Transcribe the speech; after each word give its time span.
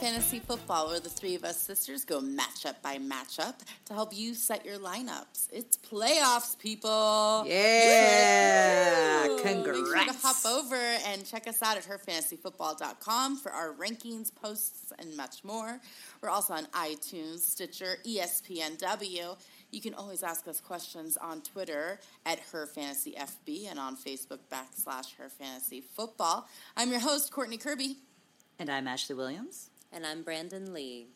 Fantasy 0.00 0.38
Football, 0.38 0.90
where 0.90 1.00
the 1.00 1.08
three 1.08 1.34
of 1.34 1.42
us 1.42 1.58
sisters 1.58 2.04
go 2.04 2.20
matchup 2.20 2.80
by 2.82 2.98
matchup 2.98 3.54
to 3.86 3.92
help 3.94 4.16
you 4.16 4.32
set 4.32 4.64
your 4.64 4.78
lineups. 4.78 5.48
It's 5.52 5.76
playoffs, 5.76 6.56
people. 6.56 7.44
Yeah. 7.44 9.26
Woo! 9.26 9.42
Congrats. 9.42 9.78
Make 9.78 10.04
sure 10.04 10.12
to 10.12 10.18
hop 10.20 10.46
over 10.46 10.76
and 10.76 11.26
check 11.26 11.48
us 11.48 11.62
out 11.62 11.76
at 11.76 11.84
herfantasyfootball.com 11.84 13.38
for 13.38 13.50
our 13.50 13.72
rankings, 13.74 14.32
posts, 14.32 14.92
and 15.00 15.16
much 15.16 15.42
more. 15.42 15.80
We're 16.22 16.30
also 16.30 16.54
on 16.54 16.66
iTunes, 16.66 17.40
Stitcher, 17.40 17.96
ESPNW. 18.06 19.36
You 19.72 19.80
can 19.80 19.94
always 19.94 20.22
ask 20.22 20.46
us 20.46 20.60
questions 20.60 21.16
on 21.16 21.40
Twitter 21.40 21.98
at 22.24 22.38
HerFantasyFB 22.52 23.68
and 23.68 23.80
on 23.80 23.96
Facebook 23.96 24.38
backslash 24.50 25.14
HerFantasyFootball. 25.18 26.44
I'm 26.76 26.92
your 26.92 27.00
host, 27.00 27.32
Courtney 27.32 27.56
Kirby. 27.56 27.96
And 28.60 28.70
I'm 28.70 28.86
Ashley 28.86 29.16
Williams. 29.16 29.67
And 29.92 30.06
I'm 30.06 30.22
Brandon 30.22 30.74
Lee. 30.74 31.06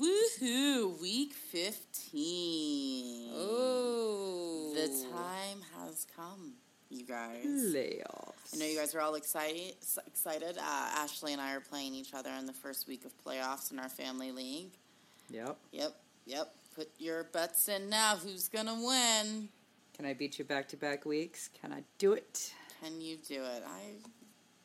Woohoo! 0.00 1.00
Week 1.00 1.32
15. 1.32 3.30
Oh. 3.34 4.72
The 4.74 4.88
time 5.10 5.60
has 5.78 6.06
come, 6.14 6.52
you 6.90 7.04
guys. 7.04 7.44
Playoffs. 7.44 8.54
I 8.54 8.58
know 8.58 8.66
you 8.66 8.78
guys 8.78 8.94
are 8.94 9.00
all 9.00 9.14
excited. 9.14 9.74
Excited. 10.06 10.58
Uh, 10.58 10.90
Ashley 10.96 11.32
and 11.32 11.40
I 11.40 11.54
are 11.54 11.60
playing 11.60 11.94
each 11.94 12.12
other 12.14 12.30
in 12.38 12.46
the 12.46 12.52
first 12.52 12.86
week 12.86 13.04
of 13.04 13.12
playoffs 13.24 13.72
in 13.72 13.78
our 13.78 13.88
family 13.88 14.30
league. 14.30 14.72
Yep. 15.30 15.56
Yep, 15.72 15.94
yep. 16.26 16.54
Put 16.74 16.90
your 16.98 17.24
bets 17.24 17.68
in 17.68 17.88
now. 17.88 18.16
Who's 18.16 18.48
gonna 18.48 18.74
win? 18.74 19.48
Can 19.96 20.06
I 20.06 20.14
beat 20.14 20.38
you 20.38 20.44
back 20.44 20.68
to 20.68 20.76
back 20.76 21.04
weeks? 21.06 21.48
Can 21.60 21.72
I 21.72 21.82
do 21.98 22.12
it? 22.12 22.52
Can 22.82 23.00
you 23.00 23.16
do 23.16 23.42
it? 23.42 23.62
I 23.66 23.92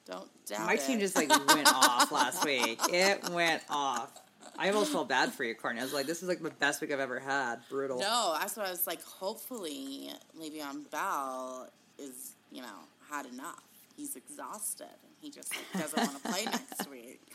don't 0.08 0.30
doubt 0.46 0.66
My 0.66 0.74
it. 0.76 0.82
team 0.86 1.00
just 1.00 1.16
like 1.16 1.30
went 1.30 1.68
off 1.74 2.12
last 2.12 2.46
week. 2.46 2.80
It 2.90 3.30
went 3.30 3.62
off. 3.70 4.12
I 4.58 4.70
almost 4.70 4.92
felt 4.92 5.08
bad 5.08 5.32
for 5.34 5.44
you, 5.44 5.54
Courtney. 5.54 5.82
I 5.82 5.84
was 5.84 5.94
like, 5.94 6.08
this 6.08 6.24
is 6.24 6.30
like 6.30 6.42
the 6.42 6.50
best 6.50 6.82
week 6.82 6.92
I've 6.92 7.00
ever 7.00 7.20
had. 7.20 7.58
Brutal. 7.70 8.00
No, 8.00 8.36
that's 8.40 8.58
what 8.58 8.66
I 8.66 8.72
was 8.72 8.88
like. 8.88 9.04
Hopefully, 9.04 10.10
Le'Veon 10.40 10.90
Bell 10.90 11.70
is 12.00 12.34
you 12.52 12.62
know 12.62 12.80
had 13.10 13.26
enough. 13.28 13.62
He's 13.96 14.16
exhausted 14.16 14.86
and 14.86 15.14
he 15.20 15.30
just 15.32 15.52
like, 15.56 15.84
doesn't 15.84 15.98
want 15.98 16.24
to 16.24 16.30
play 16.30 16.46
next 16.46 16.90
week. 16.90 17.34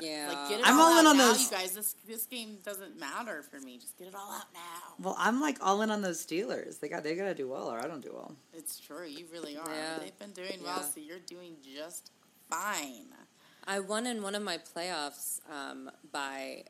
Yeah. 0.00 0.28
Like 0.28 0.48
get 0.50 0.60
it 0.60 0.66
I'm 0.66 0.78
all, 0.78 0.86
all 0.92 1.00
in 1.00 1.06
out 1.06 1.10
on 1.10 1.16
now, 1.16 1.26
those- 1.32 1.44
you 1.44 1.50
guys. 1.50 1.72
This 1.74 1.94
this 2.06 2.26
game 2.26 2.58
doesn't 2.64 2.98
matter 2.98 3.42
for 3.42 3.60
me. 3.60 3.78
Just 3.78 3.96
get 3.98 4.08
it 4.08 4.14
all 4.14 4.32
out 4.32 4.46
now. 4.52 4.94
Well, 5.04 5.16
I'm 5.18 5.40
like 5.40 5.58
all 5.60 5.82
in 5.82 5.90
on 5.90 6.02
those 6.02 6.24
Steelers. 6.24 6.80
They 6.80 6.88
got 6.88 7.02
they 7.02 7.14
gotta 7.14 7.34
do 7.34 7.48
well, 7.48 7.68
or 7.68 7.78
I 7.78 7.86
don't 7.86 8.02
do 8.02 8.10
well. 8.12 8.34
It's 8.52 8.78
true. 8.80 9.06
You 9.06 9.26
really 9.32 9.56
are. 9.56 9.68
Yeah. 9.68 9.98
They've 10.00 10.18
been 10.18 10.32
doing 10.32 10.60
well, 10.62 10.82
so 10.82 11.00
you're 11.00 11.18
doing 11.20 11.56
just 11.62 12.10
fine. 12.50 13.06
I 13.66 13.80
won 13.80 14.06
in 14.06 14.22
one 14.22 14.34
of 14.34 14.42
my 14.42 14.58
playoffs 14.58 15.40
um, 15.50 15.90
by 16.12 16.64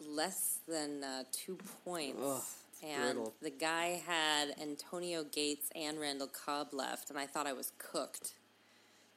less 0.00 0.58
than 0.68 1.02
uh, 1.02 1.24
two 1.32 1.58
points. 1.84 2.18
Ugh, 2.22 2.42
and 2.86 3.14
brutal. 3.14 3.34
the 3.42 3.50
guy 3.50 4.02
had 4.06 4.54
Antonio 4.60 5.24
Gates 5.24 5.70
and 5.74 5.98
Randall 5.98 6.28
Cobb 6.28 6.68
left, 6.72 7.10
and 7.10 7.18
I 7.18 7.26
thought 7.26 7.46
I 7.46 7.52
was 7.52 7.72
cooked. 7.78 8.34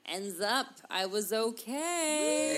Ends 0.06 0.42
up, 0.42 0.68
I 0.90 1.06
was 1.06 1.32
okay. 1.32 1.74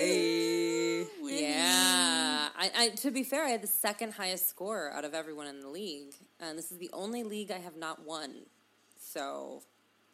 Hey. 0.00 1.06
Yeah. 1.22 2.48
I, 2.56 2.70
I, 2.76 2.88
to 2.90 3.10
be 3.10 3.24
fair, 3.24 3.44
I 3.44 3.50
had 3.50 3.62
the 3.62 3.66
second 3.66 4.12
highest 4.14 4.48
score 4.48 4.90
out 4.92 5.04
of 5.04 5.12
everyone 5.14 5.46
in 5.48 5.60
the 5.60 5.68
league. 5.68 6.14
And 6.40 6.56
this 6.56 6.72
is 6.72 6.78
the 6.78 6.90
only 6.92 7.24
league 7.24 7.50
I 7.50 7.58
have 7.58 7.76
not 7.76 8.06
won. 8.06 8.32
So 8.98 9.62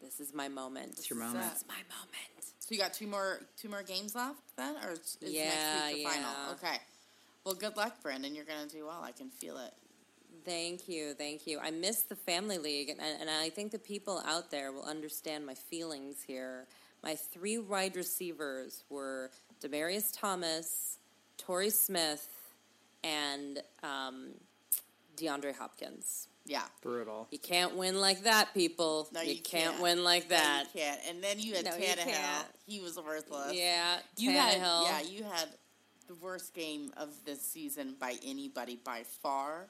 this 0.02 0.18
is 0.20 0.34
my 0.34 0.48
moment. 0.48 0.94
It's 0.98 1.10
your 1.10 1.18
moment. 1.18 1.44
It's 1.52 1.64
my 1.68 1.74
moment. 1.74 2.54
So 2.58 2.74
you 2.74 2.78
got 2.80 2.92
two 2.92 3.06
more 3.06 3.40
two 3.56 3.68
more 3.68 3.82
games 3.82 4.14
left 4.14 4.40
then, 4.56 4.74
or 4.84 4.92
is 4.92 5.16
is 5.22 5.32
Yeah, 5.32 5.44
next 5.44 5.94
week 5.94 6.04
the 6.04 6.10
final? 6.10 6.30
yeah. 6.30 6.52
Okay. 6.52 6.76
Well, 7.44 7.54
good 7.54 7.76
luck, 7.76 8.02
Brandon. 8.02 8.34
You're 8.34 8.44
gonna 8.44 8.66
do 8.68 8.84
well. 8.86 9.00
I 9.02 9.12
can 9.12 9.30
feel 9.30 9.56
it. 9.58 9.72
Thank 10.44 10.88
you, 10.88 11.14
thank 11.14 11.46
you. 11.46 11.58
I 11.60 11.70
miss 11.70 12.02
the 12.02 12.16
family 12.16 12.58
league, 12.58 12.88
and, 12.90 13.00
and 13.00 13.28
I 13.30 13.48
think 13.50 13.72
the 13.72 13.78
people 13.78 14.22
out 14.26 14.50
there 14.50 14.72
will 14.72 14.84
understand 14.84 15.44
my 15.46 15.54
feelings 15.54 16.22
here. 16.26 16.66
My 17.02 17.14
three 17.14 17.58
wide 17.58 17.96
receivers 17.96 18.82
were 18.88 19.30
Demaryius 19.62 20.10
Thomas, 20.12 20.98
Torrey 21.36 21.70
Smith, 21.70 22.28
and 23.04 23.60
um, 23.82 24.30
DeAndre 25.16 25.54
Hopkins. 25.54 26.28
Yeah. 26.44 26.62
Brutal. 26.82 27.28
You 27.30 27.38
can't 27.38 27.76
win 27.76 28.00
like 28.00 28.22
that, 28.24 28.54
people. 28.54 29.08
No, 29.12 29.20
you, 29.20 29.34
you 29.34 29.40
can't, 29.42 29.72
can't. 29.72 29.82
win 29.82 30.02
like 30.02 30.30
No, 30.30 30.36
that. 30.36 30.64
you 30.74 30.80
can't. 30.80 31.00
And 31.08 31.22
then 31.22 31.38
you 31.38 31.54
had 31.54 31.64
No, 31.66 31.72
Tannehill. 31.72 32.04
can't. 32.04 32.46
He 32.66 32.80
was 32.80 32.96
worthless. 32.96 33.52
Yeah, 33.54 33.98
You 34.16 34.30
had 34.32 34.56
yeah, 34.58 35.00
you 35.02 35.24
had 35.24 35.48
the 36.08 36.14
worst 36.14 36.54
game 36.54 36.90
of 36.96 37.10
this 37.26 37.42
season 37.42 37.96
by 38.00 38.14
anybody 38.24 38.78
by 38.82 39.02
far. 39.22 39.66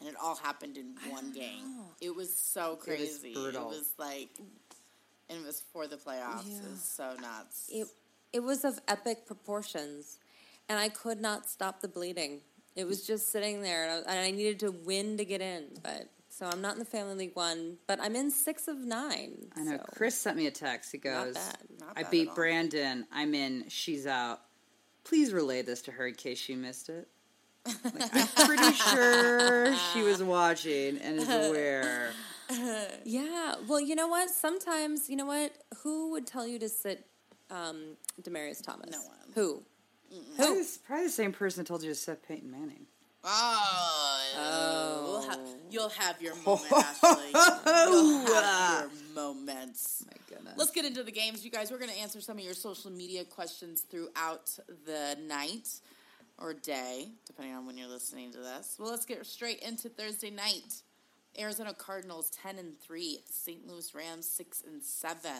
And 0.00 0.08
it 0.08 0.16
all 0.20 0.34
happened 0.34 0.76
in 0.76 0.96
one 1.12 1.32
game. 1.32 1.84
It 2.00 2.12
was 2.14 2.34
so 2.34 2.72
It 2.72 2.76
was 2.78 2.84
crazy. 2.84 3.34
brutal. 3.34 3.70
It 3.70 3.76
was 3.76 3.92
like 3.98 4.30
and 5.28 5.38
it 5.40 5.46
was 5.46 5.62
for 5.72 5.86
the 5.86 5.96
playoffs. 5.96 6.46
It 6.46 6.52
Yeah. 6.52 6.70
was 6.70 6.82
so 6.82 7.14
nuts. 7.20 7.68
it 7.70 7.86
it 8.32 8.42
was 8.42 8.64
of 8.64 8.80
epic 8.88 9.26
proportions, 9.26 10.18
and 10.68 10.78
I 10.78 10.88
could 10.88 11.20
not 11.20 11.48
stop 11.48 11.80
the 11.80 11.88
bleeding. 11.88 12.40
It 12.74 12.86
was 12.86 13.06
just 13.06 13.30
sitting 13.30 13.60
there, 13.62 13.84
and 13.84 14.06
I, 14.06 14.10
and 14.10 14.20
I 14.20 14.30
needed 14.30 14.60
to 14.60 14.70
win 14.72 15.18
to 15.18 15.24
get 15.26 15.42
in. 15.42 15.64
But 15.82 16.08
so 16.30 16.46
I'm 16.46 16.62
not 16.62 16.72
in 16.72 16.78
the 16.78 16.86
family 16.86 17.14
league 17.14 17.36
one, 17.36 17.76
but 17.86 18.00
I'm 18.00 18.16
in 18.16 18.30
six 18.30 18.68
of 18.68 18.78
nine. 18.78 19.48
I 19.54 19.60
know. 19.64 19.76
so. 19.76 19.84
Chris 19.94 20.14
sent 20.16 20.38
me 20.38 20.46
a 20.46 20.50
text. 20.50 20.90
He 20.92 20.96
goes, 20.98 21.34
bad. 21.34 21.58
Not 21.78 21.92
I 21.94 22.04
beat. 22.04 22.34
Brandon. 22.34 23.06
I'm 23.12 23.34
in. 23.34 23.68
She's 23.68 24.06
out. 24.06 24.40
Please 25.04 25.32
relay 25.34 25.60
this 25.60 25.82
to 25.82 25.90
her 25.92 26.06
in 26.06 26.14
case 26.14 26.38
she 26.38 26.54
missed 26.56 26.88
it. 26.88 27.08
Like, 27.66 28.14
I'm 28.14 28.46
pretty 28.46 28.72
sure 28.90 29.76
she 29.92 30.02
was 30.02 30.22
watching 30.22 30.96
and 30.98 31.18
is 31.18 31.28
aware. 31.28 32.12
Yeah. 33.04 33.54
Well, 33.68 33.80
you 33.80 33.94
know 33.94 34.08
what? 34.08 34.30
Sometimes, 34.30 35.08
you 35.10 35.16
know 35.16 35.26
what? 35.26 35.52
Who 35.82 36.10
would 36.12 36.26
tell 36.26 36.46
you 36.46 36.58
to 36.60 36.68
sit 36.68 37.06
um, 37.50 37.96
Demaryius 38.22 38.62
Thomas? 38.62 38.90
No 38.90 38.98
one. 39.00 39.16
Who? 39.34 39.62
Probably, 40.36 40.62
the- 40.62 40.78
probably 40.86 41.06
the 41.06 41.10
same 41.12 41.32
person 41.32 41.62
that 41.62 41.68
told 41.68 41.82
you 41.82 41.88
to 41.88 41.94
sit 41.94 42.22
Peyton 42.26 42.50
Manning. 42.50 42.86
Oh, 43.24 45.02
We'll 45.06 45.22
ha- 45.30 45.36
Oh. 45.38 45.56
you'll 45.70 45.88
have 45.90 46.20
your 46.20 46.34
moment, 46.46 46.72
Ashley. 46.72 47.30
You'll 47.32 48.26
have 48.42 48.90
your 48.92 49.14
moments. 49.14 50.04
My 50.06 50.12
goodness. 50.28 50.54
Let's 50.56 50.70
get 50.72 50.84
into 50.84 51.02
the 51.02 51.12
games, 51.12 51.44
you 51.44 51.50
guys. 51.50 51.70
We're 51.70 51.78
going 51.78 51.90
to 51.92 51.98
answer 51.98 52.20
some 52.20 52.38
of 52.38 52.44
your 52.44 52.54
social 52.54 52.90
media 52.90 53.24
questions 53.24 53.82
throughout 53.82 54.50
the 54.86 55.16
night 55.26 55.68
or 56.38 56.52
day, 56.54 57.08
depending 57.26 57.54
on 57.54 57.64
when 57.66 57.78
you're 57.78 57.88
listening 57.88 58.32
to 58.32 58.38
this. 58.38 58.76
Well, 58.78 58.90
let's 58.90 59.06
get 59.06 59.24
straight 59.26 59.60
into 59.60 59.88
Thursday 59.88 60.30
night. 60.30 60.82
Arizona 61.38 61.72
Cardinals 61.72 62.30
10 62.30 62.58
and 62.58 62.78
3, 62.78 63.20
St. 63.30 63.66
Louis 63.66 63.94
Rams 63.94 64.26
6 64.28 64.62
and 64.66 64.82
7. 64.82 65.30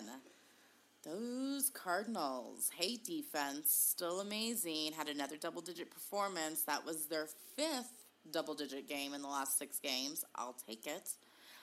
Those 1.05 1.69
Cardinals, 1.71 2.71
hey 2.77 2.97
defense, 2.97 3.73
still 3.73 4.21
amazing. 4.21 4.93
Had 4.93 5.09
another 5.09 5.37
double 5.37 5.61
digit 5.61 5.91
performance. 5.91 6.63
That 6.63 6.87
was 6.87 7.07
their 7.07 7.27
fifth 7.57 8.05
double 8.31 8.55
digit 8.55 8.89
game 8.89 9.13
in 9.13 9.21
the 9.21 9.29
last 9.29 9.59
six 9.59 9.81
games. 9.81 10.25
I'll 10.37 10.57
take 10.67 10.87
it. 10.87 11.11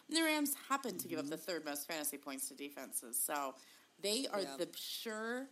And 0.10 0.18
the 0.18 0.24
Rams 0.24 0.56
happen 0.68 0.98
to 0.98 1.08
give 1.08 1.20
up 1.20 1.30
the 1.30 1.36
mm-hmm. 1.36 1.46
third 1.46 1.66
most 1.66 1.88
fantasy 1.88 2.18
points 2.18 2.50
to 2.50 2.54
defenses. 2.56 3.18
So 3.18 3.56
they 4.02 4.28
are 4.28 4.42
Yeah. 4.42 4.58
the 4.58 4.68
sure 4.76 5.48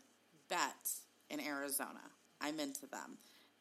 bet 0.49 0.91
in 1.29 1.39
Arizona. 1.39 2.11
I'm 2.41 2.59
into 2.59 2.88
them. 2.88 3.17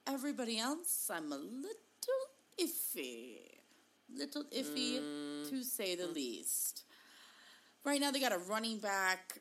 Everybody 0.07 0.59
else, 0.59 1.09
I'm 1.09 1.33
a 1.33 1.37
little 1.37 1.71
iffy. 2.59 3.56
Little 4.15 4.45
iffy 4.45 5.01
to 5.51 5.63
say 5.63 5.95
the 5.95 6.07
least. 6.07 6.85
Right 7.85 8.01
now, 8.01 8.11
they 8.11 8.21
got 8.21 8.33
a 8.33 8.39
running 8.39 8.79
back. 8.79 9.39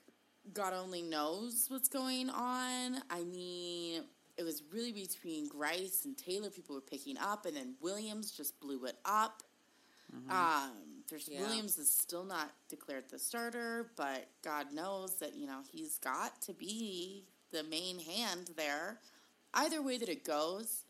God 0.54 0.74
only 0.74 1.01
knows 1.01 1.66
what's 1.69 1.88
going 1.88 2.30
on. 2.30 3.01
I 3.10 3.24
mean, 3.24 4.04
it 4.38 4.44
was 4.44 4.63
really 4.72 4.92
between 4.92 5.48
Grice 5.48 6.06
and 6.06 6.18
Taylor. 6.18 6.50
People 6.50 6.75
were 6.75 6.81
picking 6.81 7.18
up, 7.18 7.45
and 7.45 7.56
then 7.56 7.75
Williams 7.81 8.31
just 8.31 8.60
blew 8.60 8.86
it 8.86 8.98
up. 9.06 9.44
Um, 10.30 11.04
there's 11.10 11.28
Yeah. 11.28 11.42
Williams 11.42 11.78
is 11.78 11.92
still 11.92 12.24
not 12.24 12.51
declared 12.69 13.10
the 13.10 13.19
starter, 13.19 13.92
but 13.95 14.28
God 14.44 14.72
knows 14.72 15.16
that 15.16 15.36
you 15.36 15.48
know 15.48 15.62
he's 15.72 15.98
got 15.98 16.42
to 16.44 16.54
be 16.54 17.25
the 17.51 17.63
main 17.63 18.00
hand 18.00 18.51
there. 18.56 19.01
Either 19.54 19.81
way 19.81 19.98
that 19.98 20.10
it 20.10 20.24
goes, 20.24 20.85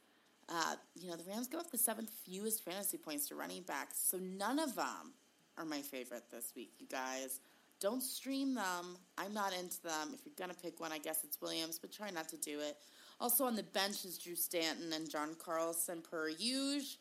uh, 0.49 0.75
you 0.95 1.09
know 1.09 1.15
the 1.15 1.23
Rams 1.23 1.47
give 1.47 1.59
up 1.59 1.71
the 1.71 1.77
seventh 1.77 2.11
fewest 2.25 2.63
fantasy 2.63 2.97
points 2.97 3.27
to 3.29 3.35
running 3.35 3.63
backs, 3.63 3.97
so 3.99 4.17
none 4.17 4.59
of 4.59 4.75
them 4.75 5.13
are 5.57 5.65
my 5.65 5.81
favorite 5.81 6.23
this 6.31 6.53
week. 6.55 6.73
You 6.79 6.87
guys 6.87 7.39
don't 7.79 8.01
stream 8.01 8.55
them. 8.55 8.97
I'm 9.17 9.33
not 9.33 9.53
into 9.57 9.81
them. 9.81 10.11
If 10.13 10.21
you're 10.25 10.35
gonna 10.37 10.57
pick 10.59 10.79
one, 10.79 10.91
I 10.91 10.97
guess 10.97 11.23
it's 11.23 11.41
Williams, 11.41 11.79
but 11.79 11.91
try 11.91 12.09
not 12.09 12.29
to 12.29 12.37
do 12.37 12.59
it. 12.59 12.77
Also 13.19 13.45
on 13.45 13.55
the 13.55 13.63
bench 13.63 14.05
is 14.05 14.17
Drew 14.17 14.35
Stanton 14.35 14.91
and 14.93 15.09
John 15.09 15.35
Carlson 15.39 16.01
per 16.01 16.29
usual. 16.29 16.99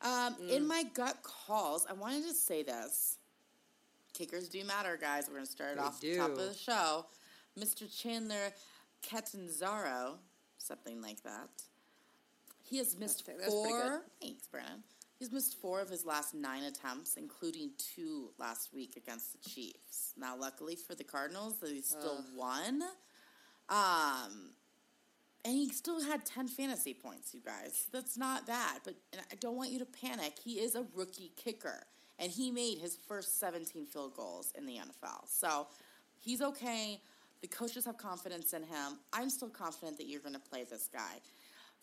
Um, 0.00 0.36
In 0.48 0.66
my 0.66 0.84
gut 0.94 1.22
calls, 1.22 1.84
I 1.88 1.92
wanted 1.92 2.24
to 2.28 2.34
say 2.34 2.62
this. 2.62 3.18
Kickers 4.14 4.48
do 4.48 4.64
matter, 4.64 4.96
guys. 5.00 5.26
We're 5.26 5.34
going 5.34 5.46
to 5.46 5.50
start 5.50 5.76
They 5.76 5.82
off 5.82 6.00
the 6.00 6.16
top 6.16 6.30
of 6.30 6.36
the 6.36 6.54
show. 6.54 7.06
Mr. 7.58 7.92
Chandler 7.92 8.52
Catanzaro 9.02 10.18
something 10.58 11.00
like 11.00 11.22
that. 11.22 11.48
He 12.68 12.78
has 12.78 12.96
missed 12.98 13.24
that's 13.26 13.46
four. 13.46 14.02
Thanks, 14.20 14.46
Brandon. 14.46 14.82
He's 15.18 15.32
missed 15.32 15.60
four 15.60 15.80
of 15.80 15.88
his 15.88 16.04
last 16.04 16.34
nine 16.34 16.62
attempts, 16.62 17.16
including 17.16 17.70
two 17.76 18.30
last 18.38 18.72
week 18.72 18.94
against 18.96 19.32
the 19.32 19.50
Chiefs. 19.50 20.12
Now, 20.16 20.36
luckily 20.38 20.76
for 20.76 20.94
the 20.94 21.02
Cardinals, 21.02 21.56
they 21.60 21.80
still 21.80 22.24
won. 22.36 22.82
Um, 23.68 24.52
and 25.44 25.54
he 25.54 25.70
still 25.70 26.00
had 26.00 26.24
10 26.24 26.46
fantasy 26.48 26.94
points, 26.94 27.34
you 27.34 27.40
guys. 27.40 27.88
That's 27.92 28.16
not 28.16 28.46
bad, 28.46 28.80
but 28.84 28.94
and 29.12 29.22
I 29.32 29.34
don't 29.36 29.56
want 29.56 29.70
you 29.70 29.78
to 29.80 29.86
panic. 29.86 30.34
He 30.42 30.60
is 30.60 30.74
a 30.74 30.84
rookie 30.94 31.32
kicker, 31.36 31.82
and 32.18 32.30
he 32.30 32.50
made 32.50 32.78
his 32.78 32.96
first 33.08 33.40
17 33.40 33.86
field 33.86 34.14
goals 34.14 34.52
in 34.56 34.66
the 34.66 34.74
NFL. 34.74 35.26
So 35.26 35.66
he's 36.18 36.42
okay. 36.42 37.00
The 37.40 37.48
coaches 37.48 37.84
have 37.86 37.98
confidence 37.98 38.52
in 38.52 38.62
him. 38.62 38.98
I'm 39.12 39.30
still 39.30 39.48
confident 39.48 39.96
that 39.98 40.06
you're 40.06 40.20
going 40.20 40.34
to 40.34 40.40
play 40.40 40.64
this 40.64 40.88
guy. 40.92 41.20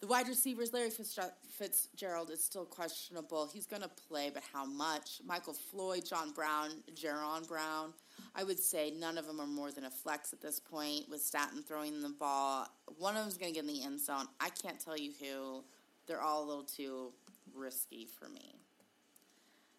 The 0.01 0.07
wide 0.07 0.27
receivers, 0.27 0.73
Larry 0.73 0.89
Fitzgerald 0.89 2.29
is 2.29 2.43
still 2.43 2.65
questionable. 2.65 3.49
He's 3.51 3.65
going 3.65 3.81
to 3.81 3.89
play, 4.07 4.29
but 4.31 4.43
how 4.53 4.65
much? 4.65 5.21
Michael 5.25 5.53
Floyd, 5.53 6.05
John 6.05 6.31
Brown, 6.31 6.69
Jaron 6.93 7.47
Brown. 7.47 7.93
I 8.35 8.43
would 8.43 8.59
say 8.59 8.91
none 8.91 9.17
of 9.17 9.25
them 9.25 9.39
are 9.39 9.47
more 9.47 9.71
than 9.71 9.85
a 9.85 9.89
flex 9.89 10.33
at 10.33 10.41
this 10.41 10.59
point 10.59 11.09
with 11.09 11.21
Stanton 11.21 11.63
throwing 11.63 12.01
the 12.01 12.09
ball. 12.09 12.67
One 12.99 13.15
of 13.15 13.23
them's 13.23 13.37
going 13.37 13.53
to 13.53 13.55
get 13.55 13.67
in 13.67 13.73
the 13.73 13.83
end 13.83 13.99
zone. 13.99 14.27
I 14.39 14.49
can't 14.49 14.79
tell 14.79 14.97
you 14.97 15.11
who. 15.19 15.63
They're 16.07 16.21
all 16.21 16.43
a 16.43 16.47
little 16.47 16.63
too 16.63 17.13
risky 17.55 18.05
for 18.05 18.29
me. 18.29 18.55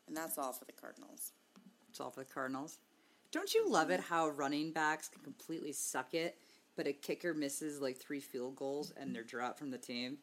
And 0.09 0.17
that's 0.17 0.39
all 0.39 0.53
for 0.53 0.65
the 0.65 0.73
Cardinals. 0.73 1.33
It's 1.91 2.01
all 2.01 2.11
for 2.11 2.21
the 2.21 2.33
Cardinals. 2.33 2.79
Don't 3.33 3.53
you 3.55 3.69
love 3.71 3.91
it 3.91 4.01
how 4.01 4.29
running 4.31 4.73
backs 4.73 5.09
can 5.09 5.23
completely 5.23 5.73
suck 5.73 6.15
it, 6.15 6.39
but 6.77 6.87
a 6.87 6.93
kicker 6.93 7.35
misses 7.35 7.81
like 7.81 7.97
three 7.97 8.21
field 8.21 8.57
goals 8.57 8.93
and 8.97 9.15
they're 9.15 9.23
dropped 9.23 9.59
from 9.59 9.71
the 9.71 9.79
team? 9.79 10.19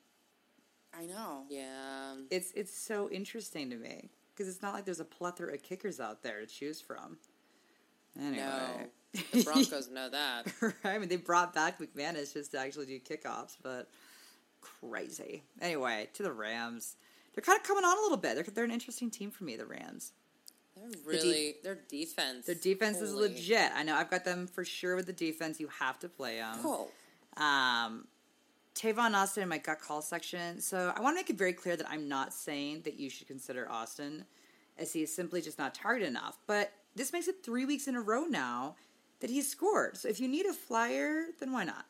I 0.98 1.06
know. 1.06 1.44
Yeah. 1.50 2.16
It's 2.30 2.52
it's 2.56 2.76
so 2.76 3.10
interesting 3.10 3.70
to 3.72 3.76
me 3.76 4.10
because 4.34 4.48
it's 4.48 4.62
not 4.62 4.74
like 4.74 4.86
there's 4.86 5.00
a 5.00 5.06
plethora 5.06 5.54
of 5.54 5.64
kickers 5.64 6.00
out 6.00 6.24
there 6.24 6.40
to 6.40 6.46
choose 6.46 6.80
from. 6.80 7.18
Anyway, 8.20 8.38
No. 8.38 8.68
The 9.32 9.44
Broncos 9.44 9.90
know 9.90 10.10
that. 10.10 10.52
right? 10.62 10.74
I 10.84 10.98
mean, 10.98 11.10
they 11.10 11.18
brought 11.18 11.54
back 11.54 11.80
McManus 11.80 12.34
just 12.34 12.52
to 12.52 12.60
actually 12.60 12.88
do 12.88 13.00
kickoffs, 13.00 13.58
but 13.62 13.90
crazy. 14.62 15.44
Anyway, 15.62 16.10
to 16.14 16.24
the 16.24 16.32
Rams. 16.32 16.96
They're 17.34 17.44
kind 17.44 17.60
of 17.60 17.64
coming 17.66 17.84
on 17.84 17.98
a 17.98 18.02
little 18.02 18.18
bit. 18.18 18.36
They're, 18.36 18.44
they're 18.44 18.64
an 18.64 18.72
interesting 18.72 19.10
team 19.10 19.32
for 19.32 19.44
me, 19.44 19.56
the 19.56 19.66
Rams. 19.66 20.14
They're 20.76 20.90
really 21.06 21.56
their 21.64 21.80
defense. 21.90 22.46
Their 22.46 22.56
defense 22.56 23.00
is 23.00 23.14
legit. 23.14 23.72
I 23.76 23.84
know 23.84 23.96
I've 23.96 24.10
got 24.10 24.26
them 24.26 24.48
for 24.48 24.66
sure 24.66 24.96
with 24.96 25.06
the 25.06 25.14
defense. 25.14 25.60
You 25.60 25.68
have 25.80 26.00
to 26.00 26.10
play 26.10 26.38
them. 26.38 26.58
Oh. 26.64 26.88
Um, 27.38 28.08
Tavon 28.76 29.14
Austin 29.14 29.44
in 29.44 29.50
my 29.50 29.60
gut 29.60 29.80
call 29.80 30.02
section. 30.02 30.60
So 30.60 30.92
I 30.96 31.02
want 31.02 31.16
to 31.16 31.20
make 31.20 31.30
it 31.30 31.38
very 31.38 31.54
clear 31.54 31.76
that 31.76 31.88
I'm 31.90 32.08
not 32.10 32.34
saying 32.34 32.82
that 32.86 33.00
you 33.00 33.10
should 33.10 33.28
consider 33.28 33.70
Austin, 33.72 34.26
as 34.78 34.92
he 34.92 35.04
is 35.04 35.16
simply 35.16 35.42
just 35.42 35.60
not 35.60 35.76
targeted 35.76 36.10
enough. 36.10 36.38
But 36.48 36.72
this 36.96 37.14
makes 37.14 37.28
it 37.28 37.44
three 37.44 37.66
weeks 37.66 37.88
in 37.88 37.96
a 37.96 38.02
row 38.02 38.24
now 38.24 38.76
that 39.20 39.30
he's 39.30 39.50
scored. 39.50 39.98
So 39.98 40.10
if 40.10 40.20
you 40.20 40.28
need 40.28 40.46
a 40.48 40.54
flyer, 40.54 41.26
then 41.40 41.52
why 41.52 41.64
not? 41.66 41.86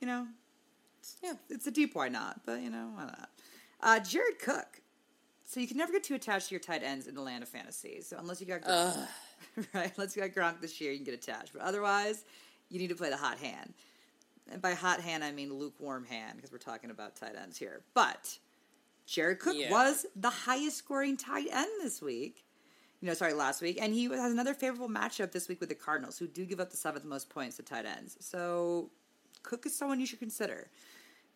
You 0.00 0.06
know, 0.06 0.26
Yeah. 1.22 1.34
it's 1.48 1.66
a 1.66 1.70
deep 1.70 1.94
why 1.94 2.08
not, 2.08 2.44
but 2.44 2.60
you 2.60 2.70
know, 2.70 2.92
why 2.94 3.04
not? 3.04 3.30
Uh, 3.82 4.00
Jared 4.00 4.38
Cook. 4.38 4.80
So 5.50 5.58
you 5.58 5.66
can 5.66 5.78
never 5.78 5.90
get 5.90 6.04
too 6.04 6.14
attached 6.14 6.50
to 6.50 6.54
your 6.54 6.60
tight 6.60 6.84
ends 6.84 7.08
in 7.08 7.16
the 7.16 7.20
land 7.20 7.42
of 7.42 7.48
fantasy. 7.48 8.02
So 8.02 8.16
unless 8.20 8.40
you 8.40 8.46
got 8.46 8.60
Gronk, 8.60 9.08
right? 9.74 9.90
Unless 9.96 10.14
you 10.14 10.22
got 10.22 10.30
Gronk 10.30 10.60
this 10.60 10.80
year, 10.80 10.92
you 10.92 10.98
can 10.98 11.04
get 11.04 11.14
attached. 11.14 11.52
But 11.52 11.62
otherwise, 11.62 12.24
you 12.68 12.78
need 12.78 12.86
to 12.90 12.94
play 12.94 13.10
the 13.10 13.16
hot 13.16 13.36
hand. 13.38 13.74
And 14.52 14.62
by 14.62 14.74
hot 14.74 15.00
hand, 15.00 15.24
I 15.24 15.32
mean 15.32 15.52
lukewarm 15.52 16.04
hand 16.04 16.36
because 16.36 16.52
we're 16.52 16.58
talking 16.58 16.92
about 16.92 17.16
tight 17.16 17.34
ends 17.34 17.58
here. 17.58 17.80
But 17.94 18.38
Jared 19.06 19.40
Cook 19.40 19.56
Yeah. 19.56 19.72
was 19.72 20.06
the 20.14 20.30
highest 20.30 20.76
scoring 20.76 21.16
tight 21.16 21.48
end 21.50 21.68
this 21.82 22.00
week. 22.00 22.44
You 23.00 23.08
know, 23.08 23.14
sorry, 23.14 23.32
last 23.32 23.60
week, 23.60 23.78
and 23.82 23.92
he 23.92 24.04
has 24.04 24.30
another 24.30 24.54
favorable 24.54 24.88
matchup 24.88 25.32
this 25.32 25.48
week 25.48 25.58
with 25.58 25.68
the 25.68 25.74
Cardinals, 25.74 26.16
who 26.16 26.28
do 26.28 26.44
give 26.44 26.60
up 26.60 26.70
the 26.70 26.76
seventh 26.76 27.04
most 27.04 27.28
points 27.28 27.56
to 27.56 27.64
tight 27.64 27.86
ends. 27.86 28.16
So 28.20 28.88
Cook 29.42 29.66
is 29.66 29.76
someone 29.76 29.98
you 29.98 30.06
should 30.06 30.20
consider. 30.20 30.68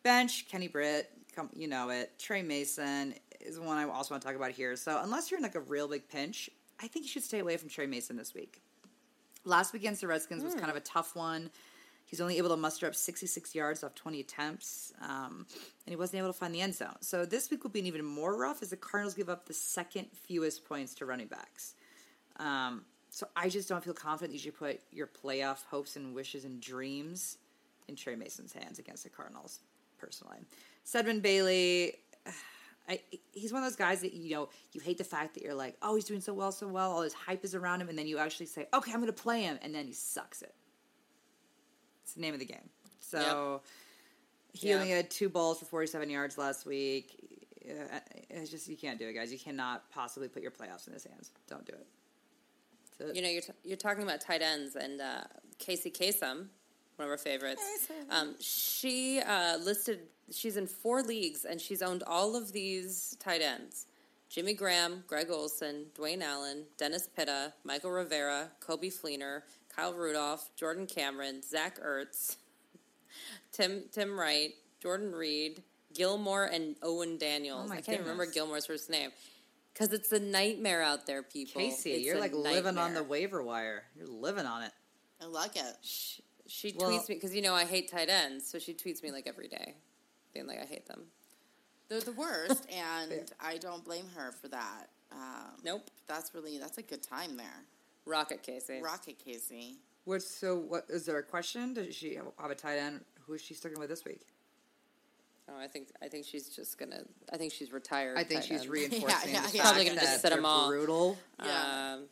Bench, 0.03 0.47
Kenny 0.47 0.69
Britt, 0.69 1.11
come, 1.35 1.49
you 1.53 1.67
know 1.67 1.89
it. 1.89 2.17
Tre 2.17 2.41
Mason 2.43 3.15
is 3.41 3.59
one 3.59 3.77
I 3.77 3.83
also 3.89 4.13
want 4.13 4.21
to 4.21 4.27
talk 4.27 4.35
about 4.35 4.51
here. 4.51 4.75
So 4.75 4.99
unless 5.01 5.29
you're 5.29 5.37
in 5.37 5.43
like 5.43 5.55
a 5.55 5.61
real 5.61 5.87
big 5.87 6.07
pinch, 6.07 6.49
I 6.81 6.87
think 6.87 7.05
you 7.05 7.09
should 7.09 7.23
stay 7.23 7.39
away 7.39 7.57
from 7.57 7.69
Tre 7.69 7.85
Mason 7.85 8.17
this 8.17 8.33
week. 8.33 8.61
Last 9.43 9.73
week 9.73 9.83
against 9.83 10.01
the 10.01 10.07
Redskins 10.07 10.43
was 10.43 10.55
kind 10.55 10.69
of 10.69 10.75
a 10.75 10.81
tough 10.81 11.15
one. 11.15 11.51
He's 12.05 12.21
only 12.21 12.37
able 12.37 12.49
to 12.49 12.57
muster 12.57 12.85
up 12.85 12.95
66 12.95 13.55
yards 13.55 13.83
off 13.83 13.95
20 13.95 14.19
attempts, 14.19 14.93
um, 15.01 15.45
and 15.49 15.91
he 15.91 15.95
wasn't 15.95 16.19
able 16.19 16.29
to 16.29 16.37
find 16.37 16.53
the 16.53 16.61
end 16.61 16.75
zone. 16.75 16.95
So 17.01 17.25
this 17.25 17.49
week 17.49 17.63
will 17.63 17.71
be 17.71 17.79
an 17.79 17.87
even 17.87 18.05
more 18.05 18.37
rough 18.37 18.61
as 18.61 18.69
the 18.69 18.77
Cardinals 18.77 19.15
give 19.15 19.29
up 19.29 19.47
the 19.47 19.53
second 19.53 20.07
fewest 20.13 20.65
points 20.65 20.93
to 20.95 21.05
running 21.05 21.27
backs. 21.27 21.73
Um, 22.37 22.85
so 23.09 23.27
I 23.35 23.49
just 23.49 23.67
don't 23.69 23.83
feel 23.83 23.93
confident 23.93 24.31
that 24.31 24.37
you 24.37 24.51
should 24.51 24.59
put 24.59 24.81
your 24.91 25.07
playoff 25.07 25.63
hopes 25.65 25.95
and 25.95 26.13
wishes 26.13 26.45
and 26.45 26.61
dreams 26.61 27.37
in 27.87 27.95
Tre 27.95 28.15
Mason's 28.15 28.53
hands 28.53 28.77
against 28.77 29.03
the 29.03 29.09
Cardinals, 29.09 29.59
personally. 29.97 30.37
Stedman 30.83 31.21
Bailey, 31.21 31.95
I, 32.87 32.99
he's 33.31 33.51
one 33.51 33.63
of 33.63 33.69
those 33.69 33.75
guys 33.77 34.01
that, 34.01 34.13
you 34.13 34.35
know, 34.35 34.49
you 34.73 34.79
hate 34.81 34.97
the 34.97 35.03
fact 35.03 35.33
that 35.33 35.43
you're 35.43 35.55
like, 35.55 35.75
oh, 35.81 35.95
he's 35.95 36.05
doing 36.05 36.21
so 36.21 36.33
well, 36.33 36.51
so 36.51 36.67
well, 36.67 36.91
all 36.91 37.01
this 37.01 37.13
hype 37.13 37.43
is 37.43 37.55
around 37.55 37.81
him, 37.81 37.89
and 37.89 37.97
then 37.97 38.05
you 38.07 38.19
actually 38.19 38.45
say, 38.45 38.67
okay, 38.73 38.91
I'm 38.91 38.99
going 38.99 39.07
to 39.11 39.13
play 39.13 39.41
him, 39.41 39.57
and 39.63 39.73
then 39.73 39.87
he 39.87 39.93
sucks 39.93 40.41
it. 40.41 40.53
It's 42.03 42.13
the 42.13 42.21
name 42.21 42.33
of 42.33 42.39
the 42.39 42.45
game. 42.45 42.69
So 42.99 43.61
he 44.53 44.69
Yeah. 44.69 44.75
only 44.75 44.89
had 44.91 45.09
two 45.09 45.29
balls 45.29 45.59
for 45.59 45.65
47 45.65 46.09
yards 46.09 46.37
last 46.37 46.65
week. 46.65 47.17
Uh, 47.67 47.99
It's 48.29 48.51
just, 48.51 48.67
you 48.67 48.77
can't 48.77 48.99
do 48.99 49.07
it, 49.07 49.13
guys. 49.13 49.31
You 49.31 49.39
cannot 49.39 49.89
possibly 49.89 50.27
put 50.27 50.43
your 50.43 50.51
playoffs 50.51 50.87
in 50.87 50.93
his 50.93 51.03
hands. 51.05 51.31
Don't 51.47 51.65
do 51.65 51.73
it. 51.73 51.87
You 53.15 53.21
know, 53.23 53.29
you're, 53.29 53.41
t- 53.41 53.51
you're 53.63 53.77
talking 53.77 54.03
about 54.03 54.21
tight 54.21 54.41
ends, 54.41 54.75
and 54.75 55.01
uh, 55.01 55.23
Casey 55.57 55.89
Kasem, 55.91 56.47
one 56.97 57.05
of 57.05 57.11
our 57.11 57.17
favorites, 57.17 57.61
um, 58.09 58.35
she 58.39 59.19
uh, 59.19 59.57
listed, 59.57 59.99
she's 60.31 60.57
in 60.57 60.67
four 60.67 61.01
leagues, 61.03 61.45
and 61.45 61.59
she's 61.59 61.81
owned 61.81 62.03
all 62.07 62.35
of 62.35 62.51
these 62.51 63.17
tight 63.19 63.41
ends. 63.41 63.87
Jimmy 64.29 64.53
Graham, 64.53 65.03
Greg 65.07 65.27
Olsen, 65.29 65.85
Dwayne 65.97 66.21
Allen, 66.21 66.63
Dennis 66.77 67.07
Pitta, 67.15 67.53
Mychal 67.67 67.95
Rivera, 67.95 68.49
Coby 68.65 68.91
Fleener, 68.93 69.41
Kyle 69.73 69.93
Rudolph, 69.93 70.49
Jordan 70.55 70.87
Cameron, 70.87 71.41
Zach 71.41 71.79
Ertz, 71.81 72.37
Tim 73.51 73.83
Tim 73.91 74.19
Wright, 74.19 74.53
Jordan 74.81 75.11
Reed, 75.13 75.63
Gilmore, 75.93 76.45
and 76.45 76.75
Owen 76.81 77.17
Daniels. 77.17 77.69
Oh 77.69 77.73
I 77.73 77.81
can't 77.81 78.01
remember. 78.01 78.25
Gilmore's 78.25 78.65
first 78.65 78.89
name. 78.89 79.11
Because 79.73 79.91
it's 79.91 80.11
a 80.13 80.19
nightmare 80.19 80.81
out 80.81 81.05
there, 81.05 81.21
people. 81.21 81.61
Casey, 81.61 81.91
It's 81.91 82.05
you're 82.05 82.15
a 82.15 82.19
like 82.19 82.33
living 82.33 82.77
on 82.77 82.93
the 82.93 83.03
waiver 83.03 83.43
wire. 83.43 83.83
You're 83.97 84.07
living 84.07 84.45
on 84.45 84.63
it. 84.63 84.71
I 85.21 85.25
like 85.25 85.57
it. 85.57 86.21
She, 86.47 86.71
she 86.71 86.77
Well- 86.77 86.91
tweets 86.91 87.09
me 87.09 87.15
because 87.15 87.35
you 87.35 87.41
know 87.41 87.53
I 87.53 87.65
hate 87.65 87.89
tight 87.91 88.09
ends, 88.09 88.47
so 88.47 88.59
she 88.59 88.73
tweets 88.73 89.01
me 89.03 89.11
like 89.11 89.27
every 89.27 89.47
day, 89.47 89.75
being 90.33 90.47
like 90.47 90.59
I 90.61 90.65
hate 90.65 90.85
them. 90.87 91.03
They're 91.89 92.01
the 92.01 92.11
worst, 92.13 92.65
and 92.71 93.31
I 93.39 93.57
don't 93.57 93.83
blame 93.83 94.05
her 94.15 94.31
for 94.31 94.47
that. 94.49 94.89
Um, 95.11 95.53
Nope. 95.63 95.89
That's 96.07 96.33
really 96.33 96.57
that's 96.57 96.77
a 96.77 96.81
good 96.81 97.01
time 97.03 97.37
there. 97.37 97.63
Rocket 98.05 98.43
Casey. 98.43 98.81
Rocket 98.81 99.17
Casey. 99.23 99.77
What? 100.05 100.21
so? 100.21 100.55
What 100.57 100.85
is 100.89 101.05
there 101.05 101.17
a 101.17 101.23
question? 101.23 101.73
Does 101.73 101.95
she 101.95 102.15
have 102.15 102.51
a 102.51 102.55
tight 102.55 102.77
end? 102.77 103.01
Who 103.25 103.33
is 103.33 103.41
she 103.41 103.53
sticking 103.55 103.79
with 103.79 103.89
this 103.89 104.05
week? 104.05 104.21
Oh, 105.49 105.59
I 105.59 105.67
think 105.67 105.89
I 106.01 106.07
think 106.07 106.25
she's 106.25 106.49
just 106.49 106.77
gonna. 106.77 107.01
I 107.31 107.37
think 107.37 107.53
she's 107.53 107.71
retired. 107.71 108.17
I 108.17 108.23
think 108.23 108.43
she's 108.43 108.61
end. 108.61 108.69
reinforcing 108.71 109.07
yeah, 109.09 109.21
the 109.23 109.31
yeah. 109.31 109.41
fact 109.41 109.57
Probably 109.59 109.85
gonna 109.85 109.99
just 110.01 110.21
that 110.21 110.21
sit 110.21 110.31
'em 110.31 110.43
they're 110.43 110.51
all. 110.51 110.69
Brutal. 110.69 111.17
Yeah. 111.43 111.93
Um, 111.95 112.03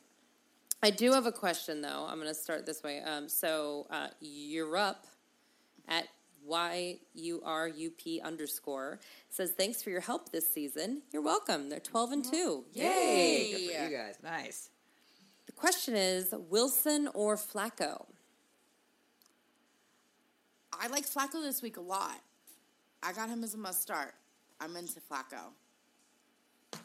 I 0.83 0.89
do 0.89 1.13
have 1.13 1.25
a 1.25 1.31
question 1.31 1.81
though. 1.81 2.05
I'm 2.09 2.17
gonna 2.19 2.33
start 2.33 2.65
this 2.65 2.83
way. 2.83 3.01
Um, 3.01 3.29
so 3.29 3.87
uh, 3.89 4.07
you're 4.19 4.75
up 4.75 5.07
at 5.87 6.09
y 6.45 6.99
u 7.13 7.41
r 7.45 7.69
u 7.69 7.89
p 7.91 8.19
underscore 8.19 8.99
says 9.29 9.53
thanks 9.57 9.81
for 9.81 9.91
your 9.91 10.01
help 10.01 10.33
this 10.33 10.49
season. 10.49 11.01
You're 11.13 11.21
welcome. 11.21 11.69
They're 11.69 11.79
12 11.79 12.11
and 12.11 12.25
two. 12.25 12.65
Yay! 12.73 13.51
Good 13.51 13.75
for 13.77 13.83
you 13.85 13.97
guys. 13.97 14.15
Nice. 14.21 14.69
The 15.45 15.53
question 15.53 15.95
is 15.95 16.33
Wilson 16.49 17.07
or 17.13 17.37
Flacco. 17.37 18.05
I 20.77 20.87
like 20.87 21.05
Flacco 21.05 21.41
this 21.41 21.61
week 21.61 21.77
a 21.77 21.81
lot. 21.81 22.19
I 23.01 23.13
got 23.13 23.29
him 23.29 23.41
as 23.41 23.53
a 23.53 23.57
must 23.57 23.81
start. 23.81 24.15
I'm 24.59 24.75
into 24.75 24.99
Flacco. 24.99 25.53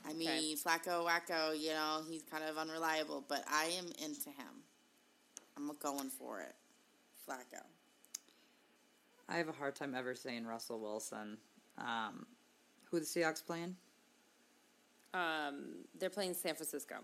I 0.09 0.13
mean, 0.13 0.57
Flacco, 0.57 1.07
Wacko, 1.07 1.59
you 1.59 1.71
know, 1.71 2.03
he's 2.09 2.23
kind 2.23 2.45
of 2.45 2.57
unreliable, 2.57 3.25
but 3.29 3.45
I 3.51 3.67
am 3.79 3.87
into 4.05 4.31
him. 4.31 4.63
I'm 5.57 5.71
going 5.81 6.11
for 6.11 6.41
it. 6.41 6.55
Flacco. 7.29 7.63
I 9.29 9.37
have 9.37 9.49
a 9.49 9.53
hard 9.53 9.75
time 9.77 9.95
ever 9.95 10.15
saying 10.15 10.47
Russell 10.47 10.81
Wilson. 10.81 11.37
Um, 11.77 12.27
who 12.85 12.97
are 12.97 13.01
the 13.01 13.07
Seahawks 13.07 13.45
playing? 13.45 13.77
Um, 15.13 15.85
they're 15.99 16.11
playing 16.11 16.35
San 16.35 16.55
Francisco. 16.55 16.97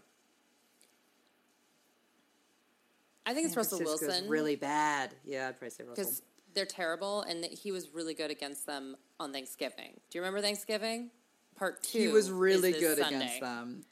I 3.26 3.32
think 3.34 3.46
it's 3.46 3.56
Russell 3.56 3.78
Francisco's 3.78 4.08
Wilson. 4.08 4.28
Really 4.28 4.56
bad. 4.56 5.14
Yeah, 5.24 5.48
I'd 5.48 5.58
probably 5.58 5.70
say 5.70 5.84
Russell. 5.84 6.04
because 6.04 6.22
they're 6.54 6.66
terrible, 6.66 7.22
and 7.22 7.44
he 7.44 7.72
was 7.72 7.90
really 7.94 8.14
good 8.14 8.30
against 8.30 8.66
them 8.66 8.96
on 9.18 9.32
Thanksgiving. 9.32 10.00
Do 10.10 10.18
you 10.18 10.22
remember 10.22 10.40
Thanksgiving? 10.40 11.10
Part 11.56 11.82
two. 11.82 11.99
He 11.99 12.08
was 12.08 12.26
is 12.26 12.32
really 12.32 12.73
good 12.73 12.99
Sunday. 12.99 13.16
against 13.16 13.40
them. 13.40 13.84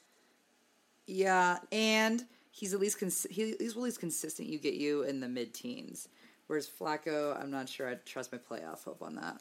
Yeah, 1.07 1.59
and 1.71 2.23
he's 2.51 2.73
at 2.73 2.79
least 2.79 2.99
cons- 2.99 3.27
he, 3.29 3.55
he's 3.59 3.71
at 3.75 3.81
least 3.81 3.99
consistent. 3.99 4.47
You 4.49 4.57
get 4.59 4.73
you 4.75 5.03
in 5.03 5.19
the 5.19 5.27
mid 5.27 5.53
teens, 5.53 6.07
whereas 6.47 6.67
Flacco, 6.67 7.39
I'm 7.41 7.51
not 7.51 7.67
sure 7.69 7.89
I'd 7.89 8.05
trust 8.05 8.31
my 8.31 8.37
playoff 8.37 8.83
hope 8.83 9.01
on 9.01 9.15
that. 9.15 9.39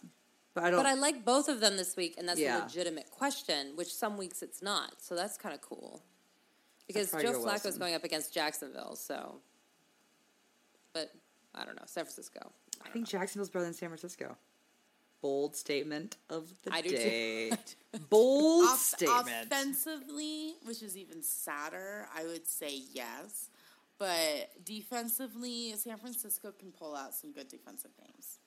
But 0.54 0.64
I 0.64 0.70
don't. 0.70 0.80
But 0.80 0.86
I 0.86 0.94
like 0.94 1.24
both 1.24 1.48
of 1.48 1.60
them 1.60 1.76
this 1.76 1.96
week, 1.96 2.14
and 2.18 2.28
that's 2.28 2.38
Yeah. 2.40 2.62
a 2.62 2.64
legitimate 2.64 3.10
question, 3.10 3.72
which 3.76 3.92
some 3.94 4.16
weeks 4.16 4.42
it's 4.42 4.62
not. 4.62 5.00
So 5.02 5.14
that's 5.14 5.36
kind 5.38 5.54
of 5.54 5.60
cool. 5.62 6.02
Because 6.86 7.10
Joe 7.12 7.32
go 7.32 7.44
Flacco's 7.44 7.78
going 7.78 7.94
up 7.94 8.04
against 8.04 8.34
Jacksonville, 8.34 8.96
so. 8.96 9.36
But 10.92 11.12
I 11.54 11.64
don't 11.64 11.76
know. 11.76 11.84
San 11.86 12.04
Francisco. 12.04 12.52
I 12.84 12.88
think 12.90 13.06
Jacksonville's 13.08 13.48
better 13.50 13.64
than 13.64 13.72
San 13.74 13.88
Francisco. 13.88 14.36
Bold 15.22 15.56
statement 15.56 16.16
of 16.28 16.48
the 16.64 16.74
I 16.74 16.82
day. 16.82 17.52
Bold 18.10 18.64
Off- 18.68 18.78
statement. 18.78 19.46
Offensively, 19.46 20.54
which 20.64 20.82
is 20.82 20.96
even 20.96 21.22
sadder, 21.22 22.06
I 22.14 22.24
would 22.24 22.46
say 22.46 22.80
yes. 22.92 23.48
But 23.98 24.50
defensively, 24.64 25.74
San 25.76 25.96
Francisco 25.96 26.52
can 26.58 26.72
pull 26.72 26.96
out 26.96 27.14
some 27.14 27.32
good 27.32 27.48
defensive 27.48 27.92
games. 27.96 28.38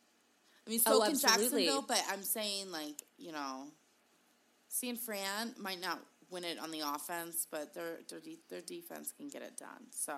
I 0.67 0.70
mean, 0.70 0.79
so 0.79 0.98
Oh, 0.98 1.01
can 1.05 1.12
absolutely. 1.12 1.65
Jacksonville, 1.65 1.86
but 1.88 2.03
I'm 2.12 2.24
saying, 2.24 2.72
like, 2.72 3.03
you 3.17 3.32
know, 3.32 3.67
San 4.67 4.98
Fran 4.98 5.53
might 5.58 5.79
not 5.79 6.00
win 6.29 6.44
it 6.44 6.60
on 6.60 6.72
the 6.72 6.82
offense, 6.82 7.48
but 7.50 7.74
their 7.74 8.00
their, 8.10 8.20
de- 8.20 8.39
their 8.50 8.62
defense 8.62 9.13
can 9.15 9.29
get 9.29 9.44
it 9.44 9.55
done. 9.58 9.86
So, 9.91 10.13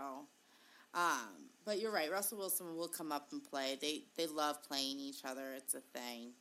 um, 0.95 1.49
but 1.65 1.79
you're 1.79 1.91
right. 1.91 2.09
Russell 2.11 2.39
Wilson 2.39 2.75
will 2.75 2.87
come 2.87 3.11
up 3.11 3.27
and 3.31 3.43
play. 3.43 3.77
They 3.79 4.05
they 4.15 4.25
love 4.25 4.63
playing 4.63 4.99
each 4.99 5.23
other. 5.25 5.53
It's 5.55 5.75
a 5.75 5.81
thing. 5.81 6.31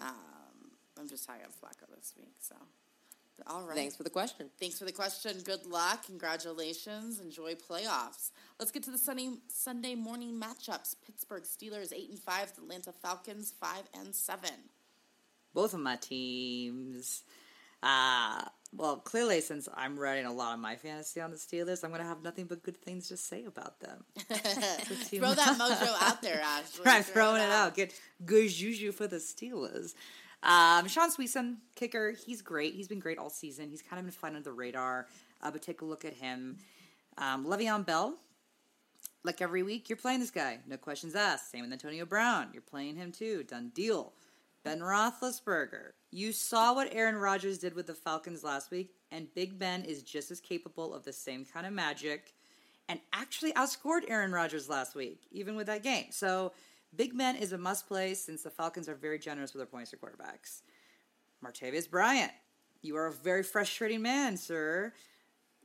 Um, 0.00 0.70
I'm 0.98 1.08
just 1.08 1.26
high 1.26 1.36
on 1.36 1.50
Flacco 1.50 1.94
this 1.94 2.14
week. 2.16 2.34
So, 2.40 2.54
all 3.46 3.62
right. 3.62 3.76
Thanks 3.76 3.96
for 3.96 4.02
the 4.02 4.10
question. 4.10 4.50
Thanks 4.58 4.78
for 4.78 4.84
the 4.84 4.92
question. 4.92 5.36
Good 5.44 5.66
luck. 5.66 6.06
Congratulations. 6.06 7.20
Enjoy 7.20 7.54
playoffs. 7.54 8.30
Let's 8.58 8.70
get 8.70 8.82
to 8.84 8.90
the 8.90 8.98
Sunday 8.98 9.30
Sunday 9.48 9.94
morning 9.94 10.40
matchups. 10.40 10.96
Pittsburgh 11.04 11.44
Steelers 11.44 11.92
eight 11.92 12.10
and 12.10 12.18
five. 12.18 12.52
Atlanta 12.56 12.92
Falcons 12.92 13.52
five 13.60 13.84
and 13.98 14.14
seven. 14.14 14.50
Both 15.54 15.74
of 15.74 15.80
my 15.80 15.96
teams. 15.96 17.22
Uh, 17.82 18.42
well, 18.72 18.96
clearly, 18.96 19.40
since 19.40 19.68
I'm 19.74 19.98
writing 19.98 20.26
a 20.26 20.32
lot 20.32 20.54
of 20.54 20.60
my 20.60 20.76
fantasy 20.76 21.20
on 21.20 21.30
the 21.30 21.36
Steelers, 21.36 21.84
I'm 21.84 21.90
going 21.90 22.02
to 22.02 22.06
have 22.06 22.22
nothing 22.22 22.46
but 22.46 22.62
good 22.62 22.76
things 22.76 23.08
to 23.08 23.16
say 23.16 23.44
about 23.44 23.80
them. 23.80 24.04
Throw 24.16 25.34
that 25.34 25.58
mojo 25.58 26.02
out 26.02 26.22
there. 26.22 26.42
I'm 26.44 26.64
Throw 26.64 27.02
throwing 27.02 27.42
it 27.42 27.50
out. 27.50 27.74
Get 27.74 27.94
good 28.24 28.48
juju 28.48 28.92
for 28.92 29.06
the 29.06 29.16
Steelers. 29.16 29.94
Um, 30.42 30.86
Shaun 30.88 31.10
Suisham, 31.10 31.56
kicker, 31.74 32.12
he's 32.12 32.42
great. 32.42 32.74
He's 32.74 32.88
been 32.88 33.00
great 33.00 33.18
all 33.18 33.30
season. 33.30 33.68
He's 33.68 33.82
kind 33.82 33.98
of 33.98 34.06
been 34.06 34.12
flying 34.12 34.36
under 34.36 34.50
the 34.50 34.54
radar. 34.54 35.06
Uh, 35.42 35.50
but 35.50 35.62
take 35.62 35.80
a 35.80 35.84
look 35.84 36.04
at 36.04 36.14
him. 36.14 36.58
Um, 37.18 37.46
Le'Veon 37.46 37.84
Bell, 37.84 38.14
like 39.24 39.40
every 39.40 39.62
week, 39.62 39.88
you're 39.88 39.96
playing 39.96 40.20
this 40.20 40.30
guy. 40.30 40.58
No 40.66 40.76
questions 40.76 41.14
asked. 41.14 41.50
Same 41.50 41.62
with 41.62 41.72
Antonio 41.72 42.04
Brown. 42.04 42.48
You're 42.52 42.62
playing 42.62 42.96
him 42.96 43.12
too. 43.12 43.42
Done 43.42 43.70
deal. 43.74 44.12
Ben 44.64 44.80
Roethlisberger. 44.80 45.90
You 46.16 46.32
saw 46.32 46.74
what 46.74 46.94
Aaron 46.94 47.16
Rodgers 47.16 47.58
did 47.58 47.74
with 47.74 47.86
the 47.86 47.92
Falcons 47.92 48.42
last 48.42 48.70
week, 48.70 48.94
and 49.10 49.26
Big 49.34 49.58
Ben 49.58 49.84
is 49.84 50.02
just 50.02 50.30
as 50.30 50.40
capable 50.40 50.94
of 50.94 51.04
the 51.04 51.12
same 51.12 51.44
kind 51.44 51.66
of 51.66 51.74
magic 51.74 52.32
and 52.88 53.00
actually 53.12 53.52
outscored 53.52 54.08
Aaron 54.08 54.32
Rodgers 54.32 54.66
last 54.66 54.94
week, 54.94 55.24
even 55.30 55.56
with 55.56 55.66
that 55.66 55.82
game. 55.82 56.06
So 56.08 56.54
Big 56.96 57.18
Ben 57.18 57.36
is 57.36 57.52
a 57.52 57.58
must 57.58 57.86
play 57.86 58.14
since 58.14 58.42
the 58.42 58.48
Falcons 58.48 58.88
are 58.88 58.94
very 58.94 59.18
generous 59.18 59.52
with 59.52 59.60
their 59.60 59.66
points 59.66 59.90
to 59.90 59.98
quarterbacks. 59.98 60.62
Martavis 61.44 61.90
Bryant, 61.90 62.32
you 62.80 62.96
are 62.96 63.08
a 63.08 63.12
very 63.12 63.42
frustrating 63.42 64.00
man, 64.00 64.38
sir. 64.38 64.94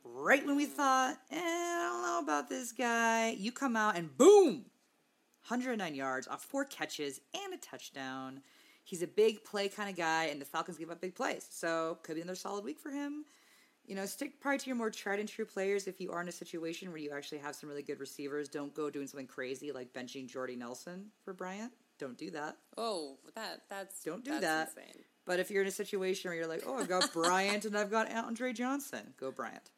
Right 0.03 0.45
when 0.45 0.57
we 0.57 0.65
thought, 0.65 1.15
eh, 1.31 1.37
I 1.39 1.89
don't 1.89 2.01
know 2.03 2.19
about 2.21 2.49
this 2.49 2.73
guy, 2.73 3.37
you 3.39 3.53
come 3.53 3.77
out 3.77 3.95
and 3.95 4.17
boom, 4.17 4.65
109 5.47 5.95
yards 5.95 6.27
off 6.27 6.43
four 6.43 6.65
catches 6.65 7.21
and 7.33 7.53
a 7.53 7.57
touchdown. 7.57 8.41
He's 8.83 9.01
a 9.01 9.07
big 9.07 9.43
play 9.43 9.69
kind 9.69 9.89
of 9.89 9.95
guy, 9.95 10.25
and 10.25 10.41
the 10.41 10.45
Falcons 10.45 10.77
give 10.77 10.89
up 10.91 11.01
big 11.01 11.15
plays. 11.15 11.45
So 11.49 11.97
could 12.03 12.15
be 12.15 12.21
another 12.21 12.35
solid 12.35 12.63
week 12.63 12.79
for 12.79 12.89
him. 12.89 13.25
You 13.85 13.95
know, 13.95 14.05
stick 14.05 14.39
probably 14.39 14.59
to 14.59 14.67
your 14.67 14.75
more 14.75 14.89
tried 14.89 15.19
and 15.19 15.27
true 15.27 15.45
players 15.45 15.87
if 15.87 15.99
you 15.99 16.11
are 16.11 16.21
in 16.21 16.27
a 16.27 16.31
situation 16.31 16.89
where 16.89 16.99
you 16.99 17.11
actually 17.11 17.39
have 17.39 17.55
some 17.55 17.69
really 17.69 17.81
good 17.81 17.99
receivers. 17.99 18.47
Don't 18.47 18.73
go 18.73 18.89
doing 18.89 19.07
something 19.07 19.27
crazy 19.27 19.71
like 19.71 19.91
benching 19.93 20.27
Jordy 20.27 20.55
Nelson 20.55 21.07
for 21.23 21.33
Bryant. 21.33 21.71
Don't 21.97 22.17
do 22.17 22.31
that. 22.31 22.57
Oh, 22.77 23.17
that 23.35 23.63
that's 23.69 24.03
Don't 24.03 24.23
do 24.23 24.31
that's 24.31 24.43
that. 24.43 24.69
Insane. 24.69 25.03
But 25.25 25.39
if 25.39 25.51
you're 25.51 25.61
in 25.61 25.67
a 25.67 25.71
situation 25.71 26.29
where 26.29 26.37
you're 26.37 26.47
like, 26.47 26.63
oh, 26.65 26.77
I've 26.77 26.89
got 26.89 27.11
Bryant 27.13 27.65
and 27.65 27.77
I've 27.77 27.91
got 27.91 28.11
Andre 28.11 28.53
Johnson, 28.53 29.13
go 29.19 29.31
Bryant. 29.31 29.71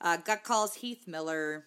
Uh, 0.00 0.16
gut 0.18 0.44
calls 0.44 0.74
Heath 0.74 1.06
Miller. 1.08 1.64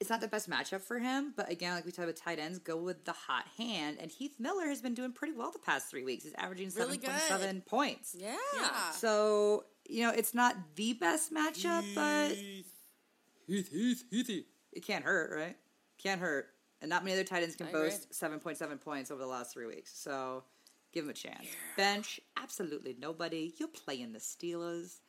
It's 0.00 0.10
not 0.10 0.20
the 0.20 0.28
best 0.28 0.48
matchup 0.48 0.80
for 0.82 1.00
him, 1.00 1.32
but 1.36 1.50
again, 1.50 1.74
like 1.74 1.84
we 1.84 1.90
talked 1.90 2.04
about 2.08 2.16
tight 2.16 2.38
ends, 2.38 2.60
go 2.60 2.76
with 2.76 3.04
the 3.04 3.12
hot 3.12 3.46
hand. 3.56 3.98
And 4.00 4.10
Heath 4.10 4.36
Miller 4.38 4.66
has 4.68 4.80
been 4.80 4.94
doing 4.94 5.12
pretty 5.12 5.34
well 5.34 5.50
the 5.50 5.58
past 5.58 5.90
three 5.90 6.04
weeks. 6.04 6.22
He's 6.22 6.34
averaging 6.34 6.70
Really 6.76 6.98
7.7 6.98 7.40
good. 7.40 7.66
points. 7.66 8.14
Yeah. 8.16 8.36
Yeah. 8.56 8.90
So, 8.92 9.64
you 9.88 10.04
know, 10.04 10.10
it's 10.10 10.34
not 10.34 10.54
the 10.76 10.92
best 10.92 11.32
matchup, 11.34 11.82
but 11.96 12.28
Heath, 12.36 13.72
Heath, 13.72 14.04
Heathy. 14.12 14.44
It 14.72 14.84
can't 14.84 15.04
hurt, 15.04 15.36
right? 15.36 15.56
Can't 16.00 16.20
hurt. 16.20 16.46
And 16.80 16.88
not 16.88 17.02
many 17.02 17.14
other 17.14 17.24
tight 17.24 17.42
ends 17.42 17.56
can 17.56 17.66
I 17.66 17.72
boast 17.72 18.12
7.7 18.12 18.80
points 18.80 19.10
over 19.10 19.20
the 19.20 19.26
last 19.26 19.52
three 19.52 19.66
weeks. 19.66 19.98
So 19.98 20.44
give 20.92 21.04
him 21.04 21.10
a 21.10 21.14
chance. 21.14 21.46
Bench, 21.76 22.20
absolutely 22.40 22.94
nobody. 23.00 23.52
You'll 23.58 23.68
play 23.70 24.00
in 24.00 24.12
the 24.12 24.20
Steelers. 24.20 25.00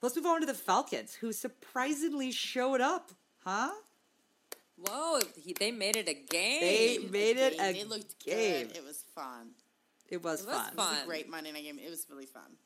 Let's 0.00 0.16
move 0.16 0.24
on 0.24 0.40
to 0.40 0.46
the 0.46 0.54
Falcons, 0.54 1.12
who 1.14 1.32
surprisingly 1.32 2.30
showed 2.32 2.80
up, 2.80 3.12
huh? 3.44 3.72
Whoa, 4.78 5.20
he, 5.36 5.52
they 5.58 5.70
made 5.70 5.96
it 5.96 6.08
a 6.08 6.14
game. 6.14 6.60
They 6.60 6.98
made 7.10 7.36
it 7.38 7.56
They- 7.58 7.70
a 7.70 7.72
They 7.72 7.84
looked 7.84 8.18
game. 8.24 8.66
good. 8.68 8.76
It 8.76 8.84
was 8.84 9.02
fun. 9.14 9.50
It 10.08 10.22
was, 10.22 10.42
It 10.42 10.46
was 10.48 10.56
fun. 10.56 10.68
It 10.72 10.76
was 10.76 11.02
a 11.02 11.06
great 11.06 11.28
Monday 11.28 11.50
night 11.52 11.64
game. 11.64 11.78
It 11.78 11.90
was 11.90 12.06
really 12.10 12.26
fun. 12.26 12.56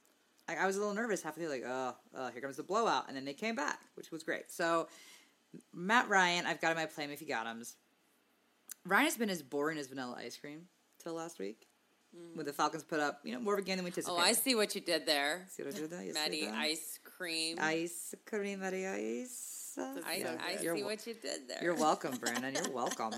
I, 0.49 0.57
I 0.57 0.67
was 0.67 0.77
a 0.77 0.81
little 0.81 0.95
nervous 0.95 1.23
halfway 1.23 1.45
through, 1.45 1.53
like, 1.53 1.65
oh, 1.67 1.95
oh, 2.17 2.29
here 2.31 2.41
comes 2.43 2.57
the 2.57 2.63
blowout. 2.63 3.05
And 3.09 3.17
then 3.17 3.25
they 3.25 3.33
came 3.33 3.55
back, 3.55 3.79
which 3.95 4.11
was 4.11 4.23
great. 4.25 4.51
So, 4.51 4.89
Matt 5.73 6.09
Ryan, 6.09 6.45
I've 6.47 6.61
got 6.61 6.73
him. 6.73 6.79
I 6.79 6.87
play 6.87 7.05
him 7.05 7.11
if 7.13 7.21
you 7.21 7.29
got 7.29 7.47
him. 7.47 7.63
Ryan 8.85 9.05
has 9.05 9.17
been 9.17 9.31
as 9.31 9.43
boring 9.43 9.79
as 9.79 9.87
vanilla 9.87 10.17
ice 10.19 10.37
cream 10.37 10.63
till 11.03 11.15
last 11.15 11.39
week. 11.39 11.67
Mm. 12.17 12.37
When 12.37 12.45
the 12.47 12.53
Falcons 12.53 12.83
put 12.83 12.99
up, 12.99 13.21
you 13.23 13.33
know, 13.33 13.39
more 13.41 13.55
of 13.55 13.61
a 13.61 13.63
game 13.63 13.77
than 13.77 13.85
we 13.85 13.91
anticipated. 13.91 14.21
Oh. 14.21 14.25
I 14.25 14.33
see 14.33 14.55
what 14.57 14.75
you 14.75 14.81
did 14.81 15.07
there. 15.07 15.47
See 15.49 15.63
what 15.63 15.75
I 15.75 15.79
did 15.79 15.91
there? 15.91 16.03
You 16.03 16.13
Maddie 16.15 16.47
that? 16.47 16.55
ice 16.55 16.99
cream. 17.05 17.57
Ice 17.61 18.15
cream, 18.27 18.61
Maddie 18.61 18.87
ice. 18.87 19.60
I, 20.07 20.17
Yeah, 20.17 20.37
I. 20.41 20.63
You're 20.63 20.77
see 20.77 20.83
what 20.83 21.07
you 21.07 21.15
did 21.15 21.49
there. 21.49 21.59
You're 21.63 21.75
welcome, 21.75 22.17
Brandon. 22.17 22.55
You're 22.55 22.73
welcome. 22.73 23.13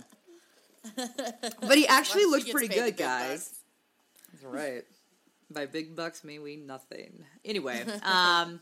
but 0.97 1.79
he 1.79 1.87
actually 1.87 2.27
Once 2.27 2.45
looked 2.45 2.53
pretty 2.53 2.75
good, 2.75 2.97
guys. 2.97 3.29
bucks. 3.29 3.59
That's 4.33 4.45
right. 4.45 4.85
By 5.51 5.67
big 5.67 5.95
bucks, 5.95 6.25
me 6.25 6.39
we 6.39 6.57
nothing. 6.57 7.25
Anyway, 7.45 7.85
um, 8.03 8.61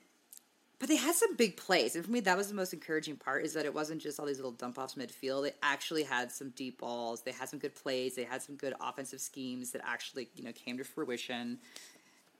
but 0.78 0.88
they 0.88 0.96
had 0.96 1.14
some 1.14 1.36
big 1.36 1.56
plays, 1.56 1.94
and 1.94 2.04
for 2.04 2.10
me, 2.10 2.20
that 2.20 2.36
was 2.36 2.48
the 2.48 2.54
most 2.54 2.72
encouraging 2.72 3.16
part. 3.16 3.44
Is 3.44 3.52
that 3.54 3.66
it 3.66 3.74
wasn't 3.74 4.00
just 4.00 4.18
all 4.18 4.26
these 4.26 4.38
little 4.38 4.52
dump 4.52 4.78
offs 4.78 4.94
midfield. 4.94 5.44
They 5.44 5.52
actually 5.62 6.04
had 6.04 6.32
some 6.32 6.50
deep 6.50 6.80
balls. 6.80 7.22
They 7.22 7.32
had 7.32 7.48
some 7.48 7.58
good 7.58 7.74
plays. 7.74 8.14
They 8.16 8.24
had 8.24 8.42
some 8.42 8.56
good 8.56 8.74
offensive 8.80 9.20
schemes 9.20 9.72
that 9.72 9.82
actually 9.84 10.28
you 10.34 10.42
know 10.42 10.52
came 10.52 10.78
to 10.78 10.84
fruition. 10.84 11.58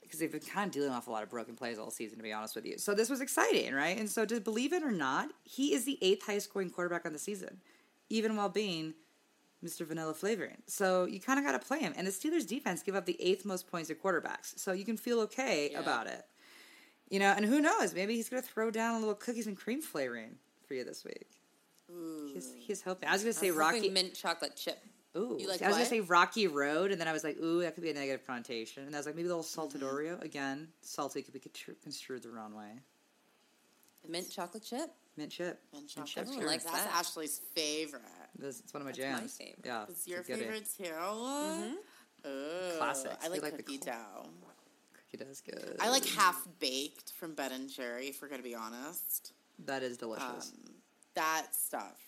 Because 0.06 0.20
they've 0.20 0.30
been 0.32 0.40
kind 0.40 0.68
of 0.68 0.72
dealing 0.72 0.90
off 0.90 1.08
a 1.08 1.10
lot 1.10 1.22
of 1.22 1.28
broken 1.30 1.54
plays 1.56 1.78
all 1.78 1.90
season, 1.90 2.16
to 2.18 2.22
be 2.22 2.32
honest 2.32 2.54
with 2.54 2.64
you. 2.64 2.78
So 2.78 2.94
this 2.94 3.10
was 3.10 3.20
exciting, 3.20 3.74
right? 3.74 3.98
And 3.98 4.08
so, 4.08 4.24
to 4.24 4.40
believe 4.40 4.72
it 4.72 4.82
or 4.82 4.92
not, 4.92 5.30
he 5.44 5.74
is 5.74 5.84
the 5.84 5.98
eighth 6.02 6.26
highest 6.26 6.48
scoring 6.48 6.70
quarterback 6.70 7.04
on 7.06 7.12
the 7.12 7.18
season, 7.18 7.60
even 8.08 8.36
while 8.36 8.48
being 8.48 8.94
Mr. 9.64 9.86
Vanilla 9.86 10.14
flavoring. 10.14 10.58
So 10.66 11.06
you 11.06 11.18
kind 11.18 11.38
of 11.38 11.44
got 11.44 11.60
to 11.60 11.66
play 11.66 11.80
him. 11.80 11.92
And 11.96 12.06
the 12.06 12.10
Steelers 12.10 12.46
defense 12.46 12.82
give 12.82 12.94
up 12.94 13.06
the 13.06 13.20
eighth 13.20 13.44
most 13.44 13.68
points 13.70 13.88
to 13.88 13.94
quarterbacks. 13.94 14.58
So 14.58 14.72
you 14.72 14.84
can 14.84 14.96
feel 14.96 15.20
okay 15.20 15.70
Yeah. 15.72 15.80
about 15.80 16.06
it. 16.06 16.24
You 17.08 17.18
know, 17.20 17.32
and 17.36 17.44
who 17.44 17.60
knows? 17.60 17.94
Maybe 17.94 18.14
he's 18.14 18.28
going 18.28 18.42
to 18.42 18.48
throw 18.48 18.70
down 18.70 18.96
a 18.96 18.98
little 18.98 19.14
cookies 19.14 19.46
and 19.46 19.56
cream 19.56 19.80
flavoring 19.80 20.36
for 20.66 20.74
you 20.74 20.84
this 20.84 21.04
week. 21.04 21.26
He's, 22.32 22.52
he's 22.58 22.82
hoping. 22.82 23.08
I 23.08 23.12
was 23.12 23.22
going 23.22 23.32
to 23.32 23.38
say 23.38 23.50
Rocky. 23.50 23.88
mint 23.88 24.14
chocolate 24.14 24.56
chip. 24.56 24.78
Ooh, 25.16 25.36
You 25.40 25.48
like 25.48 25.62
I 25.62 25.68
was 25.68 25.76
gonna 25.76 25.88
say 25.88 26.00
Rocky 26.00 26.46
Road, 26.46 26.90
and 26.92 27.00
then 27.00 27.08
I 27.08 27.12
was 27.12 27.24
like, 27.24 27.38
ooh, 27.38 27.60
that 27.62 27.74
could 27.74 27.82
be 27.82 27.90
a 27.90 27.94
negative 27.94 28.26
connotation. 28.26 28.84
And 28.84 28.94
I 28.94 28.98
was 28.98 29.06
like, 29.06 29.14
maybe 29.16 29.26
a 29.26 29.30
little 29.30 29.42
salted 29.42 29.80
Oreo. 29.80 30.20
Again, 30.22 30.68
salty 30.82 31.22
could 31.22 31.32
be 31.34 31.40
construed 31.82 32.22
the 32.22 32.30
wrong 32.30 32.54
way. 32.54 32.80
Mint 34.08 34.30
chocolate 34.30 34.62
chip. 34.62 34.90
Mint 35.16 35.32
chip. 35.32 35.60
Chip, 35.88 36.04
chocolate. 36.06 36.34
Sure. 36.34 36.46
likes 36.46 36.64
That's 36.64 36.84
that. 36.84 36.92
Ashley's 36.94 37.40
favorite. 37.54 38.02
This- 38.38 38.60
It's 38.60 38.72
one 38.74 38.82
of 38.82 38.86
my 38.86 38.92
That's 38.92 38.98
my 39.12 39.18
jams. 39.20 39.36
favorite. 39.36 39.64
Yeah, 39.64 39.86
It's 39.88 40.06
your 40.06 40.22
favorite 40.22 40.68
too. 40.76 40.84
Oh, 42.24 42.74
Classics. 42.78 43.16
I 43.24 43.28
like, 43.28 43.42
like 43.42 43.56
the 43.56 43.62
cookie 43.62 43.78
cl- 43.82 43.96
dough. 44.22 44.28
Cookie 45.10 45.24
does 45.24 45.40
good. 45.40 45.76
I 45.80 45.88
like 45.90 46.04
half 46.04 46.46
baked 46.58 47.12
from 47.12 47.34
Ben 47.34 47.52
and 47.52 47.68
Jerry. 47.70 48.08
If 48.08 48.20
we're 48.20 48.28
gonna 48.28 48.42
be 48.42 48.54
honest, 48.54 49.32
That 49.64 49.82
is 49.82 49.96
delicious. 49.96 50.52
um, 50.52 50.74
that 51.14 51.46
stuff 51.54 51.94
is. 52.00 52.05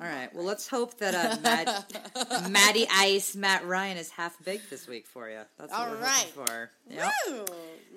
All 0.00 0.06
right. 0.06 0.34
Well, 0.34 0.44
let's 0.44 0.66
hope 0.66 0.98
that 0.98 1.14
uh, 1.14 1.38
Matt, 1.42 2.50
Matty 2.50 2.86
Ice, 2.90 3.36
Matt 3.36 3.64
Ryan 3.64 3.96
is 3.96 4.10
half 4.10 4.42
baked 4.44 4.68
this 4.68 4.88
week 4.88 5.06
for 5.06 5.30
you. 5.30 5.40
That's 5.56 5.70
what 5.70 5.80
All 5.80 5.90
we're 5.94 6.00
right. 6.00 6.26
hoping 6.34 6.46
for. 6.46 6.70
Yep. 6.90 7.12
Woo! 7.28 7.44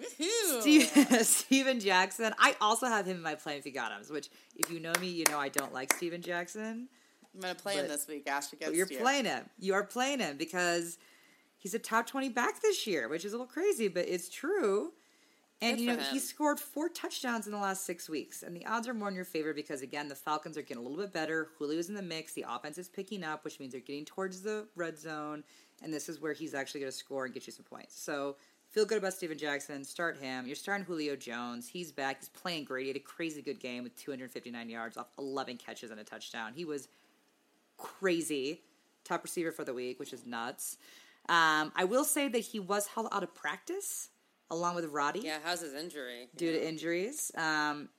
Woohoo! 0.01 0.61
Steve, 0.61 0.91
Steven 1.25 1.79
Jackson. 1.79 2.33
I 2.37 2.55
also 2.61 2.85
have 2.85 3.07
him 3.07 3.17
in 3.17 3.23
my 3.23 3.33
playing 3.33 3.59
if 3.59 3.65
you 3.65 3.71
got 3.71 3.91
him. 3.91 4.01
Which, 4.11 4.29
if 4.55 4.69
you 4.69 4.79
know 4.79 4.93
me, 5.01 5.07
you 5.07 5.25
know 5.29 5.39
I 5.39 5.49
don't 5.49 5.73
like 5.73 5.91
Steven 5.93 6.21
Jackson. 6.21 6.87
I'm 7.33 7.41
gonna 7.41 7.55
play 7.55 7.75
him 7.75 7.87
this 7.87 8.07
week. 8.07 8.27
Ash 8.27 8.51
against 8.53 8.75
you're 8.75 8.87
you. 8.87 8.97
playing 8.97 9.25
him. 9.25 9.45
You 9.59 9.73
are 9.73 9.83
playing 9.83 10.19
him 10.19 10.37
because 10.37 10.97
he's 11.57 11.73
a 11.73 11.79
top 11.79 12.07
20 12.07 12.29
back 12.29 12.61
this 12.61 12.85
year, 12.87 13.07
which 13.09 13.25
is 13.25 13.33
a 13.33 13.35
little 13.37 13.51
crazy, 13.51 13.87
but 13.87 14.07
it's 14.07 14.29
true. 14.29 14.93
And 15.61 15.77
Good 15.77 15.83
you 15.83 15.97
know, 15.97 16.03
he 16.11 16.19
scored 16.19 16.59
four 16.59 16.87
touchdowns 16.87 17.47
in 17.47 17.51
the 17.51 17.57
last 17.57 17.83
six 17.83 18.07
weeks. 18.07 18.43
And 18.43 18.55
the 18.55 18.65
odds 18.67 18.87
are 18.87 18.93
more 18.93 19.09
in 19.09 19.15
your 19.15 19.25
favor 19.25 19.53
because 19.53 19.81
again, 19.81 20.07
the 20.07 20.15
Falcons 20.15 20.57
are 20.57 20.61
getting 20.61 20.77
a 20.77 20.87
little 20.87 21.03
bit 21.03 21.11
better. 21.11 21.49
Julio's 21.57 21.89
in 21.89 21.95
the 21.95 22.01
mix. 22.01 22.33
The 22.33 22.45
offense 22.47 22.77
is 22.77 22.87
picking 22.87 23.23
up, 23.23 23.43
which 23.43 23.59
means 23.59 23.71
they're 23.71 23.81
getting 23.81 24.05
towards 24.05 24.41
the 24.41 24.67
red 24.75 24.99
zone. 24.99 25.43
And 25.83 25.91
this 25.91 26.09
is 26.09 26.21
where 26.21 26.33
he's 26.33 26.53
actually 26.53 26.81
going 26.81 26.91
to 26.91 26.97
score 26.97 27.25
and 27.25 27.33
get 27.33 27.47
you 27.47 27.53
some 27.53 27.65
points. 27.65 27.99
So 27.99 28.35
feel 28.69 28.85
good 28.85 28.99
about 28.99 29.13
Steven 29.13 29.37
Jackson. 29.37 29.83
Start 29.83 30.17
him. 30.17 30.45
You're 30.45 30.55
starting 30.55 30.85
Julio 30.85 31.15
Jones. 31.15 31.67
He's 31.67 31.91
back. 31.91 32.19
He's 32.19 32.29
playing 32.29 32.65
great. 32.65 32.83
He 32.83 32.89
had 32.89 32.97
a 32.97 32.99
crazy 32.99 33.41
good 33.41 33.59
game 33.59 33.83
with 33.83 33.95
259 33.95 34.69
yards 34.69 34.95
off 34.95 35.07
11 35.17 35.57
catches 35.57 35.89
and 35.89 35.99
a 35.99 36.03
touchdown. 36.03 36.53
He 36.55 36.65
was 36.65 36.87
crazy. 37.77 38.61
Top 39.03 39.23
receiver 39.23 39.51
for 39.51 39.63
the 39.63 39.73
week, 39.73 39.99
which 39.99 40.13
is 40.13 40.23
nuts. 40.23 40.77
Um, 41.29 41.71
I 41.75 41.85
will 41.85 42.03
say 42.03 42.27
that 42.27 42.39
he 42.39 42.59
was 42.59 42.87
held 42.87 43.07
out 43.11 43.23
of 43.23 43.33
practice 43.33 44.09
along 44.51 44.75
with 44.75 44.85
Roddy 44.85 45.19
Yeah, 45.19 45.37
how's 45.43 45.61
his 45.61 45.73
injury? 45.73 46.29
due 46.35 46.51
to 46.51 46.67
injuries. 46.67 47.31
Um, 47.35 47.89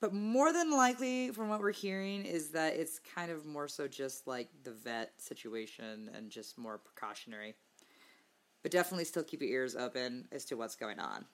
but 0.00 0.12
more 0.14 0.52
than 0.52 0.70
likely, 0.70 1.30
from 1.30 1.48
what 1.48 1.60
we're 1.60 1.72
hearing, 1.72 2.24
is 2.24 2.50
that 2.50 2.74
it's 2.74 3.00
kind 3.14 3.30
of 3.32 3.44
more 3.44 3.66
so 3.66 3.88
just 3.88 4.26
like 4.28 4.48
the 4.62 4.70
vet 4.70 5.12
situation 5.20 6.10
and 6.14 6.30
just 6.30 6.56
more 6.56 6.78
precautionary. 6.78 7.54
But 8.62 8.70
definitely 8.72 9.04
still 9.06 9.24
keep 9.24 9.40
your 9.40 9.50
ears 9.50 9.74
open 9.74 10.28
as 10.30 10.44
to 10.46 10.56
what's 10.56 10.76
going 10.76 10.98
on. 11.00 11.24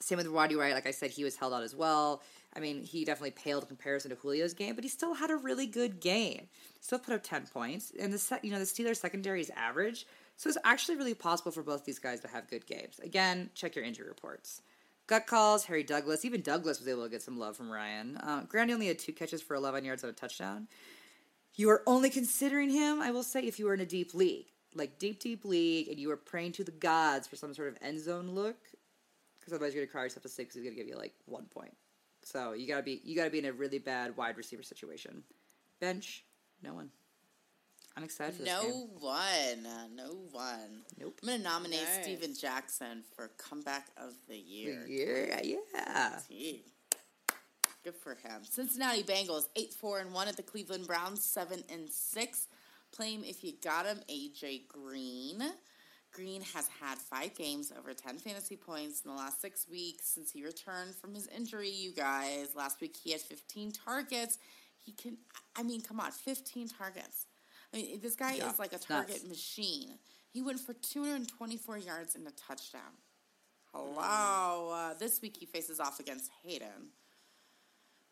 Same 0.00 0.18
with 0.18 0.28
Roddy 0.28 0.56
White. 0.56 0.72
Like 0.72 0.86
I 0.86 0.92
said, 0.92 1.10
he 1.10 1.24
was 1.24 1.36
held 1.36 1.52
out 1.52 1.62
as 1.62 1.74
well. 1.76 2.22
I 2.56 2.60
mean, 2.60 2.82
he 2.82 3.04
definitely 3.04 3.32
paled 3.32 3.64
in 3.64 3.68
comparison 3.68 4.10
to 4.10 4.16
Julio's 4.16 4.54
game, 4.54 4.74
but 4.74 4.82
he 4.82 4.88
still 4.88 5.14
had 5.14 5.30
a 5.30 5.36
really 5.36 5.66
good 5.66 6.00
game. 6.00 6.48
Still 6.80 6.98
put 6.98 7.12
up 7.14 7.22
ten 7.22 7.46
points, 7.46 7.92
and 8.00 8.12
the 8.12 8.18
se- 8.18 8.40
you 8.42 8.50
know 8.50 8.58
the 8.58 8.64
Steelers 8.64 8.96
secondary 8.96 9.40
is 9.40 9.50
average, 9.54 10.06
so 10.40 10.48
it's 10.48 10.56
actually 10.64 10.96
really 10.96 11.12
possible 11.12 11.52
for 11.52 11.62
both 11.62 11.84
these 11.84 11.98
guys 11.98 12.20
to 12.20 12.28
have 12.28 12.48
good 12.48 12.64
games. 12.66 12.98
Again, 12.98 13.50
check 13.54 13.76
your 13.76 13.84
injury 13.84 14.08
reports. 14.08 14.62
Gut 15.06 15.26
calls, 15.26 15.66
Harry 15.66 15.82
Douglas. 15.82 16.24
Even 16.24 16.40
Douglas 16.40 16.78
was 16.78 16.88
able 16.88 17.02
to 17.04 17.10
get 17.10 17.20
some 17.20 17.38
love 17.38 17.58
from 17.58 17.70
Ryan. 17.70 18.16
Uh, 18.16 18.44
Grant 18.48 18.70
only 18.70 18.86
had 18.86 18.98
two 18.98 19.12
catches 19.12 19.42
for 19.42 19.54
11 19.54 19.84
yards 19.84 20.02
and 20.02 20.10
a 20.10 20.14
touchdown. 20.14 20.66
You 21.56 21.68
are 21.68 21.82
only 21.86 22.08
considering 22.08 22.70
him, 22.70 23.02
I 23.02 23.10
will 23.10 23.22
say, 23.22 23.42
if 23.42 23.58
you 23.58 23.66
were 23.66 23.74
in 23.74 23.82
a 23.82 23.84
deep 23.84 24.14
league, 24.14 24.46
like 24.74 24.98
deep, 24.98 25.20
deep 25.20 25.44
league, 25.44 25.88
and 25.88 25.98
you 25.98 26.08
were 26.08 26.16
praying 26.16 26.52
to 26.52 26.64
the 26.64 26.70
gods 26.70 27.28
for 27.28 27.36
some 27.36 27.52
sort 27.52 27.68
of 27.68 27.76
end 27.82 28.00
zone 28.00 28.30
look, 28.30 28.56
because 29.38 29.52
otherwise 29.52 29.74
you're 29.74 29.84
gonna 29.84 29.92
cry 29.92 30.04
yourself 30.04 30.22
to 30.22 30.30
sleep 30.30 30.48
because 30.48 30.62
he's 30.62 30.64
gonna 30.64 30.76
give 30.76 30.88
you 30.88 30.96
like 30.96 31.12
one 31.26 31.44
point. 31.52 31.76
So 32.22 32.54
you 32.54 32.66
gotta 32.66 32.82
be 32.82 33.02
you 33.04 33.14
gotta 33.14 33.28
be 33.28 33.40
in 33.40 33.44
a 33.44 33.52
really 33.52 33.78
bad 33.78 34.16
wide 34.16 34.38
receiver 34.38 34.62
situation. 34.62 35.22
Bench, 35.80 36.24
no 36.62 36.72
one. 36.72 36.88
I'm 38.00 38.04
excited 38.06 38.34
for 38.34 38.42
this 38.42 38.50
No 38.50 38.62
game. 38.62 38.88
one. 38.98 39.66
Uh, 39.66 39.86
No 39.94 40.16
one. 40.32 40.84
Nope. 40.98 41.18
I'm 41.22 41.28
gonna 41.28 41.42
nominate 41.42 41.82
Nice. 41.82 42.02
Steven 42.04 42.34
Jackson 42.34 43.02
for 43.14 43.28
comeback 43.36 43.88
of 43.98 44.14
the 44.26 44.38
year. 44.38 44.86
Yeah, 44.88 45.40
yeah. 45.74 46.18
Gee. 46.26 46.64
Good 47.84 47.94
for 47.96 48.14
him. 48.14 48.42
Cincinnati 48.48 49.02
Bengals 49.02 49.48
eight 49.54 49.74
four 49.74 49.98
and 49.98 50.14
one 50.14 50.28
at 50.28 50.36
the 50.38 50.42
Cleveland 50.42 50.86
Browns 50.86 51.22
seven 51.22 51.62
and 51.70 51.90
six. 51.90 52.46
Play 52.92 53.12
him 53.14 53.22
if 53.22 53.44
you 53.44 53.52
got 53.62 53.84
him. 53.84 54.00
AJ 54.10 54.66
Green. 54.68 55.42
Green 56.12 56.40
has 56.54 56.68
had 56.80 56.96
five 56.98 57.34
games 57.36 57.70
over 57.78 57.92
ten 57.92 58.16
fantasy 58.18 58.56
points 58.56 59.02
in 59.04 59.10
the 59.10 59.16
last 59.16 59.42
six 59.42 59.66
weeks 59.70 60.06
since 60.08 60.30
he 60.32 60.42
returned 60.42 60.94
from 60.94 61.14
his 61.14 61.26
injury. 61.28 61.68
You 61.70 61.92
guys, 61.92 62.54
last 62.56 62.80
week 62.80 62.96
he 62.96 63.12
had 63.12 63.20
fifteen 63.20 63.72
targets. 63.72 64.38
He 64.76 64.92
can. 64.92 65.18
I 65.54 65.62
mean, 65.62 65.82
come 65.82 66.00
on, 66.00 66.10
fifteen 66.12 66.66
targets. 66.68 67.26
I 67.72 67.76
mean, 67.76 68.00
this 68.00 68.16
guy 68.16 68.34
Yeah, 68.34 68.50
is 68.50 68.58
like 68.58 68.72
a 68.72 68.78
target 68.78 69.22
nuts. 69.22 69.28
machine. 69.28 69.98
He 70.32 70.42
went 70.42 70.60
for 70.60 70.72
224 70.74 71.78
yards 71.78 72.14
and 72.14 72.26
a 72.26 72.30
touchdown. 72.32 72.82
Hello. 73.72 74.70
Uh, 74.72 74.94
this 74.94 75.20
week 75.22 75.36
he 75.38 75.46
faces 75.46 75.78
off 75.80 76.00
against 76.00 76.30
Haden. 76.44 76.90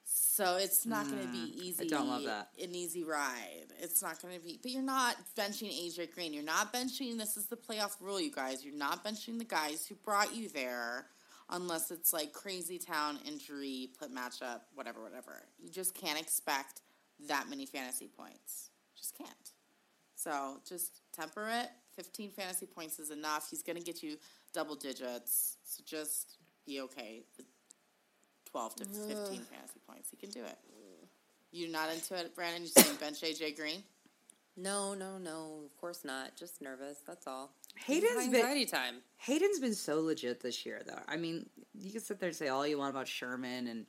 So 0.05 0.57
it's 0.57 0.87
not 0.87 1.07
going 1.11 1.21
to 1.21 1.29
be 1.29 1.53
easy. 1.67 1.87
Mm, 1.87 1.91
don't 1.91 2.09
love 2.09 2.23
that. 2.25 2.49
An 2.63 2.75
easy 2.75 3.03
ride. 3.05 3.67
It's 3.81 4.01
not 4.03 4.23
going 4.23 4.35
to 4.35 4.41
be. 4.41 4.59
But 4.63 4.71
you're 4.71 4.83
not 4.83 5.17
benching 5.37 5.69
AJ 5.71 6.15
Green. 6.15 6.33
You're 6.33 6.45
not 6.45 6.73
benching. 6.73 7.19
This 7.19 7.37
is 7.37 7.47
the 7.47 7.57
playoff 7.57 7.97
rule, 8.01 8.21
you 8.21 8.31
guys. 8.31 8.65
You're 8.65 8.75
not 8.77 9.05
benching 9.05 9.39
the 9.39 9.45
guys 9.45 9.85
who 9.87 9.97
brought 9.97 10.35
you 10.35 10.49
there, 10.49 11.07
unless 11.51 11.91
it's 11.91 12.13
like 12.13 12.33
crazy 12.33 12.79
town 12.79 13.19
injury, 13.27 13.91
put 13.99 14.15
matchup, 14.15 14.61
whatever, 14.75 15.03
whatever. 15.03 15.43
You 15.59 15.69
just 15.71 15.95
can't 15.95 16.19
expect 16.19 16.81
that 17.27 17.51
many 17.51 17.67
fantasy 17.67 18.09
points. 18.09 18.68
Just 18.99 19.17
can't. 19.17 19.53
So 20.17 20.59
just 20.69 21.01
temper 21.13 21.49
it. 21.49 21.69
15 21.95 22.31
fantasy 22.31 22.67
points 22.67 22.99
is 22.99 23.11
enough. 23.11 23.49
He's 23.51 23.63
going 23.63 23.79
to 23.79 23.83
get 23.85 24.03
you 24.03 24.17
double 24.53 24.75
digits. 24.75 25.57
So 25.65 25.83
just 25.87 26.37
be 26.67 26.81
okay 26.81 27.23
12 28.51 28.77
to 28.77 28.85
15 28.85 29.17
fantasy 29.17 29.81
points. 29.89 30.11
He 30.11 30.17
can 30.17 30.31
do 30.31 30.45
it. 30.45 30.59
You're 31.51 31.71
not 31.71 31.93
into 31.93 32.15
it, 32.15 32.35
Brandon? 32.35 32.63
You're 32.63 32.85
saying 32.85 32.97
bench 32.97 33.23
AJ 33.23 33.57
Green? 33.57 33.83
No, 34.57 34.93
no, 34.95 35.19
no. 35.19 35.61
Of 35.65 35.81
course 35.81 36.05
not. 36.05 36.37
Just 36.37 36.61
nervous. 36.61 36.99
That's 37.07 37.27
all. 37.27 37.51
Haden's 37.77 38.29
been 38.29 38.67
time. 38.67 38.97
Haden's 39.17 39.61
been 39.61 39.75
so 39.75 40.01
legit 40.01 40.41
this 40.41 40.67
year, 40.67 40.83
though. 40.85 41.01
I 41.09 41.17
mean, 41.17 41.49
you 41.81 41.93
can 41.93 42.01
sit 42.01 42.19
there 42.19 42.29
and 42.29 42.37
say 42.37 42.49
all 42.49 42.67
you 42.67 42.79
want 42.79 42.91
about 42.91 43.07
Sherman 43.09 43.69
and 43.69 43.87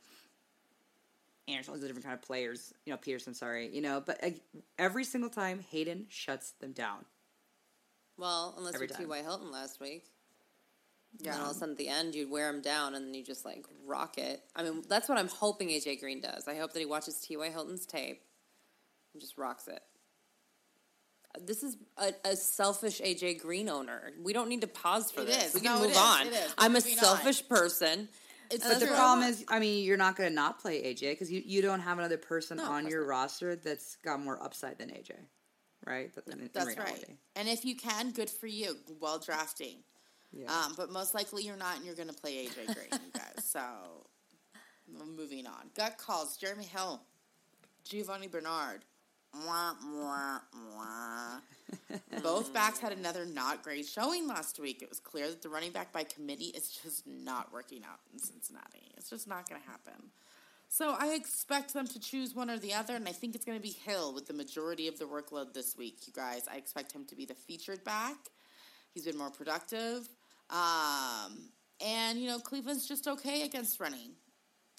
Anderson, 1.52 1.74
all 1.74 1.80
the 1.80 1.86
different 1.86 2.04
kind 2.06 2.14
of 2.14 2.22
players. 2.22 2.72
You 2.86 2.92
know, 2.92 2.96
Peterson, 2.96 3.34
sorry, 3.34 3.68
you 3.74 3.80
know, 3.82 4.02
but 4.04 4.22
uh, 4.24 4.30
every 4.78 5.04
single 5.04 5.30
time 5.30 5.60
Haden 5.70 6.06
shuts 6.08 6.52
them 6.60 6.72
down. 6.72 7.04
Well, 8.16 8.54
unless 8.58 8.74
Every 8.74 8.86
you're. 8.88 8.98
T.Y. 8.98 9.22
Hilton 9.22 9.50
last 9.50 9.80
week. 9.80 10.04
Yeah. 11.18 11.32
And 11.34 11.42
all 11.42 11.50
of 11.50 11.56
a 11.56 11.58
sudden 11.58 11.72
at 11.72 11.78
the 11.78 11.88
end, 11.88 12.14
you'd 12.14 12.30
wear 12.30 12.48
him 12.50 12.60
down 12.60 12.94
and 12.94 13.06
then 13.06 13.14
you 13.14 13.24
just 13.24 13.44
like 13.44 13.64
rock 13.86 14.16
it. 14.18 14.42
I 14.54 14.62
mean, 14.62 14.82
that's 14.88 15.08
what 15.08 15.18
I'm 15.18 15.28
hoping 15.28 15.68
AJ 15.68 16.00
Green 16.00 16.20
does. 16.20 16.46
I 16.46 16.54
hope 16.56 16.72
that 16.72 16.78
he 16.78 16.86
watches 16.86 17.16
T.Y. 17.16 17.48
Hilton's 17.48 17.86
tape 17.86 18.22
and 19.12 19.20
just 19.20 19.36
rocks 19.38 19.66
it. 19.68 19.80
This 21.40 21.62
is 21.62 21.76
a, 21.96 22.12
a 22.24 22.36
selfish 22.36 23.00
AJ 23.00 23.40
Green 23.40 23.68
owner. 23.68 24.10
We 24.22 24.32
don't 24.32 24.48
need 24.48 24.60
to 24.62 24.66
pause 24.66 25.10
for 25.10 25.20
It 25.22 25.26
this. 25.28 25.46
is. 25.48 25.54
We 25.54 25.60
can 25.60 25.78
No, 25.80 25.86
move 25.86 25.96
on. 25.96 26.26
I'm 26.58 26.72
a 26.72 26.74
moving 26.74 26.92
on. 26.98 27.04
selfish 27.04 27.48
person. 27.48 28.08
It's 28.50 28.66
But 28.66 28.80
the 28.80 28.86
problem 28.86 29.26
is, 29.28 29.44
I 29.48 29.58
mean, 29.60 29.84
you're 29.84 29.96
not 29.96 30.16
going 30.16 30.28
to 30.28 30.34
not 30.34 30.60
play 30.60 30.82
AJ 30.82 31.00
because 31.12 31.30
you, 31.30 31.42
you 31.44 31.62
don't 31.62 31.80
have 31.80 31.98
another 31.98 32.16
person 32.18 32.56
No, 32.56 32.64
on 32.64 32.88
your 32.88 33.02
not. 33.02 33.08
roster 33.08 33.56
that's 33.56 33.96
got 33.96 34.20
more 34.20 34.42
upside 34.42 34.78
than 34.78 34.88
AJ, 34.90 35.12
right? 35.86 36.10
In- 36.26 36.32
in 36.40 36.50
That's 36.52 36.66
reality. 36.66 36.92
right. 36.92 37.16
And 37.36 37.48
if 37.48 37.64
you 37.64 37.76
can, 37.76 38.10
good 38.10 38.28
for 38.30 38.46
you. 38.48 38.76
Well 39.00 39.18
drafting. 39.18 39.76
Yeah. 40.32 40.46
Um, 40.52 40.74
but 40.76 40.90
most 40.92 41.14
likely 41.14 41.42
you're 41.44 41.56
not, 41.56 41.76
and 41.76 41.84
you're 41.84 41.94
going 41.94 42.08
to 42.08 42.14
play 42.14 42.46
AJ 42.46 42.66
Green, 42.74 43.00
you 43.04 43.12
guys. 43.12 43.44
So, 43.44 43.60
moving 45.16 45.46
on. 45.46 45.70
Gut 45.76 45.98
calls 45.98 46.36
Jeremy 46.36 46.64
Hill, 46.64 47.00
Giovani 47.88 48.28
Bernard. 48.30 48.84
Both 52.22 52.52
backs 52.52 52.78
had 52.78 52.92
another 52.92 53.24
not 53.24 53.62
great 53.62 53.86
showing 53.86 54.26
last 54.26 54.58
week. 54.58 54.82
It 54.82 54.88
was 54.88 55.00
clear 55.00 55.28
that 55.28 55.42
the 55.42 55.48
running 55.48 55.72
back 55.72 55.92
by 55.92 56.04
committee 56.04 56.52
is 56.56 56.70
just 56.82 57.06
not 57.06 57.52
working 57.52 57.82
out 57.84 58.00
in 58.12 58.18
Cincinnati. 58.18 58.92
It's 58.96 59.10
just 59.10 59.28
not 59.28 59.48
going 59.48 59.60
to 59.60 59.66
happen. 59.68 60.10
So 60.68 60.94
I 60.98 61.14
expect 61.14 61.74
them 61.74 61.86
to 61.88 61.98
choose 61.98 62.34
one 62.34 62.48
or 62.48 62.58
the 62.58 62.74
other, 62.74 62.94
and 62.94 63.08
I 63.08 63.12
think 63.12 63.34
it's 63.34 63.44
going 63.44 63.58
to 63.58 63.62
be 63.62 63.74
Hill 63.84 64.14
with 64.14 64.26
the 64.26 64.34
majority 64.34 64.86
of 64.86 64.98
the 64.98 65.04
workload 65.04 65.52
this 65.52 65.76
week, 65.76 65.98
you 66.06 66.12
guys. 66.12 66.46
I 66.52 66.56
expect 66.56 66.92
him 66.92 67.04
to 67.06 67.16
be 67.16 67.24
the 67.24 67.34
featured 67.34 67.82
back. 67.82 68.16
He's 68.94 69.04
been 69.04 69.18
more 69.18 69.30
productive. 69.30 70.08
Um, 70.48 71.50
and, 71.84 72.20
you 72.20 72.28
know, 72.28 72.38
Cleveland's 72.38 72.86
just 72.86 73.08
okay 73.08 73.42
against 73.42 73.80
running. 73.80 74.10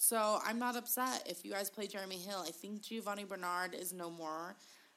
So 0.02 0.40
I'm 0.44 0.58
not 0.58 0.76
upset 0.76 1.28
if 1.28 1.46
you 1.46 1.52
guys 1.52 1.70
play 1.70 1.86
Jeremy 1.86 2.18
Hill. 2.18 2.44
I 2.44 2.50
think 2.50 2.82
Giovani 2.82 3.24
Bernard 3.24 3.76
is 3.76 3.94
no 3.94 4.10
more 4.10 4.56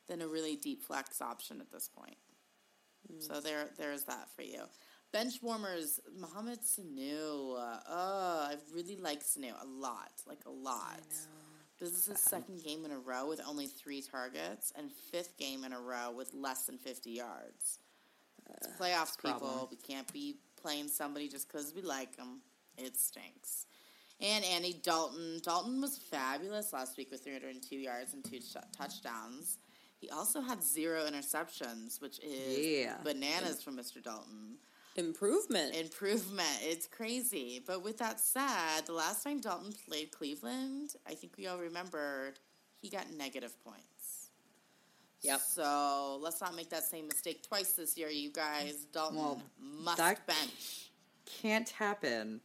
than 0.09 0.23
a 0.23 0.27
really 0.27 0.57
deep 0.57 0.83
flex 0.83 1.21
option 1.21 1.61
at 1.61 1.71
this 1.71 1.91
point. 1.95 2.17
So 3.19 3.39
there, 3.43 3.69
there's 3.77 4.05
that 4.05 4.29
for 4.35 4.41
you. 4.41 4.63
Bench 5.13 5.35
warmers, 5.43 6.01
Mohamed 6.19 6.61
Sanu. 6.63 7.55
Uh, 7.55 7.81
oh, 7.87 8.49
I 8.51 8.55
really 8.75 8.97
like 8.97 9.21
Sanu 9.23 9.53
a 9.63 9.67
lot, 9.67 10.11
like 10.27 10.41
a 10.47 10.51
lot. 10.51 11.03
This 11.79 11.91
is 11.91 12.07
his 12.07 12.21
second 12.21 12.65
game 12.65 12.87
in 12.87 12.91
a 12.91 12.99
row 12.99 13.29
with 13.29 13.43
only 13.47 13.67
three 13.67 14.01
targets, 14.01 14.73
and 14.75 14.91
fifth 15.13 15.37
game 15.37 15.65
in 15.65 15.75
a 15.75 15.81
row 15.81 16.13
with 16.17 16.33
less 16.33 16.65
than 16.65 16.79
50 16.79 17.11
yards. 17.11 17.79
It's 18.57 18.69
playoffs, 18.81 19.23
people. 19.23 19.69
We 19.71 19.77
can't 19.77 20.11
be 20.15 20.37
playing 20.61 20.89
somebody 20.89 21.29
just 21.29 21.47
because 21.47 21.75
we 21.77 21.83
like 21.83 22.17
them. 22.17 22.41
It 22.79 22.97
stinks. 22.97 23.67
And 24.21 24.45
Andy 24.45 24.75
Dalton. 24.83 25.41
Dalton 25.43 25.81
was 25.81 25.99
fabulous 25.99 26.73
last 26.73 26.97
week 26.97 27.11
with 27.11 27.23
302 27.25 27.77
yards 27.77 28.15
and 28.15 28.25
two 28.25 28.41
sh- 28.41 28.57
touchdowns. 28.77 29.59
He 30.01 30.09
also 30.11 30.41
had 30.41 30.63
zero 30.63 31.05
interceptions, 31.07 32.01
which 32.01 32.19
is 32.21 32.59
Yeah. 32.59 32.99
bananas 33.03 33.63
from 33.63 33.77
Mr. 33.77 34.03
Dalton. 34.03 34.59
Improvement. 34.97 35.75
Improvement. 35.75 36.59
It's 36.63 36.87
crazy. 36.87 37.59
But 37.67 37.83
with 37.83 37.99
that 37.99 38.21
said, 38.21 38.83
the 38.87 38.93
last 38.93 39.25
time 39.25 39.41
Dalton 39.41 39.73
played 39.89 40.13
Cleveland, 40.13 40.95
I 41.07 41.15
think 41.15 41.37
we 41.37 41.47
all 41.49 41.59
remembered 41.59 42.39
he 42.81 42.89
got 42.91 43.11
negative 43.11 43.59
points. 43.65 44.31
Yep. 45.23 45.41
So 45.41 46.19
let's 46.21 46.41
not 46.41 46.55
make 46.55 46.69
that 46.71 46.85
same 46.85 47.09
mistake 47.09 47.43
twice 47.43 47.73
this 47.73 47.97
year, 47.97 48.11
you 48.11 48.31
guys. 48.31 48.85
Dalton 48.93 49.17
Well, 49.19 49.43
must 49.59 49.99
bench. 50.27 50.91
Can't 51.25 51.69
happen 51.71 52.41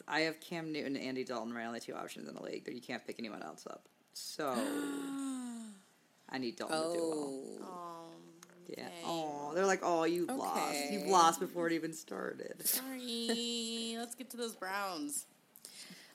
because 0.00 0.14
I 0.14 0.20
have 0.22 0.40
Cam 0.40 0.72
Newton 0.72 0.96
and 0.96 1.04
Andy 1.04 1.24
Dalton, 1.24 1.52
my 1.52 1.64
only 1.66 1.80
two 1.80 1.94
options 1.94 2.28
in 2.28 2.34
the 2.34 2.42
league. 2.42 2.64
That 2.64 2.74
you 2.74 2.80
can't 2.80 3.04
pick 3.06 3.16
anyone 3.18 3.42
else 3.42 3.66
up. 3.68 3.84
So 4.12 4.48
I 6.28 6.38
need 6.38 6.56
Dalton 6.56 6.76
to 6.76 6.98
do 6.98 7.00
well. 7.00 7.62
oh. 7.62 7.62
Oh, 7.62 8.74
Yeah. 8.76 8.88
Oh, 9.04 9.52
they're 9.54 9.66
like, 9.66 9.80
oh, 9.82 10.04
you've 10.04 10.28
lost. 10.30 10.90
You've 10.90 11.06
lost 11.08 11.40
before 11.40 11.66
it 11.66 11.72
even 11.72 11.92
started. 11.92 12.66
Sorry. 12.66 13.94
let's 13.98 14.14
get 14.14 14.30
to 14.30 14.36
those 14.36 14.54
Browns. 14.54 15.26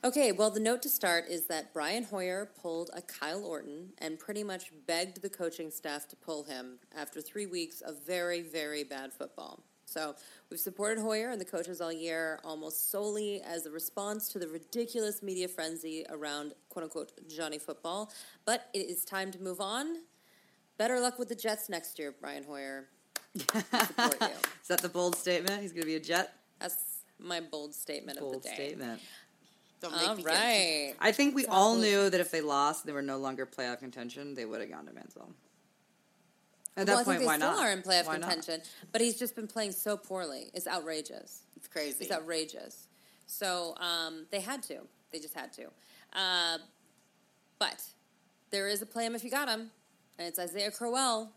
Okay, 0.04 0.32
well, 0.32 0.52
the 0.52 0.60
note 0.60 0.84
to 0.84 0.90
start 0.90 1.26
is 1.30 1.48
that 1.48 1.74
Brian 1.74 2.04
Hoyer 2.04 2.52
pulled 2.62 2.92
a 2.94 3.02
Kyle 3.02 3.44
Orton 3.44 3.94
and 3.98 4.20
pretty 4.20 4.44
much 4.44 4.72
begged 4.86 5.24
the 5.24 5.30
coaching 5.30 5.72
staff 5.72 6.08
to 6.10 6.16
pull 6.16 6.44
him 6.44 6.78
after 6.96 7.22
three 7.22 7.48
weeks 7.48 7.82
of 7.82 8.06
very, 8.06 8.42
very 8.42 8.84
bad 8.84 9.12
football. 9.12 9.64
So 9.86 10.16
we've 10.50 10.60
supported 10.60 11.00
Hoyer 11.02 11.30
and 11.30 11.40
the 11.40 11.46
coaches 11.46 11.80
all 11.80 11.94
year 11.94 12.40
almost 12.44 12.92
solely 12.92 13.42
as 13.42 13.66
a 13.66 13.72
response 13.72 14.28
to 14.30 14.40
the 14.40 14.48
ridiculous 14.48 15.22
media 15.24 15.48
frenzy 15.48 16.06
around 16.10 16.54
quote 16.70 16.84
unquote 16.84 17.12
Johnny 17.30 17.60
football. 17.60 18.12
But 18.46 18.70
it 18.74 18.90
is 18.90 19.06
time 19.06 19.32
to 19.32 19.42
move 19.42 19.62
on. 19.62 19.98
Better 20.78 21.00
luck 21.00 21.18
with 21.18 21.30
the 21.30 21.36
Jets 21.36 21.70
next 21.70 21.98
year, 21.98 22.14
Brian 22.20 22.44
Hoyer. 22.44 22.88
Support 23.38 24.18
you. 24.22 24.28
Is 24.62 24.68
that 24.68 24.82
the 24.82 24.90
bold 24.90 25.16
statement? 25.16 25.62
He's 25.62 25.72
going 25.72 25.82
to 25.84 25.88
be 25.88 25.96
a 25.96 26.00
Jet? 26.00 26.34
That's 26.60 27.04
my 27.20 27.40
bold 27.40 27.74
statement 27.74 28.18
of 28.20 28.32
the 28.32 28.40
day. 28.40 28.54
statement. 28.54 29.02
Don't 29.82 29.96
make 29.96 30.08
All 30.08 30.16
me 30.16 30.24
get- 30.24 30.96
I 31.00 31.12
think 31.12 31.36
we 31.36 31.46
all 31.46 31.76
knew 31.76 32.10
that 32.10 32.20
if 32.20 32.32
they 32.32 32.42
lost, 32.42 32.84
and 32.84 32.90
they 32.90 32.94
were 32.94 33.02
no 33.02 33.18
longer 33.18 33.46
playoff 33.46 33.80
contention. 33.80 34.34
They 34.34 34.46
would 34.46 34.62
have 34.62 34.70
gone 34.70 34.86
to 34.86 34.92
Manziel. 34.92 35.30
At 36.78 36.88
that 36.88 36.92
well, 36.92 37.00
I 37.00 37.04
point, 37.04 37.20
think 37.20 37.20
they 37.22 37.26
why 37.28 37.38
still 37.38 37.52
not? 37.52 37.66
are 37.66 37.72
in 37.72 37.82
playoff 37.82 38.08
Why 38.08 38.18
not? 38.18 38.30
contention, 38.30 38.62
but 38.92 39.00
he's 39.00 39.18
just 39.18 39.36
been 39.36 39.48
playing 39.48 39.72
so 39.72 39.96
poorly. 39.96 40.52
It's 40.54 40.68
outrageous. 40.68 41.44
It's 41.56 41.68
crazy. 41.68 41.98
It's 42.02 42.12
outrageous. 42.12 42.88
So 43.28 43.76
um, 43.78 44.26
they 44.30 44.42
had 44.42 44.62
to. 44.64 44.80
They 45.12 45.20
just 45.20 45.34
had 45.34 45.54
to. 45.54 45.68
Uh, 46.14 46.58
but 47.60 47.82
there 48.52 48.68
is 48.68 48.82
a 48.82 48.86
play 48.86 49.06
him 49.06 49.16
if 49.16 49.24
you 49.24 49.32
got 49.32 49.48
him, 49.48 49.72
and 50.20 50.28
it's 50.28 50.38
Isaiah 50.40 50.72
Crowell. 50.72 51.32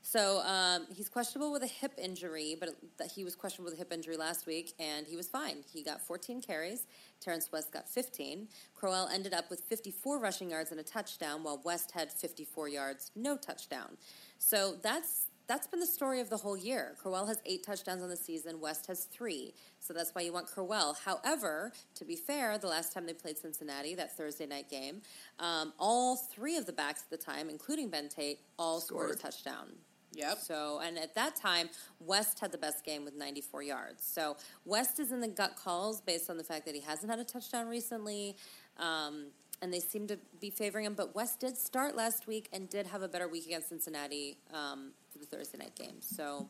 So 0.00 0.40
um, 0.42 0.86
he's 0.94 1.08
questionable 1.08 1.50
with 1.50 1.64
a 1.64 1.66
hip 1.66 1.92
injury, 1.98 2.56
but 2.58 2.70
that 2.98 3.10
he 3.10 3.24
was 3.24 3.34
questionable 3.34 3.70
with 3.72 3.74
a 3.74 3.78
hip 3.78 3.92
injury 3.92 4.16
last 4.16 4.46
week, 4.46 4.72
and 4.78 5.04
he 5.04 5.16
was 5.16 5.26
fine. 5.26 5.64
He 5.72 5.82
got 5.82 6.00
14 6.00 6.40
carries. 6.40 6.86
Terrence 7.20 7.50
West 7.50 7.72
got 7.72 7.88
15. 7.88 8.46
Crowell 8.74 9.08
ended 9.12 9.34
up 9.34 9.50
with 9.50 9.60
54 9.60 10.20
rushing 10.20 10.50
yards 10.50 10.70
and 10.70 10.78
a 10.78 10.84
touchdown, 10.84 11.42
while 11.42 11.60
West 11.64 11.90
had 11.90 12.12
54 12.12 12.68
yards, 12.68 13.10
no 13.16 13.36
touchdown. 13.36 13.96
So 14.38 14.76
that's 14.82 15.22
that's 15.48 15.68
been 15.68 15.78
the 15.78 15.86
story 15.86 16.20
of 16.20 16.28
the 16.28 16.36
whole 16.36 16.56
year. 16.56 16.96
Crowell 17.00 17.26
has 17.26 17.40
eight 17.46 17.62
touchdowns 17.64 18.02
on 18.02 18.08
the 18.08 18.16
season. 18.16 18.60
West 18.60 18.86
has 18.88 19.04
three. 19.04 19.54
So 19.78 19.94
that's 19.94 20.12
why 20.12 20.22
you 20.22 20.32
want 20.32 20.48
Crowell. 20.48 20.96
However, 21.04 21.72
to 21.94 22.04
be 22.04 22.16
fair, 22.16 22.58
the 22.58 22.66
last 22.66 22.92
time 22.92 23.06
they 23.06 23.12
played 23.12 23.38
Cincinnati, 23.38 23.94
that 23.94 24.16
Thursday 24.16 24.46
night 24.46 24.68
game, 24.68 25.02
um, 25.38 25.72
all 25.78 26.16
three 26.16 26.56
of 26.56 26.66
the 26.66 26.72
backs 26.72 27.02
at 27.04 27.10
the 27.16 27.24
time, 27.24 27.48
including 27.48 27.90
Ben 27.90 28.08
Tate, 28.08 28.40
all 28.58 28.80
scored, 28.80 29.10
Scored. 29.10 29.18
a 29.18 29.22
touchdown. 29.22 29.66
Yep. 30.14 30.38
So, 30.38 30.80
and 30.82 30.98
at 30.98 31.14
that 31.14 31.36
time, 31.36 31.68
West 32.00 32.40
had 32.40 32.50
the 32.50 32.58
best 32.58 32.84
game 32.84 33.04
with 33.04 33.14
94 33.14 33.62
yards. 33.62 34.02
So, 34.04 34.36
West 34.64 34.98
is 34.98 35.12
in 35.12 35.20
the 35.20 35.28
gut 35.28 35.56
calls 35.56 36.00
based 36.00 36.30
on 36.30 36.38
the 36.38 36.44
fact 36.44 36.64
that 36.66 36.74
he 36.74 36.80
hasn't 36.80 37.10
had 37.10 37.20
a 37.20 37.24
touchdown 37.24 37.68
recently, 37.68 38.36
um, 38.78 39.26
and 39.62 39.72
they 39.72 39.80
seem 39.80 40.06
to 40.08 40.18
be 40.40 40.50
favoring 40.50 40.84
him. 40.84 40.94
But 40.94 41.14
West 41.14 41.40
did 41.40 41.56
start 41.56 41.96
last 41.96 42.26
week 42.26 42.48
and 42.52 42.68
did 42.68 42.86
have 42.86 43.02
a 43.02 43.08
better 43.08 43.28
week 43.28 43.46
against 43.46 43.68
Cincinnati 43.68 44.36
um, 44.52 44.92
for 45.10 45.18
the 45.18 45.26
Thursday 45.26 45.58
night 45.58 45.74
game. 45.74 45.96
So, 46.00 46.48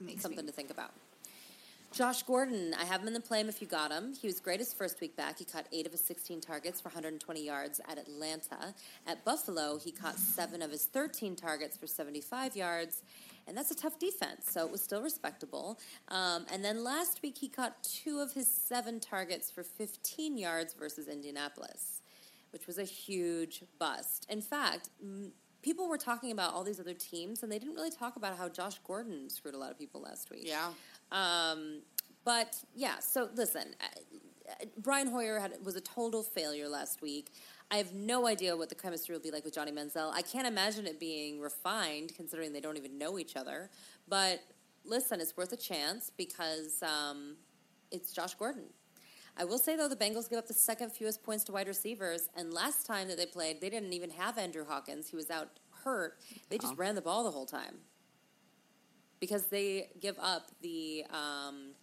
Makes 0.00 0.22
something 0.22 0.44
me- 0.44 0.50
to 0.50 0.52
think 0.52 0.70
about. 0.70 0.92
Josh 1.90 2.22
Gordon, 2.22 2.74
I 2.78 2.84
have 2.84 3.00
him 3.00 3.08
in 3.08 3.14
the 3.14 3.20
play 3.20 3.40
him 3.40 3.48
if 3.48 3.62
you 3.62 3.66
got 3.66 3.90
him. 3.90 4.12
He 4.12 4.26
was 4.26 4.40
great 4.40 4.60
his 4.60 4.74
first 4.74 5.00
week 5.00 5.16
back. 5.16 5.38
He 5.38 5.46
caught 5.46 5.64
eight 5.72 5.86
of 5.86 5.92
his 5.92 6.02
16 6.04 6.42
targets 6.42 6.82
for 6.82 6.90
120 6.90 7.42
yards 7.42 7.80
at 7.88 7.96
Atlanta. 7.96 8.74
At 9.06 9.24
Buffalo, 9.24 9.78
he 9.78 9.90
caught 9.90 10.18
seven 10.18 10.60
of 10.60 10.70
his 10.70 10.84
13 10.84 11.34
targets 11.34 11.78
for 11.78 11.86
75 11.86 12.54
yards, 12.54 13.02
and 13.46 13.56
that's 13.56 13.70
a 13.70 13.74
tough 13.74 13.98
defense, 13.98 14.50
so 14.50 14.66
it 14.66 14.70
was 14.70 14.82
still 14.82 15.00
respectable. 15.00 15.78
Um, 16.08 16.44
and 16.52 16.62
then 16.62 16.84
last 16.84 17.22
week, 17.22 17.38
he 17.38 17.48
caught 17.48 17.82
two 17.82 18.18
of 18.20 18.34
his 18.34 18.46
seven 18.46 19.00
targets 19.00 19.50
for 19.50 19.62
15 19.62 20.36
yards 20.36 20.74
versus 20.74 21.08
Indianapolis, 21.08 22.02
which 22.52 22.66
was 22.66 22.78
a 22.78 22.84
huge 22.84 23.62
bust. 23.78 24.26
In 24.28 24.40
fact, 24.40 24.90
m- 25.02 25.32
people 25.62 25.88
were 25.88 25.98
talking 25.98 26.32
about 26.32 26.54
all 26.54 26.64
these 26.64 26.80
other 26.80 26.94
teams, 26.94 27.42
and 27.42 27.50
they 27.50 27.58
didn't 27.58 27.74
really 27.74 27.90
talk 27.90 28.16
about 28.16 28.36
how 28.36 28.48
Josh 28.48 28.78
Gordon 28.86 29.28
screwed 29.28 29.54
a 29.54 29.58
lot 29.58 29.70
of 29.70 29.78
people 29.78 30.00
last 30.00 30.30
week. 30.30 30.44
Yeah. 30.46 30.70
Um, 31.12 31.82
but 32.24 32.56
yeah, 32.74 32.98
so 33.00 33.28
listen, 33.34 33.74
uh, 33.80 33.84
uh, 34.50 34.64
Brian 34.78 35.08
Hoyer 35.08 35.38
had, 35.38 35.52
was 35.64 35.76
a 35.76 35.80
total 35.80 36.22
failure 36.22 36.68
last 36.68 37.02
week. 37.02 37.30
I 37.70 37.76
have 37.76 37.92
no 37.92 38.26
idea 38.26 38.56
what 38.56 38.68
the 38.68 38.74
chemistry 38.74 39.14
will 39.14 39.22
be 39.22 39.30
like 39.30 39.44
with 39.44 39.54
Johnny 39.54 39.72
Manziel. 39.72 40.10
I 40.12 40.22
can't 40.22 40.46
imagine 40.46 40.86
it 40.86 40.98
being 40.98 41.40
refined, 41.40 42.14
considering 42.14 42.52
they 42.52 42.60
don't 42.60 42.76
even 42.76 42.96
know 42.96 43.18
each 43.18 43.36
other. 43.36 43.68
But 44.08 44.40
listen, 44.84 45.20
it's 45.20 45.36
worth 45.36 45.52
a 45.52 45.56
chance 45.56 46.10
because 46.16 46.82
um, 46.82 47.36
it's 47.90 48.12
Josh 48.12 48.34
Gordon. 48.34 48.64
I 49.40 49.44
will 49.44 49.58
say 49.58 49.76
though, 49.76 49.88
the 49.88 49.96
Bengals 49.96 50.28
give 50.28 50.38
up 50.38 50.48
the 50.48 50.54
second 50.54 50.90
fewest 50.90 51.22
points 51.22 51.44
to 51.44 51.52
wide 51.52 51.68
receivers, 51.68 52.28
and 52.36 52.52
last 52.52 52.86
time 52.86 53.06
that 53.08 53.16
they 53.16 53.26
played, 53.26 53.60
they 53.60 53.70
didn't 53.70 53.92
even 53.92 54.10
have 54.10 54.36
Andrew 54.36 54.64
Hawkins. 54.66 55.08
He 55.08 55.16
was 55.16 55.30
out 55.30 55.48
hurt. 55.84 56.18
They 56.48 56.58
just 56.58 56.72
Oh. 56.72 56.76
ran 56.76 56.96
the 56.96 57.00
ball 57.02 57.22
the 57.22 57.30
whole 57.30 57.46
time 57.46 57.78
because 59.20 59.46
they 59.46 59.90
give 60.00 60.18
up 60.18 60.50
the 60.60 61.04
um, 61.10 61.74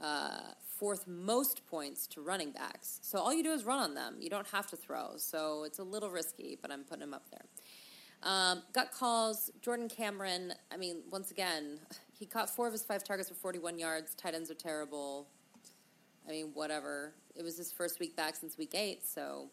uh, 0.00 0.40
fourth 0.76 1.06
most 1.06 1.64
points 1.66 2.06
to 2.08 2.20
running 2.20 2.50
backs. 2.50 2.98
So 3.02 3.18
all 3.20 3.32
you 3.32 3.44
do 3.44 3.52
is 3.52 3.64
run 3.64 3.78
on 3.78 3.94
them. 3.94 4.16
You 4.20 4.28
don't 4.28 4.46
have 4.48 4.66
to 4.68 4.76
throw. 4.76 5.16
So 5.16 5.62
it's 5.64 5.78
a 5.78 5.84
little 5.84 6.10
risky, 6.10 6.58
but 6.60 6.70
I'm 6.72 6.82
putting 6.84 7.04
him 7.04 7.14
up 7.14 7.30
there. 7.30 7.46
Um, 8.22 8.62
gut 8.72 8.90
calls. 8.92 9.50
Jordan 9.62 9.88
Cameron. 9.88 10.52
I 10.72 10.76
mean, 10.76 11.02
once 11.10 11.30
again, 11.30 11.78
he 12.12 12.26
caught 12.26 12.50
four 12.50 12.66
of 12.66 12.72
his 12.72 12.82
five 12.82 13.04
targets 13.04 13.28
for 13.28 13.34
41 13.36 13.78
yards. 13.78 14.14
Tight 14.14 14.34
ends 14.34 14.50
are 14.50 14.54
terrible. 14.54 15.28
I 16.26 16.30
mean, 16.30 16.50
whatever. 16.54 17.14
It 17.34 17.42
was 17.42 17.56
his 17.56 17.72
first 17.72 18.00
week 18.00 18.16
back 18.16 18.36
since 18.36 18.58
week 18.58 18.74
eight, 18.74 19.06
so 19.06 19.48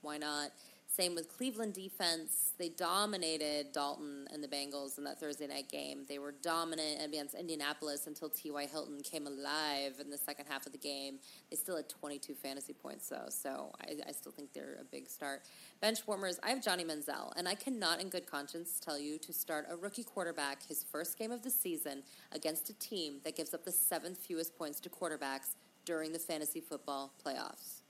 why 0.00 0.18
not? 0.18 0.50
Same 0.88 1.14
with 1.14 1.28
Cleveland 1.36 1.74
defense. 1.74 2.52
They 2.58 2.70
dominated 2.70 3.72
Dalton 3.72 4.26
and 4.32 4.42
the 4.42 4.48
Bengals 4.48 4.96
in 4.96 5.04
that 5.04 5.20
Thursday 5.20 5.46
night 5.46 5.68
game. 5.68 6.04
They 6.08 6.18
were 6.18 6.32
dominant 6.42 7.04
against 7.04 7.34
Indianapolis 7.34 8.06
until 8.06 8.30
T.Y. 8.30 8.66
Hilton 8.66 9.00
came 9.02 9.26
alive 9.26 9.96
in 10.00 10.08
the 10.08 10.16
second 10.16 10.46
half 10.48 10.64
of 10.64 10.72
the 10.72 10.78
game. 10.78 11.18
They 11.50 11.56
still 11.56 11.76
had 11.76 11.88
22 11.88 12.34
fantasy 12.34 12.72
points, 12.72 13.08
though, 13.08 13.26
so 13.28 13.72
I, 13.82 13.96
I 14.08 14.12
still 14.12 14.32
think 14.32 14.52
they're 14.54 14.78
a 14.80 14.84
big 14.84 15.08
start. 15.08 15.42
Bench 15.82 16.06
warmers, 16.06 16.38
I 16.42 16.50
have 16.50 16.62
Johnny 16.62 16.84
Manziel, 16.84 17.32
and 17.36 17.46
I 17.46 17.56
cannot 17.56 18.00
in 18.00 18.08
good 18.08 18.26
conscience 18.26 18.80
tell 18.80 18.98
you 18.98 19.18
to 19.18 19.32
start 19.32 19.66
a 19.68 19.76
rookie 19.76 20.04
quarterback 20.04 20.66
his 20.66 20.82
first 20.82 21.18
game 21.18 21.32
of 21.32 21.42
the 21.42 21.50
season 21.50 22.04
against 22.32 22.70
a 22.70 22.78
team 22.78 23.16
that 23.24 23.36
gives 23.36 23.52
up 23.52 23.64
the 23.64 23.72
seventh 23.72 24.18
fewest 24.18 24.56
points 24.56 24.80
to 24.80 24.88
quarterbacks 24.88 25.56
during 25.86 26.12
the 26.12 26.18
fantasy 26.18 26.60
football 26.60 27.14
playoffs. 27.24 27.80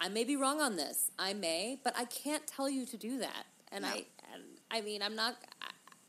I 0.00 0.08
may 0.08 0.24
be 0.24 0.34
wrong 0.34 0.60
on 0.60 0.74
this. 0.76 1.12
I 1.18 1.34
may, 1.34 1.78
but 1.84 1.94
I 1.96 2.06
can't 2.06 2.44
tell 2.46 2.68
you 2.68 2.84
to 2.86 2.96
do 2.96 3.18
that. 3.18 3.44
And 3.70 3.82
No. 3.84 3.88
I, 3.90 4.04
and 4.32 4.42
I 4.70 4.80
mean, 4.80 5.02
I'm 5.02 5.14
not. 5.14 5.36
I, 5.62 5.68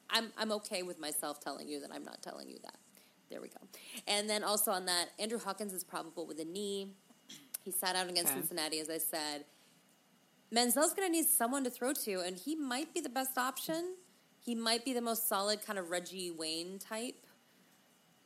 I'm 0.09 0.31
I'm 0.37 0.51
okay 0.53 0.81
with 0.81 0.99
myself 0.99 1.39
telling 1.39 1.67
you 1.69 1.79
that 1.81 1.91
I'm 1.93 2.03
not 2.03 2.21
telling 2.23 2.49
you 2.49 2.57
that. 2.63 2.77
There 3.29 3.39
we 3.41 3.49
go. 3.49 3.59
And 4.07 4.29
then 4.29 4.43
also 4.43 4.71
on 4.71 4.85
that, 4.87 5.09
Andrew 5.19 5.37
Hawkins 5.39 5.73
is 5.73 5.83
probable 5.83 6.25
with 6.25 6.39
a 6.39 6.45
knee. 6.45 6.95
He 7.63 7.71
sat 7.71 7.95
out 7.95 8.09
against 8.09 8.31
Okay. 8.31 8.39
Cincinnati, 8.39 8.79
as 8.79 8.89
I 8.89 8.97
said. 8.97 9.45
Manziel's 10.51 10.93
going 10.93 11.07
to 11.07 11.11
need 11.11 11.27
someone 11.27 11.63
to 11.63 11.69
throw 11.69 11.93
to, 11.93 12.19
and 12.21 12.35
he 12.35 12.55
might 12.55 12.93
be 12.93 12.99
the 12.99 13.07
best 13.09 13.37
option. 13.37 13.95
He 14.43 14.53
might 14.53 14.83
be 14.83 14.91
the 14.93 15.01
most 15.01 15.29
solid 15.29 15.65
kind 15.65 15.79
of 15.79 15.89
Reggie 15.91 16.29
Wayne 16.31 16.77
type. 16.77 17.25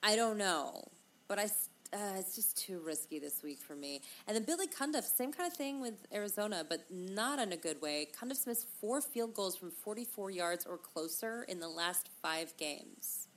I 0.02 0.16
don't 0.16 0.38
know, 0.38 0.86
but 1.28 1.38
I 1.38 1.48
uh, 1.94 2.18
it's 2.18 2.36
just 2.36 2.58
too 2.58 2.80
risky 2.80 3.20
this 3.20 3.42
week 3.44 3.60
for 3.60 3.76
me. 3.76 4.02
And 4.28 4.36
then 4.36 4.44
Billy 4.44 4.68
Cundiff, 4.68 5.04
same 5.04 5.32
kind 5.32 5.52
of 5.52 5.58
thing 5.58 5.82
with 5.82 5.94
Arizona, 6.14 6.66
but 6.68 6.86
not 6.92 7.40
in 7.40 7.52
a 7.52 7.58
good 7.58 7.82
way. 7.82 8.08
Cundiff's 8.20 8.48
missed 8.48 8.68
four 8.82 9.02
field 9.02 9.34
goals 9.34 9.56
from 9.56 9.72
44 9.72 10.32
yards 10.32 10.66
or 10.66 10.78
closer 10.78 11.44
in 11.48 11.60
the 11.60 11.70
last 11.70 12.10
five 12.22 12.56
games. 12.58 13.28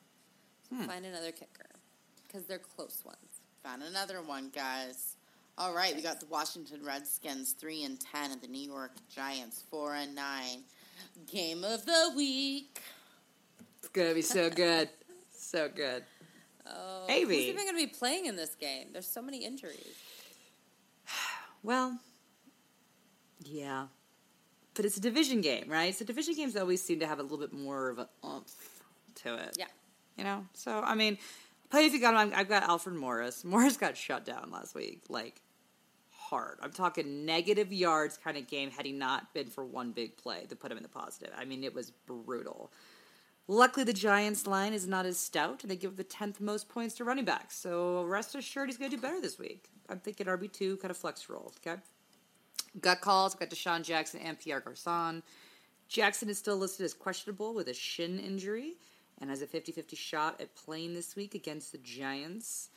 So 0.69 0.77
find 0.87 1.07
another 1.07 1.33
kicker 1.33 1.71
because 2.27 2.47
they're 2.47 2.59
close 2.59 3.03
ones. 3.05 3.41
Found 3.65 3.83
another 3.83 4.23
one, 4.23 4.51
guys. 4.55 5.17
All 5.57 5.75
right, 5.75 5.95
we 5.97 6.03
got 6.03 6.21
the 6.21 6.27
Washington 6.27 6.85
Redskins 6.85 7.53
three 7.53 7.85
and 7.85 7.99
ten, 8.01 8.31
and 8.31 8.41
the 8.41 8.47
New 8.47 8.61
York 8.71 8.93
Giants 9.13 9.65
four 9.71 9.95
and 9.95 10.15
nine. 10.15 10.63
Game 11.27 11.65
of 11.65 11.85
the 11.85 12.13
week. 12.17 12.81
It's 13.79 13.89
gonna 13.89 14.15
be 14.15 14.23
so 14.23 14.51
good, 14.51 14.89
so 15.33 15.69
good. 15.75 16.05
Oh, 16.71 17.07
Amy. 17.09 17.37
Who's 17.37 17.45
even 17.45 17.65
going 17.65 17.77
to 17.77 17.87
be 17.87 17.87
playing 17.87 18.27
in 18.27 18.37
this 18.37 18.55
game? 18.55 18.89
There's 18.93 19.07
so 19.07 19.23
many 19.23 19.45
injuries. 19.45 19.95
Well, 21.65 21.99
yeah, 23.45 23.89
but 24.75 24.85
it's 24.85 24.97
a 24.97 25.01
division 25.01 25.41
game, 25.41 25.65
right? 25.67 25.93
So 25.93 26.05
division 26.05 26.37
games 26.37 26.57
always 26.57 26.81
seem 26.81 27.01
to 27.01 27.07
have 27.07 27.19
a 27.19 27.23
little 27.23 27.39
bit 27.39 27.53
more 27.53 27.89
of 27.89 27.99
a 27.99 28.09
oomph 28.25 28.81
to 29.17 29.35
it. 29.35 29.57
Yeah. 29.59 29.67
you 30.17 30.23
know. 30.23 30.47
So 30.53 30.81
I 30.81 30.95
mean, 30.95 31.19
play 31.69 31.87
if 31.87 31.93
you 31.93 32.01
got 32.01 32.15
him. 32.15 32.33
I've 32.37 32.49
got 32.49 32.63
Alfred 32.63 32.95
Morris. 32.95 33.45
Morris 33.45 33.77
got 33.77 33.97
shut 33.97 34.25
down 34.25 34.51
last 34.53 34.77
week, 34.77 35.03
like 35.09 35.43
hard. 36.11 36.59
I'm 36.63 36.73
talking 36.73 37.25
negative 37.25 37.73
yards 37.73 38.19
kind 38.19 38.37
of 38.37 38.47
game 38.47 38.71
had 38.71 38.87
he 38.87 38.93
not 38.93 39.33
been 39.35 39.47
for 39.47 39.65
one 39.65 39.93
big 39.93 40.17
play 40.17 40.45
to 40.49 40.57
put 40.57 40.71
him 40.71 40.77
in 40.77 40.83
the 40.83 40.89
positive. 40.89 41.33
I 41.37 41.45
mean, 41.45 41.65
it 41.65 41.75
was 41.75 41.91
brutal. 41.91 42.71
Luckily, 43.51 43.83
the 43.83 43.95
Giants' 43.95 44.47
line 44.47 44.75
is 44.75 44.87
not 44.87 45.07
as 45.07 45.19
stout, 45.19 45.63
and 45.63 45.71
they 45.71 45.77
give 45.77 45.97
the 45.97 46.05
tenth 46.05 46.39
most 46.39 46.69
points 46.69 46.95
to 46.97 47.05
running 47.05 47.25
backs. 47.25 47.57
So 47.57 48.05
rest 48.05 48.35
assured, 48.35 48.69
he's 48.69 48.77
going 48.77 48.91
to 48.91 48.97
do 48.97 49.01
better 49.01 49.23
this 49.23 49.39
week. 49.39 49.71
I'm 49.89 50.01
thinking 50.01 50.27
RB 50.27 50.53
two 50.53 50.77
kind 50.77 50.91
of 50.91 50.99
flex 50.99 51.31
role. 51.31 51.53
Okay. 51.67 51.81
Gut 52.81 53.01
calls. 53.01 53.35
Got 53.35 53.49
DeSean 53.49 53.83
Jackson 53.83 54.21
and 54.21 54.39
Pierre 54.39 54.61
Garcon. 54.61 55.23
Jackson 55.89 56.29
is 56.29 56.37
still 56.37 56.57
listed 56.57 56.85
as 56.85 56.93
questionable 56.93 57.55
with 57.55 57.69
a 57.69 57.75
shin 57.75 58.19
injury 58.19 58.75
and 59.21 59.31
has 59.31 59.41
a 59.41 59.47
50 59.47 59.73
50 59.73 59.97
shot 59.97 60.41
at 60.41 60.55
playing 60.55 60.93
this 60.93 61.17
week 61.17 61.35
against 61.35 61.73
the 61.73 61.79
Giants. 61.79 62.69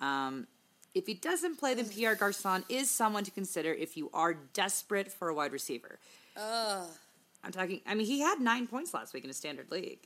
Um, 0.00 0.48
if 0.94 1.06
he 1.06 1.14
doesn't 1.14 1.56
play, 1.58 1.74
then 1.74 1.88
Pierre 1.88 2.16
Garcon 2.16 2.64
is 2.68 2.90
someone 2.90 3.22
to 3.24 3.30
consider 3.30 3.72
if 3.72 3.96
you 3.96 4.10
are 4.12 4.34
desperate 4.34 5.12
for 5.12 5.28
a 5.28 5.34
wide 5.34 5.52
receiver. 5.52 5.98
Ugh. 6.36 6.88
I'm 7.44 7.52
talking, 7.52 7.80
I 7.86 7.94
mean, 7.94 8.06
he 8.06 8.20
had 8.20 8.40
nine 8.40 8.66
points 8.66 8.92
last 8.92 9.14
week 9.14 9.22
in 9.22 9.30
a 9.30 9.34
standard 9.34 9.70
league, 9.70 10.00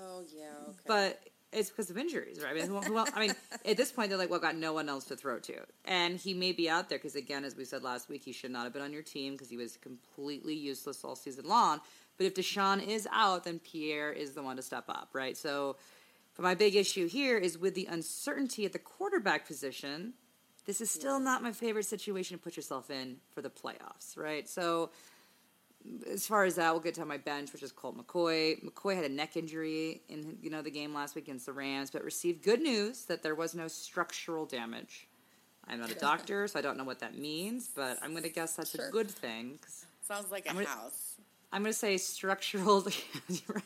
Oh, 0.00 0.22
yeah, 0.34 0.44
okay. 0.68 0.78
but 0.86 1.22
it's 1.52 1.68
because 1.68 1.90
of 1.90 1.98
injuries, 1.98 2.40
right? 2.42 2.52
I 2.52 2.54
mean, 2.54 2.66
who, 2.66 2.80
who 2.80 2.96
else, 2.96 3.10
I 3.14 3.20
mean, 3.20 3.34
at 3.66 3.76
this 3.76 3.92
point, 3.92 4.08
they're 4.08 4.18
like, 4.18 4.30
well, 4.30 4.40
got 4.40 4.56
no 4.56 4.72
one 4.72 4.88
else 4.88 5.04
to 5.06 5.16
throw 5.16 5.38
to. 5.40 5.58
And 5.84 6.16
he 6.16 6.32
may 6.32 6.52
be 6.52 6.68
out 6.68 6.88
there 6.88 6.98
because, 6.98 7.14
again, 7.14 7.44
as 7.44 7.56
we 7.56 7.64
said 7.64 7.82
last 7.82 8.08
week, 8.08 8.22
he 8.24 8.32
should 8.32 8.50
not 8.50 8.64
have 8.64 8.72
been 8.72 8.82
on 8.82 8.92
your 8.92 9.02
team 9.02 9.34
because 9.34 9.50
he 9.50 9.56
was 9.56 9.76
completely 9.76 10.54
useless 10.54 11.04
all 11.04 11.14
season 11.14 11.46
long. 11.46 11.80
But 12.16 12.26
if 12.26 12.34
DeSean 12.34 12.86
is 12.86 13.06
out, 13.12 13.44
then 13.44 13.58
Pierre 13.58 14.12
is 14.12 14.32
the 14.32 14.42
one 14.42 14.56
to 14.56 14.62
step 14.62 14.84
up, 14.88 15.10
right? 15.12 15.36
So, 15.36 15.76
but 16.36 16.42
my 16.42 16.54
big 16.54 16.74
issue 16.74 17.06
here 17.06 17.36
is 17.36 17.58
with 17.58 17.74
the 17.74 17.86
uncertainty 17.86 18.64
at 18.64 18.72
the 18.72 18.78
quarterback 18.78 19.46
position. 19.46 20.14
This 20.64 20.80
is 20.80 20.90
still 20.90 21.18
not 21.18 21.42
my 21.42 21.52
favorite 21.52 21.84
situation 21.84 22.38
to 22.38 22.42
put 22.42 22.56
yourself 22.56 22.90
in 22.90 23.16
for 23.34 23.42
the 23.42 23.50
playoffs, 23.50 24.16
right? 24.16 24.48
So, 24.48 24.90
as 26.10 26.26
far 26.26 26.44
as 26.44 26.54
that, 26.56 26.70
we'll 26.72 26.80
get 26.80 26.94
to 26.94 27.04
my 27.04 27.16
bench, 27.18 27.52
which 27.52 27.62
is 27.62 27.72
Colt 27.72 27.96
McCoy. 27.96 28.62
McCoy 28.64 28.94
had 28.94 29.04
a 29.04 29.08
neck 29.08 29.36
injury 29.36 30.02
in 30.08 30.38
you 30.42 30.50
know 30.50 30.62
the 30.62 30.70
game 30.70 30.94
last 30.94 31.14
week 31.14 31.24
against 31.24 31.46
the 31.46 31.52
Rams, 31.52 31.90
but 31.90 32.04
received 32.04 32.42
good 32.42 32.60
news 32.60 33.04
that 33.06 33.22
there 33.22 33.34
was 33.34 33.54
no 33.54 33.68
structural 33.68 34.46
damage. 34.46 35.08
I'm 35.68 35.80
not 35.80 35.90
a 35.90 35.94
doctor, 35.94 36.48
so 36.48 36.58
I 36.58 36.62
don't 36.62 36.76
know 36.76 36.84
what 36.84 36.98
that 37.00 37.16
means, 37.16 37.68
but 37.74 37.96
I'm 38.02 38.10
going 38.10 38.24
to 38.24 38.28
guess 38.28 38.54
that's 38.56 38.72
Sure. 38.72 38.88
a 38.88 38.90
good 38.90 39.08
thing. 39.10 39.60
Sounds 40.00 40.30
like 40.30 40.46
a 40.46 40.50
I'm 40.50 40.56
gonna- 40.56 40.66
house. 40.68 41.14
I'm 41.52 41.62
going 41.62 41.72
to 41.72 41.78
say 41.78 41.98
structural. 41.98 42.80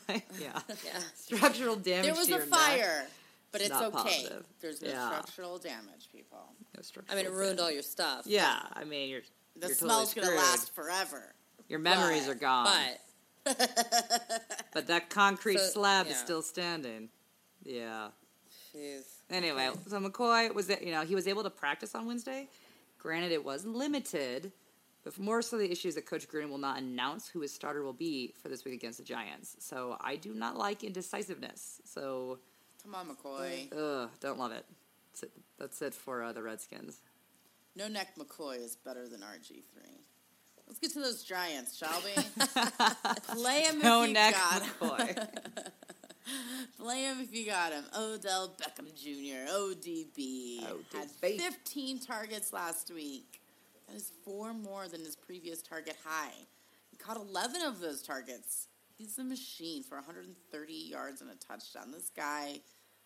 right? 0.07 0.23
Yeah. 0.39 0.59
yeah. 0.85 0.99
Structural 1.15 1.75
damage. 1.75 2.05
There 2.05 2.13
was 2.15 2.27
to 2.27 2.33
a 2.33 2.37
your 2.37 2.45
neck. 2.45 2.59
fire, 2.59 3.07
but 3.51 3.61
it's 3.61 3.69
Not 3.71 3.85
okay. 3.85 3.95
positive. 4.03 4.45
There's 4.59 4.81
no 4.81 4.89
Yeah. 4.89 5.07
structural 5.09 5.57
damage, 5.57 6.09
people. 6.11 6.49
No 6.75 6.81
I 7.09 7.15
mean, 7.15 7.25
it 7.25 7.31
ruined 7.31 7.57
damage. 7.57 7.59
all 7.61 7.71
your 7.71 7.81
stuff. 7.81 8.23
Yeah, 8.27 8.59
I 8.73 8.83
mean, 8.83 9.09
you're 9.09 9.21
The 9.55 9.67
you're 9.67 9.75
smell's 9.75 10.13
totally 10.13 10.35
gonna 10.35 10.47
last 10.47 10.75
forever. 10.75 11.33
Your 11.69 11.79
memories 11.79 12.25
but- 12.25 12.31
are 12.31 12.35
gone, 12.39 12.67
But, 13.43 14.67
but 14.73 14.87
that 14.87 15.09
concrete 15.09 15.59
So, 15.59 15.65
slab 15.65 16.07
is 16.07 16.17
still 16.17 16.41
standing. 16.41 17.09
Yeah. 17.63 18.09
jeez. 18.75 19.03
Anyway, 19.29 19.69
so 19.87 19.99
McCoy 19.99 20.53
was 20.53 20.67
that 20.67 20.83
you 20.83 20.91
know 20.91 21.01
he 21.03 21.15
was 21.15 21.27
able 21.27 21.43
to 21.43 21.49
practice 21.49 21.95
on 21.95 22.05
Wednesday. 22.05 22.47
Granted, 22.99 23.31
it 23.31 23.43
was 23.43 23.65
limited, 23.65 24.51
but 25.03 25.17
more 25.19 25.41
so 25.41 25.57
the 25.57 25.69
issue 25.71 25.87
is 25.89 25.95
that 25.95 26.05
Coach 26.05 26.27
Gruden 26.27 26.49
will 26.49 26.57
not 26.57 26.77
announce 26.79 27.27
who 27.27 27.41
his 27.41 27.53
starter 27.53 27.83
will 27.83 27.93
be 27.93 28.33
for 28.41 28.49
this 28.49 28.63
week 28.65 28.73
against 28.73 28.97
the 28.99 29.03
Giants. 29.05 29.55
So 29.59 29.97
I 30.01 30.15
do 30.15 30.33
not 30.33 30.57
like 30.57 30.83
indecisiveness. 30.83 31.81
So 31.85 32.39
Come 32.83 32.95
on, 32.95 33.07
McCoy. 33.07 33.71
ugh, 33.77 34.09
don't 34.21 34.39
love 34.39 34.51
it. 34.53 34.65
That's 35.11 35.23
it, 35.23 35.31
that's 35.59 35.81
it 35.81 35.93
for 35.93 36.23
uh, 36.23 36.31
the 36.33 36.41
Redskins. 36.43 37.01
No 37.75 37.87
neck 37.87 38.15
McCoy 38.17 38.57
is 38.63 38.75
better 38.77 39.07
than 39.07 39.19
RG 39.21 39.47
three. 39.47 40.01
Let's 40.67 40.79
get 40.79 40.91
to 40.93 40.99
those 40.99 41.23
Giants, 41.23 41.77
shall 41.77 42.01
we? 42.03 42.11
Play 43.41 43.61
him 43.61 43.81
if 43.83 44.07
you 44.07 44.13
got 44.13 44.61
McCoy. 44.63 45.27
Play 46.77 47.03
him 47.03 47.19
if 47.21 47.33
you 47.33 47.45
got 47.45 47.71
him. 47.71 47.85
Odell 47.97 48.53
Beckham 48.59 48.93
Jr. 48.93 49.49
ODB 49.51 50.61
had 50.61 51.07
ODB. 51.21 51.39
15 51.39 51.99
targets 51.99 52.51
last 52.51 52.91
week. 52.93 53.39
That 53.87 53.95
is 53.95 54.11
four 54.25 54.53
more 54.53 54.87
than 54.87 54.99
his 54.99 55.15
previous 55.15 55.61
target 55.61 55.95
high. 56.05 56.33
He 56.91 56.97
caught 56.97 57.17
11 57.17 57.61
of 57.61 57.79
those 57.79 58.01
targets. 58.01 58.67
He's 58.97 59.17
a 59.17 59.23
machine 59.23 59.83
for 59.83 59.95
130 59.95 60.73
yards 60.73 61.21
and 61.21 61.29
a 61.29 61.35
touchdown. 61.35 61.91
This 61.91 62.09
guy 62.15 62.59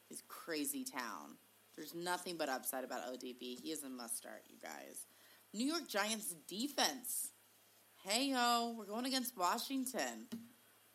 is 0.09 0.23
crazy 0.27 0.83
town. 0.83 1.35
There's 1.75 1.93
nothing 1.93 2.37
but 2.37 2.49
upside 2.49 2.83
about 2.83 3.13
ODB. 3.13 3.59
He 3.61 3.71
is 3.71 3.83
a 3.83 3.89
must 3.89 4.17
start, 4.17 4.43
you 4.49 4.57
guys. 4.61 5.05
New 5.53 5.65
York 5.65 5.87
Giants 5.87 6.33
defense. 6.47 7.31
Hey 8.03 8.25
yo, 8.31 8.73
we're 8.77 8.85
going 8.85 9.05
against 9.05 9.37
Washington. 9.37 10.27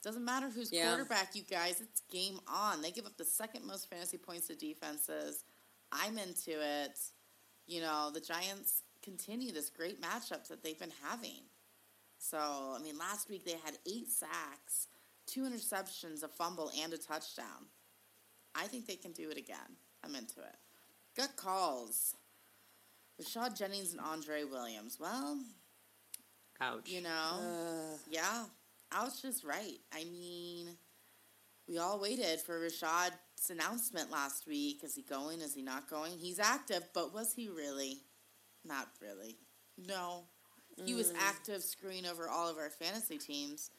Doesn't 0.02 0.24
matter 0.24 0.50
who's 0.50 0.72
Yeah. 0.72 0.88
quarterback, 0.88 1.34
you 1.34 1.42
guys. 1.42 1.80
It's 1.80 2.00
game 2.10 2.40
on. 2.46 2.82
They 2.82 2.90
give 2.90 3.06
up 3.06 3.16
the 3.16 3.24
second 3.24 3.64
most 3.64 3.88
fantasy 3.88 4.18
points 4.18 4.48
to 4.48 4.56
defenses. 4.56 5.44
I'm 5.92 6.18
into 6.18 6.60
it. 6.60 6.98
You 7.66 7.80
know, 7.80 8.10
the 8.10 8.20
Giants 8.20 8.82
continue 9.02 9.52
this 9.52 9.70
great 9.70 10.00
matchups 10.00 10.48
that 10.48 10.62
they've 10.62 10.78
been 10.78 10.92
having. 11.02 11.48
So, 12.18 12.38
I 12.38 12.78
mean, 12.82 12.98
last 12.98 13.28
week 13.28 13.44
they 13.44 13.56
had 13.58 13.78
eight 13.86 14.10
sacks, 14.10 14.88
two 15.26 15.42
interceptions, 15.42 16.22
a 16.22 16.28
fumble, 16.28 16.70
and 16.76 16.92
a 16.92 16.98
touchdown. 16.98 17.68
I 18.54 18.66
think 18.66 18.86
they 18.86 18.96
can 18.96 19.12
do 19.12 19.30
it 19.30 19.36
again. 19.36 19.76
I'm 20.02 20.14
into 20.14 20.40
it. 20.40 20.56
Gut 21.14 21.36
calls. 21.36 22.14
Rashad 23.20 23.56
Jennings 23.56 23.92
and 23.92 24.00
Andre 24.00 24.44
Williams. 24.44 24.98
Well, 24.98 25.40
Ouch. 26.60 26.88
you 26.88 27.00
know, 27.02 27.10
Uh, 27.40 27.98
yeah, 28.10 28.44
Ouch 28.92 29.24
is 29.24 29.44
right. 29.44 29.78
I 29.92 30.04
mean, 30.04 30.76
we 31.68 31.78
all 31.78 31.98
waited 32.00 32.40
for 32.40 32.58
Rashad's 32.60 33.50
announcement 33.50 34.10
last 34.10 34.46
week. 34.46 34.82
Is 34.84 34.94
he 34.94 35.02
going? 35.02 35.40
Is 35.40 35.54
he 35.54 35.62
not 35.62 35.88
going? 35.90 36.18
He's 36.18 36.38
active, 36.38 36.88
but 36.94 37.12
was 37.12 37.32
he 37.34 37.48
really? 37.48 38.02
Not 38.64 38.88
really. 39.00 39.36
No. 39.76 40.24
He 40.84 40.94
was 40.94 41.12
active, 41.18 41.62
screwing 41.62 42.04
over 42.06 42.28
all 42.28 42.48
of 42.50 42.58
our 42.58 42.68
fantasy 42.68 43.16
teams. 43.18 43.70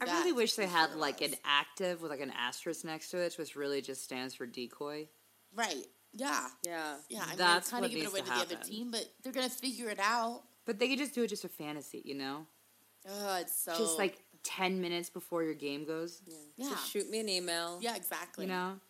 I 0.00 0.06
That 0.06 0.18
really 0.20 0.32
wish 0.32 0.54
they 0.54 0.66
had 0.66 0.90
sure 0.90 0.98
like 0.98 1.20
was. 1.20 1.32
an 1.32 1.38
active 1.44 2.00
with 2.02 2.10
like 2.10 2.20
an 2.20 2.32
asterisk 2.36 2.84
next 2.84 3.10
to 3.10 3.18
it, 3.18 3.34
which 3.38 3.56
really 3.56 3.80
just 3.82 4.02
stands 4.04 4.34
for 4.34 4.46
decoy. 4.46 5.08
Right. 5.54 5.86
Yeah. 6.12 6.46
yeah. 6.64 6.96
Yeah. 7.08 7.22
I 7.24 7.28
mean, 7.30 7.38
That's 7.38 7.70
kind 7.70 7.84
of 7.84 7.90
give 7.90 8.02
it 8.02 8.08
away 8.08 8.20
to 8.20 8.26
to, 8.26 8.30
the 8.30 8.36
other 8.36 8.56
team, 8.56 8.90
but 8.90 9.04
they're 9.22 9.32
going 9.32 9.48
to 9.48 9.54
figure 9.54 9.88
it 9.88 9.98
out. 10.00 10.42
But 10.66 10.78
they 10.78 10.88
could 10.88 10.98
just 10.98 11.14
do 11.14 11.22
it 11.24 11.28
just 11.28 11.42
for 11.42 11.48
fantasy, 11.48 12.02
you 12.04 12.14
know? 12.14 12.46
Oh, 13.08 13.38
it's 13.40 13.54
so. 13.54 13.76
Just 13.76 13.98
like 13.98 14.18
10 14.44 14.80
minutes 14.80 15.10
before 15.10 15.42
your 15.42 15.54
game 15.54 15.84
goes, 15.84 16.22
Yeah. 16.56 16.70
Just 16.70 16.90
shoot 16.90 17.10
me 17.10 17.20
an 17.20 17.28
email. 17.28 17.78
Yeah, 17.80 17.96
exactly. 17.96 18.46
you 18.46 18.52
know? 18.52 18.80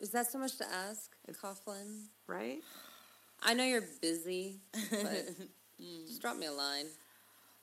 Is 0.00 0.10
that 0.10 0.30
so 0.30 0.38
much 0.38 0.56
to 0.58 0.64
ask, 0.64 1.14
Coughlin? 1.30 2.06
Right? 2.26 2.60
I 3.42 3.54
know 3.54 3.64
you're 3.64 3.84
busy, 4.00 4.60
but 4.72 4.90
mm. 5.80 6.06
just 6.06 6.20
drop 6.20 6.36
me 6.36 6.46
a 6.46 6.52
line. 6.52 6.86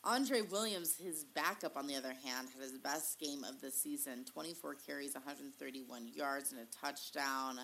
Andre 0.04 0.42
Williams, 0.42 0.96
his 0.98 1.26
backup, 1.26 1.76
on 1.76 1.86
the 1.86 1.96
other 1.96 2.14
hand, 2.24 2.48
had 2.54 2.62
his 2.62 2.78
best 2.78 3.20
game 3.20 3.44
of 3.44 3.60
the 3.60 3.70
season 3.70 4.24
24 4.26 4.76
carries, 4.76 5.14
131 5.14 6.08
yards, 6.16 6.54
and 6.54 6.62
a 6.62 6.66
touchdown. 6.86 7.60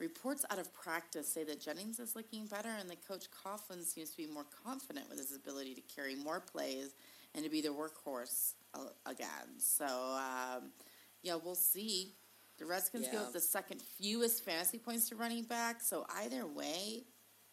Reports 0.00 0.46
out 0.50 0.58
of 0.58 0.72
practice 0.72 1.28
say 1.28 1.44
that 1.44 1.60
Jennings 1.60 2.00
is 2.00 2.16
looking 2.16 2.46
better, 2.46 2.70
and 2.80 2.88
that 2.88 3.06
Coach 3.06 3.26
Coughlin 3.30 3.84
seems 3.84 4.10
to 4.10 4.16
be 4.16 4.26
more 4.26 4.46
confident 4.64 5.10
with 5.10 5.18
his 5.18 5.36
ability 5.36 5.74
to 5.74 5.82
carry 5.94 6.14
more 6.14 6.40
plays 6.40 6.94
and 7.34 7.44
to 7.44 7.50
be 7.50 7.60
the 7.60 7.68
workhorse 7.68 8.54
uh, 8.74 8.86
again. 9.04 9.58
So, 9.58 9.84
um, 9.84 10.70
yeah, 11.22 11.36
we'll 11.42 11.54
see. 11.54 12.14
The 12.58 12.64
Redskins 12.66 13.08
Yeah. 13.12 13.20
up 13.20 13.32
the 13.32 13.40
second 13.40 13.80
fewest 13.82 14.42
fantasy 14.42 14.78
points 14.78 15.08
to 15.10 15.16
running 15.16 15.44
back, 15.44 15.82
so 15.82 16.06
either 16.16 16.46
way, 16.46 17.04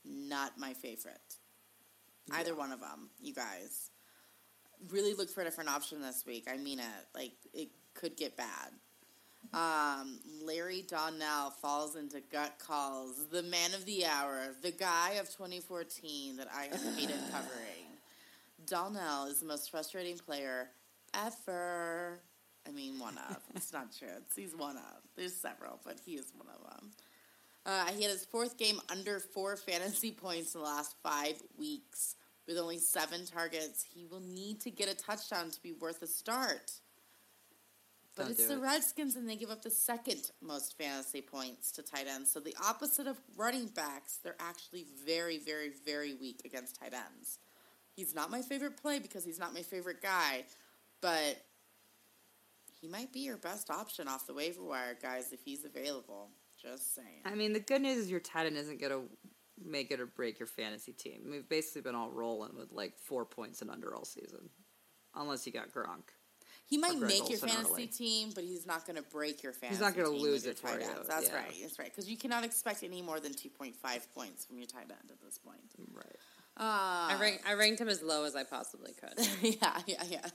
not 0.06 0.58
my 0.58 0.74
favorite. 0.74 1.36
Either 2.32 2.56
one 2.56 2.72
of 2.72 2.80
them, 2.80 3.10
you 3.22 3.34
guys. 3.34 3.90
Really 4.90 5.14
look 5.14 5.30
for 5.30 5.42
a 5.42 5.44
different 5.44 5.70
option 5.70 6.02
this 6.02 6.26
week. 6.26 6.48
I 6.50 6.58
mean 6.58 6.80
it. 6.80 6.86
Like, 7.14 7.34
it 7.54 7.70
could 7.94 8.16
get 8.16 8.38
bad. 8.38 8.72
Um, 9.54 10.20
Larry 10.44 10.84
Donnell 10.88 11.52
falls 11.62 11.96
into 11.96 12.22
gut 12.32 12.56
calls. 12.60 13.28
The 13.32 13.44
man 13.44 13.74
of 13.74 13.86
the 13.86 14.06
hour, 14.06 14.56
the 14.62 14.72
guy 14.72 15.14
of 15.14 15.30
2014 15.30 16.38
that 16.38 16.48
I 16.54 16.64
have 16.64 16.96
hated 16.96 17.18
covering. 17.32 17.88
Donnell 18.66 19.26
is 19.28 19.40
the 19.40 19.46
most 19.46 19.72
frustrating 19.72 20.18
player 20.18 20.70
ever. 21.14 22.20
I 22.68 22.72
mean, 22.72 23.00
one 23.00 23.18
of. 23.30 23.38
It's 23.56 23.72
not 23.72 23.96
true. 23.98 24.10
It's, 24.18 24.36
he's 24.36 24.56
one 24.56 24.76
of. 24.76 25.02
There's 25.16 25.36
several, 25.36 25.80
but 25.86 26.00
he 26.06 26.14
is 26.14 26.32
one 26.36 26.48
of 26.54 26.72
them. 26.72 26.92
Uh, 27.66 27.86
he 27.94 28.04
had 28.04 28.12
his 28.12 28.26
fourth 28.26 28.58
game 28.58 28.80
under 28.90 29.20
four 29.20 29.56
fantasy 29.56 30.12
points 30.12 30.56
in 30.56 30.62
the 30.62 30.68
last 30.68 30.96
five 31.04 31.42
weeks. 31.58 32.16
With 32.48 32.58
only 32.58 32.78
seven 32.78 33.26
targets, 33.26 33.86
he 33.94 34.06
will 34.06 34.22
need 34.22 34.62
to 34.62 34.72
get 34.72 34.90
a 34.90 34.96
touchdown 34.96 35.52
to 35.52 35.62
be 35.62 35.74
worth 35.74 36.02
a 36.02 36.08
start. 36.08 36.72
But 38.18 38.32
it's 38.32 38.48
the 38.48 38.56
it. 38.56 38.62
Redskins, 38.62 39.16
and 39.16 39.30
they 39.30 39.36
give 39.36 39.52
up 39.52 39.62
the 39.62 39.70
second 39.70 40.32
most 40.42 40.78
fantasy 40.78 41.22
points 41.22 41.72
to 41.74 41.84
tight 41.84 42.08
ends. 42.08 42.32
So 42.32 42.40
the 42.40 42.56
opposite 42.64 43.08
of 43.08 43.18
running 43.36 43.68
backs, 43.68 44.20
they're 44.24 44.36
actually 44.40 44.86
very, 45.06 45.38
very, 45.38 45.72
very 45.86 46.14
weak 46.14 46.42
against 46.44 46.80
tight 46.80 46.94
ends. 46.94 47.40
He's 47.96 48.14
not 48.14 48.32
my 48.32 48.42
favorite 48.42 48.78
play 48.78 49.00
because 49.00 49.24
he's 49.24 49.40
not 49.40 49.54
my 49.54 49.62
favorite 49.62 50.02
guy, 50.02 50.46
but 51.02 51.44
he 52.80 52.88
might 52.88 53.12
be 53.12 53.22
your 53.22 53.38
best 53.38 53.70
option 53.70 54.08
off 54.08 54.28
the 54.28 54.34
waiver 54.34 54.64
wire, 54.64 54.98
guys, 55.02 55.32
if 55.32 55.42
he's 55.44 55.66
available. 55.66 56.30
Just 56.62 56.96
saying. 56.96 57.22
I 57.26 57.36
mean, 57.36 57.54
the 57.54 57.60
good 57.60 57.82
news 57.84 57.98
is 57.98 58.10
your 58.10 58.20
tight 58.20 58.48
end 58.48 58.58
isn't 58.58 58.82
going 58.82 58.92
to 58.92 59.04
make 59.64 59.92
it 59.92 60.00
or 60.00 60.08
break 60.08 60.40
your 60.40 60.48
fantasy 60.48 60.92
team. 60.92 61.22
We've 61.30 61.48
basically 61.48 61.82
been 61.82 61.96
all 61.96 62.10
rolling 62.10 62.56
with 62.56 62.72
like 62.72 62.98
four 62.98 63.26
points 63.26 63.62
and 63.62 63.70
under 63.70 63.94
all 63.94 64.06
season, 64.06 64.50
unless 65.16 65.46
you 65.46 65.54
got 65.54 65.72
Gronk. 65.72 66.10
He 66.70 66.78
might 66.78 67.00
make 67.00 67.30
your 67.30 67.40
fantasy 67.40 67.72
early. 67.72 67.88
team, 67.88 68.32
but 68.36 68.44
he's 68.44 68.66
not 68.66 68.86
going 68.86 68.98
to 68.98 69.04
break 69.04 69.42
your 69.42 69.54
fantasy. 69.54 69.76
He's 69.76 69.82
not 69.82 69.96
gonna 69.96 70.10
lose 70.10 70.44
with 70.44 70.46
your 70.46 70.52
it 70.52 70.60
for 70.60 70.68
tight 70.68 70.82
you, 70.82 70.90
ends. 70.98 71.08
That's 71.08 71.30
yeah. 71.30 71.36
right. 71.36 71.54
That's 71.62 71.80
right. 71.80 71.90
Because 71.90 72.10
you 72.10 72.18
cannot 72.18 72.44
expect 72.44 72.84
any 72.84 73.02
more 73.02 73.20
than 73.22 73.34
two 73.34 73.50
point 73.50 73.76
five 73.76 74.06
points 74.14 74.44
from 74.46 74.58
your 74.58 74.68
tight 74.68 74.82
end 74.90 75.10
at 75.10 75.22
this 75.22 75.38
point. 75.38 75.62
Right. 75.94 76.06
Uh, 76.60 77.14
I, 77.14 77.18
rank, 77.22 77.42
I 77.48 77.54
ranked 77.54 77.80
him 77.80 77.88
as 77.88 78.02
low 78.02 78.26
as 78.26 78.36
I 78.36 78.44
possibly 78.44 78.92
could. 79.00 79.28
yeah, 79.62 79.80
yeah, 79.86 80.04
yeah. 80.10 80.26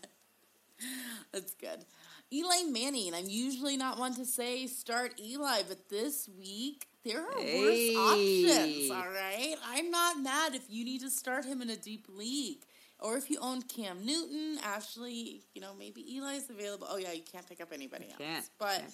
That's 1.33 1.55
good. 1.55 1.85
Eli 2.33 2.63
Manning. 2.71 3.13
I'm 3.15 3.29
usually 3.29 3.77
not 3.77 3.99
one 3.99 4.15
to 4.15 4.25
say 4.25 4.67
start 4.67 5.21
Eli, 5.21 5.63
but 5.69 5.89
this 5.91 6.29
week 6.39 6.87
there 7.05 7.21
are 7.21 7.41
Hey. 7.41 7.95
worse 7.95 8.49
options. 8.57 8.91
All 8.91 9.11
right, 9.13 9.57
I'm 9.67 9.91
not 9.91 10.21
mad 10.21 10.55
if 10.55 10.63
you 10.71 10.85
need 10.85 11.03
to 11.03 11.11
start 11.11 11.45
him 11.45 11.61
in 11.61 11.69
a 11.71 11.77
deep 11.77 12.07
league, 12.09 12.65
or 13.03 13.17
if 13.17 13.31
you 13.31 13.39
own 13.41 13.63
Cam 13.63 14.05
Newton, 14.05 14.59
Ashley. 14.65 15.43
You 15.55 15.61
know, 15.61 15.73
maybe 15.79 16.05
Eli's 16.17 16.49
available. 16.49 16.87
Oh 16.91 16.97
yeah, 16.97 17.13
you 17.13 17.23
can't 17.23 17.47
pick 17.49 17.61
up 17.61 17.69
anybody 17.73 18.07
else. 18.07 18.19
Can't. 18.19 18.49
But 18.59 18.79
Can't. 18.79 18.93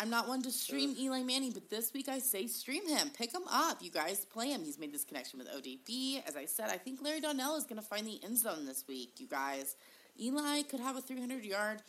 I'm 0.00 0.10
not 0.10 0.26
one 0.26 0.42
to 0.42 0.50
stream 0.50 0.94
Eli 0.98 1.22
Manning, 1.22 1.52
but 1.52 1.70
this 1.70 1.92
week 1.92 2.08
I 2.08 2.18
say 2.18 2.48
stream 2.48 2.86
him. 2.88 3.10
Pick 3.16 3.32
him 3.32 3.44
up. 3.50 3.78
You 3.80 3.90
guys 3.90 4.24
play 4.24 4.50
him. 4.50 4.64
He's 4.64 4.78
made 4.78 4.92
this 4.92 5.04
connection 5.04 5.38
with 5.38 5.48
ODB. 5.48 6.26
As 6.26 6.36
I 6.36 6.46
said, 6.46 6.68
I 6.68 6.78
think 6.78 7.00
Larry 7.00 7.20
Donnell 7.20 7.54
is 7.56 7.64
going 7.64 7.80
to 7.80 7.86
find 7.86 8.04
the 8.06 8.18
end 8.24 8.36
zone 8.36 8.66
this 8.66 8.84
week, 8.88 9.12
you 9.18 9.28
guys. 9.28 9.76
Eli 10.20 10.62
could 10.62 10.80
have 10.80 10.96
a 10.96 11.00
300 11.00 11.44
yard, 11.44 11.82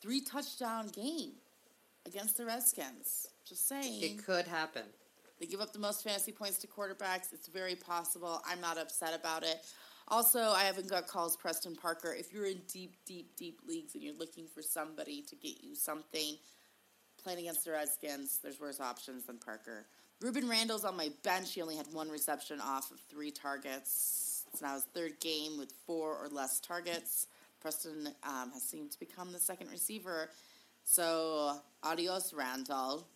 three 0.00 0.20
touchdown 0.20 0.88
game 0.88 1.32
against 2.06 2.38
the 2.38 2.46
Redskins. 2.46 3.28
Just 3.46 3.68
saying. 3.68 4.02
It 4.02 4.24
could 4.24 4.46
happen. 4.46 4.84
They 5.38 5.46
give 5.46 5.60
up 5.60 5.72
the 5.72 5.78
most 5.78 6.04
fantasy 6.04 6.32
points 6.32 6.58
to 6.58 6.66
quarterbacks. 6.66 7.32
It's 7.32 7.48
very 7.48 7.74
possible. 7.74 8.40
I'm 8.46 8.60
not 8.60 8.78
upset 8.78 9.14
about 9.14 9.42
it. 9.42 9.64
Also, 10.08 10.40
I 10.40 10.64
haven't 10.64 10.90
got 10.90 11.06
calls 11.06 11.36
Preston 11.36 11.76
Parker. 11.76 12.14
If 12.16 12.32
you're 12.32 12.46
in 12.46 12.60
deep, 12.68 12.96
deep, 13.06 13.36
deep 13.36 13.60
leagues 13.66 13.94
and 13.94 14.02
you're 14.02 14.16
looking 14.16 14.46
for 14.46 14.62
somebody 14.62 15.22
to 15.22 15.36
get 15.36 15.62
you 15.62 15.74
something, 15.74 16.36
playing 17.22 17.40
against 17.40 17.64
the 17.64 17.72
Redskins, 17.72 18.38
there's 18.42 18.60
worse 18.60 18.80
options 18.80 19.24
than 19.24 19.38
Parker. 19.38 19.86
Rueben 20.22 20.48
Randle's 20.48 20.84
on 20.84 20.96
my 20.96 21.10
bench. 21.24 21.54
He 21.54 21.62
only 21.62 21.76
had 21.76 21.86
one 21.92 22.08
reception 22.08 22.60
off 22.60 22.90
of 22.90 23.00
three 23.10 23.30
targets. 23.30 24.44
It's 24.52 24.62
now 24.62 24.74
his 24.74 24.84
third 24.94 25.18
game 25.20 25.58
with 25.58 25.72
four 25.86 26.16
or 26.16 26.28
less 26.28 26.60
targets. 26.60 27.26
Preston 27.60 28.08
um, 28.22 28.50
has 28.52 28.62
seemed 28.62 28.90
to 28.92 28.98
become 28.98 29.32
the 29.32 29.38
second 29.38 29.70
receiver. 29.70 30.30
So, 30.84 31.60
adios, 31.82 32.34
Randall. 32.34 33.06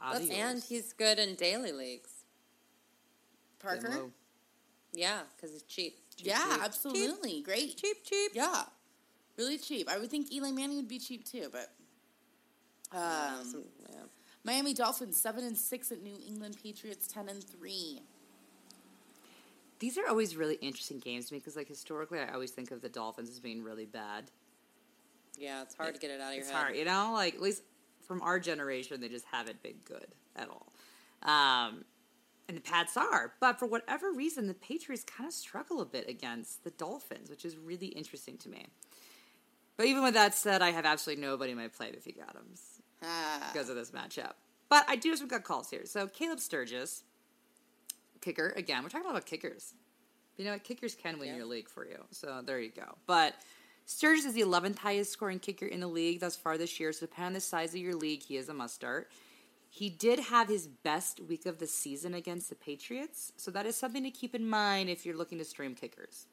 Adios. 0.00 0.30
and 0.30 0.62
he's 0.62 0.92
good 0.92 1.18
in 1.18 1.34
daily 1.34 1.72
leagues. 1.72 2.10
Parker? 3.58 4.10
Yeah, 4.92 5.20
because 5.36 5.54
it's 5.54 5.62
cheap. 5.64 5.98
Cheap, 6.16 6.26
Yeah, 6.28 6.38
cheap. 6.54 6.64
absolutely. 6.64 7.42
Great. 7.42 7.76
Cheap, 7.76 7.98
cheap. 8.04 8.32
Yeah. 8.34 8.62
Really 9.36 9.58
cheap. 9.58 9.88
I 9.88 9.98
would 9.98 10.10
think 10.10 10.32
Eli 10.32 10.50
Manning 10.50 10.76
would 10.76 10.88
be 10.88 10.98
cheap 10.98 11.24
too, 11.24 11.48
but 11.52 11.70
um, 12.92 13.44
some- 13.44 13.64
yeah. 13.90 13.96
Miami 14.44 14.72
Dolphins 14.72 15.20
seven 15.20 15.44
and 15.44 15.56
six 15.56 15.92
at 15.92 16.02
New 16.02 16.16
England 16.26 16.56
Patriots 16.62 17.06
ten 17.06 17.28
and 17.28 17.42
three. 17.44 18.00
These 19.78 19.96
are 19.98 20.08
always 20.08 20.34
really 20.36 20.56
interesting 20.56 20.98
games 20.98 21.26
to 21.28 21.34
me 21.34 21.38
because, 21.38 21.54
like, 21.54 21.68
historically, 21.68 22.18
I 22.18 22.32
always 22.32 22.50
think 22.50 22.72
of 22.72 22.80
the 22.80 22.88
Dolphins 22.88 23.30
as 23.30 23.38
being 23.38 23.62
really 23.62 23.86
bad. 23.86 24.24
Yeah, 25.36 25.62
it's 25.62 25.74
hard 25.76 25.94
to 25.94 26.00
get 26.00 26.10
it 26.10 26.20
out 26.20 26.28
of 26.30 26.34
your 26.34 26.40
It's 26.42 26.50
head. 26.50 26.56
hard, 26.62 26.76
you 26.76 26.84
know. 26.84 27.12
Like 27.14 27.34
at 27.36 27.40
least 27.42 27.62
from 28.06 28.20
our 28.22 28.40
generation, 28.40 29.00
they 29.00 29.08
just 29.08 29.26
haven't 29.26 29.62
been 29.62 29.76
good 29.84 30.06
at 30.34 30.48
all. 30.48 30.72
Um, 31.22 31.84
and 32.48 32.56
the 32.56 32.60
Pats 32.62 32.96
are, 32.96 33.32
but 33.40 33.58
for 33.58 33.66
whatever 33.66 34.10
reason, 34.10 34.46
the 34.46 34.54
Patriots 34.54 35.04
kind 35.04 35.26
of 35.28 35.34
struggle 35.34 35.80
a 35.80 35.84
bit 35.84 36.08
against 36.08 36.64
the 36.64 36.70
Dolphins, 36.70 37.28
which 37.28 37.44
is 37.44 37.56
really 37.56 37.88
interesting 37.88 38.38
to 38.38 38.48
me. 38.48 38.66
But 39.76 39.86
even 39.86 40.02
with 40.02 40.14
that 40.14 40.34
said, 40.34 40.62
I 40.62 40.70
have 40.70 40.86
absolutely 40.86 41.22
nobody 41.24 41.52
in 41.52 41.58
my 41.58 41.68
play 41.68 41.90
if 41.96 42.06
you 42.06 42.12
got 42.14 42.32
them 42.34 42.46
Ah, 43.02 43.50
because 43.52 43.68
of 43.68 43.76
this 43.76 43.90
matchup. 43.92 44.32
But 44.68 44.84
I 44.88 44.96
do 44.96 45.10
have 45.10 45.18
some 45.18 45.28
good 45.28 45.44
calls 45.44 45.70
here. 45.70 45.82
So 45.84 46.06
Caleb 46.08 46.40
Sturgis, 46.40 47.04
kicker 48.20 48.52
again. 48.56 48.82
We're 48.82 48.88
talking 48.88 49.08
about 49.10 49.26
kickers. 49.26 49.74
You 50.36 50.44
know 50.44 50.52
what? 50.52 50.64
Kickers 50.64 50.94
can 50.94 51.18
win 51.18 51.28
Yeah. 51.28 51.36
your 51.36 51.46
league 51.46 51.68
for 51.68 51.86
you. 51.86 52.02
So 52.10 52.42
there 52.44 52.58
you 52.60 52.70
go. 52.70 52.96
But 53.06 53.34
Sturgis 53.86 54.24
is 54.24 54.34
the 54.34 54.40
11th 54.42 54.78
highest 54.78 55.12
scoring 55.12 55.38
kicker 55.38 55.66
in 55.66 55.80
the 55.80 55.86
league 55.86 56.20
thus 56.20 56.36
far 56.36 56.58
this 56.58 56.78
year. 56.80 56.92
So 56.92 57.06
depending 57.06 57.26
on 57.28 57.32
the 57.34 57.40
size 57.40 57.70
of 57.74 57.80
your 57.80 57.94
league, 57.94 58.22
he 58.22 58.36
is 58.36 58.48
a 58.48 58.54
must 58.54 58.74
start. 58.74 59.10
He 59.68 59.90
did 59.90 60.18
have 60.18 60.48
his 60.48 60.66
best 60.66 61.20
week 61.20 61.46
of 61.46 61.58
the 61.58 61.66
season 61.66 62.14
against 62.14 62.48
the 62.48 62.54
Patriots. 62.54 63.32
So 63.36 63.50
that 63.50 63.66
is 63.66 63.76
something 63.76 64.02
to 64.02 64.10
keep 64.10 64.34
in 64.34 64.48
mind 64.48 64.88
if 64.88 65.04
you're 65.04 65.16
looking 65.16 65.38
to 65.38 65.44
stream 65.44 65.74
kickers. 65.74 66.26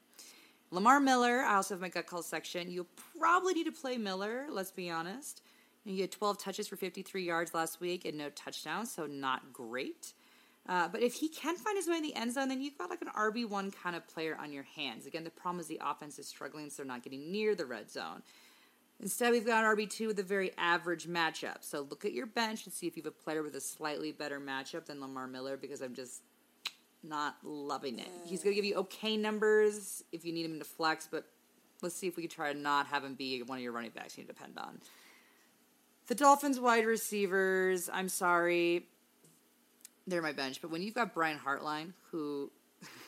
Lamar 0.71 0.99
Miller, 0.99 1.41
I 1.41 1.55
also 1.55 1.73
have 1.73 1.81
my 1.81 1.89
gut 1.89 2.07
call 2.07 2.23
section. 2.23 2.71
You'll 2.71 2.87
probably 3.19 3.53
need 3.53 3.65
to 3.65 3.71
play 3.71 3.97
Miller, 3.97 4.47
let's 4.49 4.71
be 4.71 4.89
honest. 4.89 5.41
He 5.83 6.01
had 6.01 6.11
12 6.11 6.39
touches 6.39 6.67
for 6.67 6.75
53 6.75 7.23
yards 7.23 7.53
last 7.53 7.79
week 7.79 8.05
and 8.05 8.17
no 8.17 8.29
touchdowns, 8.29 8.91
so 8.91 9.05
not 9.05 9.53
great. 9.53 10.13
Uh, 10.67 10.87
but 10.87 11.03
if 11.03 11.13
he 11.13 11.29
can 11.29 11.55
find 11.55 11.77
his 11.77 11.87
way 11.87 11.97
in 11.97 12.03
the 12.03 12.15
end 12.15 12.33
zone, 12.33 12.49
then 12.49 12.59
you've 12.59 12.77
got 12.77 12.89
like 12.89 13.01
an 13.03 13.09
RB1 13.15 13.71
kind 13.75 13.95
of 13.95 14.07
player 14.07 14.35
on 14.41 14.51
your 14.51 14.63
hands. 14.75 15.05
Again, 15.05 15.23
the 15.23 15.29
problem 15.29 15.59
is 15.59 15.67
the 15.67 15.79
offense 15.83 16.17
is 16.17 16.27
struggling, 16.27 16.71
so 16.71 16.77
they're 16.77 16.87
not 16.87 17.03
getting 17.03 17.31
near 17.31 17.53
the 17.53 17.65
red 17.65 17.91
zone. 17.91 18.23
Instead, 19.01 19.31
we've 19.31 19.45
got 19.45 19.65
RB2 19.65 20.07
with 20.07 20.19
a 20.19 20.23
very 20.23 20.51
average 20.57 21.07
matchup. 21.07 21.57
So 21.61 21.81
look 21.89 22.05
at 22.05 22.13
your 22.13 22.25
bench 22.25 22.65
and 22.65 22.73
see 22.73 22.87
if 22.87 22.95
you 22.95 23.03
have 23.03 23.11
a 23.11 23.23
player 23.23 23.43
with 23.43 23.55
a 23.55 23.61
slightly 23.61 24.11
better 24.11 24.39
matchup 24.39 24.85
than 24.85 25.01
Lamar 25.01 25.27
Miller 25.27 25.57
because 25.57 25.81
I'm 25.81 25.93
just 25.93 26.21
not 27.03 27.35
loving 27.43 27.99
it. 27.99 28.07
He's 28.25 28.41
going 28.41 28.53
to 28.53 28.55
give 28.55 28.65
you 28.65 28.75
okay 28.75 29.17
numbers 29.17 30.03
if 30.11 30.25
you 30.25 30.33
need 30.33 30.45
him 30.45 30.59
to 30.59 30.65
flex, 30.65 31.07
but 31.11 31.25
let's 31.81 31.95
see 31.95 32.07
if 32.07 32.15
we 32.15 32.23
can 32.23 32.29
try 32.29 32.53
to 32.53 32.57
not 32.57 32.87
have 32.87 33.03
him 33.03 33.15
be 33.15 33.41
one 33.43 33.57
of 33.57 33.63
your 33.63 33.73
running 33.73 33.91
backs 33.91 34.17
you 34.17 34.23
depend 34.23 34.57
on. 34.57 34.79
The 36.07 36.15
Dolphins 36.15 36.59
wide 36.59 36.85
receivers, 36.85 37.89
I'm 37.91 38.09
sorry, 38.09 38.85
they're 40.07 40.21
my 40.21 40.33
bench. 40.33 40.61
But 40.61 40.71
when 40.71 40.81
you've 40.81 40.93
got 40.93 41.13
Brian 41.13 41.39
Hartline, 41.39 41.93
who 42.11 42.51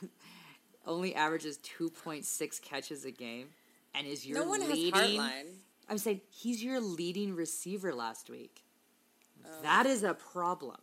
only 0.85 1.15
averages 1.15 1.59
2.6 1.79 2.61
catches 2.61 3.05
a 3.05 3.11
game, 3.11 3.49
and 3.93 4.05
is 4.05 4.25
your 4.25 4.39
No 4.39 4.49
one 4.49 4.67
leading, 4.67 5.19
has 5.19 5.45
I'm 5.89 5.97
saying 5.97 6.21
he's 6.29 6.63
your 6.63 6.79
leading 6.79 7.35
receiver 7.35 7.93
last 7.93 8.29
week. 8.29 8.63
Oh. 9.45 9.49
That 9.63 9.85
is 9.85 10.03
a 10.03 10.13
problem. 10.13 10.77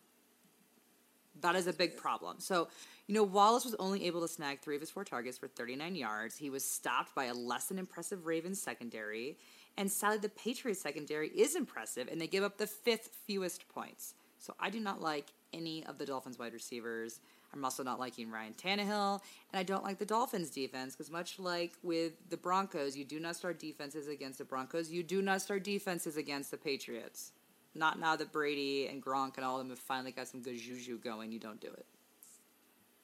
That 1.41 1.57
is 1.57 1.67
a 1.67 1.73
big 1.73 1.97
problem. 1.97 2.37
So, 2.39 2.69
you 3.07 3.15
know, 3.15 3.23
Wallace 3.23 3.65
was 3.65 3.75
only 3.79 4.07
able 4.07 4.23
to 4.23 4.29
snag 4.29 4.61
three 4.61 4.77
of 4.77 4.81
his 4.81 4.91
four 4.91 5.05
targets 5.05 5.37
for 5.37 5.49
39 5.49 5.95
yards. 5.95 6.37
He 6.37 6.49
was 6.49 6.65
stopped 6.65 7.15
by 7.15 7.25
a 7.25 7.35
less 7.35 7.67
than 7.67 7.79
impressive 7.79 8.25
Ravens 8.25 8.63
secondary. 8.63 9.37
And 9.77 9.91
sadly, 9.91 10.19
the 10.19 10.29
Patriots 10.29 10.81
secondary 10.81 11.29
is 11.29 11.57
impressive, 11.57 12.09
and 12.11 12.21
they 12.21 12.29
give 12.29 12.45
up 12.45 12.57
the 12.57 12.67
fifth 12.67 13.11
fewest 13.27 13.69
points. 13.69 14.15
So 14.39 14.55
I 14.61 14.71
do 14.71 14.79
not 14.79 15.03
like 15.03 15.33
any 15.53 15.85
of 15.87 15.99
the 15.99 16.07
Dolphins 16.07 16.39
wide 16.39 16.53
receivers. 16.53 17.21
I'm 17.55 17.65
also 17.65 17.83
not 17.85 18.01
liking 18.01 18.31
Ryan 18.31 18.55
Tannehill, 18.55 19.21
and 19.53 19.61
I 19.61 19.63
don't 19.63 19.85
like 19.85 19.99
the 19.99 20.05
Dolphins 20.05 20.51
defense 20.51 20.95
because 20.95 21.11
much 21.11 21.39
like 21.39 21.73
with 21.83 22.15
the 22.29 22.37
Broncos, 22.37 22.97
you 22.97 23.05
do 23.05 23.21
not 23.21 23.37
start 23.37 23.61
defenses 23.61 24.09
against 24.09 24.39
the 24.39 24.45
Broncos. 24.45 24.91
You 24.91 25.03
do 25.05 25.23
not 25.23 25.41
start 25.41 25.63
defenses 25.63 26.17
against 26.17 26.51
the 26.51 26.57
Patriots. 26.57 27.33
Not 27.77 28.01
now 28.01 28.17
that 28.17 28.33
Brady 28.33 28.89
and 28.89 29.03
Gronk 29.03 29.37
and 29.37 29.45
all 29.45 29.57
of 29.57 29.61
them 29.61 29.71
have 29.71 29.79
finally 29.79 30.11
got 30.13 30.29
some 30.29 30.43
good 30.43 30.59
juju 30.59 30.99
going. 30.99 31.31
You 31.33 31.39
don't 31.39 31.61
do 31.61 31.69
it. 31.69 31.87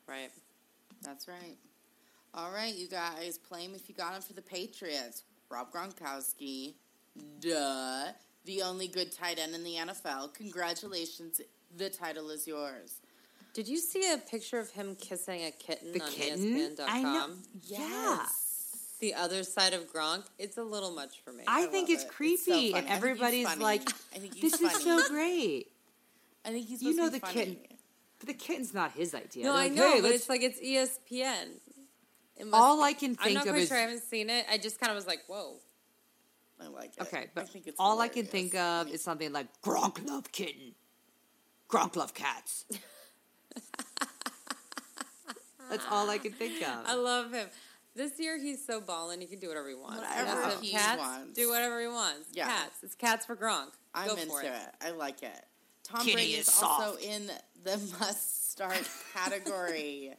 Right. 0.06 0.30
That's 1.02 1.28
right. 1.28 1.56
All 2.34 2.52
right, 2.52 2.74
you 2.74 2.86
guys, 2.88 3.38
play 3.38 3.64
him 3.64 3.74
if 3.74 3.88
you 3.88 3.94
got 3.94 4.14
him 4.14 4.22
for 4.22 4.34
the 4.34 4.42
Patriots. 4.42 5.24
Rob 5.48 5.72
Gronkowski, 5.72 6.74
duh. 7.40 8.12
the 8.44 8.62
only 8.62 8.86
good 8.86 9.10
tight 9.10 9.40
end 9.40 9.52
in 9.52 9.64
the 9.64 9.74
NFL. 9.74 10.34
Congratulations, 10.34 11.40
the 11.76 11.90
title 11.90 12.30
is 12.30 12.46
yours. 12.46 13.00
Did 13.52 13.68
you 13.68 13.78
see 13.78 14.12
a 14.12 14.18
picture 14.18 14.58
of 14.58 14.70
him 14.70 14.96
kissing 14.96 15.44
a 15.44 15.50
kitten 15.50 15.92
The 15.92 16.02
on 16.02 16.10
kitten? 16.10 16.54
ESPN.com? 16.56 16.86
I 16.88 17.02
know. 17.02 17.28
Yeah. 17.64 18.26
The 19.00 19.14
other 19.14 19.42
side 19.44 19.72
of 19.72 19.90
Gronk. 19.92 20.24
It's 20.38 20.58
a 20.58 20.62
little 20.62 20.90
much 20.92 21.20
for 21.24 21.32
me. 21.32 21.44
I, 21.46 21.64
I 21.64 21.66
think 21.66 21.88
it's 21.90 22.02
it. 22.04 22.06
It's 22.06 22.44
so 22.44 22.52
creepy, 22.52 22.74
and 22.74 22.86
everybody's 22.88 23.56
like, 23.58 23.88
I 24.14 24.18
"This 24.40 24.60
is 24.60 24.82
so 24.82 25.02
great." 25.08 25.68
I 26.44 26.50
think 26.50 26.68
he's 26.68 26.82
You 26.82 26.94
know 26.94 27.08
the 27.08 27.18
funny. 27.20 27.32
kitten, 27.32 27.56
but 28.18 28.28
the 28.28 28.34
kitten's 28.34 28.72
not 28.74 28.92
his 28.92 29.14
idea. 29.14 29.44
no, 29.44 29.52
They're 29.52 29.58
I 29.60 29.64
like, 29.64 29.72
know, 29.72 29.92
"Hey, 29.94 30.00
but 30.02 30.10
it's 30.10 30.28
like 30.28 30.42
it's 30.42 30.60
ESPN. 30.60 31.48
It 32.36 32.46
All 32.52 32.76
be. 32.78 32.82
I 32.84 32.92
can 32.92 33.14
think 33.14 33.20
of 33.20 33.26
I'm 33.26 33.34
not 33.34 33.46
of 33.46 33.52
quite 33.52 33.62
is- 33.62 33.68
sure. 33.68 33.76
I 33.76 33.80
haven't 33.80 34.02
seen 34.02 34.28
it. 34.30 34.46
I 34.50 34.58
just 34.58 34.78
kind 34.78 34.90
of 34.90 34.96
was 34.96 35.06
like, 35.06 35.20
"Whoa." 35.28 35.56
I 36.62 36.66
like 36.68 36.92
it. 36.98 37.02
okay, 37.02 37.18
I 37.18 37.28
but 37.34 37.48
it's 37.54 37.76
all 37.78 38.00
I 38.02 38.08
can 38.08 38.26
think 38.26 38.54
of 38.54 38.88
is 38.88 39.02
something 39.02 39.32
like 39.32 39.46
Gronk 39.62 40.06
love 40.06 40.30
kitten, 40.30 40.74
Gronk 41.70 41.96
love 41.96 42.12
cats. 42.12 42.66
That's 45.70 45.84
all 45.90 46.10
I 46.10 46.18
can 46.18 46.32
think 46.32 46.60
of. 46.62 46.84
I 46.86 46.94
love 46.94 47.32
him. 47.32 47.48
This 47.94 48.18
year 48.18 48.38
he's 48.38 48.64
so 48.64 48.80
ballin', 48.80 49.20
he 49.20 49.26
can 49.26 49.38
do 49.38 49.48
whatever 49.48 49.68
he 49.68 49.74
wants. 49.74 49.98
Whatever 50.00 50.40
Wants 50.42 50.60
he 50.60 50.70
cats, 50.70 50.98
wants. 50.98 51.32
Do 51.34 51.48
whatever 51.48 51.80
he 51.80 51.86
wants. 51.88 52.28
Yeah. 52.32 52.46
Cats. 52.46 52.82
It's 52.82 52.94
cats 52.94 53.26
for 53.26 53.36
Gronk. 53.36 53.70
I'm 53.94 54.08
Go 54.08 54.14
into 54.14 54.26
for 54.28 54.42
it. 54.42 54.46
it. 54.46 54.74
I 54.80 54.90
like 54.90 55.22
it. 55.22 55.44
Tom 55.84 56.00
Kitty 56.00 56.12
Brady 56.14 56.32
is 56.34 56.48
is 56.48 56.62
also 56.62 56.96
in 56.98 57.26
the 57.64 57.76
must 58.00 58.50
start 58.52 58.88
category. 59.14 60.14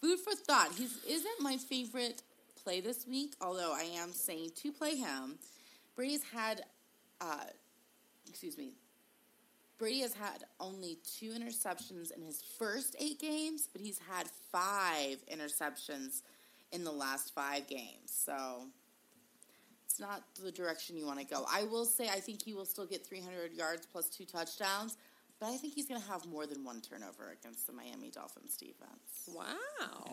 Food 0.00 0.18
for 0.20 0.34
thought. 0.34 0.72
He 0.76 0.84
isn't 1.08 1.40
my 1.40 1.56
favorite 1.56 2.22
play 2.62 2.80
this 2.80 3.06
week, 3.06 3.34
although 3.40 3.72
I 3.72 3.84
am 3.98 4.12
saying 4.12 4.50
to 4.56 4.72
play 4.72 4.96
him. 4.96 5.38
Brady's 5.94 6.24
had, 6.24 6.62
uh, 7.20 7.44
excuse 8.28 8.58
me, 8.58 8.72
Brady 9.78 10.00
has 10.00 10.14
had 10.14 10.44
only 10.58 10.98
two 11.18 11.30
interceptions 11.30 12.10
in 12.10 12.22
his 12.22 12.42
first 12.58 12.96
eight 12.98 13.20
games, 13.20 13.68
but 13.70 13.80
he's 13.80 13.98
had 14.10 14.26
five 14.50 15.18
interceptions 15.30 16.22
in 16.72 16.84
the 16.84 16.92
last 16.92 17.34
five 17.34 17.66
games. 17.68 18.06
So 18.06 18.64
it's 19.84 20.00
not 20.00 20.22
the 20.42 20.50
direction 20.50 20.96
you 20.96 21.06
want 21.06 21.20
to 21.20 21.26
go. 21.26 21.44
I 21.50 21.64
will 21.64 21.84
say 21.84 22.08
I 22.08 22.20
think 22.20 22.42
he 22.42 22.54
will 22.54 22.64
still 22.64 22.86
get 22.86 23.06
300 23.06 23.52
yards 23.52 23.86
plus 23.86 24.08
two 24.08 24.24
touchdowns, 24.24 24.96
but 25.38 25.46
I 25.46 25.56
think 25.56 25.74
he's 25.74 25.86
going 25.86 26.00
to 26.00 26.08
have 26.08 26.26
more 26.26 26.46
than 26.46 26.64
one 26.64 26.80
turnover 26.80 27.34
against 27.38 27.66
the 27.66 27.72
Miami 27.74 28.10
Dolphins 28.10 28.56
defense. 28.56 29.28
Wow. 29.34 29.44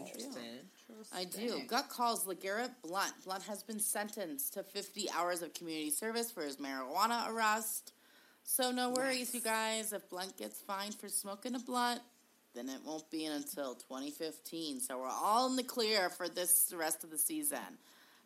Interesting. 0.06 0.44
I 1.16 1.24
do. 1.24 1.62
Gut 1.68 1.88
calls 1.90 2.26
LeGarrette 2.26 2.72
Blount. 2.84 3.14
Blount 3.24 3.44
has 3.44 3.64
been 3.64 3.80
sentenced 3.80 4.54
to 4.56 4.64
50 4.64 5.10
hours 5.18 5.42
of 5.42 5.54
community 5.54 5.90
service 5.90 6.30
for 6.32 6.44
his 6.44 6.58
marijuana 6.58 7.30
arrest. 7.30 7.94
So 8.44 8.72
no 8.72 8.90
worries, 8.90 9.34
you 9.34 9.42
guys. 9.42 9.94
If 9.94 10.10
Blount 10.10 10.38
gets 10.38 10.60
fined 10.62 10.96
for 10.96 11.10
smoking 11.10 11.56
a 11.56 11.60
blunt, 11.60 12.02
then 12.54 12.70
it 12.70 12.80
won't 12.86 13.10
be 13.10 13.26
until 13.26 13.76
2015. 13.76 14.80
So 14.82 15.00
we're 15.00 15.08
all 15.08 15.50
in 15.50 15.56
the 15.56 15.64
clear 15.64 16.10
for 16.10 16.28
this 16.30 16.66
the 16.66 16.78
rest 16.78 17.04
of 17.04 17.10
the 17.10 17.18
season. 17.18 17.60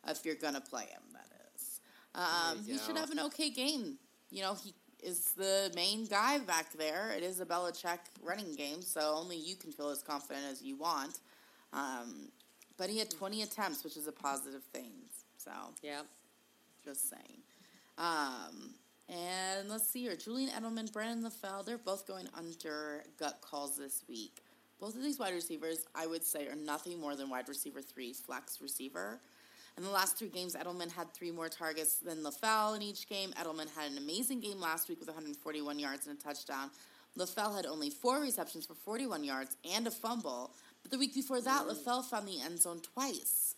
If 0.06 0.24
you're 0.24 0.34
gonna 0.34 0.60
play 0.60 0.84
him, 0.84 1.02
that 1.12 1.26
is. 1.54 1.80
Um, 2.14 2.64
he 2.64 2.78
should 2.78 2.96
have 2.96 3.10
an 3.10 3.20
okay 3.20 3.50
game. 3.50 3.98
You 4.30 4.42
know, 4.42 4.54
he 4.54 4.74
is 5.02 5.32
the 5.32 5.70
main 5.74 6.06
guy 6.06 6.38
back 6.38 6.72
there. 6.72 7.12
It 7.16 7.22
is 7.22 7.40
a 7.40 7.46
Belichick 7.46 7.98
running 8.22 8.54
game, 8.54 8.82
so 8.82 9.14
only 9.16 9.36
you 9.36 9.56
can 9.56 9.72
feel 9.72 9.88
as 9.90 10.02
confident 10.02 10.44
as 10.50 10.62
you 10.62 10.76
want. 10.76 11.18
Um, 11.72 12.28
but 12.76 12.90
he 12.90 12.98
had 12.98 13.10
20 13.10 13.42
attempts, 13.42 13.84
which 13.84 13.96
is 13.96 14.06
a 14.06 14.12
positive 14.12 14.62
thing. 14.72 14.92
So 15.36 15.50
Yeah. 15.82 16.02
just 16.84 17.08
saying. 17.08 17.42
Um, 17.96 18.74
and 19.08 19.68
let's 19.68 19.88
see 19.88 20.02
here. 20.02 20.16
Julian 20.16 20.50
Edelman, 20.50 20.92
Brandon 20.92 21.30
LaFell, 21.30 21.64
they're 21.64 21.78
both 21.78 22.06
going 22.06 22.28
under 22.36 23.04
gut 23.18 23.38
calls 23.40 23.76
this 23.76 24.04
week. 24.08 24.42
Both 24.80 24.94
of 24.96 25.02
these 25.02 25.18
wide 25.18 25.34
receivers, 25.34 25.86
I 25.94 26.06
would 26.06 26.24
say, 26.24 26.46
are 26.46 26.54
nothing 26.54 27.00
more 27.00 27.16
than 27.16 27.30
wide 27.30 27.48
receiver 27.48 27.82
three, 27.82 28.12
flex 28.12 28.60
receiver. 28.60 29.20
In 29.76 29.84
the 29.84 29.90
last 29.90 30.16
three 30.16 30.28
games, 30.28 30.54
Edelman 30.54 30.90
had 30.90 31.12
three 31.14 31.30
more 31.30 31.48
targets 31.48 31.96
than 31.96 32.18
LaFell 32.18 32.76
in 32.76 32.82
each 32.82 33.08
game. 33.08 33.32
Edelman 33.32 33.68
had 33.76 33.90
an 33.90 33.98
amazing 33.98 34.40
game 34.40 34.60
last 34.60 34.88
week 34.88 34.98
with 35.00 35.08
141 35.08 35.78
yards 35.78 36.06
and 36.06 36.18
a 36.18 36.20
touchdown. 36.20 36.70
LaFell 37.16 37.56
had 37.56 37.66
only 37.66 37.90
four 37.90 38.20
receptions 38.20 38.66
for 38.66 38.74
41 38.74 39.24
yards 39.24 39.56
and 39.72 39.86
a 39.86 39.90
fumble. 39.90 40.52
But 40.82 40.90
the 40.90 40.98
week 40.98 41.14
before 41.14 41.40
that, 41.40 41.66
LaFell 41.66 42.04
found 42.04 42.28
the 42.28 42.40
end 42.40 42.60
zone 42.60 42.80
twice. 42.80 43.54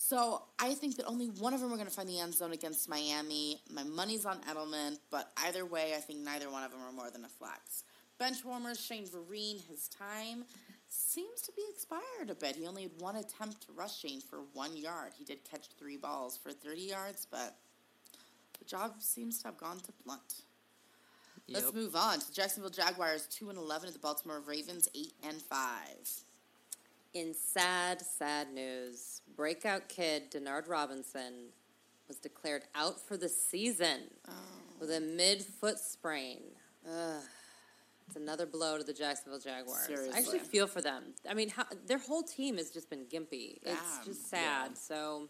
So 0.00 0.42
I 0.60 0.74
think 0.74 0.96
that 0.96 1.06
only 1.06 1.26
one 1.26 1.52
of 1.52 1.60
them 1.60 1.72
are 1.72 1.76
going 1.76 1.88
to 1.88 1.92
find 1.92 2.08
the 2.08 2.20
end 2.20 2.32
zone 2.32 2.52
against 2.52 2.88
Miami. 2.88 3.60
My 3.68 3.82
money's 3.82 4.24
on 4.24 4.38
Edelman, 4.42 4.96
but 5.10 5.32
either 5.44 5.66
way, 5.66 5.92
I 5.96 5.98
think 5.98 6.20
neither 6.20 6.48
one 6.48 6.62
of 6.62 6.70
them 6.70 6.80
are 6.80 6.92
more 6.92 7.10
than 7.10 7.24
a 7.24 7.28
flex. 7.28 7.82
Bench 8.16 8.44
warmers, 8.44 8.80
Shane 8.80 9.06
Vereen, 9.06 9.60
his 9.68 9.88
time 9.88 10.44
seems 10.86 11.42
to 11.42 11.52
be 11.52 11.62
expired 11.68 12.30
a 12.30 12.34
bit. 12.36 12.54
He 12.54 12.68
only 12.68 12.82
had 12.84 12.92
one 13.00 13.16
attempt 13.16 13.66
to 13.66 13.72
rush 13.72 13.98
Shane 13.98 14.20
for 14.20 14.38
one 14.52 14.76
yard. 14.76 15.14
He 15.18 15.24
did 15.24 15.44
catch 15.44 15.66
three 15.76 15.96
balls 15.96 16.36
for 16.36 16.52
30 16.52 16.80
yards, 16.80 17.26
but 17.28 17.56
the 18.56 18.64
job 18.64 19.02
seems 19.02 19.38
to 19.42 19.48
have 19.48 19.58
gone 19.58 19.80
to 19.80 19.92
Blount. 20.06 20.42
Let's 21.48 21.74
move 21.74 21.96
on 21.96 22.20
to 22.20 22.32
Jacksonville 22.32 22.70
Jaguars 22.70 23.26
2 23.26 23.48
and 23.50 23.58
11 23.58 23.88
at 23.88 23.94
the 23.94 24.00
Baltimore 24.00 24.42
Ravens 24.46 24.88
8 24.94 25.12
and 25.28 25.42
5. 25.42 25.58
In 27.14 27.34
sad, 27.34 28.00
sad 28.00 28.52
news, 28.52 29.22
breakout 29.38 29.88
kid 29.88 30.32
Denard 30.32 30.68
Robinson 30.68 31.50
was 32.08 32.18
declared 32.18 32.64
out 32.74 33.00
for 33.00 33.16
the 33.16 33.28
season 33.28 34.00
with 34.80 34.90
a 34.90 35.00
mid-foot 35.00 35.78
sprain. 35.78 36.40
Ugh. 36.84 37.22
It's 38.08 38.16
another 38.16 38.46
blow 38.46 38.78
to 38.78 38.84
the 38.84 38.92
Jacksonville 38.92 39.38
Jaguars. 39.38 39.88
I 40.12 40.18
actually 40.18 40.40
feel 40.40 40.66
for 40.66 40.80
them. 40.80 41.14
I 41.28 41.34
mean, 41.34 41.50
how, 41.50 41.64
their 41.86 41.98
whole 41.98 42.22
team 42.22 42.56
has 42.56 42.70
just 42.70 42.90
been 42.90 43.04
gimpy. 43.04 43.58
It's 43.62 44.06
just 44.06 44.28
sad. 44.28 44.76
So, 44.76 45.28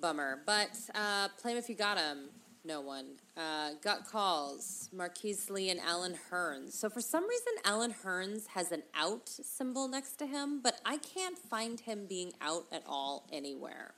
bummer. 0.00 0.40
But 0.44 0.70
uh, 0.94 1.28
play 1.40 1.52
him 1.52 1.58
if 1.58 1.68
you 1.68 1.74
got 1.74 1.98
him. 1.98 2.30
No 2.64 2.80
one. 2.80 3.16
Uh, 3.36 3.70
gut 3.82 4.06
calls, 4.10 4.88
Marquise 4.92 5.50
Lee 5.50 5.70
and 5.70 5.80
Allen 5.80 6.16
Hurns. 6.30 6.72
So 6.72 6.88
for 6.88 7.00
some 7.00 7.28
reason, 7.28 7.52
Allen 7.64 7.92
Hurns 8.04 8.46
has 8.48 8.70
an 8.70 8.84
out 8.94 9.28
symbol 9.28 9.88
next 9.88 10.16
to 10.16 10.26
him, 10.26 10.60
but 10.62 10.80
I 10.84 10.98
can't 10.98 11.36
find 11.36 11.80
him 11.80 12.06
being 12.08 12.32
out 12.40 12.66
at 12.70 12.84
all 12.86 13.26
anywhere. 13.32 13.94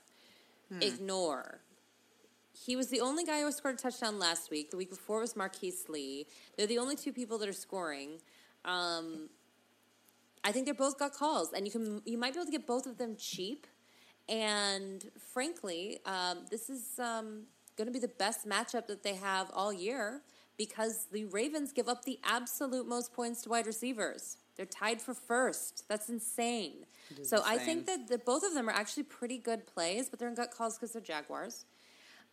Ignore. 0.81 1.59
He 2.53 2.75
was 2.75 2.87
the 2.87 3.01
only 3.01 3.23
guy 3.23 3.41
who 3.41 3.51
scored 3.51 3.75
a 3.75 3.77
touchdown 3.77 4.17
last 4.17 4.49
week. 4.49 4.71
The 4.71 4.77
week 4.77 4.89
before 4.89 5.19
was 5.19 5.35
Marquise 5.35 5.85
Lee. 5.87 6.25
They're 6.57 6.67
the 6.67 6.79
only 6.79 6.95
two 6.95 7.11
people 7.11 7.37
that 7.39 7.49
are 7.49 7.53
scoring. 7.53 8.19
Um, 8.63 9.29
I 10.43 10.51
think 10.51 10.65
they're 10.65 10.73
both 10.73 10.97
got 10.97 11.13
calls, 11.13 11.53
and 11.53 11.65
you 11.65 11.71
can 11.71 12.01
you 12.05 12.17
might 12.17 12.33
be 12.33 12.39
able 12.39 12.45
to 12.45 12.51
get 12.51 12.65
both 12.65 12.87
of 12.87 12.97
them 12.97 13.15
cheap. 13.17 13.67
And 14.27 15.03
frankly, 15.33 15.99
um, 16.05 16.45
this 16.49 16.69
is 16.69 16.97
um, 16.97 17.43
going 17.77 17.87
to 17.87 17.93
be 17.93 17.99
the 17.99 18.07
best 18.07 18.47
matchup 18.47 18.87
that 18.87 19.03
they 19.03 19.15
have 19.15 19.49
all 19.53 19.71
year 19.73 20.21
because 20.57 21.07
the 21.11 21.25
Ravens 21.25 21.71
give 21.71 21.87
up 21.87 22.05
the 22.05 22.19
absolute 22.23 22.87
most 22.87 23.13
points 23.13 23.41
to 23.43 23.49
wide 23.49 23.67
receivers. 23.67 24.37
They're 24.55 24.65
tied 24.65 25.01
for 25.01 25.13
first. 25.13 25.83
That's 25.89 26.07
insane. 26.09 26.85
So 27.23 27.41
I 27.45 27.57
think 27.57 27.85
that 27.87 28.07
the, 28.07 28.17
both 28.17 28.43
of 28.43 28.53
them 28.53 28.69
are 28.69 28.73
actually 28.73 29.03
pretty 29.03 29.37
good 29.37 29.67
plays, 29.67 30.09
but 30.09 30.17
they're 30.17 30.29
in 30.29 30.35
gut 30.35 30.51
calls 30.51 30.77
because 30.77 30.93
they're 30.93 31.01
Jaguars. 31.01 31.65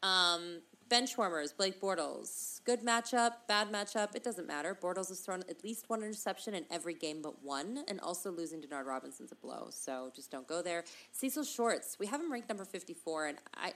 Um, 0.02 0.60
bench 0.88 1.16
warmers, 1.16 1.52
Blake 1.52 1.80
Bortles. 1.80 2.62
Good 2.64 2.82
matchup, 2.82 3.32
bad 3.48 3.72
matchup, 3.72 4.14
it 4.14 4.22
doesn't 4.22 4.46
matter. 4.46 4.76
Bortles 4.80 5.08
has 5.08 5.20
thrown 5.20 5.42
at 5.48 5.64
least 5.64 5.88
one 5.88 6.02
interception 6.02 6.54
in 6.54 6.64
every 6.70 6.94
game 6.94 7.22
but 7.22 7.42
one, 7.42 7.84
and 7.88 8.00
also 8.00 8.30
losing 8.30 8.60
Denard 8.60 8.86
Robinson's 8.86 9.32
a 9.32 9.36
blow, 9.36 9.68
so 9.70 10.12
just 10.14 10.30
don't 10.30 10.46
go 10.46 10.62
there. 10.62 10.84
Cecil 11.12 11.44
Shorts, 11.44 11.96
we 11.98 12.06
have 12.06 12.20
him 12.20 12.30
ranked 12.30 12.48
number 12.48 12.64
54, 12.64 13.26
and 13.26 13.38
I 13.56 13.72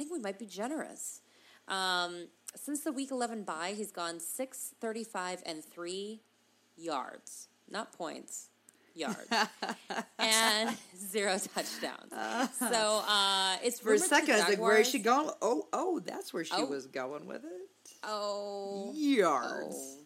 think 0.00 0.12
we 0.12 0.18
might 0.18 0.38
be 0.38 0.46
generous. 0.46 1.20
Um, 1.68 2.28
since 2.56 2.80
the 2.80 2.92
week 2.92 3.10
11 3.10 3.44
bye, 3.44 3.74
he's 3.76 3.92
gone 3.92 4.18
6, 4.18 4.74
35, 4.80 5.42
and 5.44 5.62
3 5.64 6.20
yards. 6.76 7.48
Not 7.70 7.92
points, 7.92 8.48
yards. 8.94 9.28
and 10.18 10.76
zero 10.96 11.36
touchdowns. 11.38 12.12
So 12.58 13.02
uh, 13.06 13.56
it's 13.62 13.78
For 13.78 13.92
a 13.92 13.98
second, 13.98 14.34
I 14.34 14.38
was 14.38 14.48
like, 14.48 14.58
where 14.60 14.78
is 14.78 14.88
she 14.88 14.98
going? 14.98 15.30
Oh, 15.42 15.68
oh, 15.72 16.00
that's 16.00 16.32
where 16.32 16.44
she 16.44 16.52
Oh. 16.56 16.64
was 16.64 16.86
going 16.86 17.26
with 17.26 17.44
it. 17.44 17.92
Oh, 18.02 18.92
Yards. 18.94 19.76
oh, 19.76 19.96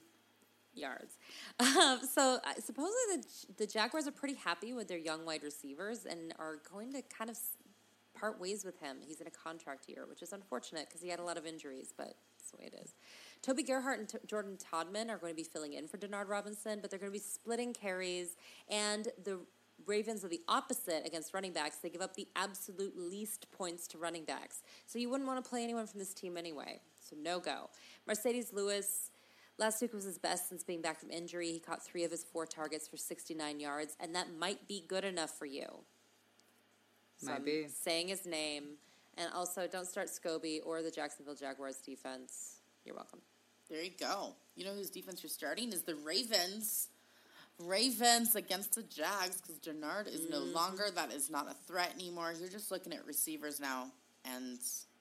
yards. 0.74 1.16
Um, 1.60 2.00
so 2.12 2.38
uh, 2.44 2.54
supposedly 2.60 3.16
the 3.16 3.24
the 3.58 3.66
Jaguars 3.66 4.08
are 4.08 4.12
pretty 4.12 4.34
happy 4.34 4.72
with 4.72 4.88
their 4.88 4.98
young 4.98 5.24
wide 5.24 5.44
receivers 5.44 6.04
and 6.04 6.34
are 6.38 6.56
going 6.72 6.92
to 6.94 7.02
kind 7.02 7.30
of 7.30 7.38
part 8.14 8.40
ways 8.40 8.64
with 8.64 8.78
him. 8.80 8.98
He's 9.00 9.20
in 9.20 9.26
a 9.26 9.30
contract 9.30 9.88
year, 9.88 10.06
which 10.08 10.22
is 10.22 10.32
unfortunate 10.32 10.86
because 10.88 11.02
he 11.02 11.08
had 11.08 11.18
a 11.18 11.24
lot 11.24 11.36
of 11.36 11.46
injuries, 11.46 11.92
but 11.96 12.14
that's 12.38 12.50
the 12.50 12.56
way 12.58 12.70
it 12.72 12.80
is. 12.82 12.94
Toby 13.42 13.62
Gerhart 13.62 13.98
and 13.98 14.08
T- 14.08 14.18
Jordan 14.26 14.56
Todman 14.56 15.10
are 15.10 15.18
going 15.18 15.32
to 15.32 15.36
be 15.36 15.42
filling 15.42 15.74
in 15.74 15.86
for 15.86 15.98
Denard 15.98 16.28
Robinson, 16.28 16.78
but 16.80 16.90
they're 16.90 16.98
going 16.98 17.12
to 17.12 17.18
be 17.18 17.22
splitting 17.22 17.72
carries. 17.72 18.36
And 18.70 19.08
the 19.24 19.40
Ravens 19.86 20.24
are 20.24 20.28
the 20.28 20.40
opposite 20.48 21.06
against 21.06 21.34
running 21.34 21.52
backs. 21.52 21.76
They 21.76 21.90
give 21.90 22.00
up 22.00 22.14
the 22.14 22.28
absolute 22.36 22.94
least 22.96 23.50
points 23.50 23.86
to 23.88 23.98
running 23.98 24.24
backs. 24.24 24.62
So 24.86 24.98
you 24.98 25.10
wouldn't 25.10 25.28
want 25.28 25.44
to 25.44 25.48
play 25.48 25.62
anyone 25.62 25.86
from 25.86 25.98
this 25.98 26.14
team 26.14 26.36
anyway. 26.36 26.80
So 27.00 27.16
no 27.20 27.38
go. 27.40 27.70
Marcedes 28.08 28.52
Lewis, 28.52 29.10
last 29.58 29.82
week 29.82 29.92
was 29.92 30.04
his 30.04 30.18
best 30.18 30.48
since 30.48 30.62
being 30.62 30.80
back 30.80 30.98
from 30.98 31.10
injury. 31.10 31.52
He 31.52 31.58
caught 31.58 31.84
three 31.84 32.04
of 32.04 32.10
his 32.10 32.24
four 32.24 32.46
targets 32.46 32.88
for 32.88 32.96
69 32.96 33.60
yards, 33.60 33.96
and 34.00 34.14
that 34.14 34.28
might 34.38 34.66
be 34.66 34.84
good 34.88 35.04
enough 35.04 35.36
for 35.38 35.46
you. 35.46 35.66
So 37.16 37.26
Might 37.26 37.36
I'm 37.36 37.44
be. 37.44 37.66
saying 37.68 38.08
his 38.08 38.26
name. 38.26 38.76
And 39.16 39.32
also, 39.32 39.68
don't 39.68 39.86
start 39.86 40.08
Scobee 40.08 40.60
or 40.64 40.82
the 40.82 40.90
Jacksonville 40.90 41.36
Jaguars 41.36 41.76
defense. 41.76 42.56
You're 42.84 42.96
welcome. 42.96 43.20
There 43.70 43.82
you 43.82 43.92
go. 43.98 44.34
You 44.56 44.64
know 44.64 44.72
whose 44.72 44.90
defense 44.90 45.22
you're 45.22 45.30
starting 45.30 45.72
is 45.72 45.82
the 45.82 45.94
Ravens. 45.94 46.88
Ravens 47.58 48.34
against 48.34 48.74
the 48.74 48.82
Jags 48.82 49.40
because 49.40 49.58
Jernard 49.58 50.08
is 50.08 50.28
no 50.28 50.40
mm-hmm. 50.40 50.54
longer. 50.54 50.86
That 50.94 51.12
is 51.12 51.30
not 51.30 51.48
a 51.48 51.54
threat 51.66 51.92
anymore. 51.94 52.34
You're 52.38 52.48
just 52.48 52.70
looking 52.70 52.92
at 52.92 53.06
receivers 53.06 53.60
now, 53.60 53.92
and 54.24 54.58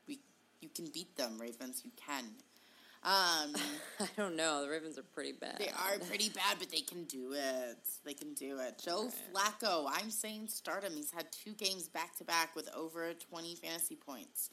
we 0.08 0.20
you 0.62 0.70
can 0.70 0.86
beat 0.94 1.16
them, 1.18 1.40
Ravens. 1.40 1.82
You 1.84 1.92
can. 1.98 2.26
Um, 3.06 3.54
I 4.00 4.08
don't 4.16 4.36
know. 4.36 4.64
The 4.64 4.70
Ravens 4.70 4.98
are 4.98 5.04
pretty 5.04 5.34
bad. 5.34 5.58
they 5.60 5.68
are 5.70 5.98
pretty 6.08 6.30
bad, 6.30 6.58
but 6.60 6.72
they 6.72 6.80
can 6.82 7.04
do 7.04 7.34
it. 7.34 7.78
They 8.06 8.14
can 8.14 8.34
do 8.34 8.60
it. 8.60 8.82
Joe 8.84 9.10
Flacco, 9.34 9.88
I'm 9.92 10.10
saying 10.10 10.48
start 10.48 10.84
him. 10.84 10.94
He's 10.96 11.12
had 11.12 11.28
two 11.32 11.54
games 11.54 11.90
back 11.90 12.16
to 12.18 12.24
back 12.24 12.56
with 12.56 12.70
over 12.76 13.14
20 13.14 13.56
fantasy 13.56 13.96
points. 13.96 14.50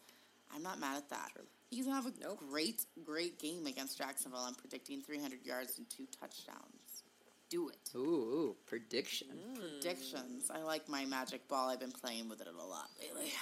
I'm 0.55 0.62
not 0.64 0.80
mad 0.80 0.96
at 0.96 1.09
that. 1.11 1.28
He's 1.70 1.84
gonna 1.86 1.94
have 2.03 2.07
a 2.07 2.12
Nope. 2.20 2.38
great, 2.51 2.84
great 3.05 3.38
game 3.38 3.66
against 3.66 3.96
Jacksonville. 3.98 4.40
I'm 4.40 4.57
predicting 4.57 5.01
300 5.01 5.46
yards 5.46 5.78
and 5.78 5.88
two 5.88 6.07
touchdowns. 6.20 7.05
Do 7.51 7.68
it. 7.68 7.90
Ooh, 7.94 7.98
ooh, 7.98 8.57
prediction. 8.66 9.28
Predictions. 9.55 10.51
I 10.53 10.62
like 10.62 10.88
my 10.88 11.05
magic 11.05 11.46
ball. 11.46 11.68
I've 11.70 11.78
been 11.80 11.92
playing 11.92 12.28
with 12.28 12.40
it 12.40 12.48
a 12.48 12.66
lot 12.66 12.88
lately. 13.01 13.32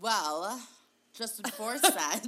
Well, 0.00 0.60
Justin 1.12 1.44
Forsett. 1.50 2.26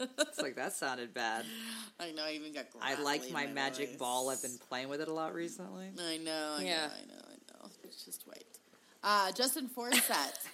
It's 0.00 0.40
like 0.40 0.56
that 0.56 0.72
sounded 0.74 1.14
bad. 1.14 1.44
I 2.00 2.12
know. 2.12 2.24
I 2.24 2.32
even 2.32 2.52
got. 2.52 2.66
I 2.80 3.00
like 3.00 3.22
gravelly 3.22 3.28
in 3.28 3.32
my 3.32 3.46
magic 3.46 3.88
voice. 3.90 3.98
ball. 3.98 4.30
I've 4.30 4.42
been 4.42 4.58
playing 4.68 4.88
with 4.88 5.00
it 5.00 5.08
a 5.08 5.12
lot 5.12 5.34
recently. 5.34 5.90
I 5.98 6.18
know, 6.18 6.56
I 6.58 6.62
Yeah. 6.62 6.86
know, 6.86 6.92
I 6.92 7.06
know, 7.06 7.22
I 7.28 7.62
know. 7.64 7.70
It's 7.84 8.04
just 8.04 8.26
wait. 8.26 8.44
Uh, 9.02 9.32
Justin 9.32 9.68
Forsett. 9.68 10.46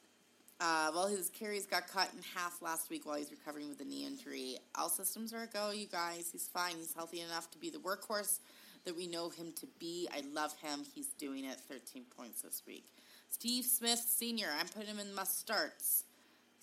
uh, 0.60 0.90
well, 0.94 1.06
his 1.08 1.30
carries 1.30 1.66
got 1.66 1.88
cut 1.88 2.08
in 2.14 2.22
half 2.34 2.60
last 2.62 2.90
week 2.90 3.06
while 3.06 3.16
he's 3.16 3.30
recovering 3.30 3.68
with 3.68 3.80
a 3.80 3.84
knee 3.84 4.06
injury. 4.06 4.58
All 4.74 4.88
systems 4.88 5.32
are 5.32 5.42
a 5.42 5.46
go, 5.46 5.70
you 5.70 5.86
guys. 5.86 6.28
He's 6.32 6.48
fine. 6.48 6.76
He's 6.76 6.92
healthy 6.94 7.20
enough 7.20 7.50
to 7.52 7.58
be 7.58 7.70
the 7.70 7.78
workhorse 7.78 8.40
that 8.84 8.96
we 8.96 9.06
know 9.06 9.28
him 9.30 9.52
to 9.60 9.66
be. 9.78 10.08
I 10.14 10.22
love 10.32 10.52
him. 10.62 10.80
He's 10.94 11.08
doing 11.18 11.44
it. 11.44 11.58
13 11.68 12.04
points 12.16 12.42
this 12.42 12.62
week. 12.66 12.86
Steve 13.30 13.64
Smith 13.66 13.98
Sr., 14.08 14.48
I'm 14.58 14.66
putting 14.68 14.88
him 14.88 14.98
in 14.98 15.14
must 15.14 15.38
starts. 15.38 16.04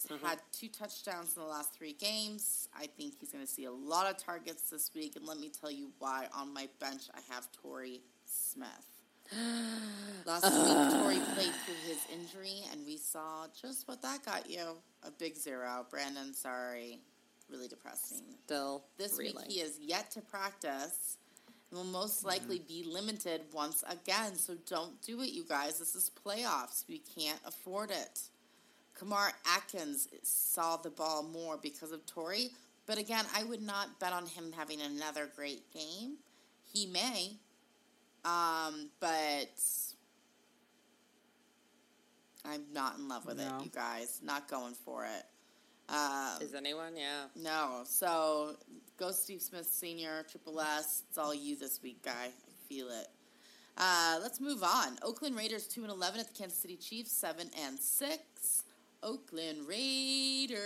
He's 0.02 0.12
mm-hmm. 0.12 0.26
had 0.26 0.40
two 0.52 0.68
touchdowns 0.68 1.36
in 1.36 1.42
the 1.42 1.48
last 1.48 1.74
three 1.74 1.94
games. 1.94 2.68
I 2.78 2.88
think 2.88 3.16
he's 3.20 3.32
going 3.32 3.46
to 3.46 3.52
see 3.52 3.66
a 3.66 3.72
lot 3.72 4.10
of 4.10 4.18
targets 4.18 4.70
this 4.70 4.92
week. 4.94 5.16
And 5.16 5.26
let 5.26 5.40
me 5.40 5.50
tell 5.50 5.72
you 5.72 5.92
why. 6.00 6.28
On 6.34 6.54
my 6.54 6.68
bench, 6.80 7.04
I 7.14 7.34
have 7.34 7.48
Torrey 7.52 8.02
Smith. 8.26 8.68
Last 10.26 10.44
week, 10.44 11.02
Torrey 11.02 11.20
played 11.34 11.54
through 11.66 11.76
his 11.88 11.98
injury, 12.14 12.62
and 12.72 12.86
we 12.86 12.98
saw 12.98 13.48
just 13.60 13.88
what 13.88 14.02
that 14.04 14.24
got 14.24 14.50
you. 14.50 14.78
A 15.04 15.12
big 15.12 15.36
zero. 15.36 15.86
Brandon, 15.90 16.34
sorry. 16.34 17.00
Really 17.50 17.68
depressing. 17.68 18.22
Still 18.46 18.84
This 18.98 19.18
reeling. 19.18 19.38
week, 19.38 19.52
he 19.52 19.60
is 19.62 19.80
yet 19.80 20.12
to 20.12 20.22
practice 20.22 21.18
and 21.70 21.78
will 21.80 21.86
most 21.86 22.20
mm-hmm. 22.20 22.30
likely 22.30 22.60
be 22.60 22.84
limited 22.88 23.42
once 23.54 23.84
again. 23.88 24.36
So 24.36 24.56
don't 24.68 25.02
do 25.02 25.22
it, 25.22 25.32
you 25.32 25.44
guys. 25.48 25.80
This 25.80 25.96
is 25.96 26.12
playoffs. 26.26 26.86
We 26.88 27.00
can't 27.00 27.40
afford 27.46 27.92
it. 27.92 28.22
Kamar 28.98 29.32
Aiken 29.58 29.96
saw 30.24 30.78
the 30.78 30.90
ball 30.90 31.24
more 31.24 31.58
because 31.58 31.92
of 31.92 32.06
Torrey. 32.06 32.50
But 32.88 32.98
again, 32.98 33.26
I 33.36 33.44
would 33.44 33.62
not 33.62 34.00
bet 34.00 34.14
on 34.14 34.26
him 34.28 34.52
having 34.56 34.80
another 34.82 35.28
great 35.36 35.72
game. 35.74 36.18
He 36.72 36.86
may. 36.86 37.32
Um, 38.24 38.90
but 39.00 39.50
I'm 42.46 42.62
not 42.74 42.98
in 42.98 43.08
love 43.08 43.26
with 43.26 43.38
No. 43.38 43.58
it, 43.60 43.64
you 43.66 43.70
guys. 43.72 44.20
Not 44.24 44.48
going 44.50 44.74
for 44.74 45.06
it. 45.06 45.26
Um, 45.90 46.42
Is 46.42 46.54
anyone? 46.56 46.96
Yeah. 46.96 47.26
no. 47.36 47.82
So 47.86 48.56
go 48.98 49.12
Steve 49.12 49.42
Smith 49.42 49.68
Senior, 49.68 50.26
Triple 50.30 50.60
S. 50.60 51.04
It's 51.10 51.18
all 51.18 51.34
you 51.34 51.56
this 51.56 51.80
week, 51.84 52.04
guy. 52.04 52.12
I 52.30 52.70
feel 52.70 52.88
it. 52.90 53.08
Uh, 53.78 54.18
let's 54.22 54.40
move 54.40 54.64
on. 54.64 54.98
Oakland 55.04 55.36
Raiders 55.36 55.68
two 55.68 55.84
and 55.84 55.92
eleven 55.92 56.20
at 56.20 56.28
the 56.28 56.34
Kansas 56.34 56.58
City 56.58 56.78
Chiefs 56.78 57.12
seven 57.12 57.50
and 57.66 57.78
six. 57.78 58.64
Oakland 59.04 59.68
Raiders. 59.68 60.62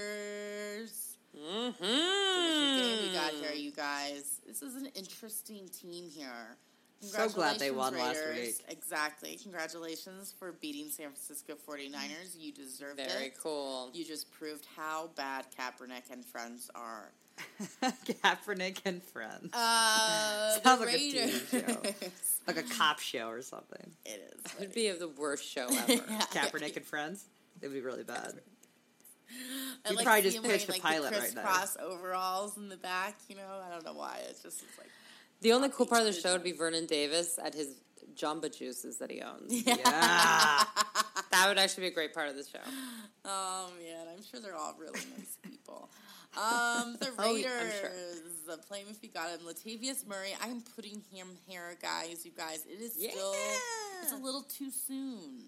Mm-hmm. 1.35 1.83
Game 1.83 2.99
we 3.07 3.13
got 3.13 3.31
here, 3.33 3.53
you 3.53 3.71
guys? 3.71 4.41
This 4.45 4.61
is 4.61 4.75
an 4.75 4.87
interesting 4.95 5.69
team 5.69 6.09
here. 6.09 6.57
So 7.01 7.29
glad 7.29 7.59
they 7.59 7.71
won 7.71 7.97
last 7.97 8.21
week. 8.35 8.55
Exactly. 8.67 9.39
Congratulations 9.41 10.33
for 10.37 10.51
beating 10.51 10.89
San 10.89 11.07
Francisco 11.11 11.53
49ers. 11.55 12.35
You 12.37 12.51
deserved 12.51 12.99
it. 12.99 13.09
Very 13.09 13.31
cool. 13.41 13.89
You 13.93 14.03
just 14.03 14.29
proved 14.31 14.65
how 14.75 15.09
bad 15.15 15.45
Kaepernick 15.57 16.11
and 16.11 16.25
friends 16.25 16.69
are. 16.75 17.11
Kaepernick 17.81 18.79
and 18.83 19.01
friends. 19.01 19.53
Uh, 19.53 20.59
Sounds 20.63 20.81
like 20.81 20.93
a 20.93 20.97
TV 20.97 21.49
show. 21.49 21.81
like 22.47 22.57
a 22.57 22.63
cop 22.63 22.99
show 22.99 23.29
or 23.29 23.41
something. 23.41 23.91
it 24.05 24.33
is. 24.35 24.53
It 24.53 24.59
would 24.59 24.73
be 24.73 24.87
of 24.89 24.99
the 24.99 25.07
worst 25.07 25.47
show 25.49 25.67
ever. 25.69 26.03
Kaepernick 26.33 26.75
and 26.75 26.85
friends. 26.85 27.23
It 27.61 27.67
would 27.67 27.73
be 27.73 27.81
really 27.81 28.03
bad. 28.03 28.33
I 29.85 29.89
You 29.91 29.95
like 29.95 30.05
probably 30.05 30.21
just 30.23 30.37
him 30.37 30.43
pitched 30.43 30.67
wearing, 30.67 30.81
a 30.81 30.85
like, 30.85 30.93
pilot 30.93 31.13
the 31.13 31.19
right 31.19 31.31
there. 31.35 31.43
crisscross 31.43 31.77
overalls 31.79 32.57
in 32.57 32.69
the 32.69 32.77
back. 32.77 33.15
You 33.27 33.35
know, 33.35 33.61
I 33.65 33.69
don't 33.71 33.85
know 33.85 33.93
why. 33.93 34.21
It's 34.29 34.41
just 34.41 34.61
it's 34.63 34.77
like 34.77 34.89
The 35.41 35.53
only 35.53 35.69
cool 35.69 35.85
part 35.85 36.01
of 36.01 36.07
the 36.07 36.19
show 36.19 36.33
would 36.33 36.43
be 36.43 36.51
Vernon 36.51 36.85
Davis 36.85 37.37
at 37.43 37.53
his 37.53 37.75
Jamba 38.15 38.55
Juices 38.55 38.97
that 38.97 39.11
he 39.11 39.21
owns. 39.21 39.51
Yeah. 39.65 40.63
That 41.31 41.47
would 41.47 41.59
actually 41.59 41.81
be 41.83 41.87
a 41.89 41.93
great 41.93 42.13
part 42.13 42.27
of 42.29 42.35
the 42.35 42.43
show. 42.43 42.59
Oh 43.23 43.69
man, 43.79 44.07
I'm 44.11 44.23
sure 44.23 44.39
they're 44.41 44.55
all 44.57 44.75
really 44.79 44.99
nice 45.17 45.37
people. 45.43 45.87
Um, 46.35 46.97
the 46.99 47.11
Oh, 47.19 47.33
Raiders, 47.35 47.51
I'm 47.61 47.69
sure. 47.79 47.91
the 48.47 48.57
play 48.63 48.83
if 48.89 48.97
you 49.03 49.09
got 49.09 49.29
him, 49.29 49.39
Latavius 49.47 50.05
Murray. 50.07 50.35
I'm 50.41 50.61
putting 50.75 51.03
him 51.13 51.27
here, 51.47 51.77
guys. 51.81 52.25
You 52.25 52.31
guys, 52.35 52.65
it 52.65 52.81
is 52.81 52.95
Yeah. 52.97 53.11
still 53.11 53.33
it's 54.01 54.11
a 54.11 54.17
little 54.17 54.41
too 54.41 54.71
soon, 54.71 55.43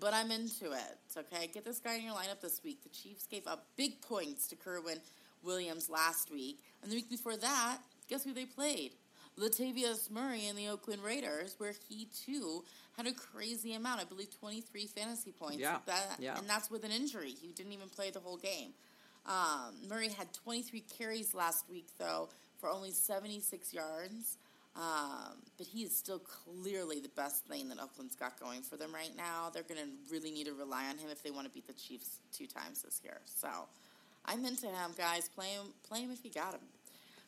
but 0.00 0.14
I'm 0.14 0.30
into 0.30 0.72
it. 0.72 0.98
Okay, 1.16 1.48
get 1.52 1.64
this 1.64 1.80
guy 1.80 1.94
in 1.96 2.04
your 2.04 2.14
lineup 2.14 2.40
this 2.40 2.62
week. 2.62 2.82
The 2.82 2.88
Chiefs 2.90 3.26
gave 3.26 3.46
up 3.46 3.66
big 3.76 4.00
points 4.00 4.46
to 4.48 4.56
Kerwynn 4.56 5.00
Williams 5.42 5.88
last 5.88 6.30
week, 6.30 6.60
and 6.82 6.90
the 6.90 6.96
week 6.96 7.10
before 7.10 7.36
that, 7.36 7.78
guess 8.08 8.24
who 8.24 8.32
they 8.32 8.44
played? 8.44 8.92
Latavius 9.38 10.10
Murray 10.10 10.46
and 10.48 10.58
the 10.58 10.68
Oakland 10.68 11.02
Raiders, 11.02 11.54
where 11.58 11.72
he 11.88 12.08
too 12.26 12.64
had 12.96 13.06
a 13.06 13.12
crazy 13.12 13.74
amount. 13.74 14.00
I 14.00 14.04
believe 14.04 14.36
23 14.40 14.86
fantasy 14.86 15.32
points. 15.32 15.58
Yeah, 15.58 15.78
That, 15.86 16.16
yeah. 16.18 16.36
And 16.38 16.48
that's 16.48 16.70
with 16.70 16.84
an 16.84 16.90
injury. 16.90 17.30
He 17.40 17.52
didn't 17.52 17.72
even 17.72 17.88
play 17.88 18.10
the 18.10 18.18
whole 18.18 18.36
game. 18.36 18.72
Um, 19.26 19.74
Murray 19.88 20.08
had 20.08 20.32
23 20.32 20.80
carries 20.98 21.34
last 21.34 21.66
week, 21.70 21.86
though, 21.98 22.28
for 22.58 22.68
only 22.68 22.90
76 22.90 23.72
yards. 23.72 24.38
Um, 24.76 25.38
but 25.56 25.66
he 25.66 25.82
is 25.82 25.96
still 25.96 26.20
clearly 26.20 27.00
the 27.00 27.08
best 27.10 27.44
thing 27.46 27.68
that 27.70 27.80
Oakland's 27.80 28.14
got 28.14 28.38
going 28.38 28.62
for 28.62 28.76
them 28.76 28.94
right 28.94 29.10
now. 29.16 29.50
They're 29.52 29.64
going 29.64 29.80
to 29.80 29.88
really 30.12 30.30
need 30.30 30.46
to 30.46 30.54
rely 30.54 30.84
on 30.88 30.98
him 30.98 31.08
if 31.10 31.22
they 31.22 31.30
want 31.32 31.46
to 31.46 31.52
beat 31.52 31.66
the 31.66 31.72
Chiefs 31.72 32.20
two 32.32 32.46
times 32.46 32.82
this 32.82 33.00
year. 33.02 33.18
So 33.24 33.48
I'm 34.24 34.44
into 34.44 34.66
him, 34.66 34.92
guys. 34.96 35.28
Play 35.34 35.48
him, 35.48 35.66
play 35.88 36.02
him 36.02 36.10
if 36.12 36.24
you 36.24 36.30
got 36.30 36.54
him. 36.54 36.60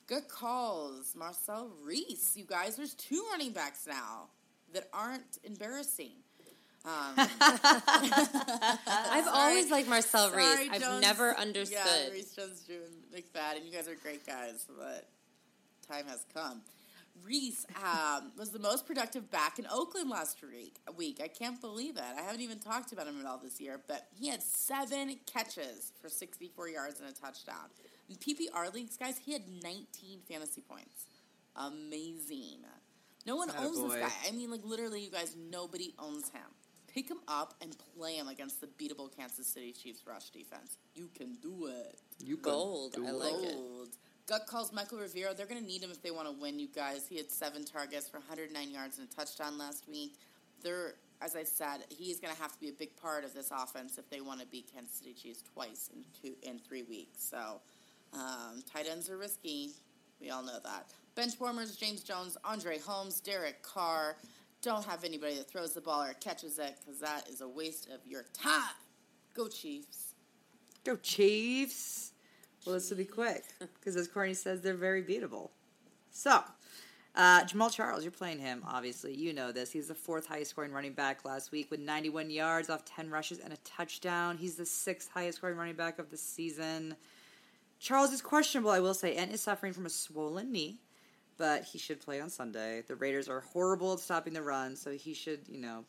Good 0.07 0.29
calls, 0.29 1.15
Marcel 1.17 1.71
Reece. 1.85 2.37
You 2.37 2.45
guys, 2.45 2.77
there's 2.77 2.95
two 2.95 3.25
running 3.33 3.53
backs 3.53 3.87
now 3.87 4.29
that 4.73 4.89
aren't 4.93 5.39
embarrassing. 5.43 6.13
Um, 6.85 7.15
I've 7.17 9.27
always 9.29 9.71
liked 9.71 9.89
Marcel 9.89 10.31
Sorry, 10.31 10.45
Reece. 10.45 10.69
I've 10.73 10.81
Jones. 10.81 11.03
never 11.03 11.35
Yeah, 11.37 11.43
understood. 11.43 12.13
Reese 12.13 12.33
Jones, 12.35 12.63
Drew, 12.67 12.77
and 12.77 13.25
McFadden. 13.25 13.67
You 13.67 13.73
guys 13.73 13.89
are 13.89 13.97
great 13.97 14.25
guys, 14.27 14.67
but 14.79 15.09
time 15.89 16.07
has 16.07 16.25
come. 16.33 16.61
Reece 17.25 17.67
um, 17.83 18.33
was 18.39 18.51
the 18.51 18.59
most 18.59 18.87
productive 18.87 19.31
back 19.31 19.59
in 19.59 19.67
Oakland 19.71 20.09
last 20.11 20.39
week. 20.43 20.77
Week, 20.97 21.21
I 21.23 21.29
can't 21.29 21.61
believe 21.61 21.97
it. 21.97 22.03
I 22.19 22.23
haven't 22.23 22.41
even 22.41 22.59
talked 22.59 22.93
about 22.93 23.07
him 23.07 23.21
at 23.21 23.27
all 23.27 23.39
this 23.39 23.61
year, 23.61 23.81
but 23.87 24.07
he 24.19 24.29
had 24.29 24.43
seven 24.43 25.19
catches 25.27 25.93
for 26.01 26.09
64 26.09 26.69
yards 26.69 27.01
and 27.01 27.09
a 27.09 27.13
touchdown. 27.13 27.69
In 28.09 28.17
PPR 28.17 28.73
leagues, 28.73 28.97
guys, 28.97 29.19
he 29.25 29.33
had 29.33 29.43
19 29.63 30.21
fantasy 30.29 30.63
points. 30.63 31.07
Amazing. 31.57 32.61
No 33.27 33.37
one 33.37 33.51
Oh, 33.57 33.67
owns 33.67 33.81
this 33.83 34.01
guy. 34.01 34.11
I 34.27 34.33
mean, 34.33 34.51
like 34.51 34.65
literally, 34.65 35.03
you 35.03 35.11
guys, 35.11 35.37
nobody 35.51 35.95
owns 35.99 36.31
him. 36.31 36.41
Pick 36.89 37.09
him 37.09 37.19
up 37.29 37.55
and 37.61 37.77
play 37.97 38.15
him 38.15 38.27
against 38.29 38.61
the 38.61 38.67
beatable 38.67 39.15
Kansas 39.15 39.47
City 39.47 39.73
Chiefs 39.73 40.01
rush 40.07 40.31
defense. 40.31 40.77
You 40.95 41.09
can 41.15 41.35
do 41.41 41.67
it. 41.67 42.01
You 42.25 42.37
can 42.37 42.53
Gold. 42.53 42.95
do 42.95 43.07
I 43.07 43.11
it. 43.11 43.15
like 43.15 43.35
it. 43.45 43.57
Gut 44.31 44.47
calls 44.47 44.71
Mychal 44.71 45.01
Rivera. 45.01 45.35
They're 45.35 45.47
going 45.47 45.61
to 45.61 45.67
need 45.67 45.83
him 45.83 45.91
if 45.91 46.01
they 46.03 46.13
want 46.13 46.29
to 46.29 46.33
win, 46.41 46.61
you 46.61 46.69
guys. 46.69 47.05
He 47.09 47.17
had 47.17 47.33
seven 47.33 47.65
targets 47.65 48.09
for 48.09 48.19
109 48.19 48.71
yards 48.71 48.99
and 48.99 49.09
a 49.09 49.13
touchdown 49.13 49.59
last 49.59 49.89
week. 49.89 50.15
they're 50.63 50.95
as 51.21 51.37
I 51.37 51.43
said, 51.43 51.81
he's 51.91 52.19
going 52.19 52.35
to 52.35 52.41
have 52.41 52.53
to 52.53 52.61
be 52.61 52.69
a 52.69 52.73
big 52.73 52.97
part 52.97 53.25
of 53.25 53.35
this 53.35 53.51
offense 53.51 53.99
if 53.99 54.09
they 54.09 54.23
want 54.23 54.41
to 54.41 54.47
beat 54.47 54.71
Kansas 54.73 54.97
City 54.97 55.13
Chiefs 55.13 55.43
twice 55.53 55.91
in 55.93 56.05
two 56.23 56.35
in 56.49 56.61
three 56.61 56.85
weeks. 56.85 57.23
So 57.23 57.61
um, 58.15 58.63
tight 58.73 58.87
ends 58.89 59.11
are 59.11 59.19
risky. 59.19 59.71
We 60.21 60.31
all 60.31 60.45
know 60.45 60.61
that. 60.63 60.87
Bench 61.17 61.35
warmers: 61.41 61.77
James 61.77 62.05
Jones, 62.05 62.39
Andre 62.45 62.79
Holmes, 62.79 63.19
Derek 63.21 63.61
Carr. 63.63 64.17
Don't 64.63 64.85
have 64.85 65.03
anybody 65.03 65.35
that 65.35 65.51
throws 65.51 65.75
the 65.75 65.81
ball 65.81 66.03
or 66.03 66.15
catches 66.15 66.59
it 66.61 66.77
because 66.79 67.01
that 67.01 67.29
is 67.29 67.41
a 67.41 67.49
waste 67.49 67.89
of 67.89 68.07
your 68.07 68.25
time. 68.33 68.77
Go 69.35 69.49
Chiefs. 69.49 70.15
Go 70.85 70.97
Chiefs. 70.97 72.10
Well, 72.67 72.75
this 72.75 72.91
will 72.91 72.99
be 72.99 73.05
quick 73.05 73.45
because, 73.79 73.97
as 73.97 74.09
Courtney 74.09 74.35
says, 74.35 74.61
they're 74.61 74.75
very 74.75 75.03
beatable. 75.03 75.51
So, 76.11 76.43
uh, 77.15 77.45
Jamaal 77.45 77.73
Charles, 77.73 78.05
you're 78.05 78.13
playing 78.13 78.39
him, 78.39 78.63
obviously. 78.67 79.15
You 79.15 79.33
know 79.33 79.51
this. 79.51 79.73
He's 79.73 79.89
the 79.89 79.95
fourth 79.95 80.27
highest 80.27 80.51
scoring 80.51 80.73
running 80.73 80.93
back 80.93 81.25
last 81.25 81.53
week 81.53 81.71
with 81.71 81.81
91 81.81 82.31
yards 82.31 82.69
off 82.69 82.85
10 82.85 83.11
rushes 83.11 83.39
and 83.39 83.53
a 83.53 83.57
touchdown. 83.59 84.37
He's 84.37 84.57
the 84.57 84.67
sixth 84.67 85.11
highest 85.13 85.39
scoring 85.39 85.57
running 85.57 85.75
back 85.75 85.99
of 85.99 86.11
the 86.11 86.17
season. 86.17 86.97
Charles 87.79 88.13
is 88.13 88.21
questionable, 88.21 88.71
I 88.71 88.81
will 88.81 88.95
say, 88.95 89.17
and 89.17 89.33
is 89.33 89.41
suffering 89.41 89.73
from 89.73 89.87
a 89.87 89.91
swollen 89.91 90.53
knee, 90.53 90.81
but 91.39 91.65
he 91.65 91.79
should 91.79 91.99
play 91.99 92.21
on 92.21 92.29
Sunday. 92.29 92.83
The 92.87 92.95
Raiders 92.95 93.27
are 93.29 93.41
horrible 93.41 93.95
at 93.95 94.01
stopping 94.01 94.35
the 94.35 94.43
run, 94.43 94.77
so 94.77 94.91
he 94.91 95.15
should, 95.15 95.41
you 95.49 95.59
know, 95.59 95.85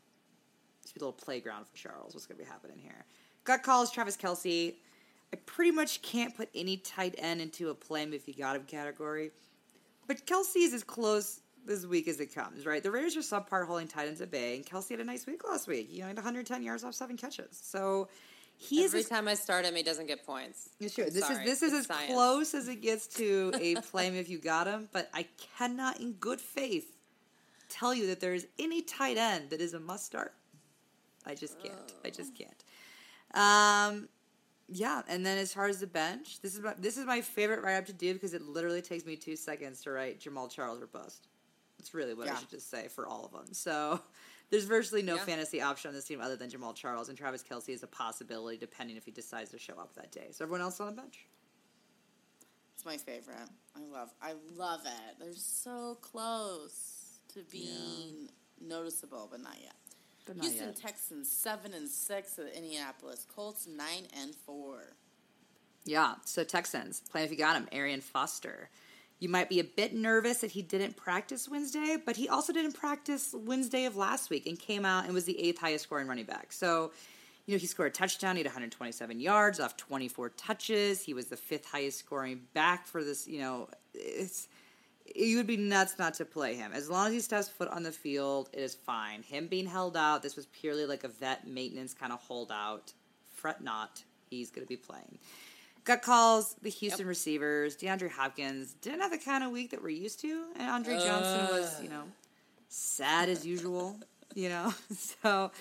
just 0.82 0.96
be 0.96 1.00
a 1.00 1.04
little 1.04 1.12
playground 1.12 1.68
for 1.68 1.76
Charles. 1.76 2.14
What's 2.14 2.26
going 2.26 2.38
to 2.38 2.44
be 2.46 2.50
happening 2.50 2.78
here? 2.78 3.06
Gut 3.44 3.62
calls 3.62 3.92
Travis 3.92 4.16
Kelce. 4.16 4.76
I 5.34 5.38
pretty 5.46 5.72
much 5.72 6.02
can't 6.02 6.36
put 6.36 6.50
any 6.54 6.78
tight 6.78 7.16
end 7.18 7.42
into 7.42 7.70
a 7.70 7.76
play 7.76 8.04
if 8.04 8.28
you 8.28 8.34
got 8.34 8.56
him 8.56 8.64
category. 8.64 9.32
But 10.08 10.26
Kelce 10.26 10.58
is 10.58 10.74
as 10.74 10.84
close 10.84 11.40
this 11.66 11.86
week 11.86 12.08
as 12.08 12.20
it 12.20 12.34
comes, 12.34 12.66
right? 12.66 12.82
The 12.84 12.92
Raiders 12.92 13.16
are 13.16 13.22
subpar 13.22 13.66
holding 13.66 13.88
tight 13.88 14.08
ends 14.08 14.20
at 14.22 14.32
bay, 14.32 14.56
and 14.56 14.66
Kelce 14.66 14.90
had 14.90 15.00
a 15.00 15.04
nice 15.04 15.26
week 15.28 15.48
last 15.48 15.68
week. 15.68 15.88
You 15.92 16.02
know, 16.02 16.08
had 16.08 16.18
110 16.18 16.64
yards 16.64 16.84
off 16.84 16.96
seven 16.96 17.16
catches. 17.18 17.58
So 17.62 18.10
he 18.58 18.84
Every 18.84 19.04
time 19.04 19.28
I 19.28 19.36
start 19.36 19.66
him, 19.66 19.76
he 19.76 19.84
doesn't 19.84 20.08
get 20.08 20.26
points. 20.26 20.70
I'm 20.82 20.86
This 20.88 20.96
sorry. 20.96 21.08
is 21.08 21.14
this 21.46 21.62
is 21.62 21.74
It's 21.74 21.80
as 21.82 21.86
science. 21.88 22.12
close 22.14 22.54
as 22.54 22.68
it 22.68 22.82
gets 22.82 23.08
to 23.16 23.52
a 23.60 23.76
play 23.76 24.08
if 24.08 24.28
you 24.30 24.38
got 24.40 24.68
him, 24.68 24.90
but 24.92 25.10
I 25.14 25.28
cannot 25.58 26.00
in 26.00 26.14
good 26.14 26.42
faith 26.42 26.98
tell 27.70 27.94
you 27.94 28.08
that 28.08 28.20
there 28.20 28.34
is 28.34 28.48
any 28.60 28.82
tight 28.82 29.18
end 29.18 29.52
that 29.52 29.62
is 29.62 29.74
a 29.74 29.80
must 29.80 30.06
start. 30.06 30.34
I 31.26 31.36
just 31.36 31.62
can't. 31.62 31.94
I 32.04 32.10
just 32.10 32.34
can't. 32.36 32.64
Um 33.34 34.10
yeah, 34.74 35.02
and 35.08 35.26
then 35.26 35.38
as 35.38 35.54
far 35.54 35.68
as 35.68 35.80
the 35.80 35.88
bench, 35.88 36.40
this 36.42 36.54
is 36.56 36.62
my, 36.62 36.74
this 36.78 36.98
is 36.98 37.06
my 37.06 37.20
favorite 37.22 37.62
write 37.62 37.76
up 37.76 37.86
to 37.88 37.94
do 37.94 38.14
because 38.14 38.34
it 38.34 38.42
literally 38.42 38.82
takes 38.82 39.06
me 39.06 39.16
two 39.16 39.36
seconds 39.36 39.82
to 39.84 39.92
write 39.92 40.20
Jamaal 40.22 40.50
Charles 40.50 40.82
or 40.82 40.88
bust. 40.88 41.28
That's 41.78 41.94
really 41.94 42.14
what 42.14 42.28
I 42.28 42.32
Yeah. 42.32 42.38
should 42.38 42.50
just 42.50 42.70
say 42.70 42.88
for 42.88 43.06
all 43.08 43.26
of 43.26 43.32
them. 43.32 43.54
So 43.54 44.00
there's 44.50 44.66
virtually 44.66 45.02
no 45.02 45.16
Yeah. 45.16 45.26
fantasy 45.26 45.62
option 45.62 45.90
on 45.90 45.96
this 45.96 46.06
team 46.06 46.22
other 46.22 46.36
than 46.36 46.50
Jamaal 46.50 46.74
Charles, 46.76 47.10
and 47.10 47.18
Travis 47.18 47.44
Kelce 47.44 47.70
is 47.70 47.84
a 47.84 47.88
possibility 47.88 48.58
depending 48.58 48.96
if 48.98 49.06
he 49.06 49.12
decides 49.12 49.50
to 49.52 49.58
show 49.60 49.74
up 49.76 49.94
that 49.96 50.12
day. 50.12 50.30
So 50.32 50.46
everyone 50.46 50.62
else 50.62 50.80
on 50.80 50.88
the 50.88 51.02
bench. 51.02 51.26
It's 52.76 52.86
my 52.86 52.98
favorite. 52.98 53.38
I 53.76 53.80
love 53.92 54.12
I 54.22 54.34
love 54.56 54.82
it. 54.86 55.20
They're 55.20 55.34
so 55.34 55.98
close 56.02 57.20
to 57.34 57.44
being 57.52 58.30
noticeable, 58.60 59.28
but 59.30 59.42
not 59.42 59.58
yet. 59.62 59.74
Not 60.36 60.46
Houston 60.46 60.68
yet. 60.68 60.76
Texans 60.76 61.32
seven 61.32 61.74
and 61.74 61.88
six 61.90 62.38
at 62.40 62.54
Indianapolis 62.56 63.26
Colts 63.34 63.68
nine 63.68 64.08
and 64.22 64.34
four. 64.34 64.94
Yeah, 65.86 66.16
so 66.26 66.44
Texans, 66.44 67.02
playing 67.12 67.26
if 67.26 67.32
you 67.32 67.38
got 67.38 67.56
him, 67.56 67.68
Arian 67.72 68.02
Foster. 68.02 68.70
You 69.20 69.30
might 69.30 69.50
be 69.50 69.60
a 69.60 69.64
bit 69.64 69.94
nervous 69.94 70.40
that 70.40 70.52
he 70.52 70.64
didn't 70.64 70.96
practice 70.98 71.48
Wednesday, 71.48 71.98
but 72.04 72.16
he 72.16 72.28
also 72.28 72.54
didn't 72.54 72.74
practice 72.74 73.36
Wednesday 73.38 73.86
of 73.86 73.96
last 73.96 74.30
week 74.32 74.48
and 74.48 74.58
came 74.58 74.84
out 74.84 75.06
and 75.06 75.14
was 75.14 75.26
the 75.26 75.40
eighth 75.40 75.60
highest 75.60 75.84
scoring 75.84 76.08
running 76.08 76.26
back. 76.26 76.52
So, 76.52 76.92
you 77.46 77.54
know, 77.54 77.60
he 77.60 77.68
scored 77.68 77.92
a 77.92 77.94
touchdown, 77.94 78.36
he 78.36 78.40
had 78.40 78.48
127 78.48 79.20
yards 79.20 79.60
off 79.60 79.78
24 79.78 80.30
touches. 80.30 81.04
He 81.04 81.14
was 81.14 81.28
the 81.28 81.38
fifth 81.38 81.66
highest 81.66 82.00
scoring 82.00 82.42
back 82.56 82.88
for 82.88 83.04
this, 83.04 83.28
you 83.28 83.40
know, 83.40 83.70
it's 83.94 84.48
you 85.16 85.38
would 85.38 85.48
be 85.48 85.58
nuts 85.58 85.96
not 86.00 86.14
to 86.16 86.26
play 86.26 86.56
him. 86.56 86.72
As 86.74 86.90
long 86.90 87.08
as 87.08 87.14
he 87.14 87.20
steps 87.20 87.50
foot 87.50 87.70
on 87.70 87.84
the 87.84 87.92
field, 87.92 88.50
it 88.54 88.60
is 88.60 88.76
fine. 88.76 89.24
Him 89.24 89.48
being 89.48 89.66
held 89.66 89.98
out, 89.98 90.24
this 90.24 90.36
was 90.36 90.46
purely 90.48 90.86
like 90.86 91.04
a 91.04 91.08
vet 91.08 91.48
maintenance 91.48 91.94
kind 91.94 92.12
of 92.12 92.20
holdout. 92.22 92.94
Fret 93.34 93.62
not, 93.62 94.04
he's 94.30 94.50
going 94.50 94.66
to 94.66 94.70
be 94.70 94.78
playing. 94.78 95.18
Gut 95.84 96.04
calls, 96.04 96.56
the 96.62 96.70
Houston 96.70 97.08
receivers, 97.08 97.76
DeAndre 97.76 98.12
Hopkins 98.12 98.74
didn't 98.82 99.02
have 99.02 99.12
the 99.12 99.18
kind 99.18 99.44
of 99.44 99.52
week 99.52 99.72
that 99.72 99.82
we're 99.82 99.90
used 99.90 100.20
to, 100.22 100.46
and 100.56 100.70
Andre 100.70 100.94
Johnson 100.98 101.48
was, 101.48 101.80
you 101.82 101.90
know, 101.90 102.04
sad 102.68 103.30
as 103.30 103.46
usual, 103.46 103.98
you 104.36 104.50
know. 104.50 104.74
So, 105.24 105.52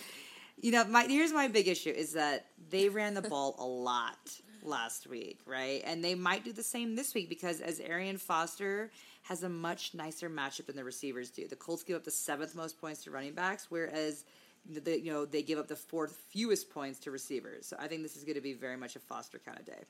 you 0.60 0.72
know, 0.72 0.84
my 0.84 1.04
here's 1.04 1.32
my 1.32 1.48
big 1.48 1.68
issue 1.68 1.90
is 1.90 2.12
that 2.12 2.46
they 2.68 2.90
ran 2.90 3.14
the 3.14 3.22
ball 3.22 3.56
a 3.58 3.64
lot 3.64 4.18
last 4.62 5.06
week, 5.06 5.40
right? 5.46 5.82
And 5.86 6.04
they 6.04 6.14
might 6.14 6.44
do 6.44 6.52
the 6.52 6.62
same 6.62 6.96
this 6.96 7.14
week 7.14 7.28
because 7.28 7.60
as 7.60 7.80
Arian 7.80 8.18
Foster 8.18 8.90
has 9.30 9.44
a 9.44 9.48
much 9.48 9.94
nicer 9.94 10.28
matchup 10.28 10.66
than 10.66 10.74
the 10.74 10.82
receivers 10.82 11.30
do. 11.30 11.46
The 11.46 11.54
Colts 11.54 11.84
give 11.84 11.96
up 11.96 12.02
the 12.02 12.10
seventh 12.10 12.56
most 12.56 12.80
points 12.80 13.04
to 13.04 13.12
running 13.12 13.32
backs, 13.32 13.68
whereas 13.70 14.24
the, 14.68 15.00
you 15.00 15.12
know 15.12 15.24
they 15.24 15.42
give 15.42 15.56
up 15.56 15.68
the 15.68 15.76
fourth 15.76 16.20
fewest 16.28 16.68
points 16.68 16.98
to 17.00 17.12
receivers. 17.12 17.64
So 17.64 17.76
I 17.78 17.86
think 17.86 18.02
this 18.02 18.16
is 18.16 18.24
going 18.24 18.34
to 18.34 18.40
be 18.40 18.54
very 18.54 18.76
much 18.76 18.96
a 18.96 18.98
Foster 18.98 19.38
kind 19.38 19.56
of 19.56 19.64
day. 19.64 19.84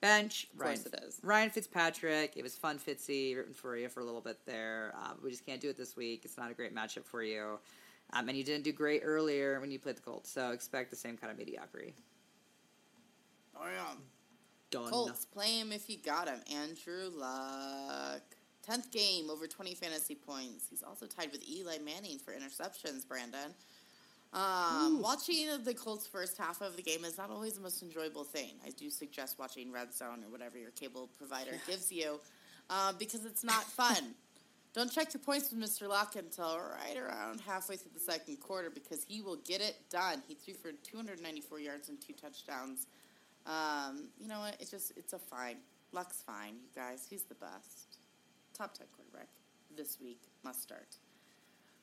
Bench, 0.00 0.46
Ryan, 0.56 0.78
it 0.86 1.00
is. 1.02 1.18
Ryan 1.24 1.50
Fitzpatrick. 1.50 2.36
It 2.36 2.42
was 2.44 2.54
fun, 2.54 2.78
Fitzy, 2.78 3.34
rooting 3.36 3.54
for 3.54 3.76
you 3.76 3.88
for 3.88 4.00
a 4.00 4.04
little 4.04 4.20
bit 4.20 4.38
there. 4.46 4.94
Um, 4.96 5.18
we 5.24 5.30
just 5.30 5.44
can't 5.44 5.60
do 5.60 5.70
it 5.70 5.76
this 5.76 5.96
week. 5.96 6.22
It's 6.24 6.36
not 6.36 6.50
a 6.50 6.54
great 6.54 6.74
matchup 6.74 7.04
for 7.04 7.22
you. 7.22 7.58
Um, 8.12 8.28
and 8.28 8.38
you 8.38 8.44
didn't 8.44 8.62
do 8.62 8.72
great 8.72 9.02
earlier 9.04 9.58
when 9.60 9.72
you 9.72 9.80
played 9.80 9.96
the 9.96 10.02
Colts, 10.02 10.30
so 10.30 10.50
expect 10.50 10.90
the 10.90 10.96
same 10.96 11.16
kind 11.16 11.32
of 11.32 11.38
mediocrity. 11.38 11.94
Oh 13.56 13.66
yeah. 13.66 13.94
Done. 14.70 14.90
Colts, 14.90 15.24
play 15.24 15.58
him 15.58 15.72
if 15.72 15.90
you 15.90 15.98
got 15.98 16.28
him. 16.28 16.40
Andrew 16.52 17.10
Luck. 17.12 18.33
10th 18.68 18.90
game, 18.90 19.30
over 19.30 19.46
20 19.46 19.74
fantasy 19.74 20.14
points. 20.14 20.66
He's 20.68 20.82
also 20.82 21.06
tied 21.06 21.32
with 21.32 21.42
Eli 21.48 21.78
Manning 21.78 22.18
for 22.18 22.32
interceptions, 22.32 23.06
Brandon. 23.06 23.54
Um, 24.32 25.00
watching 25.00 25.46
the 25.62 25.74
Colts 25.74 26.08
first 26.08 26.36
half 26.38 26.60
of 26.60 26.76
the 26.76 26.82
game 26.82 27.04
is 27.04 27.16
not 27.16 27.30
always 27.30 27.54
the 27.54 27.60
most 27.60 27.82
enjoyable 27.82 28.24
thing. 28.24 28.50
I 28.66 28.70
do 28.70 28.90
suggest 28.90 29.38
watching 29.38 29.70
Red 29.70 29.94
Zone 29.94 30.24
or 30.24 30.30
whatever 30.30 30.58
your 30.58 30.70
cable 30.72 31.08
provider 31.18 31.52
gives 31.68 31.92
you 31.92 32.18
uh, 32.68 32.92
because 32.98 33.24
it's 33.24 33.44
not 33.44 33.62
fun. 33.62 34.14
Don't 34.74 34.90
check 34.90 35.14
your 35.14 35.20
points 35.20 35.52
with 35.52 35.60
Mr. 35.60 35.88
Luck 35.88 36.16
until 36.16 36.58
right 36.58 36.96
around 36.96 37.40
halfway 37.40 37.76
through 37.76 37.92
the 37.94 38.00
second 38.00 38.40
quarter 38.40 38.70
because 38.70 39.04
he 39.06 39.22
will 39.22 39.36
get 39.36 39.60
it 39.60 39.76
done. 39.88 40.20
He 40.26 40.34
threw 40.34 40.54
for 40.54 40.72
294 40.82 41.60
yards 41.60 41.88
and 41.88 42.00
two 42.00 42.12
touchdowns. 42.12 42.88
Um, 43.46 44.08
you 44.18 44.26
know 44.26 44.40
what? 44.40 44.56
It's 44.58 44.72
just 44.72 44.92
it's 44.96 45.12
a 45.12 45.18
fine. 45.18 45.58
Luck's 45.92 46.22
fine, 46.22 46.54
you 46.54 46.70
guys. 46.74 47.06
He's 47.08 47.22
the 47.22 47.36
best. 47.36 47.93
Top 48.56 48.74
ten 48.76 48.86
quarterback 48.96 49.28
this 49.76 49.98
week. 50.00 50.20
Must 50.44 50.62
start. 50.62 50.96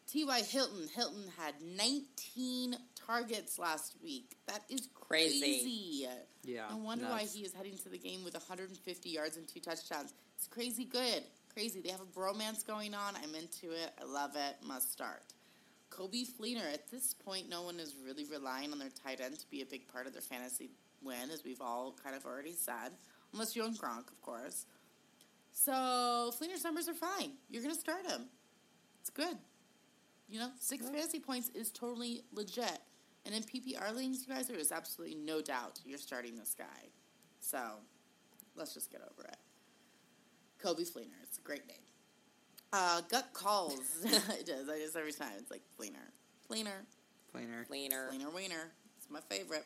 T.Y. 0.08 0.42
Hilton. 0.42 0.88
Hilton 0.94 1.24
had 1.38 1.54
19 1.62 2.76
targets 2.96 3.58
last 3.58 3.96
week. 4.04 4.36
That 4.48 4.62
is 4.70 4.90
Crazy. 4.94 5.40
crazy. 5.40 6.08
Yeah, 6.44 6.68
No 6.70 6.78
wonder 6.78 7.06
why 7.06 7.24
he 7.24 7.42
is 7.46 7.54
heading 7.54 7.78
to 7.78 7.90
the 7.90 7.98
game 7.98 8.24
with 8.26 8.34
150 8.34 9.10
yards 9.10 9.38
and 9.38 9.48
two 9.48 9.62
touchdowns. 9.62 10.14
It's 10.36 10.48
crazy 10.48 10.84
good. 10.84 11.24
Crazy. 11.54 11.80
They 11.82 11.92
have 11.92 12.02
a 12.02 12.20
bromance 12.20 12.66
going 12.66 12.94
on. 12.94 13.14
I'm 13.24 13.36
into 13.36 13.72
it. 13.72 13.92
I 14.02 14.06
love 14.06 14.32
it. 14.36 14.56
Must 14.66 14.92
start. 14.92 15.24
Coby 15.92 16.26
Fleener. 16.28 16.74
At 16.74 16.90
this 16.90 17.14
point, 17.14 17.48
no 17.50 17.62
one 17.62 17.80
is 17.80 17.96
really 18.06 18.26
relying 18.26 18.74
on 18.74 18.80
their 18.80 18.90
tight 18.90 19.22
end 19.22 19.40
to 19.40 19.50
be 19.50 19.62
a 19.62 19.66
big 19.66 19.88
part 19.94 20.08
of 20.08 20.14
their 20.14 20.22
fantasy 20.22 20.72
win, 21.02 21.30
as 21.32 21.44
we've 21.46 21.62
all 21.62 21.96
kind 22.04 22.16
of 22.18 22.26
already 22.26 22.54
said. 22.54 22.92
Unless 23.34 23.56
you 23.56 23.64
own 23.64 23.76
Gronk, 23.76 24.10
of 24.10 24.22
course. 24.22 24.66
So 25.52 26.32
Fleener's 26.40 26.64
numbers 26.64 26.88
are 26.88 26.94
fine. 26.94 27.34
You're 27.50 27.62
going 27.62 27.74
to 27.74 27.80
start 27.80 28.06
him. 28.06 28.26
It's 29.02 29.10
good. 29.10 29.38
You 30.28 30.40
know, 30.40 30.50
six 30.60 30.88
fantasy 30.90 31.20
points 31.20 31.50
is 31.50 31.72
totally 31.72 32.24
legit. 32.32 32.80
And 33.26 33.36
in 33.36 33.44
PPR 33.44 33.96
leagues, 33.96 34.26
you 34.28 34.34
guys, 34.34 34.48
there 34.48 34.58
is 34.58 34.72
absolutely 34.72 35.16
no 35.16 35.42
doubt 35.42 35.80
you're 35.86 35.98
starting 35.98 36.36
this 36.36 36.56
guy. 36.58 36.90
So 37.40 37.60
let's 38.56 38.74
just 38.74 38.92
get 38.92 39.02
over 39.02 39.28
it. 39.28 39.38
Coby 40.64 40.90
Fleener. 40.90 41.22
It's 41.24 41.38
a 41.38 41.42
great 41.42 41.68
name. 41.68 41.78
Uh, 42.74 43.02
gut 43.10 43.30
calls. 43.34 43.80
it 44.06 44.48
is. 44.48 44.70
I 44.70 44.78
just 44.78 44.96
every 44.96 45.12
time 45.12 45.34
it's 45.38 45.52
like 45.52 45.64
Fleener. 45.80 46.12
Fleener. 46.50 46.86
Plainer. 47.32 47.66
Cleaner. 47.66 48.10
Fleener 48.12 48.34
Wiener. 48.34 48.72
It's 48.98 49.10
my 49.10 49.22
favorite. 49.22 49.66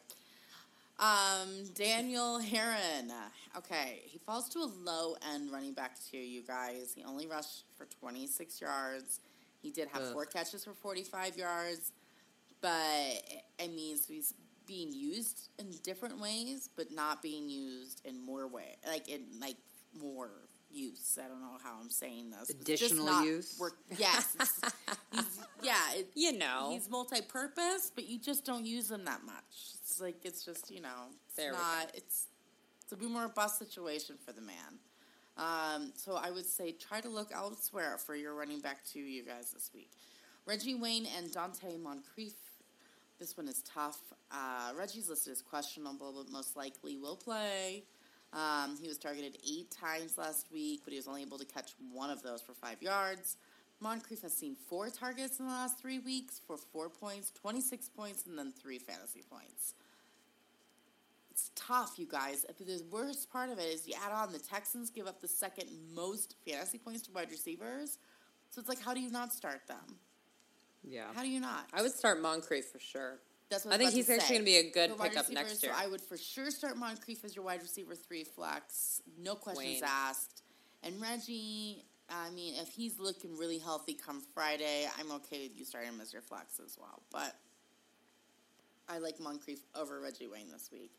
Um, 0.98 1.66
Daniel 1.74 2.40
Herron. 2.40 3.12
Okay, 3.58 4.02
he 4.06 4.18
falls 4.20 4.48
to 4.50 4.60
a 4.60 4.70
low 4.84 5.16
end 5.34 5.52
running 5.52 5.74
back 5.74 5.98
tier, 6.00 6.22
you 6.22 6.42
guys. 6.42 6.94
He 6.96 7.04
only 7.04 7.28
rushed 7.28 7.66
for 7.78 7.86
26 8.00 8.62
yards. 8.62 9.20
He 9.62 9.72
did 9.72 9.88
have 9.90 10.04
Ugh. 10.04 10.14
four 10.14 10.26
catches 10.26 10.64
for 10.64 10.74
45 10.74 11.38
yards, 11.38 11.92
but 12.62 12.70
I 12.72 13.68
mean, 13.68 13.98
so 13.98 14.14
he's 14.14 14.34
being 14.68 14.94
used 14.94 15.50
in 15.60 15.72
different 15.84 16.20
ways, 16.20 16.70
but 16.76 16.92
not 16.92 17.22
being 17.22 17.50
used 17.50 18.02
in 18.06 18.24
more 18.24 18.48
way, 18.48 18.78
like 18.88 19.10
in 19.10 19.24
like 19.40 19.58
more 20.00 20.32
use. 20.72 21.18
I 21.24 21.28
don't 21.28 21.42
know 21.42 21.58
how 21.64 21.78
I'm 21.82 21.90
saying 21.90 22.32
this. 22.32 22.50
Additional 22.50 23.06
just 23.06 23.12
not 23.12 23.26
use? 23.26 23.58
Work, 23.60 23.78
yes. 23.98 24.36
he's, 25.12 25.40
yeah. 25.64 25.94
It, 25.94 26.10
You 26.16 26.38
know. 26.38 26.70
He's 26.72 26.90
multi-purpose, 26.90 27.92
but 27.96 28.08
you 28.08 28.20
just 28.20 28.46
don't 28.46 28.66
use 28.66 28.92
him 28.92 29.06
that 29.06 29.24
much. 29.26 29.75
It's 29.96 30.02
like 30.02 30.26
it's 30.26 30.44
just 30.44 30.70
you 30.70 30.82
know, 30.82 31.08
it's 31.26 31.38
There 31.38 31.54
not. 31.54 31.90
It's 31.94 32.28
it's 32.84 32.92
a 32.92 32.98
boomer 32.98 33.26
or 33.26 33.30
bust 33.30 33.60
situation 33.60 34.18
for 34.26 34.34
the 34.34 34.42
man. 34.42 34.80
Um, 35.38 35.94
so 35.96 36.20
I 36.22 36.32
would 36.32 36.46
say 36.46 36.74
try 36.74 37.00
to 37.00 37.08
look 37.08 37.32
elsewhere 37.34 37.98
for 37.98 38.14
your 38.14 38.34
running 38.34 38.60
back 38.60 38.84
to 38.92 39.00
you 39.00 39.24
guys 39.24 39.52
this 39.54 39.72
week. 39.74 39.92
Reggie 40.46 40.76
Wayne 40.76 41.08
and 41.18 41.32
Donte 41.32 41.82
Moncrief. 41.82 42.34
This 43.22 43.38
one 43.38 43.48
is 43.48 43.62
tough. 43.62 44.02
Uh, 44.30 44.74
Reggie's 44.78 45.08
listed 45.08 45.32
as 45.32 45.42
questionable, 45.42 46.14
but 46.18 46.30
most 46.30 46.58
likely 46.58 46.98
will 46.98 47.16
play. 47.16 47.84
Um, 48.34 48.78
he 48.82 48.90
was 48.90 48.98
targeted 48.98 49.38
eight 49.50 49.72
times 49.72 50.18
last 50.18 50.48
week, 50.52 50.82
but 50.84 50.92
he 50.92 51.00
was 51.00 51.08
only 51.08 51.22
able 51.22 51.38
to 51.38 51.46
catch 51.46 51.72
one 51.94 52.10
of 52.10 52.22
those 52.22 52.42
for 52.42 52.54
five 52.54 52.82
yards. 52.82 53.38
Moncrief 53.80 54.24
has 54.24 54.34
seen 54.34 54.58
four 54.68 54.90
targets 54.90 55.40
in 55.40 55.46
the 55.46 55.52
last 55.52 55.80
three 55.80 56.00
weeks 56.00 56.42
for 56.46 56.58
four 56.58 56.90
points, 56.90 57.32
26 57.32 57.88
points, 57.90 58.26
and 58.26 58.38
then 58.38 58.52
three 58.52 58.78
fantasy 58.78 59.24
points. 59.30 59.74
Tough, 61.56 61.94
you 61.98 62.06
guys. 62.06 62.46
The 62.60 62.84
worst 62.92 63.32
part 63.32 63.50
of 63.50 63.60
it 63.60 63.64
is 63.74 63.88
you 63.88 63.96
add 64.06 64.12
on 64.12 64.32
the 64.34 64.40
Texans 64.40 64.90
give 64.90 65.08
up 65.08 65.22
the 65.22 65.28
second 65.28 65.70
most 65.94 66.36
fantasy 66.46 66.78
points 66.78 67.04
to 67.04 67.12
wide 67.12 67.32
receivers. 67.32 67.98
So 68.50 68.60
it's 68.60 68.70
like, 68.70 68.82
how 68.82 68.94
do 68.94 69.00
you 69.00 69.10
not 69.10 69.34
start 69.34 69.62
them? 69.68 69.98
Yeah. 70.84 71.06
How 71.16 71.24
do 71.24 71.30
you 71.30 71.40
not? 71.40 71.66
I 71.74 71.82
would 71.82 71.94
start 71.94 72.22
Moncrief 72.22 72.66
for 72.66 72.80
sure. 72.80 73.20
That's 73.50 73.64
what 73.64 73.74
I 73.74 73.78
think 73.78 73.94
he's 73.94 74.08
to 74.08 74.16
actually 74.16 74.38
gonna 74.38 74.46
be 74.46 74.58
a 74.58 74.72
good 74.72 74.98
pickup 75.00 75.30
next 75.30 75.64
year. 75.64 75.72
So 75.74 75.84
I 75.84 75.88
would 75.88 76.02
for 76.02 76.18
sure 76.18 76.50
start 76.52 76.78
Moncrief 76.78 77.24
as 77.24 77.36
your 77.36 77.46
wide 77.46 77.62
receiver 77.62 77.96
three 77.96 78.24
flex. 78.24 79.02
No 79.18 79.36
questions 79.36 79.82
Wayne. 79.82 79.84
asked. 79.84 80.42
And 80.84 81.00
Reggie, 81.02 81.86
I 82.10 82.30
mean, 82.32 82.56
if 82.56 82.70
he's 82.70 83.00
looking 83.00 83.38
really 83.38 83.60
healthy 83.60 83.94
come 83.94 84.22
Friday, 84.34 84.88
I'm 85.00 85.12
okay 85.14 85.44
with 85.44 85.58
you 85.58 85.66
starting 85.66 85.92
him 85.92 86.02
as 86.02 86.12
your 86.12 86.22
flex 86.22 86.60
as 86.64 86.78
well. 86.80 87.02
But 87.12 87.36
I 88.88 88.98
like 89.00 89.20
Moncrief 89.20 89.60
over 89.76 90.00
Reggie 90.00 90.28
Wayne 90.28 90.52
this 90.52 90.70
week. 90.72 90.92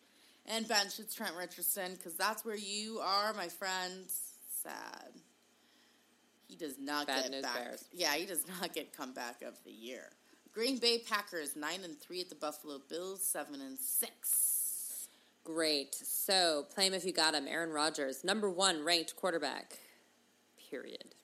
And 0.46 0.66
bench, 0.68 0.98
it's 1.00 1.14
Trent 1.14 1.34
Richardson 1.36 1.94
because 1.94 2.14
that's 2.14 2.44
where 2.44 2.56
you 2.56 3.00
are, 3.00 3.32
my 3.34 3.48
friend. 3.48 4.04
Sad. 4.62 5.12
He 6.46 6.54
does 6.56 6.78
not 6.78 7.06
Bad 7.08 7.30
get 7.30 7.42
back. 7.42 7.54
bears. 7.54 7.84
Yeah, 7.92 8.14
he 8.14 8.26
does 8.26 8.44
not 8.60 8.72
get 8.72 8.96
comeback 8.96 9.42
of 9.42 9.54
the 9.64 9.72
year. 9.72 10.10
Green 10.54 10.78
Bay 10.78 10.98
Packers 10.98 11.56
nine 11.56 11.80
and 11.84 11.98
three 12.00 12.20
at 12.20 12.28
the 12.28 12.34
Buffalo 12.36 12.78
Bills 12.88 13.22
seven 13.24 13.60
and 13.60 13.76
six. 13.78 15.08
Great. 15.44 15.94
So, 15.94 16.66
play 16.74 16.86
him 16.86 16.94
if 16.94 17.04
you 17.04 17.12
got 17.12 17.34
him. 17.34 17.46
Aaron 17.46 17.70
Rodgers, 17.70 18.24
number 18.24 18.48
one 18.48 18.84
ranked 18.84 19.14
quarterback. 19.16 19.78
Period. 20.70 21.14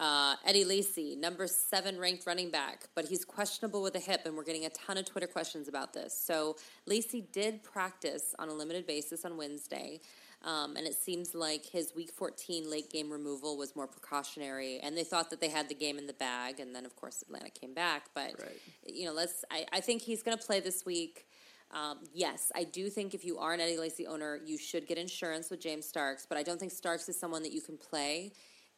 Uh, 0.00 0.34
Eddie 0.46 0.64
Lacy, 0.64 1.14
number 1.14 1.46
seven 1.46 1.98
ranked 1.98 2.26
running 2.26 2.50
back, 2.50 2.88
but 2.94 3.04
he's 3.04 3.22
questionable 3.22 3.82
with 3.82 3.94
a 3.94 3.98
hip, 3.98 4.22
and 4.24 4.34
we're 4.34 4.44
getting 4.44 4.64
a 4.64 4.70
ton 4.70 4.96
of 4.96 5.04
Twitter 5.04 5.26
questions 5.26 5.68
about 5.68 5.92
this. 5.92 6.18
So, 6.18 6.56
Lacy 6.86 7.20
did 7.32 7.62
practice 7.62 8.34
on 8.38 8.48
a 8.48 8.54
limited 8.54 8.86
basis 8.86 9.26
on 9.26 9.36
Wednesday, 9.36 10.00
um, 10.42 10.76
and 10.76 10.86
it 10.86 10.94
seems 10.94 11.34
like 11.34 11.66
his 11.66 11.92
week 11.94 12.10
14 12.16 12.70
late 12.70 12.90
game 12.90 13.10
removal 13.10 13.58
was 13.58 13.76
more 13.76 13.86
precautionary, 13.86 14.80
and 14.82 14.96
they 14.96 15.04
thought 15.04 15.28
that 15.28 15.40
they 15.42 15.50
had 15.50 15.68
the 15.68 15.74
game 15.74 15.98
in 15.98 16.06
the 16.06 16.14
bag, 16.14 16.60
and 16.60 16.74
then, 16.74 16.86
of 16.86 16.96
course, 16.96 17.20
Atlanta 17.20 17.50
came 17.50 17.74
back. 17.74 18.06
But, 18.14 18.32
Right. 18.40 18.58
you 18.86 19.04
know, 19.04 19.12
let's, 19.12 19.44
I, 19.50 19.66
I 19.70 19.80
think 19.80 20.00
he's 20.00 20.22
going 20.22 20.38
to 20.38 20.42
play 20.42 20.60
this 20.60 20.86
week. 20.86 21.26
Um, 21.72 21.98
yes, 22.14 22.50
I 22.54 22.64
do 22.64 22.88
think 22.88 23.12
if 23.12 23.22
you 23.22 23.36
are 23.38 23.52
an 23.52 23.60
Eddie 23.60 23.76
Lacy 23.76 24.06
owner, 24.06 24.40
you 24.46 24.56
should 24.56 24.86
get 24.88 24.96
insurance 24.96 25.50
with 25.50 25.60
James 25.60 25.86
Starks, 25.86 26.24
but 26.26 26.38
I 26.38 26.42
don't 26.42 26.58
think 26.58 26.72
Starks 26.72 27.06
is 27.10 27.20
someone 27.20 27.42
that 27.42 27.52
you 27.52 27.60
can 27.60 27.76
play 27.76 28.32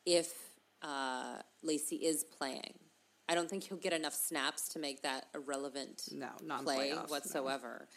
if 0.04 0.34
uh, 0.82 1.36
Lacy 1.62 1.96
is 1.96 2.24
playing. 2.24 2.74
I 3.28 3.34
don't 3.34 3.48
think 3.48 3.64
he'll 3.64 3.78
get 3.78 3.92
enough 3.92 4.14
snaps 4.14 4.68
to 4.70 4.78
make 4.78 5.02
that 5.02 5.26
a 5.32 5.38
relevant 5.40 6.02
No, 6.12 6.28
play 6.64 6.90
playoffs, 6.90 6.94
no. 7.08 7.12
whatsoever. 7.12 7.88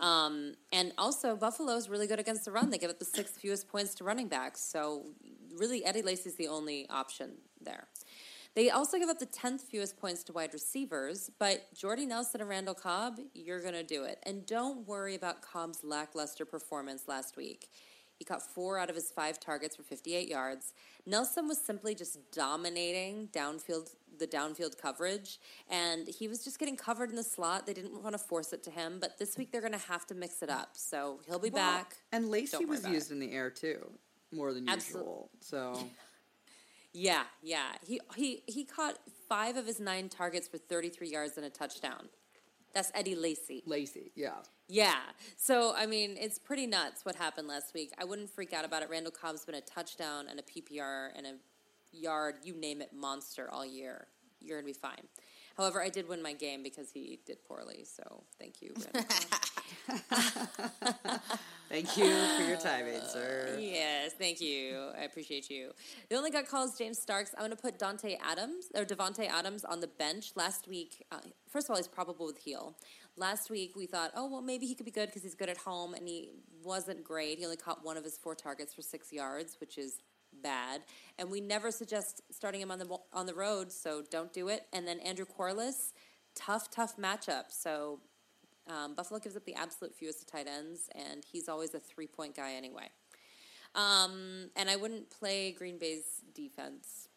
Um, 0.00 0.54
and 0.72 0.92
also, 0.98 1.36
Buffalo 1.36 1.76
is 1.76 1.88
really 1.88 2.06
good 2.06 2.18
against 2.18 2.44
the 2.44 2.50
run. 2.52 2.68
They 2.70 2.78
give 2.78 2.90
up 2.90 2.98
the 2.98 3.04
sixth 3.04 3.36
fewest 3.38 3.68
points 3.68 3.94
to 3.96 4.04
running 4.04 4.28
backs. 4.28 4.60
So, 4.60 5.06
really, 5.56 5.84
Eddie 5.84 6.02
Lacy's 6.02 6.34
the 6.34 6.48
only 6.48 6.86
option 6.90 7.30
there. 7.60 7.86
They 8.54 8.68
also 8.68 8.98
give 8.98 9.08
up 9.08 9.18
the 9.18 9.24
10th 9.26 9.62
fewest 9.62 9.96
points 9.98 10.24
to 10.24 10.32
wide 10.34 10.52
receivers, 10.52 11.30
but 11.38 11.72
Jordy 11.74 12.04
Nelson 12.04 12.42
and 12.42 12.50
Randall 12.50 12.74
Cobb, 12.74 13.18
you're 13.32 13.62
going 13.62 13.72
to 13.72 13.82
do 13.82 14.04
it. 14.04 14.18
And 14.24 14.44
don't 14.44 14.86
worry 14.86 15.14
about 15.14 15.40
Cobb's 15.40 15.78
lackluster 15.82 16.44
performance 16.44 17.04
last 17.08 17.38
week. 17.38 17.70
He 18.22 18.24
caught 18.24 18.40
four 18.40 18.78
out 18.78 18.88
of 18.88 18.94
his 18.94 19.10
five 19.10 19.40
targets 19.40 19.74
for 19.74 19.82
58 19.82 20.28
yards. 20.28 20.74
Nelson 21.06 21.48
was 21.48 21.58
simply 21.58 21.92
just 21.92 22.20
dominating 22.30 23.28
downfield 23.32 23.96
the 24.16 24.28
downfield 24.28 24.80
coverage, 24.80 25.40
and 25.68 26.06
he 26.06 26.28
was 26.28 26.44
just 26.44 26.60
getting 26.60 26.76
covered 26.76 27.10
in 27.10 27.16
the 27.16 27.24
slot. 27.24 27.66
They 27.66 27.74
didn't 27.74 28.00
want 28.00 28.14
to 28.14 28.18
force 28.20 28.52
it 28.52 28.62
to 28.62 28.70
him, 28.70 28.98
but 29.00 29.18
this 29.18 29.36
week 29.36 29.50
they're 29.50 29.60
going 29.60 29.72
to 29.72 29.88
have 29.88 30.06
to 30.06 30.14
mix 30.14 30.40
it 30.40 30.50
up. 30.50 30.68
So 30.74 31.18
he'll 31.26 31.40
be 31.40 31.50
Well, 31.50 31.68
back. 31.78 31.96
And 32.12 32.28
Lacy 32.30 32.64
was 32.64 32.86
used 32.86 33.10
in 33.10 33.18
the 33.18 33.32
air 33.32 33.50
too, 33.50 33.90
more 34.30 34.52
than 34.54 34.68
Absolute- 34.68 35.00
usual. 35.00 35.30
So 35.40 35.76
Yeah, 36.92 37.24
yeah. 37.42 37.72
He 37.84 38.00
he 38.14 38.44
he 38.46 38.64
caught 38.64 38.98
five 39.28 39.56
of 39.56 39.66
his 39.66 39.80
nine 39.80 40.08
targets 40.08 40.46
for 40.46 40.58
33 40.58 41.08
yards 41.08 41.36
and 41.38 41.44
a 41.44 41.50
touchdown. 41.50 42.08
That's 42.72 42.92
Eddie 42.94 43.16
Lacy. 43.16 43.64
Lacey, 43.66 44.12
yeah. 44.14 44.36
Yeah. 44.72 45.00
So 45.36 45.74
I 45.76 45.84
mean, 45.84 46.16
it's 46.18 46.38
pretty 46.38 46.66
nuts 46.66 47.04
what 47.04 47.14
happened 47.14 47.46
last 47.46 47.74
week. 47.74 47.92
I 47.98 48.06
wouldn't 48.06 48.30
freak 48.30 48.54
out 48.54 48.64
about 48.64 48.82
it. 48.82 48.88
Randall 48.88 49.12
Cobb's 49.12 49.44
been 49.44 49.54
a 49.54 49.60
touchdown 49.60 50.28
and 50.30 50.40
a 50.40 50.42
PPR 50.42 51.10
and 51.14 51.26
a 51.26 51.34
yard, 51.92 52.36
you 52.42 52.54
name 52.54 52.80
it, 52.80 52.90
monster 52.94 53.50
all 53.52 53.66
year. 53.66 54.06
You're 54.40 54.56
gonna 54.56 54.66
be 54.66 54.72
fine. 54.72 55.08
However, 55.58 55.82
I 55.82 55.90
did 55.90 56.08
win 56.08 56.22
my 56.22 56.32
game 56.32 56.62
because 56.62 56.90
he 56.90 57.20
did 57.26 57.44
poorly. 57.44 57.84
So 57.84 58.24
thank 58.38 58.62
you, 58.62 58.72
Randall. 58.94 59.14
Thank 61.72 61.96
you 61.96 62.04
for 62.36 62.42
your 62.42 62.58
time, 62.58 62.84
sir. 63.08 63.56
Yes, 63.58 64.12
thank 64.18 64.42
you. 64.42 64.90
I 64.94 65.04
appreciate 65.04 65.48
you. 65.48 65.70
The 66.10 66.16
only 66.16 66.30
guy 66.30 66.42
calls 66.42 66.76
James 66.76 66.98
Starks. 66.98 67.32
I'm 67.34 67.46
going 67.46 67.50
to 67.50 67.56
put 67.56 67.78
Dante 67.78 68.18
Adams 68.22 68.66
or 68.74 68.84
Davante 68.84 69.26
Adams 69.26 69.64
on 69.64 69.80
the 69.80 69.86
bench. 69.86 70.32
Last 70.36 70.68
week, 70.68 71.02
uh, 71.10 71.20
first 71.48 71.68
of 71.68 71.70
all, 71.70 71.78
he's 71.78 71.88
probable 71.88 72.26
with 72.26 72.36
heel. 72.36 72.76
Last 73.16 73.48
week 73.48 73.74
we 73.74 73.86
thought, 73.86 74.10
oh 74.14 74.28
well, 74.28 74.42
maybe 74.42 74.66
he 74.66 74.74
could 74.74 74.84
be 74.84 74.92
good 74.92 75.06
because 75.06 75.22
he's 75.22 75.34
good 75.34 75.48
at 75.48 75.56
home, 75.56 75.94
and 75.94 76.06
he 76.06 76.28
wasn't 76.62 77.02
great. 77.02 77.38
He 77.38 77.44
only 77.46 77.56
caught 77.56 77.82
one 77.82 77.96
of 77.96 78.04
his 78.04 78.18
four 78.18 78.34
targets 78.34 78.74
for 78.74 78.82
six 78.82 79.10
yards, 79.10 79.56
which 79.58 79.78
is 79.78 80.02
bad. 80.42 80.82
And 81.18 81.30
we 81.30 81.40
never 81.40 81.70
suggest 81.70 82.20
starting 82.30 82.60
him 82.60 82.70
on 82.70 82.80
the 82.80 82.98
on 83.14 83.24
the 83.24 83.34
road, 83.34 83.72
so 83.72 84.02
don't 84.10 84.32
do 84.32 84.48
it. 84.48 84.66
And 84.74 84.86
then 84.86 85.00
Andrew 85.00 85.24
Quarless, 85.24 85.94
tough, 86.34 86.70
tough 86.70 86.98
matchup. 86.98 87.44
So 87.48 88.00
um, 88.66 88.94
Buffalo 88.94 89.18
gives 89.20 89.36
up 89.36 89.44
the 89.44 89.54
absolute 89.54 89.94
fewest 89.94 90.20
to 90.20 90.26
tight 90.26 90.46
ends, 90.46 90.88
and 90.94 91.24
he's 91.24 91.48
always 91.48 91.74
a 91.74 91.80
three 91.80 92.06
point 92.06 92.36
guy 92.36 92.52
anyway. 92.52 92.88
Um, 93.74 94.50
and 94.56 94.68
I 94.68 94.76
wouldn't 94.76 95.10
play 95.10 95.52
Green 95.52 95.78
Bay's 95.78 96.20
defense, 96.34 97.08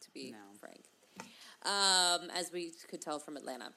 to 0.00 0.10
be 0.10 0.32
No. 0.32 0.38
frank, 0.58 0.84
um, 1.62 2.30
as 2.30 2.50
we 2.52 2.72
could 2.88 3.00
tell 3.00 3.18
from 3.18 3.36
Atlanta. 3.36 3.72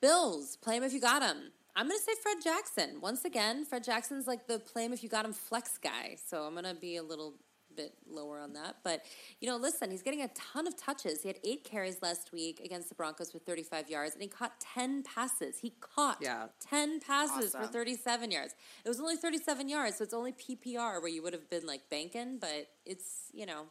Bills, 0.00 0.56
play 0.56 0.76
him 0.76 0.84
if 0.84 0.92
you 0.92 1.00
got 1.00 1.22
him. 1.22 1.52
I'm 1.74 1.88
going 1.88 1.98
to 1.98 2.04
say 2.04 2.12
Fred 2.22 2.38
Jackson. 2.42 3.00
Once 3.00 3.24
again, 3.24 3.64
Fred 3.64 3.84
Jackson's 3.84 4.26
like 4.26 4.46
the 4.46 4.58
play 4.58 4.84
him 4.84 4.92
if 4.92 5.02
you 5.02 5.08
got 5.08 5.24
him 5.24 5.32
flex 5.32 5.78
guy. 5.78 6.16
So 6.26 6.42
I'm 6.42 6.52
going 6.52 6.64
to 6.64 6.74
be 6.74 6.96
a 6.96 7.02
little 7.02 7.34
bit 7.74 7.94
lower 8.08 8.38
on 8.40 8.52
that. 8.54 8.76
But, 8.82 9.04
you 9.40 9.48
know, 9.48 9.56
listen, 9.56 9.90
he's 9.90 10.02
getting 10.02 10.22
a 10.22 10.28
ton 10.28 10.66
of 10.66 10.76
touches. 10.76 11.22
He 11.22 11.28
had 11.28 11.38
eight 11.44 11.64
carries 11.64 12.02
last 12.02 12.32
week 12.32 12.60
against 12.64 12.88
the 12.88 12.94
Broncos 12.94 13.30
for 13.32 13.38
35 13.38 13.88
yards, 13.88 14.14
and 14.14 14.22
he 14.22 14.28
caught 14.28 14.60
10 14.60 15.02
passes. 15.02 15.58
He 15.58 15.70
caught 15.80 16.18
Yeah. 16.20 16.48
10 16.60 17.00
passes 17.00 17.52
for 17.52 17.66
37 17.66 18.30
yards. 18.30 18.54
It 18.84 18.88
was 18.88 19.00
only 19.00 19.16
37 19.16 19.68
yards, 19.68 19.96
so 19.98 20.04
it's 20.04 20.14
only 20.14 20.32
PPR 20.32 21.00
where 21.00 21.08
you 21.08 21.22
would 21.22 21.32
have 21.32 21.48
been 21.50 21.66
like 21.66 21.88
banking, 21.90 22.38
but 22.38 22.68
it's, 22.84 23.30
you 23.32 23.46
know, 23.46 23.66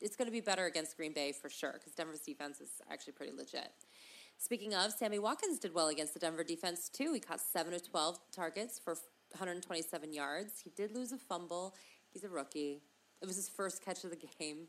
it's 0.00 0.16
going 0.16 0.26
to 0.26 0.32
be 0.32 0.40
better 0.40 0.66
against 0.66 0.96
Green 0.96 1.12
Bay 1.12 1.32
for 1.32 1.50
sure 1.50 1.72
because 1.74 1.92
Denver's 1.92 2.20
defense 2.20 2.60
is 2.60 2.70
actually 2.90 3.12
pretty 3.12 3.32
legit. 3.32 3.70
Speaking 4.38 4.74
of, 4.74 4.92
Sammy 4.92 5.18
Watkins 5.18 5.58
did 5.58 5.74
well 5.74 5.88
against 5.88 6.14
the 6.14 6.20
Denver 6.20 6.42
defense 6.42 6.88
too. 6.88 7.12
He 7.12 7.20
caught 7.20 7.40
7 7.40 7.74
of 7.74 7.86
12 7.86 8.18
targets 8.32 8.78
for 8.78 8.94
127 9.32 10.14
yards. 10.14 10.60
He 10.64 10.70
did 10.70 10.92
lose 10.94 11.12
a 11.12 11.18
fumble. 11.18 11.74
He's 12.10 12.24
a 12.24 12.28
rookie. 12.28 12.80
It 13.22 13.26
was 13.26 13.36
his 13.36 13.48
first 13.48 13.84
catch 13.84 14.04
of 14.04 14.10
the 14.10 14.18
game. 14.38 14.68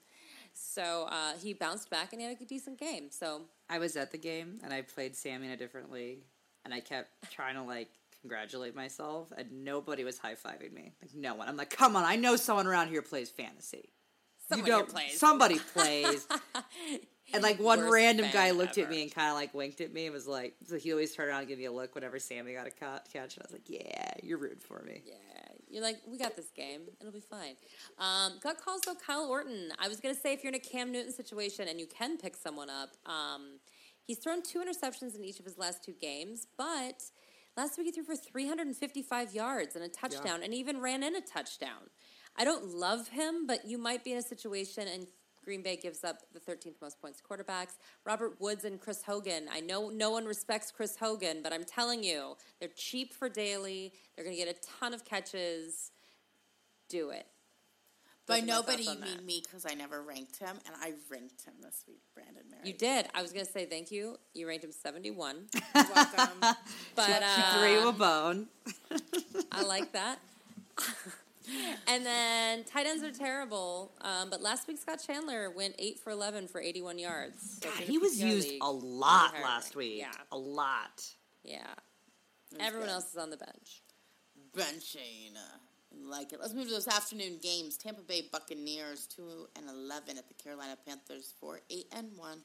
So 0.53 1.07
uh, 1.09 1.33
he 1.41 1.53
bounced 1.53 1.89
back 1.89 2.11
and 2.11 2.21
he 2.21 2.27
had 2.27 2.39
a 2.41 2.45
decent 2.45 2.77
game. 2.79 3.09
So 3.09 3.41
I 3.69 3.79
was 3.79 3.95
at 3.95 4.11
the 4.11 4.17
game 4.17 4.59
and 4.63 4.73
I 4.73 4.81
played 4.81 5.15
Sammy 5.15 5.47
in 5.47 5.53
a 5.53 5.57
different 5.57 5.91
league, 5.91 6.19
and 6.65 6.73
I 6.73 6.79
kept 6.81 7.09
trying 7.31 7.55
to 7.55 7.63
like 7.63 7.89
congratulate 8.21 8.75
myself, 8.75 9.31
and 9.37 9.63
nobody 9.63 10.03
was 10.03 10.17
high 10.19 10.35
fiving 10.35 10.73
me. 10.73 10.93
Like 11.01 11.13
no 11.15 11.35
one. 11.35 11.47
I'm 11.47 11.57
like, 11.57 11.69
come 11.69 11.95
on, 11.95 12.03
I 12.03 12.17
know 12.17 12.35
someone 12.35 12.67
around 12.67 12.89
here 12.89 13.01
plays 13.01 13.29
fantasy. 13.29 13.89
someone 14.49 14.65
you 14.67 14.71
don't. 14.73 14.89
plays. 14.89 15.19
Somebody 15.19 15.59
plays. 15.59 16.27
And 17.33 17.43
like 17.43 17.59
one 17.59 17.79
Worst 17.79 17.93
random 17.93 18.25
guy 18.33 18.51
looked 18.51 18.77
ever. 18.77 18.87
at 18.87 18.91
me 18.91 19.03
and 19.03 19.13
kind 19.13 19.29
of 19.29 19.35
like 19.35 19.53
winked 19.53 19.79
at 19.79 19.93
me 19.93 20.05
and 20.05 20.13
was 20.13 20.27
like, 20.27 20.53
so 20.67 20.75
he 20.75 20.91
always 20.91 21.15
turned 21.15 21.29
around 21.29 21.39
and 21.39 21.47
gave 21.47 21.59
me 21.59 21.63
a 21.65 21.71
look 21.71 21.95
whenever 21.95 22.19
Sammy 22.19 22.53
got 22.53 22.67
a 22.67 22.71
catch. 22.71 23.13
And 23.13 23.21
I 23.23 23.45
was 23.45 23.53
like, 23.53 23.61
yeah, 23.67 24.11
you're 24.21 24.37
rude 24.37 24.61
for 24.61 24.81
me. 24.83 25.01
Yeah, 25.05 25.13
You're 25.71 25.83
like, 25.83 25.97
we 26.07 26.17
got 26.17 26.35
this 26.35 26.51
game. 26.55 26.81
It'll 26.99 27.13
be 27.13 27.19
fine. 27.21 27.55
Um, 27.97 28.33
gut 28.41 28.57
calls 28.63 28.81
though, 28.81 28.95
Kyle 28.95 29.25
Orton. 29.25 29.71
I 29.79 29.87
was 29.87 29.99
gonna 29.99 30.15
say 30.15 30.33
if 30.33 30.43
you're 30.43 30.51
in 30.51 30.55
a 30.55 30.59
Cam 30.59 30.91
Newton 30.91 31.13
situation 31.13 31.67
and 31.67 31.79
you 31.79 31.87
can 31.87 32.17
pick 32.17 32.35
someone 32.35 32.69
up, 32.69 32.89
um, 33.05 33.59
he's 34.03 34.19
thrown 34.19 34.41
two 34.41 34.59
interceptions 34.59 35.15
in 35.15 35.23
each 35.23 35.39
of 35.39 35.45
his 35.45 35.57
last 35.57 35.83
two 35.83 35.93
games, 35.93 36.47
but 36.57 37.03
last 37.55 37.77
week 37.77 37.87
he 37.87 37.91
threw 37.91 38.03
for 38.03 38.15
355 38.15 39.33
yards 39.33 39.75
and 39.75 39.85
a 39.85 39.89
touchdown, 39.89 40.41
and 40.43 40.53
even 40.53 40.81
ran 40.81 41.03
in 41.03 41.15
a 41.15 41.21
touchdown. 41.21 41.89
I 42.35 42.45
don't 42.45 42.65
love 42.65 43.09
him, 43.09 43.45
but 43.45 43.65
you 43.65 43.77
might 43.77 44.03
be 44.03 44.13
in 44.13 44.17
a 44.17 44.21
situation 44.21 44.87
and 44.87 45.07
Green 45.43 45.61
Bay 45.61 45.75
gives 45.75 46.03
up 46.03 46.17
the 46.33 46.39
13th 46.39 46.75
most 46.81 47.01
points 47.01 47.19
to 47.19 47.23
quarterbacks. 47.23 47.77
Robert 48.05 48.39
Woods 48.39 48.63
and 48.63 48.79
Chris 48.79 49.03
Hogan. 49.03 49.45
I 49.51 49.59
know 49.59 49.89
no 49.89 50.11
one 50.11 50.25
respects 50.25 50.71
Chris 50.71 50.95
Hogan, 50.97 51.41
but 51.41 51.51
I'm 51.53 51.63
telling 51.63 52.03
you, 52.03 52.35
they're 52.59 52.69
cheap 52.75 53.13
for 53.13 53.29
daily. 53.29 53.93
They're 54.15 54.25
going 54.25 54.37
to 54.37 54.43
get 54.43 54.55
a 54.55 54.59
ton 54.79 54.93
of 54.93 55.03
catches. 55.05 55.91
Do 56.89 57.09
it. 57.09 57.25
By 58.27 58.39
Those 58.39 58.47
nobody, 58.47 58.83
you 58.83 58.89
mean 58.91 58.99
that. 59.17 59.25
me 59.25 59.41
because 59.43 59.65
I 59.65 59.73
never 59.73 60.03
ranked 60.03 60.37
him, 60.37 60.57
and 60.67 60.75
I 60.79 60.93
ranked 61.09 61.43
him 61.43 61.55
this 61.61 61.83
week, 61.87 62.01
Brandon 62.13 62.43
Mary. 62.49 62.61
You 62.65 62.73
did. 62.73 63.07
I 63.15 63.21
was 63.21 63.33
going 63.33 63.45
to 63.45 63.51
say 63.51 63.65
thank 63.65 63.91
you. 63.91 64.17
You 64.33 64.47
ranked 64.47 64.63
him 64.63 64.71
71. 64.71 65.47
You're 65.75 65.83
welcome. 65.95 66.55
But 66.95 67.23
uh, 67.23 67.59
Three 67.59 67.77
a 67.77 67.91
bone. 67.91 68.47
I 69.51 69.63
like 69.63 69.91
that. 69.93 70.19
and 71.87 72.05
then 72.05 72.63
tight 72.63 72.85
ends 72.85 73.03
are 73.03 73.11
terrible. 73.11 73.91
Um, 74.01 74.29
but 74.29 74.41
last 74.41 74.67
week 74.67 74.77
Scott 74.79 75.01
Chandler 75.05 75.49
went 75.49 75.75
eight 75.79 75.99
for 75.99 76.11
eleven 76.11 76.47
for 76.47 76.61
eighty-one 76.61 76.99
yards. 76.99 77.59
So 77.61 77.69
God, 77.69 77.79
he 77.79 77.97
was 77.97 78.21
used 78.21 78.49
league, 78.49 78.61
a 78.63 78.69
lot 78.71 79.33
last 79.41 79.75
week. 79.75 79.99
Yeah, 79.99 80.11
A 80.31 80.37
lot. 80.37 81.05
yeah. 81.43 81.59
Everyone 82.59 82.87
good. 82.89 82.93
else 82.93 83.11
is 83.11 83.17
on 83.17 83.29
the 83.29 83.37
bench. 83.37 83.81
benching. 84.55 85.35
uh, 85.35 85.57
Like 86.09 86.33
it. 86.33 86.39
Let's 86.41 86.53
move 86.53 86.67
to 86.67 86.73
those 86.73 86.87
afternoon 86.87 87.39
games. 87.41 87.77
Tampa 87.77 88.01
Bay 88.01 88.23
Buccaneers 88.31 89.07
two 89.07 89.47
and 89.55 89.69
eleven 89.69 90.17
at 90.17 90.27
the 90.27 90.33
Carolina 90.35 90.77
Panthers 90.85 91.33
four 91.39 91.61
eight 91.69 91.87
and 91.95 92.09
one. 92.17 92.39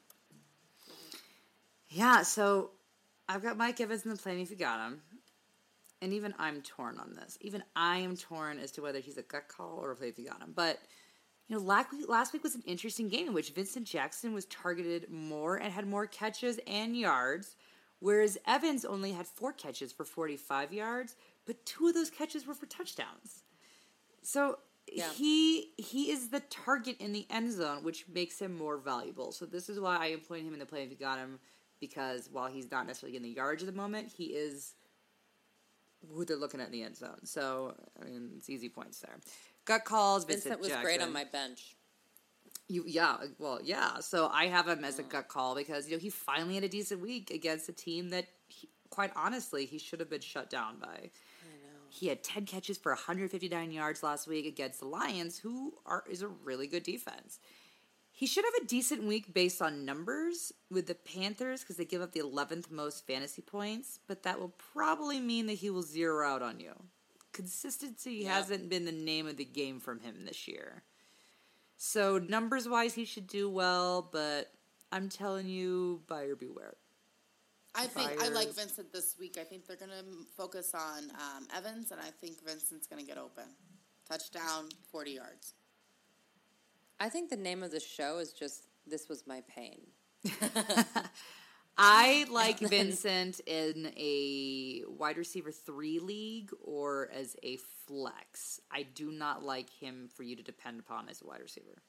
Yeah, 1.89 2.23
so 2.23 2.71
I've 3.29 3.43
got 3.43 3.57
Mike 3.57 3.81
Evans 3.81 4.05
in 4.05 4.11
the 4.11 4.17
plane 4.17 4.41
if 4.41 4.51
you 4.51 4.57
got 4.57 4.81
him. 4.89 5.01
And 6.03 6.13
even 6.13 6.35
I'm 6.39 6.61
torn 6.61 6.99
on 6.99 7.15
this. 7.15 7.39
Even 7.41 7.63
I 7.75 7.99
am 7.99 8.17
torn 8.17 8.59
as 8.59 8.71
to 8.73 8.83
whether 8.83 9.01
he's 9.01 9.17
a 9.17 9.23
gut 9.23 9.49
call 9.49 9.79
or 9.83 9.97
if 10.01 10.19
you 10.19 10.27
got 10.27 10.43
him. 10.43 10.53
But, 10.55 10.79
you 11.49 11.57
know, 11.57 11.63
last 11.63 11.91
week, 11.91 12.09
last 12.09 12.33
week 12.33 12.43
was 12.43 12.55
an 12.55 12.63
interesting 12.67 13.09
game 13.09 13.29
in 13.29 13.33
which 13.35 13.51
Vincent 13.51 13.87
Jackson 13.87 14.35
was 14.35 14.45
targeted 14.47 15.11
more 15.11 15.57
and 15.57 15.73
had 15.73 15.87
more 15.87 16.07
catches 16.07 16.61
and 16.67 16.97
yards, 16.97 17.57
whereas 18.01 18.37
Evans 18.47 18.85
only 18.85 19.13
had 19.13 19.27
four 19.27 19.53
catches 19.53 19.91
for 19.91 20.05
45 20.05 20.73
yards, 20.73 21.17
but 21.47 21.65
two 21.65 21.89
of 21.89 21.95
those 21.95 22.11
catches 22.11 22.47
were 22.47 22.55
for 22.55 22.67
touchdowns. 22.67 23.43
So 24.23 24.59
Yeah. 24.93 25.11
he 25.13 25.73
he 25.79 26.11
is 26.11 26.29
the 26.29 26.41
target 26.41 26.97
in 27.01 27.13
the 27.13 27.27
end 27.31 27.53
zone, 27.53 27.83
which 27.85 28.07
makes 28.09 28.39
him 28.39 28.57
more 28.57 28.77
valuable. 28.77 29.33
So 29.33 29.47
this 29.47 29.69
is 29.69 29.81
why 29.81 29.97
I 29.97 30.17
putting 30.17 30.47
him 30.47 30.53
in 30.53 30.59
the 30.59 30.67
play 30.67 30.83
if 30.85 30.91
you 30.91 30.97
got 30.97 31.19
him, 31.19 31.41
because 31.81 32.29
while 32.31 32.49
he's 32.49 32.71
not 32.71 32.87
necessarily 32.87 33.17
in 33.17 33.23
the 33.23 33.31
yards 33.31 33.63
at 33.63 33.67
the 33.67 33.75
moment, 33.75 34.09
he 34.09 34.27
is 34.27 34.75
who 36.13 36.25
they're 36.25 36.37
looking 36.37 36.61
at 36.61 36.67
in 36.67 36.73
the 36.73 36.83
end 36.83 36.97
zone. 36.97 37.25
So 37.25 37.75
I 38.01 38.05
mean, 38.05 38.31
it's 38.37 38.51
easy 38.51 38.69
points 38.69 39.01
there. 39.01 39.17
Gut 39.65 39.85
calls. 39.85 40.25
Vincent 40.25 40.61
Vincent, 40.61 40.75
was 40.77 40.85
great 40.85 41.03
on 41.03 41.13
my 41.13 41.25
bench. 41.25 41.77
You, 42.69 42.85
yeah, 42.87 43.17
well, 43.39 43.61
yeah. 43.63 44.01
So 44.01 44.29
I 44.33 44.47
have 44.47 44.67
him 44.67 44.85
as 44.85 44.99
a 44.99 45.05
mm. 45.05 45.11
gut 45.11 45.29
call 45.29 45.55
because 45.55 45.89
you 45.89 45.97
know 45.97 46.01
he 46.01 46.11
finally 46.11 46.55
had 46.55 46.65
a 46.65 46.69
decent 46.69 47.01
week 47.01 47.31
against 47.31 47.69
a 47.69 47.73
team 47.73 48.11
that, 48.11 48.27
he, 48.49 48.69
quite 48.91 49.13
honestly, 49.15 49.67
he 49.67 49.79
should 49.79 50.01
have 50.01 50.11
been 50.11 50.21
shut 50.21 50.51
down 50.51 50.79
by. 50.81 51.11
He 51.89 52.09
had 52.09 52.23
ten 52.23 52.45
catches 52.45 52.77
for 52.77 52.93
159 52.93 53.71
yards 53.71 54.03
last 54.03 54.27
week 54.27 54.47
against 54.47 54.81
the 54.81 54.87
Lions, 54.87 55.39
who 55.39 55.75
are 55.87 56.05
is 56.11 56.23
a 56.23 56.29
really 56.29 56.67
good 56.67 56.83
defense. 56.83 57.39
He 58.17 58.27
should 58.27 58.47
have 58.47 58.65
a 58.65 58.67
decent 58.67 59.03
week 59.05 59.35
based 59.35 59.61
on 59.61 59.85
numbers 59.85 60.51
with 60.71 60.87
the 60.87 60.95
Panthers 60.95 61.61
because 61.61 61.77
they 61.77 61.85
give 61.85 62.01
up 62.01 62.13
the 62.13 62.21
11th 62.21 62.71
most 62.71 63.07
fantasy 63.07 63.43
points, 63.43 63.99
but 64.09 64.23
that 64.23 64.41
will 64.41 64.55
probably 64.73 65.21
mean 65.21 65.45
that 65.49 65.59
he 65.59 65.69
will 65.69 65.83
zero 65.83 66.27
out 66.27 66.41
on 66.41 66.59
you. 66.59 66.73
Consistency 67.35 68.25
hasn't 68.25 68.71
been 68.71 68.87
the 68.87 68.91
name 68.91 69.27
of 69.27 69.37
the 69.37 69.45
game 69.45 69.81
from 69.81 70.01
him 70.01 70.25
this 70.25 70.49
year. 70.49 70.83
So 71.77 72.17
numbers 72.17 72.67
wise, 72.67 72.95
he 72.95 73.05
should 73.05 73.27
do 73.27 73.51
well, 73.51 74.09
but 74.11 74.51
I'm 74.91 75.11
telling 75.11 75.47
you, 75.47 76.01
buyer 76.07 76.37
beware. 76.37 76.73
I 77.75 77.85
think 77.85 78.23
I 78.23 78.29
like 78.29 78.55
Vincent 78.55 78.95
this 78.95 79.15
week. 79.21 79.37
I 79.39 79.45
think 79.45 79.67
they're 79.67 79.77
going 79.77 79.91
to 79.91 80.27
focus 80.39 80.73
on 80.75 81.11
um, 81.11 81.49
Evans, 81.55 81.91
and 81.91 82.01
I 82.01 82.09
think 82.19 82.43
Vincent's 82.43 82.87
going 82.87 83.05
to 83.05 83.07
get 83.07 83.19
open. 83.19 83.45
Touchdown, 84.09 84.71
40 84.91 85.11
yards. 85.11 85.53
I 86.99 87.09
think 87.09 87.31
the 87.31 87.37
name 87.37 87.63
of 87.63 87.71
the 87.71 87.81
show 87.81 88.19
is 88.19 88.33
just 88.33 88.69
"This 88.87 89.09
Was 89.09 89.27
My 89.27 89.43
Pain." 89.49 89.81
I 91.79 92.27
like 92.31 92.59
Vincent 92.59 93.41
in 93.47 93.93
a 93.97 94.83
wide 94.89 95.19
receiver 95.19 95.53
three 95.53 95.99
league 95.99 96.51
or 96.63 97.11
as 97.13 97.37
a 97.43 97.59
flex. 97.87 98.61
I 98.71 98.83
do 98.83 99.11
not 99.11 99.45
like 99.45 99.71
him 99.71 100.09
for 100.15 100.23
you 100.23 100.37
to 100.37 100.43
depend 100.43 100.81
upon 100.81 101.09
as 101.09 101.21
a 101.21 101.27
wide 101.27 101.43
receiver. 101.43 101.83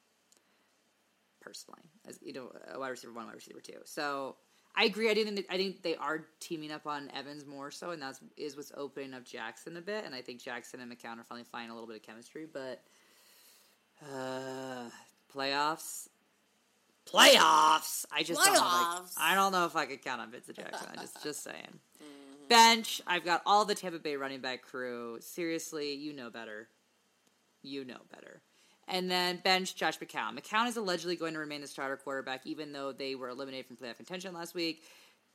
Personally, 1.39 1.83
as 2.05 2.19
you 2.21 2.33
know, 2.33 2.51
a 2.73 2.79
wide 2.79 2.89
receiver 2.89 3.13
one, 3.13 3.27
wide 3.27 3.35
receiver 3.35 3.61
two. 3.61 3.79
So 3.85 4.35
I 4.75 4.83
agree. 4.83 5.09
I 5.09 5.13
didn't. 5.13 5.43
I 5.49 5.57
think 5.57 5.81
they 5.81 5.95
are 5.95 6.25
teaming 6.39 6.71
up 6.71 6.85
on 6.85 7.09
Evans 7.15 7.45
more 7.45 7.71
so, 7.71 7.91
and 7.91 8.01
that's 8.01 8.21
what's 8.55 8.71
opening 8.75 9.13
up 9.13 9.23
Jackson 9.23 9.77
a 9.77 9.81
bit. 9.81 10.05
And 10.05 10.13
I 10.13 10.21
think 10.21 10.43
Jackson 10.43 10.81
and 10.81 10.91
McCown 10.91 11.19
are 11.19 11.23
finally 11.23 11.45
finding 11.51 11.71
a 11.71 11.73
little 11.73 11.87
bit 11.87 11.95
of 11.95 12.03
chemistry. 12.03 12.45
But 12.51 12.83
uh, 14.03 14.89
playoffs, 15.35 16.07
playoffs. 17.05 18.05
I 18.11 18.23
just 18.23 18.43
don't 18.43 18.53
know. 18.53 18.61
I- 19.17 19.35
don't 19.35 19.51
know 19.51 19.65
if 19.65 19.75
I 19.75 19.85
could 19.85 20.03
count 20.03 20.21
on 20.21 20.31
Vincent 20.31 20.57
Jackson. 20.57 20.87
I 20.93 21.01
just 21.01 21.23
just 21.23 21.43
saying. 21.43 21.79
Bench. 22.49 23.01
I've 23.05 23.25
got 23.25 23.41
all 23.45 23.65
the 23.65 23.75
Tampa 23.75 23.99
Bay 23.99 24.15
running 24.15 24.39
back 24.39 24.61
crew. 24.61 25.17
Seriously, 25.19 25.93
you 25.93 26.13
know 26.13 26.29
better. 26.29 26.69
You 27.61 27.83
know 27.83 27.97
better. 28.13 28.41
And 28.87 29.11
then 29.11 29.41
bench 29.43 29.75
Josh 29.75 29.99
McCown. 29.99 30.39
McCown 30.39 30.67
is 30.67 30.77
allegedly 30.77 31.17
going 31.17 31.33
to 31.33 31.39
remain 31.39 31.59
the 31.59 31.67
starter 31.67 31.97
quarterback, 31.97 32.47
even 32.47 32.71
though 32.71 32.93
they 32.93 33.15
were 33.15 33.27
eliminated 33.27 33.65
from 33.65 33.75
playoff 33.75 33.97
contention 33.97 34.33
last 34.33 34.55
week. 34.55 34.81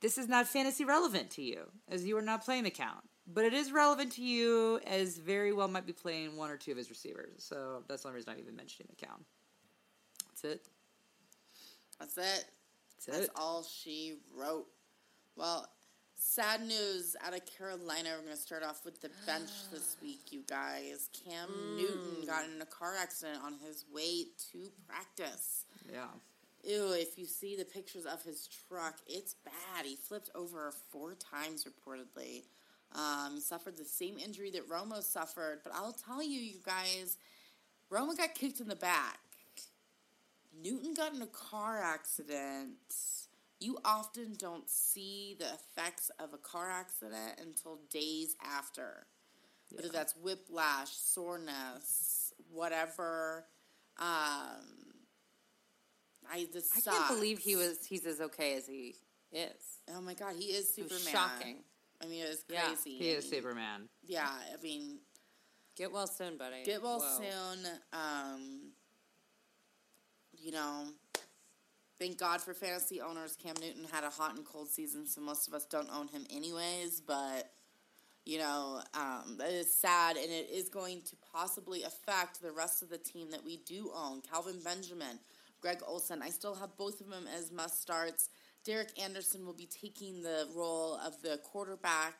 This 0.01 0.17
is 0.17 0.27
not 0.27 0.47
fantasy 0.47 0.85
relevant 0.85 1.29
to 1.31 1.43
you, 1.43 1.69
as 1.87 2.03
you 2.03 2.17
are 2.17 2.21
not 2.23 2.43
playing 2.43 2.65
McCown. 2.65 3.01
But 3.25 3.45
it 3.45 3.53
is 3.53 3.71
relevant 3.71 4.11
to 4.13 4.21
you, 4.21 4.79
as 4.85 5.17
very 5.17 5.53
well 5.53 5.67
might 5.67 5.85
be 5.85 5.93
playing 5.93 6.35
one 6.35 6.49
or 6.49 6.57
two 6.57 6.71
of 6.71 6.77
his 6.77 6.89
receivers. 6.89 7.31
So 7.37 7.83
that's 7.87 8.03
the 8.03 8.09
only 8.09 8.17
reason 8.17 8.33
I'm 8.33 8.39
even 8.39 8.55
mentioning 8.55 8.89
McCown. 8.93 9.21
That's 10.27 10.43
it. 10.43 10.67
That's 11.99 12.17
it. 12.17 12.45
That's 13.05 13.05
That's 13.05 13.25
it. 13.25 13.31
all 13.35 13.63
she 13.63 14.15
wrote. 14.35 14.65
Well, 15.37 15.67
sad 16.15 16.61
news 16.61 17.15
out 17.25 17.33
of 17.33 17.41
Carolina. 17.45 18.09
We're 18.17 18.25
going 18.25 18.35
to 18.35 18.41
start 18.41 18.63
off 18.63 18.83
with 18.85 19.01
the 19.01 19.09
bench 19.25 19.49
this 19.71 19.97
week, 20.01 20.31
you 20.31 20.43
guys. 20.47 21.09
Cam 21.25 21.49
hmm. 21.49 21.77
Newton 21.77 22.25
got 22.27 22.45
in 22.45 22.61
a 22.61 22.65
car 22.65 22.93
accident 23.01 23.39
on 23.43 23.53
his 23.65 23.85
way 23.93 24.25
to 24.51 24.69
practice. 24.87 25.65
Yeah. 25.91 26.07
Ew, 26.65 26.93
if 26.93 27.17
you 27.17 27.25
see 27.25 27.57
the 27.57 27.65
pictures 27.65 28.05
of 28.05 28.23
his 28.23 28.47
truck, 28.67 28.95
it's 29.05 29.35
bad. 29.43 29.85
He 29.85 29.97
flipped 29.97 30.29
over 30.33 30.73
four 30.91 31.13
times 31.15 31.65
reportedly. 31.65 32.43
Um, 32.95 33.39
suffered 33.39 33.77
the 33.77 33.85
same 33.85 34.17
injury 34.19 34.51
that 34.51 34.69
Romo 34.69 35.01
suffered, 35.01 35.61
but 35.63 35.73
I'll 35.73 35.93
tell 35.93 36.21
you, 36.21 36.39
you 36.39 36.59
guys, 36.63 37.17
Romo 37.91 38.15
got 38.15 38.35
kicked 38.35 38.59
in 38.59 38.67
the 38.67 38.75
back. 38.75 39.19
Newton 40.63 40.93
got 40.93 41.13
in 41.15 41.21
a 41.21 41.27
car 41.27 41.81
accident. 41.81 42.77
You 43.59 43.79
often 43.83 44.35
don't 44.37 44.69
see 44.69 45.35
the 45.39 45.45
effects 45.45 46.11
of 46.19 46.33
a 46.33 46.37
car 46.37 46.69
accident 46.69 47.39
until 47.41 47.79
days 47.89 48.35
after. 48.43 49.07
Whether 49.71 49.89
that's 49.89 50.15
whiplash, 50.15 50.91
soreness, 50.91 52.33
whatever. 52.51 53.45
Um, 53.97 54.93
I 56.29 56.47
I 56.75 56.81
can't 56.81 57.07
believe 57.07 57.39
he 57.39 57.55
was 57.55 57.85
he's 57.85 58.05
as 58.05 58.21
okay 58.21 58.55
as 58.55 58.67
he 58.67 58.95
is. 59.31 59.79
Oh 59.95 60.01
my 60.01 60.13
god, 60.13 60.35
he 60.37 60.45
is 60.45 60.73
Superman. 60.73 60.99
shocking. 61.11 61.57
I 62.03 62.07
mean, 62.07 62.25
it 62.25 62.29
was 62.29 62.43
Yeah. 62.49 62.65
crazy. 62.67 62.97
He 62.97 63.09
is 63.11 63.23
mean, 63.23 63.33
Superman. 63.33 63.89
Yeah, 64.03 64.29
I 64.29 64.57
mean, 64.61 64.99
Get 65.75 65.91
well 65.91 66.07
soon, 66.07 66.37
buddy. 66.37 66.63
get 66.63 66.81
well 66.83 66.99
Whoa. 66.99 67.17
soon. 67.17 67.67
Um, 67.93 68.73
you 70.37 70.51
know, 70.51 70.87
thank 71.99 72.17
God 72.17 72.41
for 72.41 72.53
fantasy 72.53 73.01
owners. 73.01 73.35
Cam 73.35 73.55
Newton 73.59 73.85
had 73.91 74.03
a 74.03 74.09
hot 74.09 74.35
and 74.35 74.45
cold 74.45 74.69
season, 74.69 75.07
so 75.07 75.21
most 75.21 75.47
of 75.47 75.53
us 75.53 75.65
don't 75.65 75.89
own 75.91 76.07
him 76.09 76.25
anyways. 76.29 77.01
But 77.01 77.51
you 78.25 78.37
know, 78.37 78.81
um, 78.93 79.37
that 79.39 79.49
is 79.51 79.73
sad, 79.73 80.15
and 80.15 80.31
it 80.31 80.49
is 80.51 80.69
going 80.69 81.01
to 81.01 81.15
possibly 81.33 81.83
affect 81.83 82.41
the 82.41 82.51
rest 82.51 82.81
of 82.81 82.89
the 82.89 82.97
team 82.97 83.31
that 83.31 83.43
we 83.43 83.57
do 83.57 83.91
own. 83.95 84.21
Kelvin 84.21 84.59
Benjamin, 84.63 85.19
Greg 85.59 85.81
Olsen. 85.85 86.21
I 86.21 86.29
still 86.29 86.55
have 86.55 86.77
both 86.77 87.01
of 87.01 87.09
them 87.09 87.27
as 87.35 87.51
must 87.51 87.81
starts. 87.81 88.29
Derek 88.65 88.99
Anderson 89.01 89.45
will 89.45 89.53
be 89.53 89.65
taking 89.67 90.21
the 90.23 90.47
role 90.55 90.95
of 91.05 91.21
the 91.21 91.39
quarterback. 91.43 92.13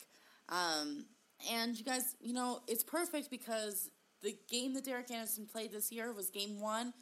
Um, 0.50 1.06
and 1.52 1.78
you 1.78 1.86
guys, 1.86 2.16
you 2.22 2.34
know, 2.34 2.62
it's 2.68 2.84
perfect 2.84 3.30
because 3.30 3.90
the 4.22 4.36
game 4.50 4.74
that 4.74 4.86
Derek 4.86 5.10
Anderson 5.12 5.46
played 5.46 5.72
this 5.72 5.92
year 5.92 6.12
was 6.14 6.30
game 6.30 6.60
one 6.60 6.94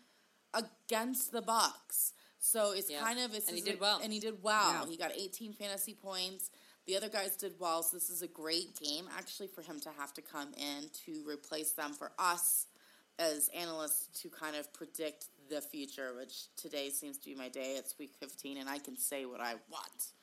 against 0.54 1.32
the 1.32 1.42
Bucks. 1.42 2.14
So 2.40 2.72
it's 2.72 2.90
Yeah. 2.90 3.02
kind 3.02 3.20
of 3.20 3.34
it's 3.34 3.48
And 3.48 3.56
he 3.58 3.62
did 3.64 3.76
a- 3.76 3.80
well. 3.80 4.00
And 4.02 4.12
he 4.12 4.20
did 4.20 4.42
well. 4.42 4.72
Yeah. 4.86 4.86
He 4.90 4.98
got 4.98 5.12
18 5.12 5.54
fantasy 5.54 5.94
points. 5.94 6.50
The 6.86 6.98
other 6.98 7.10
guys 7.10 7.36
did 7.38 7.60
well, 7.60 7.84
so 7.84 7.96
this 7.96 8.10
is 8.10 8.24
a 8.24 8.28
great 8.28 8.76
game 8.80 9.08
actually 9.16 9.48
for 9.48 9.62
him 9.62 9.80
to 9.82 9.92
have 9.92 10.14
to 10.16 10.22
come 10.22 10.52
in 10.56 10.90
to 11.06 11.24
replace 11.28 11.74
them 11.74 11.94
for 11.94 12.12
us 12.18 12.66
as 13.20 13.50
analysts 13.50 14.08
to 14.22 14.30
kind 14.32 14.56
of 14.56 14.74
predict 14.74 15.28
the 15.52 15.62
future, 15.62 16.14
which 16.18 16.56
today 16.56 16.90
seems 16.90 17.18
to 17.20 17.30
be 17.30 17.36
my 17.36 17.50
day. 17.50 17.76
It's 17.78 17.98
week 18.00 18.14
15 18.20 18.58
and 18.58 18.70
I 18.70 18.80
can 18.80 18.98
say 18.98 19.26
what 19.26 19.42
I 19.42 19.54
want. 19.70 20.14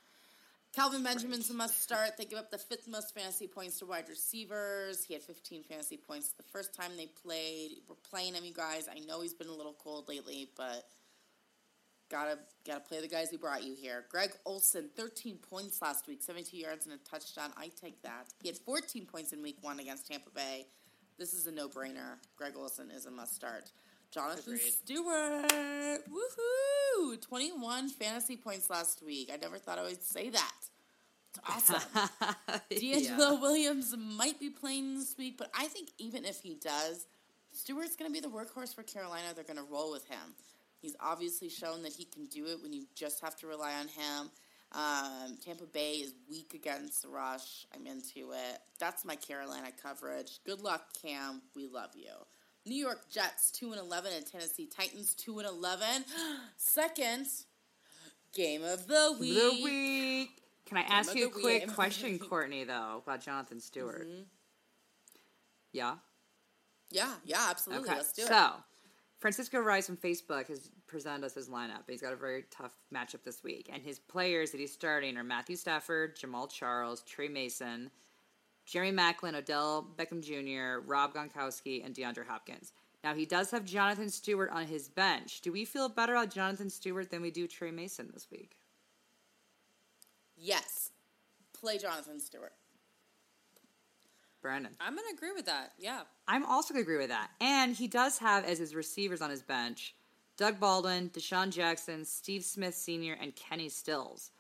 Kelvin 0.75 1.03
Benjamin's 1.03 1.51
a 1.51 1.55
must 1.55 1.83
start. 1.83 2.17
They 2.17 2.25
give 2.25 2.39
up 2.39 2.51
the 2.51 2.59
fifth 2.59 2.89
most 2.89 3.15
fantasy 3.15 3.47
points 3.47 3.79
to 3.79 3.87
wide 3.87 4.09
receivers. 4.09 5.05
He 5.05 5.15
had 5.15 5.23
15 5.23 5.65
fantasy 5.65 5.97
points 5.97 6.33
the 6.37 6.43
first 6.43 6.75
time 6.75 6.93
they 6.97 7.07
played. 7.07 7.73
We're 7.89 7.97
playing 7.97 8.35
him, 8.35 8.45
you 8.45 8.53
guys. 8.53 8.89
I 8.91 9.01
know 9.01 9.23
he's 9.23 9.35
been 9.35 9.49
a 9.49 9.55
little 9.55 9.77
cold 9.83 10.09
lately, 10.09 10.51
but 10.57 10.85
gotta 12.11 12.39
gotta 12.67 12.81
play 12.81 13.01
the 13.01 13.09
guys 13.09 13.31
who 13.31 13.39
brought 13.39 13.65
you 13.65 13.75
here. 13.75 14.05
Greg 14.11 14.31
Olsen, 14.45 14.91
13 14.97 15.39
points 15.39 15.81
last 15.81 16.07
week, 16.07 16.23
72 16.23 16.57
yards 16.57 16.87
and 16.87 16.95
a 16.95 16.99
touchdown. 16.99 17.51
I 17.57 17.71
take 17.81 18.03
that. 18.03 18.29
He 18.43 18.49
had 18.49 18.59
14 18.59 19.07
points 19.07 19.33
in 19.33 19.43
week 19.43 19.59
one 19.63 19.81
against 19.81 20.07
Tampa 20.07 20.31
Bay. 20.31 20.67
This 21.19 21.33
is 21.33 21.47
a 21.47 21.53
no 21.53 21.69
brainer. 21.69 22.19
Greg 22.37 22.53
Olsen 22.57 22.91
is 22.91 23.07
a 23.07 23.11
must 23.11 23.35
start. 23.35 23.73
Jonathan 24.11 24.55
Agreed. 24.55 24.73
Stewart, 24.73 26.03
woohoo! 26.09 27.21
21 27.21 27.91
fantasy 27.91 28.37
points 28.37 28.71
last 28.71 29.03
week. 29.03 29.31
I 29.33 29.37
never 29.37 29.59
thought 29.59 29.79
I 29.79 29.83
would 29.83 30.03
say 30.03 30.31
that. 30.31 30.53
It's 31.31 31.71
awesome. 31.71 32.09
D'Angelo 32.71 33.41
Williams 33.41 33.95
might 33.97 34.41
be 34.41 34.51
playing 34.51 34.99
this 34.99 35.17
week, 35.19 35.37
but 35.37 35.51
I 35.57 35.67
think 35.67 35.91
even 35.99 36.25
if 36.25 36.41
he 36.41 36.55
does, 36.55 37.07
Stewart's 37.53 37.97
going 37.97 38.11
to 38.11 38.13
be 38.13 38.21
the 38.21 38.35
workhorse 38.35 38.75
for 38.75 38.83
Carolina. 38.83 39.29
They're 39.35 39.45
going 39.45 39.59
to 39.59 39.71
roll 39.71 39.93
with 39.93 40.07
him. 40.07 40.35
He's 40.81 40.97
obviously 41.01 41.49
shown 41.49 41.83
that 41.83 41.93
he 41.93 42.05
can 42.05 42.27
do 42.27 42.47
it 42.47 42.63
when 42.63 42.73
you 42.73 42.85
just 42.95 43.21
have 43.21 43.37
to 43.37 43.47
rely 43.47 43.75
on 43.75 43.89
him. 43.89 44.31
Um, 44.73 45.39
Tampa 45.43 45.65
Bay 45.65 45.95
is 45.95 46.15
weak 46.31 46.53
against 46.55 47.03
the 47.03 47.09
rush. 47.09 47.67
I'm 47.75 47.87
into 47.87 48.33
it. 48.33 48.59
That's 48.79 49.05
my 49.05 49.17
Carolina 49.17 49.69
coverage. 49.83 50.41
Good 50.45 50.61
luck, 50.61 50.83
Cam. 51.03 51.43
We 51.57 51.67
love 51.67 51.91
you. 51.95 52.13
New 52.69 52.77
York 52.77 53.09
Jets 53.11 53.51
two 53.51 53.73
and 53.73 53.81
eleven, 53.81 54.13
and 54.15 54.27
Tennessee 54.27 54.67
Titans 54.67 55.15
two 55.15 55.39
and 55.39 55.49
eleven. 55.49 56.05
Second 56.57 57.27
game 58.35 58.63
of 58.63 58.87
the 58.87 59.17
week. 59.19 59.35
The 59.35 59.65
week. 59.65 60.31
Can 60.67 60.77
I 60.77 60.83
ask 60.83 61.15
you 61.15 61.29
a 61.29 61.31
quick 61.31 61.73
question, 61.73 62.19
Courtney, 62.31 62.65
though, 62.65 63.03
about 63.03 63.23
Jonathan 63.23 63.59
Stewart? 63.59 64.07
Mm-hmm. 64.07 64.23
Yeah? 65.73 65.95
Yeah, 66.91 67.15
yeah, 67.25 67.47
absolutely. 67.49 67.89
Okay. 67.89 67.97
Let's 67.97 68.13
do 68.13 68.23
it. 68.23 68.29
So, 68.29 68.51
Francisco 69.19 69.61
Rice 69.61 69.87
from 69.87 69.97
Facebook 69.97 70.49
has 70.49 70.71
presented 70.87 71.25
us 71.25 71.35
his 71.35 71.49
lineup. 71.49 71.83
He's 71.89 72.03
got 72.03 72.13
a 72.13 72.17
very 72.17 72.45
tough 72.51 72.77
matchup 72.95 73.25
this 73.25 73.43
week. 73.43 73.71
And 73.73 73.83
his 73.83 73.99
players 73.99 74.51
that 74.51 74.61
he's 74.61 74.73
starting 74.73 75.17
are 75.17 75.25
Matthew 75.25 75.57
Stafford, 75.57 76.17
Jamaal 76.17 76.51
Charles, 76.51 77.03
Tre 77.03 77.29
Mason, 77.29 77.91
Jerry 78.69 78.93
Maclin, 78.93 79.35
Odell 79.35 79.89
Beckham 79.97 80.23
Jr., 80.23 80.87
Rob 80.87 81.15
Gronkowski, 81.15 81.85
and 81.85 81.95
DeAndre 81.95 82.27
Hopkins. 82.27 82.73
Now, 83.03 83.15
he 83.15 83.25
does 83.25 83.51
have 83.53 83.65
Jonathan 83.65 84.11
Stewart 84.11 84.51
on 84.53 84.67
his 84.67 84.89
bench. 84.89 85.41
Do 85.41 85.53
we 85.53 85.65
feel 85.65 85.89
better 85.89 86.15
about 86.15 86.31
Jonathan 86.31 86.69
Stewart 86.69 87.11
than 87.11 87.23
we 87.23 87.31
do 87.31 87.47
Tre 87.47 87.71
Mason 87.71 88.11
this 88.13 88.27
week? 88.31 88.57
Yes. 90.37 90.91
Play 91.59 91.79
Jonathan 91.79 92.21
Stewart. 92.21 92.53
Brandon. 94.43 94.73
I'm 94.81 94.95
going 94.95 95.09
to 95.09 95.17
agree 95.17 95.33
with 95.33 95.47
that. 95.47 95.73
Yeah. 95.79 96.03
I'm 96.27 96.45
also 96.45 96.75
going 96.75 96.85
to 96.85 96.91
agree 96.91 97.01
with 97.01 97.09
that. 97.09 97.31
And 97.41 97.75
he 97.75 97.89
does 97.89 98.19
have 98.19 98.45
as 98.45 98.59
his 98.59 98.75
receivers 98.75 99.23
on 99.23 99.31
his 99.31 99.43
bench 99.43 99.95
Doug 100.37 100.61
Baldwin, 100.61 101.11
DeSean 101.11 101.51
Jackson, 101.51 102.05
Steve 102.05 102.45
Smith 102.45 102.75
Sr., 102.75 103.17
and 103.21 103.35
Kenny 103.35 103.69
Stills. 103.69 104.31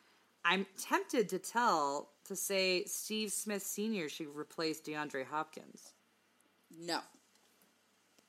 I'm 0.44 0.66
tempted 0.78 1.28
to 1.30 1.38
tell 1.38 2.10
to 2.28 2.36
say 2.36 2.84
Steve 2.84 3.32
Smith 3.32 3.62
Sr. 3.62 4.08
should 4.08 4.28
replace 4.36 4.80
DeAndre 4.80 5.26
Hopkins. 5.26 5.92
No. 6.78 7.00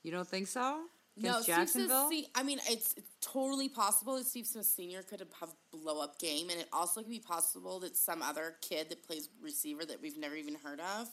You 0.03 0.11
don't 0.11 0.27
think 0.27 0.47
so? 0.47 0.81
No, 1.17 1.29
Against 1.31 1.43
Steve 1.43 1.55
Jacksonville? 1.55 2.07
Smith, 2.07 2.25
I 2.33 2.43
mean, 2.43 2.59
it's, 2.69 2.93
it's 2.93 3.11
totally 3.21 3.67
possible 3.67 4.15
that 4.15 4.25
Steve 4.25 4.47
Smith 4.47 4.65
Sr. 4.65 5.03
could 5.03 5.19
have 5.19 5.49
blow 5.71 6.01
up 6.01 6.17
game, 6.19 6.49
and 6.49 6.59
it 6.59 6.67
also 6.71 7.01
could 7.01 7.09
be 7.09 7.19
possible 7.19 7.79
that 7.81 7.97
some 7.97 8.21
other 8.21 8.55
kid 8.61 8.89
that 8.89 9.05
plays 9.05 9.29
receiver 9.41 9.85
that 9.85 10.01
we've 10.01 10.17
never 10.17 10.35
even 10.35 10.55
heard 10.55 10.79
of 10.79 11.09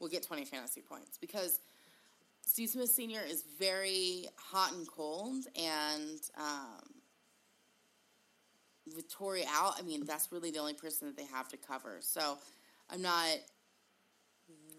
will 0.00 0.08
get 0.08 0.26
20 0.26 0.46
fantasy 0.46 0.80
points 0.80 1.18
because 1.18 1.60
Steve 2.46 2.70
Smith 2.70 2.90
Sr. 2.90 3.20
is 3.26 3.44
very 3.58 4.26
hot 4.36 4.72
and 4.72 4.86
cold, 4.86 5.44
and 5.56 6.20
um, 6.38 6.93
with 8.94 9.10
Torrey 9.12 9.44
out, 9.48 9.74
I 9.78 9.82
mean, 9.82 10.04
that's 10.04 10.30
really 10.30 10.50
the 10.50 10.58
only 10.58 10.74
person 10.74 11.08
that 11.08 11.16
they 11.16 11.26
have 11.26 11.48
to 11.48 11.56
cover. 11.56 11.98
So 12.00 12.38
I'm 12.90 13.02
not. 13.02 13.28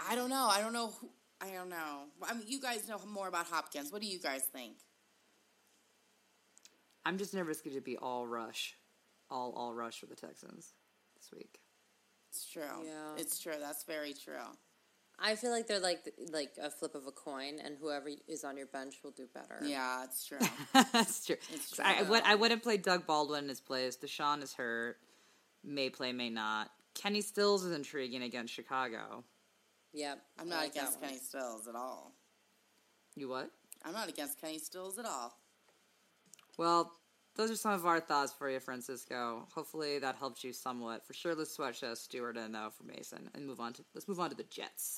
I 0.07 0.15
don't 0.15 0.29
know. 0.29 0.47
I 0.51 0.61
don't 0.61 0.73
know 0.73 0.93
who. 0.99 1.09
I 1.41 1.51
don't 1.51 1.69
know. 1.69 2.03
I 2.23 2.33
mean, 2.33 2.43
you 2.47 2.61
guys 2.61 2.87
know 2.87 2.99
more 3.07 3.27
about 3.27 3.47
Hopkins. 3.47 3.91
What 3.91 4.01
do 4.01 4.07
you 4.07 4.19
guys 4.19 4.43
think? 4.43 4.77
I'm 7.05 7.17
just 7.17 7.33
nervous 7.33 7.57
it's 7.57 7.61
going 7.61 7.75
to 7.75 7.81
be 7.81 7.97
all 7.97 8.25
rush. 8.25 8.75
All, 9.29 9.53
all 9.55 9.73
rush 9.73 9.99
for 9.99 10.05
the 10.05 10.15
Texans 10.15 10.73
this 11.15 11.29
week. 11.35 11.59
It's 12.29 12.45
true. 12.45 12.63
Yeah. 12.83 13.15
It's 13.17 13.39
true. 13.39 13.53
That's 13.59 13.83
very 13.83 14.13
true. 14.13 14.33
I 15.19 15.35
feel 15.35 15.51
like 15.51 15.67
they're 15.67 15.79
like 15.79 16.13
like 16.31 16.51
a 16.61 16.69
flip 16.69 16.93
of 16.95 17.07
a 17.07 17.11
coin, 17.11 17.59
and 17.63 17.77
whoever 17.79 18.09
is 18.27 18.43
on 18.43 18.57
your 18.57 18.65
bench 18.67 18.95
will 19.03 19.11
do 19.11 19.27
better. 19.33 19.59
Yeah, 19.63 20.03
it's 20.03 20.25
true. 20.25 20.39
That's 20.73 21.25
true. 21.25 21.37
It's 21.53 21.79
I, 21.79 21.99
I 21.99 22.01
would, 22.03 22.23
I 22.23 22.35
wouldn't 22.35 22.63
play 22.63 22.77
Doug 22.77 23.07
Baldwin 23.07 23.43
in 23.43 23.49
his 23.49 23.61
place. 23.61 23.97
DeSean 23.97 24.43
is 24.43 24.53
hurt. 24.53 24.97
May 25.63 25.89
play, 25.89 26.11
may 26.11 26.29
not. 26.29 26.69
Kenny 26.93 27.21
Stills 27.21 27.63
is 27.63 27.71
intriguing 27.71 28.23
against 28.23 28.53
Chicago. 28.53 29.23
Yep. 29.93 30.21
I'm 30.39 30.49
not 30.49 30.57
like 30.57 30.71
against. 30.71 31.01
Kenny 31.01 31.17
Stills 31.17 31.67
at 31.67 31.75
all. 31.75 32.11
You 33.15 33.29
what? 33.29 33.49
I'm 33.83 33.93
not 33.93 34.09
against 34.09 34.39
Kenny 34.39 34.59
Stills 34.59 34.99
at 34.99 35.05
all. 35.05 35.37
Well, 36.57 36.93
those 37.35 37.51
are 37.51 37.55
some 37.55 37.71
of 37.73 37.85
our 37.85 37.99
thoughts 37.99 38.33
for 38.33 38.49
you, 38.49 38.59
Francisco. 38.59 39.47
Hopefully 39.53 39.99
that 39.99 40.15
helps 40.15 40.43
you 40.43 40.53
somewhat. 40.53 41.05
For 41.05 41.13
sure, 41.13 41.35
let's 41.35 41.51
switch 41.53 41.83
uh, 41.83 41.95
Stewart 41.95 42.37
and 42.37 42.55
though 42.55 42.69
for 42.75 42.83
Mason 42.83 43.29
and 43.33 43.45
move 43.45 43.59
on 43.59 43.73
to 43.73 43.83
let's 43.93 44.07
move 44.07 44.19
on 44.19 44.29
to 44.29 44.35
the 44.35 44.43
Jets. 44.43 44.97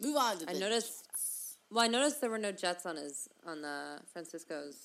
Move 0.00 0.16
on 0.16 0.38
to 0.38 0.50
I 0.50 0.54
the 0.54 0.60
noticed. 0.60 1.06
Well, 1.70 1.84
I 1.84 1.88
noticed 1.88 2.20
there 2.20 2.30
were 2.30 2.38
no 2.38 2.52
Jets 2.52 2.86
on 2.86 2.96
his 2.96 3.28
on 3.46 3.62
the 3.62 3.98
Francisco's. 4.12 4.76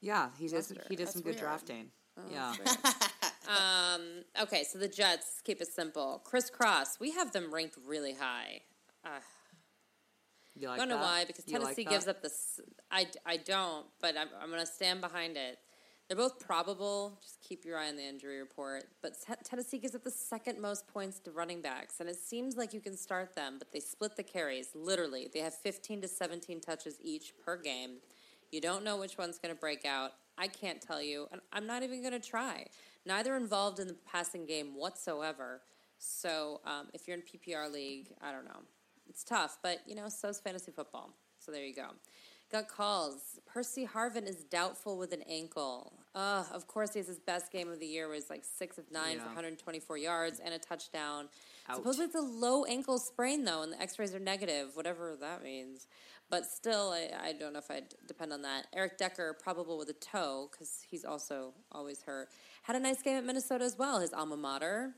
Yeah, 0.00 0.30
he 0.38 0.46
did. 0.48 0.56
Roster. 0.56 0.82
He 0.88 0.96
did 0.96 1.06
That's 1.06 1.12
some 1.14 1.22
good 1.22 1.34
weird. 1.34 1.38
drafting. 1.40 1.86
yeah, 2.30 2.54
Um. 3.48 4.02
Okay, 4.42 4.64
so 4.64 4.78
the 4.78 4.88
Jets 4.88 5.40
keep 5.44 5.60
it 5.60 5.68
simple. 5.68 6.20
Chris 6.24 6.50
Cross, 6.50 7.00
we 7.00 7.10
have 7.12 7.32
them 7.32 7.52
ranked 7.52 7.76
really 7.86 8.14
high. 8.14 8.60
Uh, 9.04 9.08
you 10.54 10.68
like 10.68 10.76
I 10.80 10.84
don't 10.84 10.88
know 10.88 10.96
why 11.02 11.24
because 11.24 11.44
You 11.48 11.54
like 11.54 11.62
Tennessee 11.62 11.84
that? 11.84 11.90
gives 11.90 12.08
up 12.08 12.22
this. 12.22 12.60
I, 12.90 13.06
I 13.26 13.36
don't, 13.38 13.86
but 14.00 14.16
I'm, 14.18 14.28
I'm 14.40 14.48
going 14.50 14.60
to 14.60 14.66
stand 14.66 15.00
behind 15.00 15.36
it. 15.36 15.58
They're 16.12 16.28
both 16.28 16.46
probable. 16.46 17.18
Just 17.22 17.40
keep 17.40 17.64
your 17.64 17.78
eye 17.78 17.88
on 17.88 17.96
the 17.96 18.06
injury 18.06 18.38
report. 18.38 18.84
But 19.00 19.14
Tennessee 19.44 19.78
gives 19.78 19.94
up 19.94 20.04
the 20.04 20.10
second 20.10 20.60
most 20.60 20.86
points 20.86 21.18
to 21.20 21.30
running 21.30 21.62
backs, 21.62 22.00
and 22.00 22.08
it 22.10 22.16
seems 22.16 22.54
like 22.54 22.74
you 22.74 22.82
can 22.82 22.98
start 22.98 23.34
them, 23.34 23.54
but 23.58 23.72
they 23.72 23.80
split 23.80 24.14
the 24.14 24.22
carries. 24.22 24.68
Literally, 24.74 25.30
they 25.32 25.38
have 25.38 25.54
15 25.54 26.02
to 26.02 26.08
17 26.08 26.60
touches 26.60 26.98
each 27.00 27.32
per 27.42 27.56
game. 27.56 27.92
You 28.50 28.60
don't 28.60 28.84
know 28.84 28.98
which 28.98 29.16
one's 29.16 29.38
going 29.38 29.54
to 29.54 29.58
break 29.58 29.86
out. 29.86 30.10
I 30.36 30.48
can't 30.48 30.82
tell 30.82 31.00
you, 31.00 31.28
and 31.32 31.40
I'm 31.50 31.66
not 31.66 31.82
even 31.82 32.02
going 32.02 32.12
to 32.12 32.20
try. 32.20 32.66
Neither 33.06 33.34
involved 33.34 33.80
in 33.80 33.86
the 33.86 33.96
passing 34.06 34.44
game 34.44 34.76
whatsoever. 34.76 35.62
So 35.96 36.60
um, 36.66 36.88
if 36.92 37.08
you're 37.08 37.16
in 37.16 37.22
PPR 37.22 37.72
league, 37.72 38.08
I 38.20 38.32
don't 38.32 38.44
know. 38.44 38.60
It's 39.08 39.24
tough, 39.24 39.56
but 39.62 39.78
you 39.86 39.94
know, 39.94 40.10
so 40.10 40.28
so's 40.28 40.40
fantasy 40.40 40.72
football. 40.72 41.14
So 41.38 41.52
there 41.52 41.64
you 41.64 41.74
go. 41.74 41.86
Got 42.52 42.68
calls. 42.68 43.40
Percy 43.46 43.86
Harvin 43.86 44.28
is 44.28 44.44
doubtful 44.44 44.98
with 44.98 45.14
an 45.14 45.22
ankle. 45.22 45.94
Uh, 46.14 46.44
of 46.52 46.66
course, 46.66 46.92
he 46.92 46.98
has 46.98 47.06
his 47.06 47.18
best 47.18 47.50
game 47.50 47.70
of 47.70 47.80
the 47.80 47.86
year. 47.86 48.08
Was 48.08 48.28
like 48.28 48.44
six 48.44 48.76
of 48.76 48.90
nine 48.92 49.18
for 49.18 49.24
124 49.26 49.96
yards 49.96 50.40
and 50.40 50.52
a 50.52 50.58
touchdown. 50.58 51.28
Out. 51.68 51.76
Supposedly 51.76 52.06
it's 52.06 52.14
a 52.14 52.20
low 52.20 52.64
ankle 52.64 52.98
sprain 52.98 53.44
though, 53.44 53.62
and 53.62 53.72
the 53.72 53.80
X-rays 53.80 54.14
are 54.14 54.18
negative, 54.20 54.70
whatever 54.74 55.16
that 55.20 55.42
means. 55.42 55.86
But 56.30 56.46
still, 56.46 56.90
I, 56.90 57.10
I 57.28 57.32
don't 57.32 57.52
know 57.52 57.58
if 57.58 57.70
I'd 57.70 57.94
depend 58.06 58.32
on 58.32 58.42
that. 58.42 58.66
Eric 58.74 58.98
Decker 58.98 59.36
probable 59.42 59.78
with 59.78 59.88
a 59.90 59.94
toe 59.94 60.48
because 60.50 60.82
he's 60.88 61.04
also 61.04 61.52
always 61.70 62.02
hurt. 62.02 62.28
Had 62.62 62.76
a 62.76 62.80
nice 62.80 63.02
game 63.02 63.16
at 63.16 63.24
Minnesota 63.24 63.64
as 63.64 63.76
well. 63.78 64.00
His 64.00 64.12
alma 64.12 64.36
mater. 64.36 64.94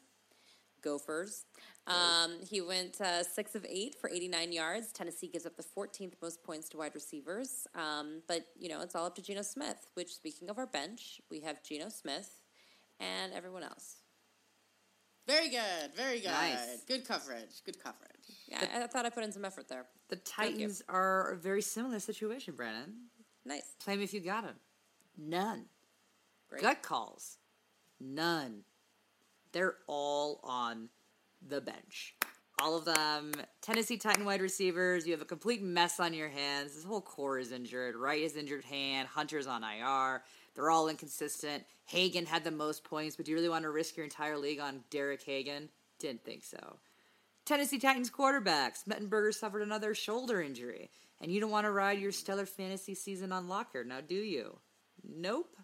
Gophers. 0.85 1.45
Um, 1.87 2.39
he 2.49 2.61
went 2.61 3.01
uh, 3.01 3.23
six 3.23 3.55
of 3.55 3.67
eight 3.69 3.95
for 4.01 4.09
89 4.09 4.53
yards. 4.53 4.93
Tennessee 4.93 5.29
gives 5.29 5.45
up 5.45 5.57
the 5.57 5.63
14th 5.63 6.15
most 6.23 6.43
points 6.43 6.69
to 6.71 6.79
wide 6.79 6.95
receivers. 6.95 7.67
Um, 7.75 8.23
but, 8.27 8.47
you 8.59 8.69
know, 8.69 8.81
it's 8.81 8.95
all 8.95 9.07
up 9.07 9.15
to 9.17 9.23
Geno 9.23 9.43
Smith, 9.43 9.89
which, 9.95 10.15
speaking 10.15 10.49
of 10.49 10.59
our 10.59 10.67
bench, 10.67 11.21
we 11.31 11.41
have 11.41 11.63
Geno 11.63 11.89
Smith 11.89 12.41
and 13.01 13.33
everyone 13.33 13.65
else. 13.65 13.97
Very 15.27 15.49
good. 15.49 15.95
Very 15.97 16.21
good. 16.21 16.31
Nice. 16.31 16.85
Good 16.87 17.07
coverage. 17.07 17.63
Good 17.65 17.83
coverage. 17.83 18.11
Yeah, 18.47 18.67
I, 18.75 18.85
I 18.85 18.87
thought 18.87 19.07
I 19.07 19.11
put 19.11 19.25
in 19.25 19.33
some 19.33 19.45
effort 19.45 19.69
there. 19.69 19.87
The 20.09 20.17
Titans 20.17 20.83
are 20.89 21.33
a 21.33 21.37
very 21.37 21.63
similar 21.63 21.99
situation, 21.99 22.55
Brandon. 22.55 22.95
Nice. 23.45 23.75
Claim 23.83 24.01
if 24.03 24.13
you 24.13 24.21
got 24.21 24.45
them. 24.45 24.57
None. 25.19 25.65
Great. 26.49 26.63
Gut 26.63 26.83
calls. 26.83 27.39
None. 28.01 28.65
They're 29.55 29.77
all 29.87 30.41
on 30.43 30.89
the 31.49 31.61
bench. 31.61 32.17
All 32.61 32.77
of 32.77 32.85
them. 32.85 33.33
Tennessee 33.63 33.97
Titan 33.97 34.25
wide 34.25 34.43
receivers. 34.43 35.07
You 35.07 35.13
have 35.13 35.23
a 35.23 35.27
complete 35.27 35.63
mess 35.63 36.01
on 36.01 36.13
your 36.13 36.29
hands. 36.29 36.75
This 36.75 36.85
whole 36.85 37.01
core 37.01 37.39
is 37.39 37.53
injured. 37.53 37.95
Wright 37.95 38.21
is 38.21 38.37
injured 38.37 38.65
hand. 38.65 39.09
Hunter's 39.09 39.47
on 39.47 39.63
IR. 39.63 40.25
They're 40.55 40.71
all 40.71 40.89
inconsistent. 40.89 41.65
Hagan 41.87 42.27
had 42.27 42.43
the 42.43 42.51
most 42.51 42.83
points, 42.83 43.15
but 43.15 43.27
do 43.27 43.31
you 43.31 43.37
really 43.37 43.49
want 43.49 43.63
to 43.63 43.71
risk 43.71 43.97
your 43.97 44.05
entire 44.05 44.37
league 44.37 44.61
on 44.61 44.83
Derek 44.91 45.23
Hagan? 45.23 45.69
Didn't 46.01 46.25
think 46.25 46.43
so. 46.43 46.79
Tennessee 47.45 47.79
Titans 47.79 48.11
quarterbacks. 48.11 48.85
Mettenberger 48.89 49.33
suffered 49.33 49.63
another 49.63 49.95
shoulder 49.95 50.43
injury. 50.43 50.91
And 51.21 51.31
you 51.31 51.41
don't 51.41 51.51
want 51.51 51.65
to 51.65 51.71
ride 51.71 52.01
your 52.01 52.13
stellar 52.13 52.47
fantasy 52.47 52.95
season 52.95 53.31
on 53.31 53.49
Locker, 53.49 53.85
now 53.85 54.01
do 54.01 54.17
you? 54.17 54.59
Nope. 55.03 55.57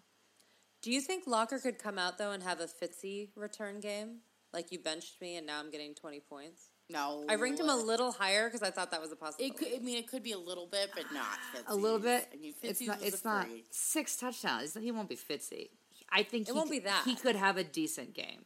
Do 0.81 0.91
you 0.91 1.01
think 1.01 1.27
Locker 1.27 1.59
could 1.59 1.77
come 1.79 1.97
out 1.99 2.17
though 2.17 2.31
and 2.31 2.41
have 2.43 2.59
a 2.59 2.65
Fitzy 2.67 3.29
return 3.35 3.79
game? 3.79 4.19
Like 4.53 4.71
you 4.71 4.79
benched 4.79 5.21
me 5.21 5.37
and 5.37 5.45
now 5.45 5.59
I'm 5.59 5.69
getting 5.69 5.93
20 5.93 6.19
points. 6.21 6.63
No, 6.89 7.23
I 7.29 7.35
ranked 7.35 7.59
him 7.59 7.69
a 7.69 7.75
little 7.75 8.11
higher 8.11 8.47
because 8.49 8.61
I 8.61 8.69
thought 8.69 8.91
that 8.91 8.99
was 9.01 9.13
a 9.13 9.15
possibility. 9.15 9.53
It 9.53 9.57
could, 9.57 9.79
I 9.79 9.83
mean, 9.83 9.97
it 9.97 10.09
could 10.09 10.23
be 10.23 10.33
a 10.33 10.37
little 10.37 10.65
bit, 10.67 10.89
but 10.93 11.05
not 11.13 11.23
Fitzy's. 11.55 11.63
A 11.67 11.75
little 11.75 11.99
bit. 11.99 12.27
I 12.33 12.37
mean, 12.37 12.53
it's 12.61 12.81
not. 12.81 13.01
It's 13.01 13.23
not 13.23 13.47
six 13.69 14.17
touchdowns. 14.17 14.73
He 14.75 14.91
won't 14.91 15.07
be 15.07 15.15
Fitzy. 15.15 15.69
I 16.11 16.23
think 16.23 16.49
It 16.49 16.51
he 16.51 16.57
won't 16.57 16.67
c- 16.67 16.79
be 16.79 16.85
that. 16.85 17.03
He 17.05 17.15
could 17.15 17.37
have 17.37 17.55
a 17.55 17.63
decent 17.63 18.13
game. 18.13 18.43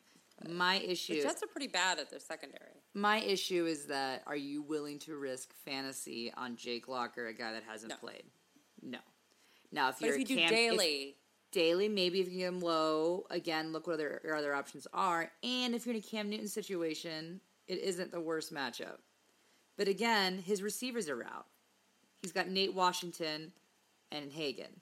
My 0.48 0.78
the 0.78 0.92
issue. 0.92 1.24
Jets 1.24 1.42
are 1.42 1.48
pretty 1.48 1.70
bad 1.70 1.98
at 1.98 2.12
their 2.12 2.20
secondary. 2.20 2.84
My 2.94 3.18
issue 3.18 3.66
is 3.66 3.86
that 3.86 4.22
are 4.28 4.36
you 4.36 4.62
willing 4.62 5.00
to 5.00 5.16
risk 5.18 5.52
fantasy 5.66 6.32
on 6.38 6.56
Jake 6.56 6.88
Locker, 6.88 7.26
a 7.26 7.34
guy 7.34 7.54
that 7.54 7.64
hasn't 7.68 7.90
No. 7.92 7.96
played? 7.96 8.26
No. 8.84 9.00
Now, 9.72 9.90
if 9.90 9.96
But 10.00 10.06
you're 10.06 10.14
if 10.16 10.20
you 10.20 10.26
do 10.26 10.36
Cam- 10.36 10.50
daily, 10.52 11.16
daily, 11.56 11.88
maybe 11.88 12.20
if 12.20 12.30
you 12.30 12.40
get 12.40 12.50
him 12.50 12.60
low, 12.60 13.26
again, 13.32 13.72
look 13.72 13.88
what 13.88 13.94
other 13.94 14.22
your 14.24 14.36
other 14.36 14.54
options 14.54 14.86
are. 14.94 15.32
And 15.42 15.74
if 15.74 15.86
you're 15.86 15.96
in 15.96 16.02
a 16.02 16.04
Cam 16.04 16.30
Newton 16.30 16.50
situation, 16.50 17.40
it 17.68 17.80
isn't 17.80 18.12
the 18.12 18.20
worst 18.20 18.54
matchup. 18.54 18.98
But 19.78 19.88
again, 19.88 20.38
his 20.38 20.62
receivers 20.62 21.10
are 21.10 21.24
out. 21.24 21.48
He's 22.22 22.34
got 22.34 22.50
Nate 22.50 22.74
Washington 22.74 23.54
and 24.12 24.32
Hagan. 24.32 24.82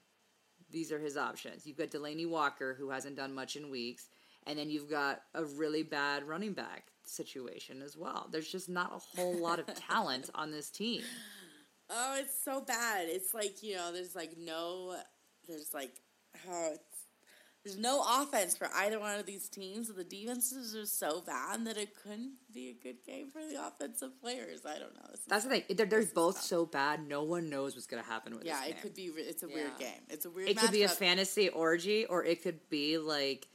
These 0.70 0.90
are 0.90 0.98
his 0.98 1.16
options. 1.16 1.64
You've 1.64 1.78
got 1.78 1.90
Delanie 1.90 2.28
Walker, 2.28 2.74
who 2.74 2.90
hasn't 2.90 3.16
done 3.16 3.32
much 3.32 3.54
in 3.54 3.70
weeks, 3.70 4.08
and 4.44 4.58
then 4.58 4.68
you've 4.68 4.90
got 4.90 5.22
a 5.34 5.44
really 5.44 5.84
bad 5.84 6.26
running 6.26 6.52
back 6.52 6.88
situation 7.06 7.82
as 7.82 7.96
well. 7.96 8.28
There's 8.32 8.50
just 8.50 8.68
not 8.68 8.92
a 8.92 9.16
whole 9.16 9.36
lot 9.36 9.60
of 9.60 9.66
talent 9.88 10.30
on 10.34 10.50
this 10.50 10.70
team. 10.70 11.02
Oh, 11.88 12.16
it's 12.18 12.36
so 12.42 12.60
bad. 12.60 13.06
It's 13.08 13.32
like 13.32 13.62
you 13.62 13.76
know, 13.76 13.92
there's 13.92 14.16
like 14.16 14.36
no, 14.36 14.96
there's 15.46 15.72
like, 15.72 15.92
oh, 16.50 16.70
it's, 16.74 16.80
there's 17.64 17.78
no 17.78 18.04
offense 18.06 18.56
for 18.56 18.68
either 18.74 19.00
one 19.00 19.18
of 19.18 19.24
these 19.24 19.48
teams. 19.48 19.88
The 19.88 20.04
defenses 20.04 20.76
are 20.76 20.84
so 20.84 21.22
bad 21.22 21.64
that 21.66 21.78
it 21.78 21.94
couldn't 22.02 22.32
be 22.52 22.68
a 22.68 22.74
good 22.82 22.96
game 23.06 23.30
for 23.30 23.40
the 23.40 23.66
offensive 23.66 24.20
players. 24.20 24.66
I 24.66 24.78
don't 24.78 24.94
know. 24.94 25.08
This 25.10 25.20
is- 25.20 25.26
That's 25.26 25.44
the 25.44 25.50
thing. 25.50 25.62
They're, 25.70 25.86
they're 25.86 26.04
both 26.14 26.34
tough. 26.36 26.44
so 26.44 26.66
bad. 26.66 27.08
No 27.08 27.22
one 27.22 27.48
knows 27.48 27.74
what's 27.74 27.86
going 27.86 28.02
to 28.02 28.08
happen 28.08 28.34
with 28.36 28.44
yeah, 28.44 28.60
this 28.60 28.68
it 28.68 28.72
game. 28.74 28.82
could 28.82 28.94
be. 28.94 29.02
It's 29.16 29.42
a 29.42 29.48
weird 29.48 29.70
Yeah. 29.80 29.86
game. 29.86 30.00
It's 30.10 30.26
a 30.26 30.30
weird. 30.30 30.48
It 30.50 30.58
could 30.58 30.72
be 30.72 30.82
a 30.82 30.88
fantasy 30.88 31.48
orgy, 31.48 32.04
or 32.04 32.22
it 32.24 32.42
could 32.42 32.68
be 32.68 32.98
like 32.98 33.48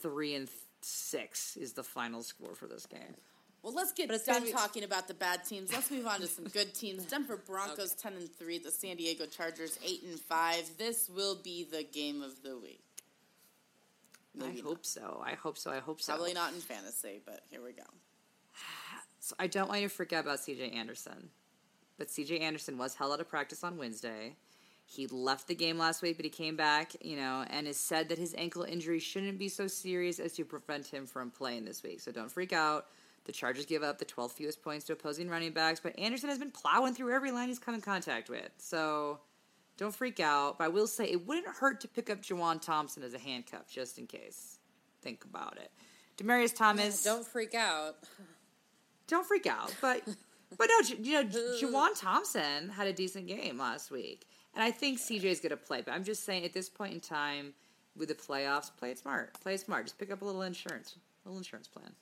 three 0.00 0.34
and 0.34 0.48
six 0.80 1.56
is 1.56 1.74
the 1.74 1.84
final 1.84 2.24
score 2.24 2.56
for 2.56 2.66
this 2.66 2.86
game. 2.86 3.14
Well, 3.62 3.72
let's 3.72 3.92
get 3.92 4.10
done 4.26 4.44
be- 4.44 4.52
talking 4.52 4.82
about 4.82 5.06
the 5.06 5.14
bad 5.14 5.44
teams. 5.44 5.72
Let's 5.72 5.90
move 5.90 6.06
on 6.06 6.20
to 6.20 6.26
some 6.26 6.46
good 6.46 6.74
teams. 6.74 7.04
Denver 7.04 7.36
Broncos 7.36 7.94
ten 7.94 8.14
and 8.14 8.30
three. 8.30 8.58
The 8.58 8.70
San 8.70 8.96
Diego 8.96 9.26
Chargers 9.26 9.78
eight 9.86 10.02
and 10.02 10.18
five. 10.18 10.68
This 10.78 11.08
will 11.08 11.36
be 11.36 11.64
the 11.64 11.84
game 11.84 12.22
of 12.22 12.42
the 12.42 12.58
week. 12.58 12.82
I 14.40 14.46
Maybe 14.46 14.60
hope 14.60 14.84
so. 14.84 15.22
I 15.24 15.34
hope 15.34 15.58
so. 15.58 15.70
I 15.70 15.78
hope 15.78 16.00
so. 16.00 16.14
Probably 16.14 16.32
not 16.32 16.54
in 16.54 16.60
fantasy, 16.60 17.20
but 17.24 17.40
here 17.50 17.62
we 17.62 17.72
go. 17.72 17.82
So 19.24 19.36
I 19.38 19.46
don't 19.46 19.68
want 19.68 19.82
you 19.82 19.88
to 19.88 19.94
forget 19.94 20.24
about 20.24 20.38
CJ 20.40 20.74
Anderson. 20.74 21.28
But 21.96 22.08
CJ 22.08 22.40
Anderson 22.40 22.76
was 22.76 22.96
held 22.96 23.12
out 23.12 23.20
of 23.20 23.28
practice 23.28 23.62
on 23.62 23.76
Wednesday. 23.76 24.34
He 24.84 25.06
left 25.06 25.46
the 25.46 25.54
game 25.54 25.78
last 25.78 26.02
week, 26.02 26.16
but 26.16 26.24
he 26.24 26.30
came 26.30 26.56
back, 26.56 26.92
you 27.00 27.14
know, 27.14 27.44
and 27.48 27.68
has 27.68 27.76
said 27.76 28.08
that 28.08 28.18
his 28.18 28.34
ankle 28.36 28.64
injury 28.64 28.98
shouldn't 28.98 29.38
be 29.38 29.48
so 29.48 29.68
serious 29.68 30.18
as 30.18 30.32
to 30.32 30.44
prevent 30.44 30.88
him 30.88 31.06
from 31.06 31.30
playing 31.30 31.64
this 31.64 31.84
week. 31.84 32.00
So 32.00 32.10
don't 32.10 32.32
freak 32.32 32.52
out. 32.52 32.86
The 33.24 33.32
Chargers 33.32 33.66
give 33.66 33.82
up 33.82 33.98
the 33.98 34.04
12th 34.04 34.32
fewest 34.32 34.62
points 34.62 34.84
to 34.86 34.92
opposing 34.92 35.28
running 35.28 35.52
backs, 35.52 35.80
but 35.80 35.96
Anderson 35.98 36.28
has 36.28 36.38
been 36.38 36.50
plowing 36.50 36.94
through 36.94 37.14
every 37.14 37.30
line 37.30 37.48
he's 37.48 37.58
come 37.58 37.74
in 37.74 37.80
contact 37.80 38.28
with. 38.28 38.50
So 38.58 39.20
don't 39.76 39.94
freak 39.94 40.20
out. 40.20 40.58
But 40.58 40.64
I 40.64 40.68
will 40.68 40.86
say 40.86 41.04
it 41.04 41.26
wouldn't 41.26 41.46
hurt 41.46 41.80
to 41.82 41.88
pick 41.88 42.10
up 42.10 42.20
Juwan 42.22 42.60
Thompson 42.60 43.02
as 43.02 43.14
a 43.14 43.18
handcuff 43.18 43.68
just 43.68 43.98
in 43.98 44.06
case. 44.06 44.58
Think 45.02 45.24
about 45.24 45.56
it. 45.56 45.70
Demaryius 46.16 46.54
Thomas 46.54 47.02
don't 47.02 47.26
freak 47.26 47.54
out. 47.54 47.96
don't 49.06 49.26
freak 49.26 49.46
out. 49.46 49.74
But 49.80 50.02
but 50.58 50.68
no, 50.68 50.96
you 51.00 51.12
know, 51.14 51.24
Juwan 51.60 51.98
Thompson 51.98 52.68
had 52.68 52.86
a 52.86 52.92
decent 52.92 53.26
game 53.26 53.58
last 53.58 53.90
week, 53.90 54.26
and 54.54 54.62
I 54.62 54.70
think 54.70 54.98
CJ's 54.98 55.40
going 55.40 55.50
to 55.50 55.56
play. 55.56 55.82
But 55.82 55.94
I'm 55.94 56.04
just 56.04 56.24
saying, 56.24 56.44
at 56.44 56.52
this 56.52 56.68
point 56.68 56.92
in 56.92 57.00
time, 57.00 57.54
with 57.96 58.08
the 58.08 58.14
playoffs, 58.14 58.70
play 58.76 58.90
it 58.90 58.98
smart. 58.98 59.40
Play 59.40 59.54
it 59.54 59.60
smart. 59.60 59.86
Just 59.86 59.98
pick 59.98 60.10
up 60.10 60.22
a 60.22 60.24
little 60.24 60.42
insurance, 60.42 60.96
a 61.24 61.28
little 61.28 61.38
insurance 61.38 61.68
plan. 61.68 61.92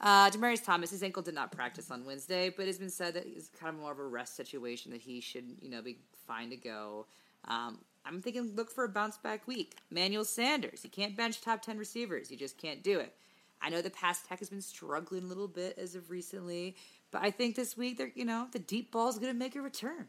Uh, 0.00 0.30
Demaryius 0.30 0.64
Thomas, 0.64 0.90
his 0.90 1.02
ankle 1.02 1.22
did 1.22 1.34
not 1.34 1.50
practice 1.50 1.90
on 1.90 2.04
Wednesday, 2.04 2.50
but 2.50 2.68
it's 2.68 2.78
been 2.78 2.90
said 2.90 3.14
that 3.14 3.26
it's 3.26 3.48
kind 3.48 3.74
of 3.74 3.80
more 3.80 3.92
of 3.92 3.98
a 3.98 4.06
rest 4.06 4.36
situation 4.36 4.92
that 4.92 5.00
he 5.00 5.20
should, 5.20 5.44
you 5.60 5.68
know, 5.68 5.82
be 5.82 5.98
fine 6.26 6.50
to 6.50 6.56
go. 6.56 7.06
Um, 7.46 7.78
I'm 8.04 8.22
thinking 8.22 8.52
look 8.54 8.70
for 8.70 8.84
a 8.84 8.88
bounce 8.88 9.18
back 9.18 9.46
week. 9.46 9.76
Manuel 9.90 10.24
Sanders, 10.24 10.80
you 10.84 10.90
can't 10.90 11.16
bench 11.16 11.40
top 11.40 11.62
10 11.62 11.78
receivers. 11.78 12.30
You 12.30 12.36
just 12.36 12.58
can't 12.58 12.82
do 12.82 13.00
it. 13.00 13.14
I 13.60 13.70
know 13.70 13.82
the 13.82 13.90
pass 13.90 14.22
tech 14.22 14.38
has 14.38 14.50
been 14.50 14.62
struggling 14.62 15.24
a 15.24 15.26
little 15.26 15.48
bit 15.48 15.76
as 15.78 15.94
of 15.94 16.10
recently, 16.10 16.76
but 17.10 17.22
I 17.22 17.30
think 17.30 17.56
this 17.56 17.76
week 17.76 18.00
you 18.14 18.24
know, 18.24 18.46
the 18.52 18.60
deep 18.60 18.92
ball 18.92 19.08
is 19.08 19.18
going 19.18 19.32
to 19.32 19.38
make 19.38 19.56
a 19.56 19.60
return. 19.60 20.06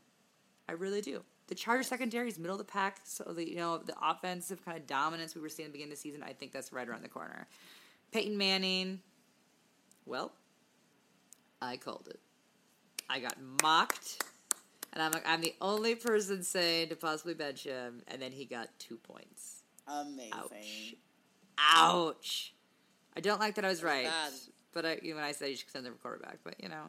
I 0.67 0.73
really 0.73 1.01
do. 1.01 1.23
The 1.47 1.55
Charger 1.55 1.81
secondary 1.81 2.27
is 2.27 2.37
middle 2.37 2.53
of 2.53 2.59
the 2.59 2.71
pack, 2.71 3.01
so 3.05 3.23
the 3.23 3.49
you 3.49 3.55
know 3.55 3.79
the 3.79 3.95
offensive 3.99 4.63
kind 4.63 4.77
of 4.77 4.85
dominance 4.85 5.33
we 5.33 5.41
were 5.41 5.49
seeing 5.49 5.65
at 5.65 5.71
the 5.71 5.77
beginning 5.77 5.93
of 5.93 5.97
the 5.97 6.01
season, 6.01 6.21
I 6.21 6.33
think 6.33 6.51
that's 6.51 6.71
right 6.71 6.87
around 6.87 7.03
the 7.03 7.09
corner. 7.09 7.47
Peyton 8.11 8.37
Manning, 8.37 8.99
well, 10.09 10.33
I 11.61 11.77
called 11.77 12.07
it. 12.09 12.19
I 13.09 13.19
got 13.19 13.37
mocked, 13.63 14.23
and 14.93 15.01
I'm 15.01 15.11
like, 15.11 15.27
I'm 15.27 15.41
the 15.41 15.55
only 15.61 15.95
person 15.95 16.43
saying 16.43 16.89
to 16.89 16.95
possibly 16.95 17.33
bench 17.33 17.63
him, 17.63 18.01
and 18.07 18.21
then 18.21 18.31
he 18.31 18.45
got 18.45 18.67
two 18.79 18.97
points. 18.97 19.63
Amazing. 19.87 20.31
Ouch. 20.33 20.95
Ouch. 21.59 22.53
I 23.15 23.21
don't 23.21 23.39
like 23.39 23.55
that 23.55 23.65
I 23.65 23.69
was 23.69 23.83
right, 23.83 24.05
bad. 24.05 24.33
but 24.73 24.85
I, 24.85 24.99
when 25.03 25.17
I 25.17 25.31
said 25.31 25.49
you 25.49 25.55
should 25.55 25.69
send 25.69 25.85
the 25.85 25.91
quarterback, 25.91 26.39
but 26.43 26.55
you 26.61 26.69
know. 26.69 26.85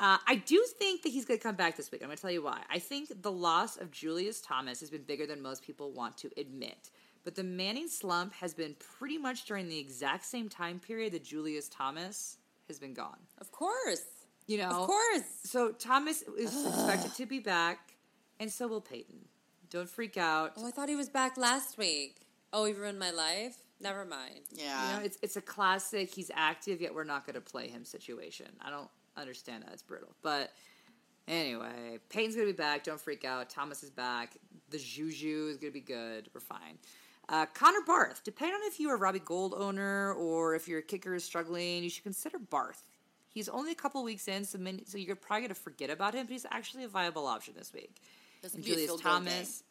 Uh, 0.00 0.16
I 0.28 0.36
do 0.36 0.64
think 0.78 1.02
that 1.02 1.08
he's 1.08 1.24
going 1.24 1.40
to 1.40 1.42
come 1.42 1.56
back 1.56 1.76
this 1.76 1.90
week. 1.90 2.02
I'm 2.02 2.08
going 2.08 2.16
to 2.16 2.22
tell 2.22 2.30
you 2.30 2.42
why. 2.42 2.60
I 2.70 2.78
think 2.78 3.20
the 3.20 3.32
loss 3.32 3.76
of 3.76 3.90
Julius 3.90 4.40
Thomas 4.40 4.78
has 4.78 4.90
been 4.90 5.02
bigger 5.02 5.26
than 5.26 5.42
most 5.42 5.64
people 5.64 5.90
want 5.90 6.16
to 6.18 6.30
admit. 6.36 6.90
But 7.24 7.34
the 7.34 7.44
Manning 7.44 7.88
slump 7.88 8.32
has 8.34 8.54
been 8.54 8.74
pretty 8.98 9.18
much 9.18 9.44
during 9.44 9.68
the 9.68 9.78
exact 9.78 10.24
same 10.24 10.48
time 10.48 10.78
period 10.78 11.12
that 11.12 11.24
Julius 11.24 11.68
Thomas 11.68 12.38
has 12.68 12.78
been 12.78 12.94
gone. 12.94 13.18
Of 13.38 13.52
course. 13.52 14.02
You 14.46 14.58
know, 14.58 14.70
Of 14.70 14.86
course. 14.86 15.24
So 15.44 15.72
Thomas 15.72 16.22
is 16.22 16.66
expected 16.66 17.14
to 17.16 17.26
be 17.26 17.38
back, 17.38 17.94
and 18.40 18.50
so 18.50 18.66
will 18.66 18.80
Peyton. 18.80 19.26
Don't 19.68 19.88
freak 19.88 20.16
out. 20.16 20.52
Oh, 20.56 20.66
I 20.66 20.70
thought 20.70 20.88
he 20.88 20.96
was 20.96 21.10
back 21.10 21.36
last 21.36 21.76
week. 21.76 22.16
Oh, 22.52 22.64
he 22.64 22.72
ruined 22.72 22.98
my 22.98 23.10
life? 23.10 23.56
Never 23.80 24.06
mind. 24.06 24.40
Yeah. 24.50 24.90
You 24.90 24.96
know, 24.96 25.04
it's 25.04 25.18
it's 25.22 25.36
a 25.36 25.42
classic. 25.42 26.14
He's 26.14 26.30
active, 26.34 26.80
yet 26.80 26.94
we're 26.94 27.04
not 27.04 27.26
going 27.26 27.34
to 27.34 27.42
play 27.42 27.68
him 27.68 27.84
situation. 27.84 28.46
I 28.64 28.70
don't 28.70 28.88
understand 29.16 29.64
that. 29.64 29.72
It's 29.74 29.82
brutal. 29.82 30.14
But 30.22 30.52
anyway, 31.28 31.98
Peyton's 32.08 32.34
going 32.34 32.48
to 32.48 32.52
be 32.52 32.56
back. 32.56 32.84
Don't 32.84 33.00
freak 33.00 33.24
out. 33.26 33.50
Thomas 33.50 33.82
is 33.82 33.90
back. 33.90 34.36
The 34.70 34.78
Juju 34.78 35.48
is 35.50 35.58
going 35.58 35.72
to 35.72 35.78
be 35.78 35.84
good. 35.84 36.28
We're 36.34 36.40
fine. 36.40 36.78
Uh, 37.28 37.46
Connor 37.46 37.80
Barth. 37.86 38.22
Depending 38.24 38.54
on 38.54 38.60
if 38.64 38.80
you're 38.80 38.94
a 38.94 38.98
Robbie 38.98 39.18
Gould 39.18 39.54
owner 39.54 40.14
or 40.14 40.54
if 40.54 40.66
your 40.66 40.80
kicker 40.80 41.14
is 41.14 41.24
struggling, 41.24 41.82
you 41.82 41.90
should 41.90 42.04
consider 42.04 42.38
Barth. 42.38 42.86
He's 43.28 43.48
only 43.48 43.72
a 43.72 43.74
couple 43.74 44.02
weeks 44.02 44.26
in, 44.26 44.44
so, 44.44 44.58
many, 44.58 44.84
so 44.86 44.96
you're 44.96 45.14
probably 45.14 45.42
going 45.42 45.48
to 45.50 45.60
forget 45.60 45.90
about 45.90 46.14
him, 46.14 46.26
but 46.26 46.32
he's 46.32 46.46
actually 46.50 46.84
a 46.84 46.88
viable 46.88 47.26
option 47.26 47.54
this 47.56 47.72
week. 47.72 48.00
This 48.42 48.54
And 48.54 48.64
could 48.64 48.74
be 48.74 48.84
a 48.84 48.86
Julius 48.86 49.00
Thomas. 49.02 49.62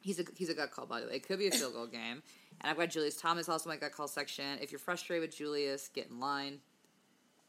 He's 0.00 0.20
a 0.20 0.24
he's 0.36 0.50
a 0.50 0.54
gut 0.54 0.70
call 0.70 0.86
by 0.86 1.00
the 1.00 1.08
way. 1.08 1.14
It 1.14 1.26
could 1.26 1.38
be 1.38 1.48
a 1.48 1.50
field 1.50 1.72
goal 1.72 1.86
game. 1.86 2.22
And 2.60 2.70
I've 2.70 2.76
got 2.76 2.90
Julius 2.90 3.16
Thomas 3.16 3.48
also 3.48 3.68
in 3.68 3.76
my 3.76 3.80
gut 3.80 3.92
call 3.92 4.06
section. 4.06 4.58
If 4.60 4.70
you're 4.70 4.78
frustrated 4.78 5.28
with 5.28 5.36
Julius, 5.36 5.88
get 5.88 6.08
in 6.08 6.20
line. 6.20 6.60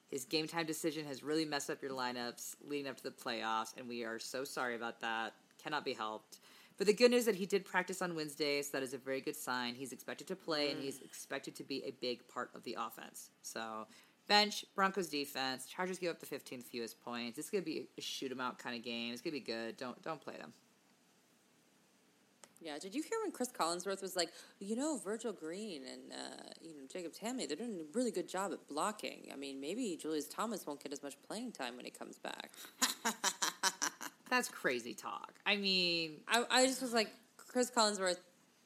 His 0.09 0.25
game 0.25 0.47
time 0.47 0.65
decision 0.65 1.05
has 1.05 1.21
really 1.21 1.45
messed 1.45 1.69
up 1.69 1.81
your 1.81 1.91
lineups 1.91 2.55
leading 2.65 2.87
up 2.87 2.97
to 2.97 3.03
the 3.03 3.11
playoffs, 3.11 3.77
and 3.77 3.87
we 3.87 4.03
are 4.03 4.19
so 4.19 4.43
sorry 4.43 4.75
about 4.75 5.01
that. 5.01 5.33
Cannot 5.61 5.85
be 5.85 5.93
helped. 5.93 6.39
But 6.77 6.87
the 6.87 6.93
good 6.93 7.11
news 7.11 7.21
is 7.21 7.25
that 7.25 7.35
he 7.35 7.45
did 7.47 7.65
practice 7.65 8.01
on 8.01 8.15
Wednesday, 8.15 8.61
so 8.61 8.69
that 8.73 8.83
is 8.83 8.93
a 8.93 8.97
very 8.99 9.19
good 9.19 9.35
sign. 9.35 9.73
He's 9.73 9.91
expected 9.91 10.27
to 10.27 10.35
play, 10.35 10.69
and 10.71 10.79
he's 10.79 11.01
expected 11.01 11.55
to 11.55 11.63
be 11.63 11.83
a 11.85 11.91
big 11.91 12.27
part 12.27 12.51
of 12.53 12.63
the 12.63 12.77
offense. 12.79 13.31
So 13.41 13.87
Bench, 14.27 14.65
Broncos 14.75 15.07
defense. 15.07 15.65
Chargers 15.65 15.97
give 15.97 16.11
up 16.11 16.19
the 16.19 16.25
15th 16.25 16.65
fewest 16.65 17.01
points. 17.01 17.39
It's 17.39 17.49
going 17.49 17.63
to 17.63 17.65
be 17.65 17.87
a 17.97 18.01
shoot 18.01 18.31
'em 18.31 18.39
out 18.41 18.59
kind 18.59 18.75
of 18.75 18.83
game. 18.83 19.13
It's 19.13 19.21
going 19.21 19.33
to 19.33 19.39
be 19.39 19.45
good. 19.45 19.77
Don't 19.77 20.01
don't 20.03 20.21
play 20.21 20.35
them. 20.37 20.53
Yeah, 22.59 22.79
did 22.79 22.95
you 22.95 23.03
hear 23.03 23.19
when 23.23 23.31
Chris 23.31 23.49
Collinsworth 23.49 24.01
was 24.01 24.15
like, 24.15 24.31
you 24.59 24.75
know, 24.75 24.97
Virgil 24.97 25.31
Green 25.31 25.83
and 25.85 26.11
uh, 26.11 26.49
you 26.61 26.73
know 26.73 26.81
Jacob 26.91 27.13
Tamme, 27.13 27.47
they're 27.47 27.55
doing 27.55 27.79
a 27.79 27.97
really 27.97 28.11
good 28.11 28.27
job 28.27 28.51
at 28.51 28.67
blocking. 28.67 29.29
I 29.31 29.35
mean, 29.35 29.61
maybe 29.61 29.97
Julius 29.99 30.27
Thomas 30.27 30.65
won't 30.65 30.81
get 30.81 30.91
as 30.91 31.03
much 31.03 31.15
playing 31.27 31.51
time 31.51 31.75
when 31.75 31.85
he 31.85 31.91
comes 31.91 32.17
back. 32.17 32.51
That's 34.29 34.49
crazy 34.49 34.93
talk. 34.93 35.33
I 35.45 35.55
mean, 35.55 36.17
I, 36.27 36.43
I 36.49 36.65
just 36.65 36.81
was 36.81 36.93
like, 36.93 37.09
Chris 37.37 37.71
Collinsworth, 37.71 38.17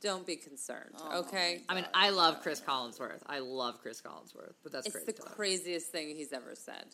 don't 0.02 0.26
be 0.26 0.36
concerned, 0.36 0.96
okay? 1.14 1.62
I 1.70 1.76
mean, 1.76 1.86
I 1.94 2.10
love 2.10 2.42
Chris 2.42 2.60
Collinsworth. 2.60 3.22
I 3.28 3.40
love 3.40 3.80
Chris 3.82 4.02
Collinsworth, 4.02 4.54
but 4.64 4.72
that's 4.72 4.88
It's 4.88 4.96
crazy 4.96 5.06
the 5.06 5.14
talk. 5.14 5.36
craziest 5.36 5.88
thing 5.92 6.16
he's 6.16 6.34
ever 6.34 6.56
said. 6.56 6.86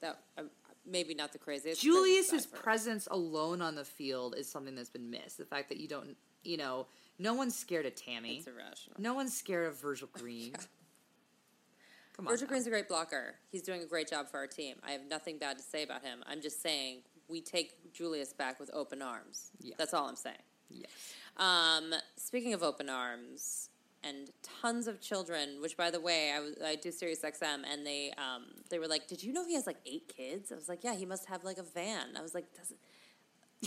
That 0.00 0.20
um, 0.38 0.48
maybe 0.86 1.14
not 1.14 1.32
the 1.32 1.38
craziest. 1.38 1.82
Julius's 1.82 2.46
presence 2.46 3.08
alone 3.10 3.60
on 3.60 3.74
the 3.74 3.84
field 3.84 4.34
is 4.38 4.48
something 4.50 4.74
that's 4.74 4.88
been 4.88 5.10
missed. 5.10 5.36
The 5.36 5.44
fact 5.44 5.68
that 5.68 5.78
you 5.78 5.86
don't, 5.86 6.16
you 6.44 6.56
know, 6.56 6.86
no 7.18 7.34
one's 7.34 7.54
scared 7.56 7.84
of 7.84 7.94
Tamme. 7.94 8.38
It's 8.38 8.46
irrational. 8.46 8.96
No 8.98 9.12
one's 9.12 9.36
scared 9.36 9.66
of 9.68 9.80
Virgil 9.80 10.08
Green. 10.12 10.52
Come 12.16 12.26
on. 12.26 12.32
Virgil 12.32 12.46
now. 12.46 12.48
Green's 12.48 12.66
a 12.66 12.70
great 12.70 12.88
blocker. 12.88 13.34
He's 13.52 13.62
doing 13.62 13.82
a 13.82 13.86
great 13.86 14.08
job 14.08 14.28
for 14.30 14.38
our 14.38 14.46
team. 14.46 14.76
I 14.86 14.92
have 14.92 15.02
nothing 15.10 15.36
bad 15.38 15.58
to 15.58 15.62
say 15.62 15.82
about 15.82 16.02
him. 16.02 16.20
I'm 16.26 16.40
just 16.40 16.62
saying 16.62 17.00
we 17.28 17.40
take 17.40 17.92
Julius 17.92 18.32
back 18.32 18.60
with 18.60 18.70
open 18.72 19.02
arms. 19.02 19.50
Yeah. 19.60 19.74
That's 19.78 19.94
all 19.94 20.08
I'm 20.08 20.16
saying. 20.16 20.36
Yes. 20.70 20.90
Um, 21.36 21.94
speaking 22.16 22.54
of 22.54 22.62
open 22.62 22.88
arms 22.88 23.68
and 24.02 24.30
tons 24.42 24.86
of 24.86 25.00
children, 25.00 25.60
which 25.60 25.76
by 25.76 25.90
the 25.90 26.00
way, 26.00 26.32
I, 26.32 26.40
was, 26.40 26.54
I 26.64 26.76
do 26.76 26.90
Sirius 26.90 27.22
XM, 27.22 27.62
and 27.70 27.86
they 27.86 28.12
um, 28.18 28.46
they 28.70 28.78
were 28.78 28.88
like, 28.88 29.06
"Did 29.06 29.22
you 29.22 29.32
know 29.32 29.44
he 29.46 29.54
has 29.54 29.66
like 29.66 29.78
eight 29.86 30.12
kids?" 30.14 30.52
I 30.52 30.54
was 30.54 30.68
like, 30.68 30.84
"Yeah, 30.84 30.94
he 30.94 31.06
must 31.06 31.26
have 31.26 31.44
like 31.44 31.58
a 31.58 31.62
van." 31.62 32.16
I 32.16 32.22
was 32.22 32.34
like, 32.34 32.46
"Doesn't." 32.56 32.78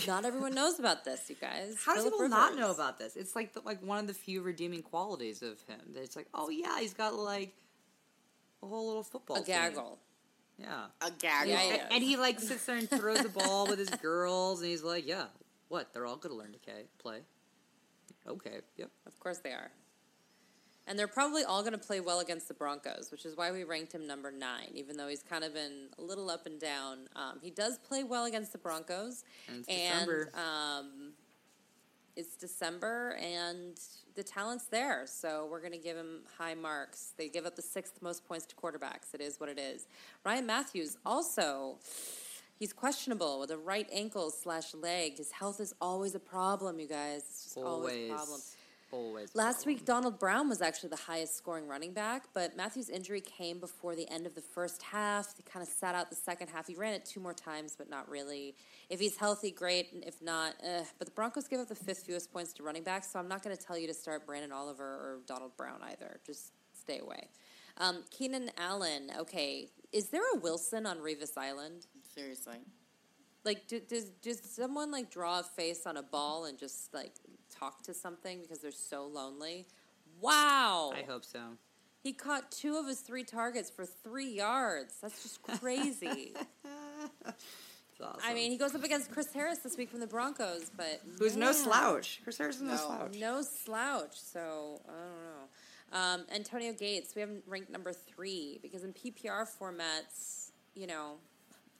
Not 0.06 0.24
everyone 0.24 0.54
knows 0.54 0.78
about 0.78 1.04
this, 1.04 1.28
you 1.28 1.34
guys. 1.40 1.76
How 1.84 1.96
Phillip 1.96 2.12
people 2.12 2.28
not 2.28 2.56
know 2.56 2.70
about 2.70 2.96
this? 2.96 3.16
It's 3.16 3.34
like 3.34 3.52
the, 3.52 3.60
like 3.62 3.82
one 3.82 3.98
of 3.98 4.06
the 4.06 4.14
few 4.14 4.40
redeeming 4.40 4.82
qualities 4.82 5.42
of 5.42 5.60
him. 5.62 5.80
That 5.94 6.02
it's 6.02 6.16
like, 6.16 6.28
oh 6.32 6.48
yeah, 6.48 6.78
he's 6.78 6.94
got 6.94 7.14
like 7.14 7.52
a 8.62 8.66
whole 8.66 8.86
little 8.86 9.02
football. 9.02 9.38
a 9.38 9.42
gaggle? 9.42 9.98
Yeah. 10.60 10.84
A 11.00 11.10
gag. 11.10 11.48
Yeah, 11.48 11.60
And- 11.60 11.76
yeah. 11.76 11.88
And 11.90 12.02
he 12.04 12.16
like 12.16 12.38
sits 12.40 12.66
there 12.66 12.76
and 12.76 12.88
throws 12.88 13.22
the 13.22 13.28
ball 13.30 13.66
with 13.66 13.78
his 13.78 13.90
girls, 13.90 14.60
and 14.60 14.68
he's 14.70 14.82
like, 14.82 15.06
"Yeah, 15.06 15.26
what? 15.68 15.92
They're 15.92 16.06
all 16.06 16.16
going 16.16 16.34
to 16.34 16.38
learn 16.38 16.52
to 16.52 16.58
play." 16.98 17.20
Okay, 18.26 18.60
yep. 18.76 18.90
Of 19.06 19.18
course 19.18 19.38
they 19.38 19.52
are. 19.52 19.70
And 20.86 20.98
they're 20.98 21.06
probably 21.08 21.44
all 21.44 21.60
going 21.62 21.72
to 21.72 21.78
play 21.78 22.00
well 22.00 22.20
against 22.20 22.48
the 22.48 22.54
Broncos, 22.54 23.10
which 23.12 23.24
is 23.24 23.36
why 23.36 23.52
we 23.52 23.64
ranked 23.64 23.92
him 23.92 24.06
number 24.06 24.30
nine, 24.32 24.70
even 24.74 24.96
though 24.96 25.06
he's 25.08 25.22
kind 25.22 25.44
of 25.44 25.54
been 25.54 25.88
a 25.98 26.02
little 26.02 26.28
up 26.30 26.46
and 26.46 26.58
down. 26.60 27.08
Um, 27.14 27.38
he 27.40 27.50
does 27.50 27.78
play 27.78 28.02
well 28.02 28.24
against 28.24 28.50
the 28.52 28.58
Broncos. 28.58 29.22
And 29.48 29.58
it's 29.58 29.68
December. 29.68 30.32
um, 30.34 31.09
it's 32.20 32.36
December, 32.36 33.16
and 33.20 33.80
the 34.14 34.22
talent's 34.22 34.66
there. 34.66 35.04
So 35.06 35.48
we're 35.50 35.60
going 35.60 35.72
to 35.72 35.78
give 35.78 35.96
him 35.96 36.20
high 36.38 36.54
marks. 36.54 37.14
They 37.16 37.28
give 37.28 37.46
up 37.46 37.56
the 37.56 37.62
sixth 37.62 38.02
most 38.02 38.28
points 38.28 38.44
to 38.46 38.54
quarterbacks. 38.54 39.14
It 39.14 39.20
is 39.20 39.40
what 39.40 39.48
it 39.48 39.58
is. 39.58 39.88
Ryan 40.24 40.46
Mathews 40.46 40.98
also. 41.04 41.78
He's 42.58 42.74
questionable 42.74 43.40
with 43.40 43.50
a 43.50 43.56
right 43.56 43.88
ankle 43.90 44.28
slash 44.30 44.74
leg. 44.74 45.16
His 45.16 45.32
health 45.32 45.60
is 45.60 45.72
always 45.80 46.14
a 46.14 46.20
problem, 46.20 46.78
you 46.78 46.86
guys. 46.86 47.22
It's 47.22 47.44
just 47.44 47.56
always, 47.56 48.10
Always, 48.10 48.10
a 48.10 48.14
problem. 48.14 48.40
Always. 48.92 49.34
Last 49.34 49.66
week, 49.66 49.84
Donald 49.84 50.18
Brown 50.18 50.48
was 50.48 50.60
actually 50.60 50.90
the 50.90 50.96
highest 50.96 51.36
scoring 51.36 51.68
running 51.68 51.92
back, 51.92 52.24
but 52.34 52.56
Mathews' 52.56 52.88
injury 52.88 53.20
came 53.20 53.60
before 53.60 53.94
the 53.94 54.08
end 54.10 54.26
of 54.26 54.34
the 54.34 54.40
first 54.40 54.82
half. 54.82 55.34
He 55.36 55.42
kind 55.42 55.62
of 55.62 55.68
sat 55.72 55.94
out 55.94 56.10
the 56.10 56.16
second 56.16 56.48
half. 56.48 56.66
He 56.66 56.74
ran 56.74 56.94
it 56.94 57.04
two 57.04 57.20
more 57.20 57.34
times, 57.34 57.76
but 57.76 57.88
not 57.88 58.08
really. 58.08 58.56
If 58.88 58.98
he's 58.98 59.16
healthy, 59.16 59.52
great. 59.52 59.92
And 59.92 60.04
if 60.04 60.20
not, 60.20 60.54
eh. 60.62 60.84
But 60.98 61.06
the 61.06 61.12
Broncos 61.12 61.46
give 61.46 61.60
up 61.60 61.68
the 61.68 61.74
fifth 61.74 62.04
fewest 62.06 62.32
points 62.32 62.52
to 62.54 62.62
running 62.62 62.82
backs, 62.82 63.12
so 63.12 63.18
I'm 63.18 63.28
not 63.28 63.44
going 63.44 63.56
to 63.56 63.62
tell 63.62 63.78
you 63.78 63.86
to 63.86 63.94
start 63.94 64.26
Branden 64.26 64.52
Oliver 64.52 64.84
or 64.84 65.20
Donald 65.26 65.56
Brown 65.56 65.80
either. 65.82 66.20
Just 66.26 66.52
stay 66.72 66.98
away. 66.98 67.28
Um, 67.78 68.02
Keenan 68.10 68.50
Allen, 68.58 69.10
okay. 69.20 69.68
Is 69.92 70.08
there 70.08 70.22
a 70.34 70.38
Wilson 70.38 70.86
on 70.86 70.98
Revis 70.98 71.36
Island? 71.36 71.86
Seriously. 72.14 72.58
Like, 73.44 73.66
do, 73.68 73.80
does 73.80 74.04
does 74.22 74.40
someone 74.42 74.90
like 74.90 75.10
draw 75.10 75.40
a 75.40 75.42
face 75.42 75.86
on 75.86 75.96
a 75.96 76.02
ball 76.02 76.44
and 76.44 76.58
just 76.58 76.92
like 76.92 77.12
talk 77.60 77.82
to 77.84 77.94
something 77.94 78.40
because 78.40 78.58
they're 78.60 78.70
so 78.72 79.06
lonely? 79.06 79.66
Wow! 80.20 80.92
I 80.96 81.02
hope 81.02 81.24
so. 81.24 81.40
He 82.02 82.12
caught 82.12 82.50
two 82.50 82.76
of 82.76 82.86
his 82.86 83.00
three 83.00 83.24
targets 83.24 83.68
for 83.70 83.84
three 83.84 84.30
yards. 84.30 84.94
That's 85.02 85.22
just 85.22 85.42
crazy. 85.60 86.32
Awesome. 88.02 88.20
I 88.24 88.32
mean, 88.32 88.50
he 88.50 88.56
goes 88.56 88.74
up 88.74 88.82
against 88.82 89.10
Chris 89.10 89.30
Harris 89.34 89.58
this 89.58 89.76
week 89.76 89.90
from 89.90 90.00
the 90.00 90.06
Broncos, 90.06 90.70
but 90.74 91.02
who's 91.18 91.36
no 91.36 91.52
slouch? 91.52 92.20
Chris 92.24 92.38
Harris 92.38 92.56
is 92.56 92.62
no, 92.62 92.70
No. 92.70 92.76
slouch. 92.78 93.16
No 93.18 93.42
slouch. 93.42 94.18
So 94.18 94.80
I 94.88 94.92
don't 94.92 95.22
know. 95.22 95.48
Um, 95.92 96.24
Antonio 96.34 96.72
Gates, 96.72 97.14
we 97.14 97.20
haven't 97.20 97.42
ranked 97.46 97.68
number 97.70 97.92
three 97.92 98.58
because 98.62 98.84
in 98.84 98.94
PPR 98.94 99.46
formats, 99.46 100.52
you 100.74 100.86
know, 100.86 101.16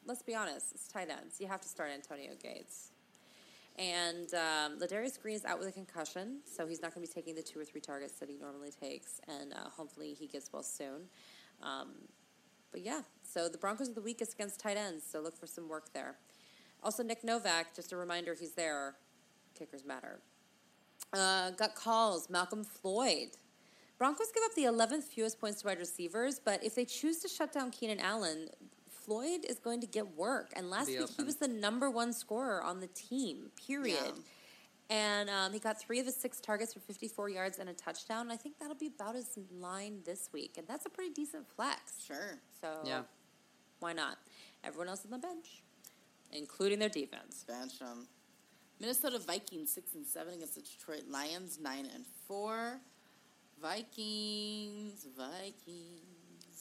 let's 0.05 0.21
be 0.23 0.35
honest, 0.35 0.73
it's 0.75 0.89
tight 0.89 1.09
ends. 1.09 1.41
You 1.41 1.47
have 1.47 1.63
to 1.63 1.69
start 1.69 1.91
Antonio 1.95 2.33
Gates. 2.43 2.90
And 3.81 4.29
um, 4.35 4.79
Ladarius 4.79 5.19
Green 5.19 5.37
is 5.37 5.47
out 5.47 5.59
with 5.59 5.67
a 5.67 5.73
concussion, 5.73 6.41
so 6.45 6.67
he's 6.67 6.83
not 6.83 6.95
going 6.95 7.07
to 7.07 7.11
be 7.11 7.15
taking 7.15 7.35
the 7.35 7.43
two 7.43 7.59
or 7.59 7.65
three 7.65 7.81
targets 7.81 8.13
that 8.21 8.29
he 8.29 8.37
normally 8.37 8.71
takes, 8.71 9.23
and 9.27 9.55
uh, 9.55 9.71
hopefully 9.75 10.13
he 10.13 10.27
gets 10.27 10.53
well 10.53 10.63
soon. 10.63 11.09
Um, 11.63 11.93
but 12.73 12.83
yeah, 12.83 13.01
so 13.23 13.49
the 13.49 13.57
Broncos 13.57 13.89
are 13.89 13.95
the 13.95 14.03
weakest 14.03 14.35
against 14.35 14.61
tight 14.61 14.77
ends, 14.77 15.03
so 15.11 15.21
look 15.21 15.35
for 15.35 15.47
some 15.47 15.67
work 15.67 15.95
there. 15.95 16.17
Also, 16.83 17.03
Nick 17.03 17.25
Novak, 17.25 17.75
just 17.75 17.93
a 17.93 17.97
reminder, 17.97 18.37
he's 18.39 18.53
there. 18.53 18.97
Kickers 19.59 19.87
matter. 19.87 20.21
Uh, 21.15 21.51
got 21.53 21.75
calls. 21.75 22.29
Malcom 22.29 22.67
Floyd. 22.67 23.29
Broncos 23.97 24.31
give 24.33 24.43
up 24.45 24.55
the 24.55 24.65
11th 24.65 25.05
fewest 25.05 25.41
points 25.41 25.63
to 25.63 25.69
wide 25.69 25.79
receivers, 25.79 26.39
but 26.43 26.63
if 26.63 26.75
they 26.75 26.85
choose 26.85 27.19
to 27.21 27.29
shut 27.29 27.53
down 27.53 27.71
Keenan 27.71 28.01
Allen, 28.01 28.49
Floyd 29.05 29.45
is 29.49 29.59
going 29.59 29.81
to 29.81 29.87
get 29.87 30.17
work. 30.17 30.53
And 30.57 30.71
last 30.71 30.89
week 30.89 31.09
he 31.17 31.23
was 31.25 31.37
the 31.37 31.49
number 31.49 31.91
one 31.91 32.13
scorer 32.13 32.63
on 32.63 32.81
the 32.81 32.87
team, 32.89 33.51
period. 33.67 33.99
Yeah. 34.05 34.13
And 34.93 35.31
um, 35.31 35.53
he 35.53 35.61
got 35.61 35.81
three 35.81 36.01
of 36.01 36.07
his 36.07 36.17
six 36.17 36.41
targets 36.41 36.75
for 36.75 36.81
54 36.81 37.29
yards 37.29 37.59
and 37.61 37.69
a 37.69 37.73
touchdown. 37.73 38.31
I 38.31 38.37
think 38.37 38.59
that'll 38.59 38.75
be 38.75 38.89
about 38.89 39.15
his 39.15 39.39
line 39.53 40.01
this 40.05 40.31
week. 40.33 40.55
And 40.59 40.67
that's 40.67 40.85
a 40.85 40.89
pretty 40.91 41.13
decent 41.13 41.47
flex. 41.55 42.03
Sure. 42.05 42.41
So 42.61 42.81
Yeah. 42.85 43.03
why 43.79 43.93
not? 43.93 44.19
Everyone 44.65 44.89
else 44.89 45.05
on 45.05 45.13
the 45.13 45.19
bench, 45.19 45.63
including 46.33 46.81
their 46.81 46.89
defense. 46.89 47.45
Bench 47.47 47.79
them. 47.79 48.09
Minnesota 48.81 49.19
Vikings 49.19 49.71
six 49.73 49.95
and 49.95 50.07
seven 50.07 50.35
against 50.35 50.55
the 50.57 50.63
Detroit 50.63 51.05
Lions 51.09 51.59
nine 51.61 51.87
and 51.95 52.05
four. 52.27 52.81
Vikings, 53.61 55.07
Vikings. 55.17 56.10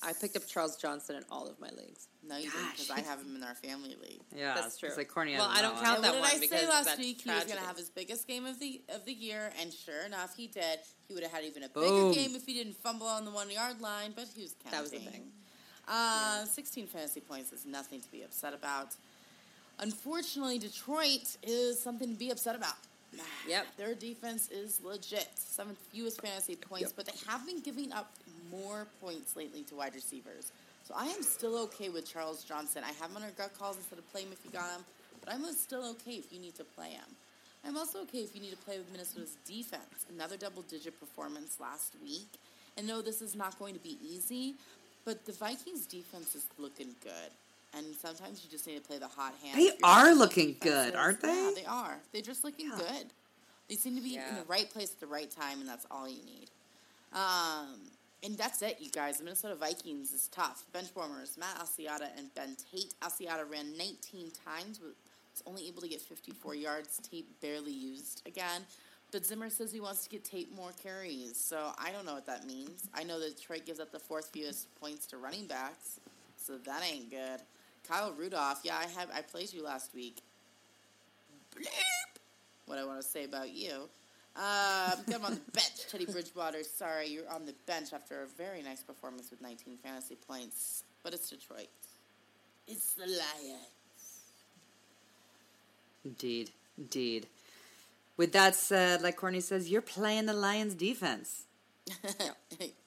I 0.01 0.13
picked 0.13 0.37
up 0.37 0.47
Charles 0.47 0.77
Johnson 0.77 1.17
in 1.17 1.23
all 1.29 1.47
of 1.47 1.59
my 1.59 1.69
leagues. 1.69 2.07
No, 2.23 2.37
you 2.37 2.49
didn't 2.49 2.71
because 2.71 2.89
I 2.91 3.01
have 3.01 3.19
him 3.21 3.35
in 3.35 3.43
our 3.43 3.55
family 3.55 3.95
league. 4.01 4.21
Yeah, 4.35 4.53
That's 4.55 4.77
true. 4.77 4.87
It's 4.87 4.97
like 4.97 5.09
corny. 5.09 5.33
Well, 5.35 5.49
as 5.49 5.57
I 5.57 5.59
a 5.59 5.61
don't 5.63 5.75
count 5.81 5.95
And 5.97 6.03
that 6.05 6.13
what 6.13 6.21
one 6.21 6.39
did 6.39 6.53
I 6.53 6.57
say 6.57 6.67
last 6.67 6.85
that's 6.85 6.99
week? 6.99 7.21
He 7.21 7.29
was 7.29 7.43
going 7.45 7.59
to 7.59 7.65
have 7.65 7.75
his 7.77 7.89
biggest 7.89 8.27
game 8.27 8.45
of 8.45 8.59
the 8.59 8.81
of 8.93 9.05
the 9.05 9.11
year, 9.13 9.51
and 9.59 9.73
sure 9.73 10.05
enough, 10.05 10.35
he 10.37 10.47
did. 10.47 10.79
He 11.07 11.13
would 11.13 11.23
have 11.23 11.31
had 11.33 11.43
even 11.43 11.63
a 11.63 11.69
Boom. 11.69 12.11
bigger 12.11 12.21
game 12.27 12.35
if 12.35 12.45
he 12.45 12.53
didn't 12.53 12.77
fumble 12.77 13.07
on 13.07 13.25
the 13.25 13.31
one 13.31 13.49
yard 13.51 13.81
line, 13.81 14.13
but 14.15 14.27
he 14.35 14.41
was 14.43 14.55
counting. 14.63 14.71
That 14.77 14.81
was 14.83 14.91
the 14.91 14.99
thing. 14.99 15.23
Uh, 15.87 16.45
16 16.45 16.85
fantasy 16.87 17.19
points 17.19 17.51
is 17.51 17.65
nothing 17.65 17.99
to 17.99 18.11
be 18.11 18.21
upset 18.21 18.53
about. 18.53 18.95
Unfortunately, 19.79 20.59
Detroit 20.59 21.35
is 21.43 21.81
something 21.81 22.09
to 22.09 22.15
be 22.19 22.29
upset 22.29 22.55
about. 22.55 22.75
Yep. 23.47 23.65
Their 23.77 23.95
defense 23.95 24.49
is 24.49 24.79
legit. 24.83 25.27
Seventh 25.33 25.79
fewest 25.91 26.21
fantasy 26.21 26.55
points, 26.55 26.89
Yep. 26.89 26.93
but 26.95 27.05
they 27.07 27.31
have 27.31 27.43
been 27.47 27.61
giving 27.61 27.91
up 27.91 28.13
more 28.49 28.87
points 29.01 29.35
lately 29.35 29.63
to 29.63 29.75
wide 29.75 29.95
receivers. 29.95 30.51
So 30.87 30.93
I 30.97 31.05
am 31.05 31.21
still 31.21 31.57
okay 31.63 31.89
with 31.89 32.11
Charles 32.11 32.43
Johnson. 32.43 32.83
I 32.83 32.91
have 32.93 33.11
him 33.11 33.17
under 33.17 33.29
gut 33.31 33.51
calls 33.57 33.77
instead 33.77 33.99
of 33.99 34.11
play 34.11 34.21
him 34.23 34.29
if 34.31 34.39
you 34.43 34.51
got 34.51 34.71
him, 34.71 34.83
but 35.23 35.33
I'm 35.33 35.43
still 35.53 35.87
okay 35.91 36.13
if 36.13 36.31
you 36.33 36.39
need 36.39 36.55
to 36.55 36.63
play 36.63 36.89
him. 36.89 37.05
I'm 37.65 37.77
also 37.77 38.01
okay 38.03 38.19
if 38.19 38.33
you 38.33 38.41
need 38.41 38.51
to 38.51 38.57
play 38.57 38.77
with 38.77 38.91
Minnesota's 38.91 39.35
defense. 39.45 40.05
Another 40.09 40.37
double 40.37 40.61
digit 40.63 40.99
performance 40.99 41.57
last 41.59 41.93
week. 42.01 42.27
And 42.77 42.87
no, 42.87 43.01
this 43.01 43.21
is 43.21 43.35
not 43.35 43.59
going 43.59 43.73
to 43.73 43.79
be 43.81 43.97
easy, 44.03 44.55
but 45.05 45.25
the 45.25 45.33
Vikings 45.33 45.85
defense 45.85 46.35
is 46.35 46.47
looking 46.57 46.95
good. 47.03 47.31
And 47.75 47.85
sometimes 48.01 48.43
you 48.43 48.49
just 48.49 48.65
need 48.65 48.81
to 48.81 48.81
play 48.81 48.97
the 48.97 49.07
hot 49.07 49.33
hand. 49.43 49.57
They 49.59 49.63
you're 49.65 49.73
are 49.83 50.01
playing 50.03 50.17
looking 50.17 50.55
good, 50.59 50.95
aren't 50.95 51.21
they? 51.21 51.27
Yeah, 51.27 51.51
they 51.55 51.65
are. 51.65 51.97
They're 52.13 52.21
just 52.21 52.43
looking 52.43 52.69
Yeah. 52.69 52.77
good. 52.77 53.07
They 53.67 53.75
seem 53.75 53.95
to 53.95 54.01
be 54.01 54.15
in 54.15 54.35
the 54.35 54.45
right 54.47 54.67
place 54.67 54.91
at 54.91 54.99
the 54.99 55.05
right 55.05 55.29
time, 55.29 55.59
and 55.59 55.69
that's 55.69 55.85
all 55.91 56.09
you 56.09 56.23
need. 56.23 56.49
Um, 57.13 57.91
and 58.23 58.37
that's 58.37 58.61
it, 58.61 58.77
you 58.79 58.89
guys. 58.89 59.17
The 59.17 59.23
Minnesota 59.23 59.55
Vikings 59.55 60.11
is 60.11 60.27
tough. 60.27 60.65
Bench 60.73 60.89
warmers, 60.95 61.37
Matt 61.37 61.57
Asiata 61.59 62.09
and 62.17 62.33
Ben 62.35 62.55
Tate. 62.71 62.93
Asiata 63.01 63.49
ran 63.49 63.77
19 63.77 64.31
times, 64.45 64.77
but 64.77 64.93
was 65.31 65.43
only 65.45 65.67
able 65.67 65.81
to 65.81 65.87
get 65.87 66.01
54 66.01 66.55
yards. 66.55 66.99
Tate 67.09 67.39
barely 67.41 67.71
used 67.71 68.21
again. 68.25 68.61
But 69.11 69.25
Zimmer 69.25 69.49
says 69.49 69.71
he 69.71 69.79
wants 69.79 70.03
to 70.03 70.09
get 70.09 70.23
Tate 70.23 70.53
more 70.55 70.71
carries, 70.83 71.35
so 71.35 71.71
I 71.79 71.91
don't 71.91 72.05
know 72.05 72.13
what 72.13 72.27
that 72.27 72.45
means. 72.45 72.87
I 72.93 73.03
know 73.03 73.19
that 73.19 73.37
Detroit 73.37 73.65
gives 73.65 73.79
up 73.79 73.91
the 73.91 73.99
fourth 73.99 74.29
fewest 74.31 74.67
points 74.79 75.07
to 75.07 75.17
running 75.17 75.47
backs, 75.47 75.99
so 76.37 76.57
that 76.57 76.83
ain't 76.85 77.09
good. 77.09 77.41
Kyle 77.87 78.13
Rudolph, 78.15 78.59
yeah, 78.63 78.77
I 78.77 78.85
have 78.99 79.09
I 79.13 79.21
played 79.21 79.51
you 79.51 79.63
last 79.63 79.95
week. 79.95 80.21
Bleep. 81.55 81.67
What 82.67 82.77
I 82.77 82.85
want 82.85 83.01
to 83.01 83.07
say 83.07 83.23
about 83.23 83.49
you. 83.49 83.89
Um, 84.39 84.99
I'm 85.13 85.25
on 85.25 85.33
the 85.33 85.51
bench, 85.51 85.89
Teddy 85.91 86.05
Bridgewater. 86.05 86.63
Sorry, 86.63 87.07
you're 87.07 87.29
on 87.29 87.45
the 87.45 87.53
bench 87.65 87.91
after 87.91 88.23
a 88.23 88.27
very 88.37 88.61
nice 88.61 88.81
performance 88.81 89.29
with 89.31 89.41
19 89.41 89.75
fantasy 89.83 90.15
points, 90.15 90.85
but 91.03 91.13
it's 91.13 91.29
Detroit. 91.29 91.67
It's 92.65 92.93
the 92.93 93.05
Lions. 93.05 93.65
Indeed, 96.05 96.51
indeed. 96.77 97.27
With 98.15 98.31
that 98.31 98.55
said, 98.55 99.01
like 99.01 99.17
Courtney 99.17 99.41
says, 99.41 99.69
you're 99.69 99.81
playing 99.81 100.27
the 100.27 100.33
Lions 100.33 100.73
defense. 100.73 101.43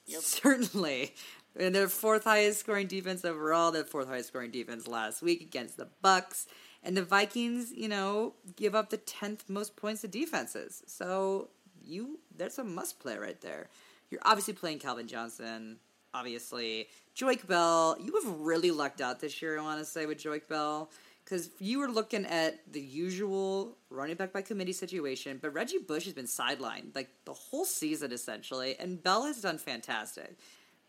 Yep. 0.05 0.21
Certainly. 0.21 1.13
And 1.57 1.73
their 1.73 1.87
fourth 1.87 2.25
highest 2.25 2.59
scoring 2.59 2.87
defense 2.87 3.23
overall, 3.23 3.71
their 3.71 3.85
fourth 3.85 4.09
highest 4.09 4.27
scoring 4.27 4.51
defense 4.51 4.85
last 4.85 5.21
week 5.21 5.39
against 5.39 5.77
the 5.77 5.87
Bucks. 6.01 6.45
And 6.83 6.97
the 6.97 7.03
Vikings, 7.03 7.71
you 7.71 7.87
know, 7.87 8.33
give 8.55 8.75
up 8.75 8.89
the 8.89 8.97
tenth 8.97 9.49
most 9.49 9.75
points 9.75 10.01
to 10.01 10.07
defenses. 10.07 10.83
So 10.85 11.49
you 11.81 12.19
that's 12.37 12.57
a 12.57 12.63
must 12.63 12.99
play 12.99 13.17
right 13.17 13.39
there. 13.41 13.69
You're 14.09 14.21
obviously 14.25 14.53
playing 14.53 14.79
Calvin 14.79 15.07
Johnson, 15.07 15.77
obviously. 16.13 16.87
Joique 17.15 17.47
Bell, 17.47 17.97
you 17.99 18.13
have 18.23 18.39
really 18.39 18.71
lucked 18.71 19.01
out 19.01 19.19
this 19.19 19.41
year, 19.41 19.57
I 19.57 19.63
want 19.63 19.79
to 19.79 19.85
say, 19.85 20.05
with 20.05 20.17
Joique 20.17 20.47
Bell. 20.47 20.89
Because 21.23 21.49
you 21.59 21.79
were 21.79 21.87
looking 21.87 22.25
at 22.25 22.59
the 22.73 22.81
usual 22.81 23.77
running 23.89 24.15
back 24.17 24.33
by 24.33 24.41
committee 24.41 24.73
situation, 24.73 25.39
but 25.41 25.53
Reggie 25.53 25.77
Bush 25.77 26.03
has 26.03 26.13
been 26.13 26.25
sidelined 26.25 26.93
like 26.95 27.09
the 27.23 27.33
whole 27.33 27.63
season 27.63 28.11
essentially, 28.11 28.75
and 28.77 29.01
Bell 29.01 29.23
has 29.23 29.39
done 29.39 29.57
fantastic. 29.57 30.35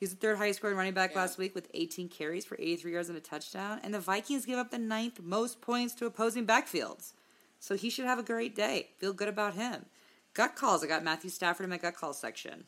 He's 0.04 0.10
the 0.10 0.16
third 0.16 0.36
highest 0.36 0.58
scoring 0.58 0.76
running 0.76 0.92
back 0.92 1.12
Yeah. 1.14 1.22
last 1.22 1.38
week 1.38 1.54
with 1.54 1.70
18 1.72 2.10
carries 2.10 2.44
for 2.44 2.56
83 2.60 2.92
yards 2.92 3.08
and 3.08 3.16
a 3.16 3.22
touchdown, 3.22 3.80
and 3.82 3.94
the 3.94 3.98
Vikings 4.00 4.44
give 4.44 4.58
up 4.58 4.70
the 4.70 4.76
ninth 4.76 5.22
most 5.22 5.62
points 5.62 5.94
to 5.94 6.04
opposing 6.04 6.46
backfields. 6.46 7.14
So 7.58 7.74
he 7.74 7.88
should 7.88 8.04
have 8.04 8.18
a 8.18 8.22
great 8.22 8.54
day. 8.54 8.90
Feel 8.98 9.14
good 9.14 9.28
about 9.28 9.54
him. 9.54 9.86
Gut 10.34 10.56
calls. 10.56 10.84
I 10.84 10.88
got 10.88 11.04
Matthew 11.04 11.30
Stafford 11.30 11.64
in 11.64 11.70
my 11.70 11.78
gut 11.78 11.96
call 11.96 12.12
section. 12.12 12.66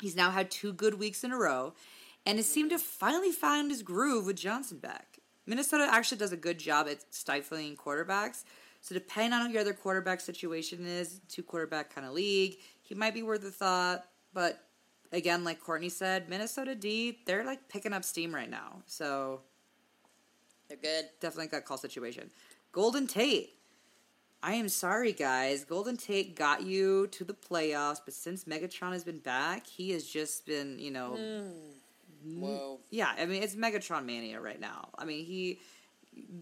He's 0.00 0.16
now 0.16 0.32
had 0.32 0.50
two 0.50 0.72
good 0.72 0.94
weeks 0.94 1.22
in 1.22 1.30
a 1.30 1.36
row 1.36 1.74
and 2.26 2.36
has 2.36 2.48
seemed 2.48 2.70
to 2.70 2.80
finally 2.80 3.30
find 3.30 3.70
his 3.70 3.84
groove 3.84 4.26
with 4.26 4.34
Johnson 4.34 4.78
back. 4.78 5.20
Minnesota 5.46 5.86
actually 5.88 6.18
does 6.18 6.32
a 6.32 6.36
good 6.36 6.58
job 6.58 6.88
at 6.88 7.14
stifling 7.14 7.76
quarterbacks. 7.76 8.42
So 8.80 8.92
depending 8.92 9.34
on 9.34 9.44
what 9.44 9.52
your 9.52 9.60
other 9.60 9.72
quarterback 9.72 10.20
situation 10.20 10.84
is, 10.84 11.20
two 11.28 11.44
quarterback 11.44 11.94
kind 11.94 12.08
of 12.08 12.12
league, 12.12 12.56
he 12.82 12.96
might 12.96 13.14
be 13.14 13.22
worth 13.22 13.44
a 13.44 13.52
thought. 13.52 14.08
But 14.34 14.60
again, 15.12 15.44
like 15.44 15.60
Courtney 15.60 15.88
said, 15.88 16.28
Minnesota 16.28 16.74
D, 16.74 17.18
they're 17.26 17.44
like 17.44 17.68
picking 17.68 17.92
up 17.92 18.04
steam 18.04 18.34
right 18.34 18.50
now. 18.50 18.82
So 18.86 19.40
They're 20.68 20.78
good. 20.78 21.06
definitely 21.20 21.48
got 21.48 21.64
call 21.64 21.78
situation. 21.78 22.30
Golden 22.72 23.06
Tate. 23.06 23.50
I 24.42 24.52
am 24.54 24.68
sorry, 24.68 25.12
guys. 25.12 25.64
Golden 25.64 25.96
Tate 25.96 26.36
got 26.36 26.62
you 26.62 27.06
to 27.08 27.24
the 27.24 27.34
playoffs, 27.34 28.00
but 28.04 28.14
since 28.14 28.44
Megatron 28.44 28.92
has 28.92 29.02
been 29.02 29.18
back, 29.18 29.66
he 29.66 29.90
has 29.90 30.04
just 30.06 30.46
been, 30.46 30.78
you 30.78 30.90
know, 30.90 31.16
hmm. 31.16 32.40
Whoa. 32.40 32.80
yeah. 32.90 33.12
I 33.18 33.26
mean, 33.26 33.42
it's 33.42 33.54
Megatron 33.54 34.04
mania 34.04 34.40
right 34.40 34.60
now. 34.60 34.88
I 34.98 35.04
mean, 35.04 35.24
he. 35.24 35.60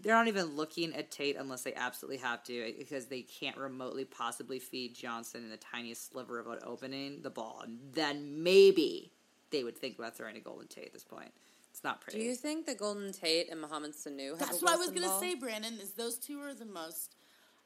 They're 0.01 0.15
not 0.15 0.27
even 0.27 0.55
looking 0.55 0.93
at 0.93 1.11
Tate 1.11 1.35
unless 1.35 1.63
they 1.63 1.73
absolutely 1.73 2.17
have 2.17 2.43
to, 2.43 2.69
eh, 2.69 2.73
because 2.77 3.07
they 3.07 3.21
can't 3.21 3.57
remotely 3.57 4.05
possibly 4.05 4.59
feed 4.59 4.95
Johnson 4.95 5.43
in 5.43 5.49
the 5.49 5.57
tiniest 5.57 6.11
sliver 6.11 6.39
of 6.39 6.47
an 6.47 6.59
opening 6.63 7.21
the 7.21 7.29
ball, 7.29 7.61
and 7.63 7.79
then 7.93 8.41
maybe 8.43 9.11
they 9.51 9.63
would 9.63 9.77
think 9.77 9.97
about 9.99 10.15
throwing 10.15 10.37
a 10.37 10.39
Golden 10.39 10.67
Tate 10.67 10.87
at 10.87 10.93
this 10.93 11.03
point. 11.03 11.31
It's 11.71 11.83
not 11.83 11.99
pretty. 11.99 12.19
Do 12.19 12.23
you 12.23 12.35
think 12.35 12.65
that 12.67 12.77
Golden 12.77 13.11
Tate 13.11 13.49
and 13.51 13.59
Mohamed 13.59 13.91
Sanu 13.93 14.29
have 14.31 14.39
That's 14.39 14.61
a 14.61 14.65
what 14.65 14.73
I 14.73 14.77
was 14.77 14.91
gonna 14.91 15.19
say, 15.19 15.35
Brandon. 15.35 15.77
Is 15.79 15.91
those 15.91 16.17
two 16.17 16.39
are 16.41 16.53
the 16.53 16.65
most 16.65 17.15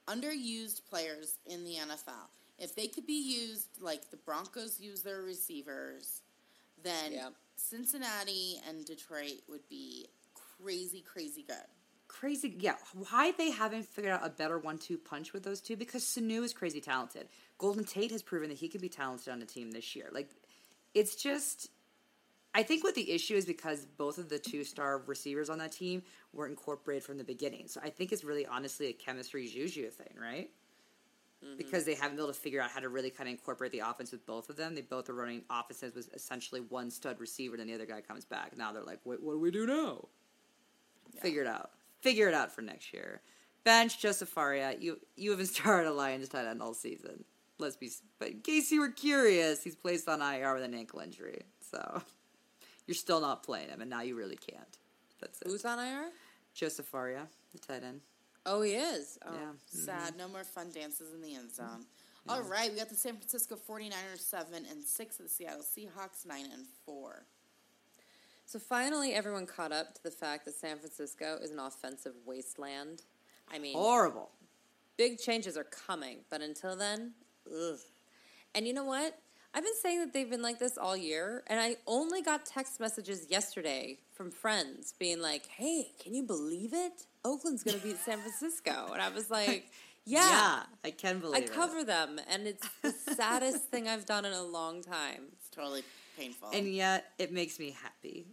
underused 0.07 0.81
players 0.89 1.37
in 1.45 1.63
the 1.63 1.75
NFL. 1.75 2.29
If 2.57 2.75
they 2.75 2.87
could 2.87 3.05
be 3.05 3.13
used 3.21 3.67
like 3.79 4.09
the 4.09 4.17
Broncos 4.17 4.79
use 4.79 5.03
their 5.03 5.21
receivers, 5.21 6.23
then 6.81 7.13
Yeah. 7.13 7.29
Cincinnati 7.55 8.59
and 8.67 8.83
Detroit 8.83 9.41
would 9.47 9.67
be 9.69 10.09
crazy, 10.33 11.01
crazy 11.01 11.43
good. 11.43 11.67
Crazy. 12.09 12.57
Yeah, 12.59 12.75
why 12.93 13.31
they 13.37 13.51
haven't 13.51 13.85
figured 13.85 14.11
out 14.11 14.25
a 14.25 14.29
better 14.29 14.59
one-two 14.59 14.97
punch 14.97 15.31
with 15.31 15.43
those 15.43 15.61
two? 15.61 15.77
Because 15.77 16.03
Sanu 16.03 16.43
is 16.43 16.51
crazy 16.51 16.81
talented. 16.81 17.29
Golden 17.57 17.85
Tate 17.85 18.11
has 18.11 18.21
proven 18.21 18.49
that 18.49 18.57
he 18.57 18.67
can 18.67 18.81
be 18.81 18.89
talented 18.89 19.31
on 19.31 19.41
a 19.41 19.45
team 19.45 19.71
this 19.71 19.95
year. 19.95 20.09
Like, 20.11 20.29
it's 20.93 21.15
just. 21.15 21.69
I 22.53 22.63
think 22.63 22.83
what 22.83 22.95
the 22.95 23.11
issue 23.11 23.35
is 23.35 23.45
because 23.45 23.85
both 23.85 24.17
of 24.17 24.27
the 24.27 24.39
two-star 24.39 25.03
receivers 25.05 25.51
on 25.51 25.59
that 25.59 25.71
team 25.71 26.01
were 26.33 26.47
incorporated 26.47 27.03
from 27.03 27.19
the 27.19 27.23
beginning. 27.23 27.67
So 27.67 27.79
I 27.83 27.91
think 27.91 28.11
it's 28.11 28.23
really 28.23 28.47
honestly 28.47 28.87
a 28.87 28.93
chemistry 28.93 29.47
juju 29.47 29.91
thing, 29.91 30.15
right? 30.19 30.49
Mm-hmm. 31.45 31.57
Because 31.57 31.85
they 31.85 31.93
haven't 31.93 32.15
been 32.15 32.25
able 32.25 32.33
to 32.33 32.39
figure 32.39 32.59
out 32.59 32.71
how 32.71 32.79
to 32.79 32.89
really 32.89 33.11
kind 33.11 33.29
of 33.29 33.33
incorporate 33.33 33.71
the 33.71 33.79
offense 33.79 34.11
with 34.11 34.25
both 34.25 34.49
of 34.49 34.55
them. 34.55 34.73
They 34.73 34.81
both 34.81 35.09
are 35.09 35.13
running 35.13 35.43
offenses 35.49 35.93
with 35.93 36.11
essentially 36.15 36.59
one 36.59 36.89
stud 36.89 37.19
receiver, 37.19 37.55
then 37.55 37.67
the 37.67 37.75
other 37.75 37.85
guy 37.85 38.01
comes 38.01 38.25
back. 38.25 38.57
Now 38.57 38.73
they're 38.73 38.83
like, 38.83 38.99
"Wait, 39.05 39.21
what 39.21 39.33
do 39.33 39.39
we 39.39 39.51
do 39.51 39.67
now?" 39.67 40.07
Figure 41.21 41.41
it 41.41 41.47
out. 41.47 41.71
Figure 42.01 42.27
it 42.27 42.33
out 42.33 42.51
for 42.51 42.61
next 42.61 42.93
year. 42.93 43.21
Bench 43.63 43.99
Joseph 43.99 44.33
Fauria. 44.33 44.81
You 44.81 44.99
you 45.15 45.31
haven't 45.31 45.47
started 45.57 45.89
a 45.89 45.93
Lions 45.93 46.29
tight 46.29 46.45
end 46.45 46.61
all 46.61 46.73
season. 46.73 47.23
Let's 47.57 47.75
be. 47.75 47.91
But 48.19 48.29
in 48.29 48.39
case 48.41 48.71
you 48.71 48.79
were 48.79 48.89
curious, 48.89 49.63
he's 49.63 49.75
placed 49.75 50.07
on 50.07 50.21
IR 50.21 50.53
with 50.53 50.63
an 50.63 50.73
ankle 50.73 50.99
injury. 50.99 51.43
So 51.71 52.01
you're 52.87 52.95
still 52.95 53.21
not 53.21 53.43
playing 53.43 53.69
him, 53.69 53.81
and 53.81 53.89
now 53.89 54.01
you 54.01 54.15
really 54.15 54.37
can't. 54.37 54.77
That's 55.19 55.41
it. 55.41 55.47
Who's 55.47 55.65
on 55.65 55.79
IR? 55.79 56.09
Joseph 56.53 56.89
Fauria, 56.91 57.27
the 57.51 57.59
tight 57.59 57.83
end. 57.83 58.01
Oh, 58.45 58.61
he 58.61 58.71
is. 58.71 59.19
Oh. 59.25 59.33
Yeah. 59.33 59.51
Sad. 59.67 60.13
Mm-hmm. 60.13 60.17
No 60.17 60.27
more 60.29 60.43
fun 60.43 60.71
dances 60.73 61.13
in 61.13 61.21
the 61.21 61.35
end 61.35 61.53
zone. 61.53 61.85
All 62.27 62.43
right, 62.43 62.71
we 62.71 62.77
got 62.77 62.89
the 62.89 62.95
San 62.95 63.15
Francisco 63.15 63.55
49ers 63.55 64.19
7 64.19 64.65
and 64.69 64.83
6 64.83 65.19
of 65.19 65.25
the 65.25 65.29
Seattle 65.29 65.63
Seahawks 65.63 66.27
9 66.27 66.45
and 66.53 66.65
4. 66.85 67.25
So 68.49 68.57
finally, 68.57 69.13
everyone 69.13 69.45
caught 69.45 69.71
up 69.71 69.93
to 69.93 70.01
the 70.01 70.09
fact 70.09 70.45
that 70.45 70.55
San 70.55 70.79
Francisco 70.79 71.37
is 71.39 71.51
an 71.51 71.59
offensive 71.59 72.13
wasteland. 72.25 73.03
I 73.47 73.59
mean, 73.59 73.77
Horrible. 73.77 74.31
big 74.97 75.19
changes 75.19 75.55
are 75.55 75.65
coming, 75.65 76.21
but 76.31 76.41
until 76.41 76.75
then, 76.75 77.13
ugh. 77.45 77.77
And 78.55 78.65
you 78.65 78.73
know 78.73 78.85
what? 78.85 79.19
I've 79.53 79.63
been 79.63 79.75
saying 79.79 79.99
that 79.99 80.13
they've 80.13 80.29
been 80.31 80.41
like 80.41 80.57
this 80.57 80.79
all 80.79 80.97
year, 80.97 81.43
and 81.45 81.59
I 81.59 81.75
only 81.85 82.23
got 82.23 82.43
text 82.43 82.79
messages 82.79 83.27
yesterday 83.29 83.99
from 84.15 84.31
friends 84.31 84.95
being 84.97 85.21
like, 85.21 85.45
"Hey, 85.45 85.91
can 85.99 86.15
you 86.15 86.23
believe 86.23 86.73
it? 86.73 87.05
Oakland's 87.23 87.63
going 87.63 87.79
to 87.79 87.85
beat 87.85 87.97
San 87.97 88.17
Francisco," 88.17 88.89
and 88.93 88.99
I 88.99 89.09
was 89.09 89.29
like, 89.39 89.69
"Yeah, 90.05 90.63
I 90.83 90.89
can 90.89 91.19
believe 91.19 91.43
it. 91.43 91.51
I 91.51 91.53
cover 91.53 91.83
them," 91.83 92.19
and 92.27 92.47
it's 92.47 92.67
the 92.81 92.93
saddest 93.13 93.65
thing 93.65 93.87
I've 93.87 94.07
done 94.07 94.25
in 94.25 94.33
a 94.33 94.41
long 94.41 94.81
time. 94.81 95.25
It's 95.33 95.49
totally 95.49 95.83
painful. 96.17 96.49
And 96.51 96.73
yet, 96.73 97.11
it 97.19 97.31
makes 97.31 97.59
me 97.59 97.77
happy. 97.79 98.25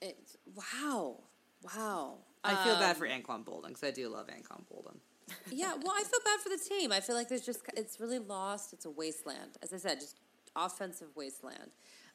It's 0.00 0.36
wow, 0.54 1.18
wow. 1.62 2.18
I 2.42 2.54
feel 2.64 2.76
bad 2.76 2.92
Um, 2.92 2.96
for 2.96 3.06
Anquan 3.06 3.44
Boldin 3.44 3.68
because 3.68 3.84
I 3.84 3.90
do 3.90 4.08
love 4.08 4.28
Anquan 4.28 4.62
Boldin. 4.72 4.96
Yeah, 5.52 5.74
well, 5.74 5.92
I 5.96 6.02
feel 6.02 6.18
bad 6.24 6.40
for 6.40 6.48
the 6.48 6.58
team. 6.58 6.90
I 6.90 6.98
feel 7.00 7.14
like 7.14 7.28
there's 7.28 7.44
just 7.46 7.60
it's 7.76 8.00
really 8.00 8.18
lost. 8.18 8.72
It's 8.72 8.84
a 8.84 8.90
wasteland, 8.90 9.58
as 9.62 9.72
I 9.72 9.76
said, 9.76 10.00
just 10.00 10.18
offensive 10.56 11.08
wasteland. 11.14 11.70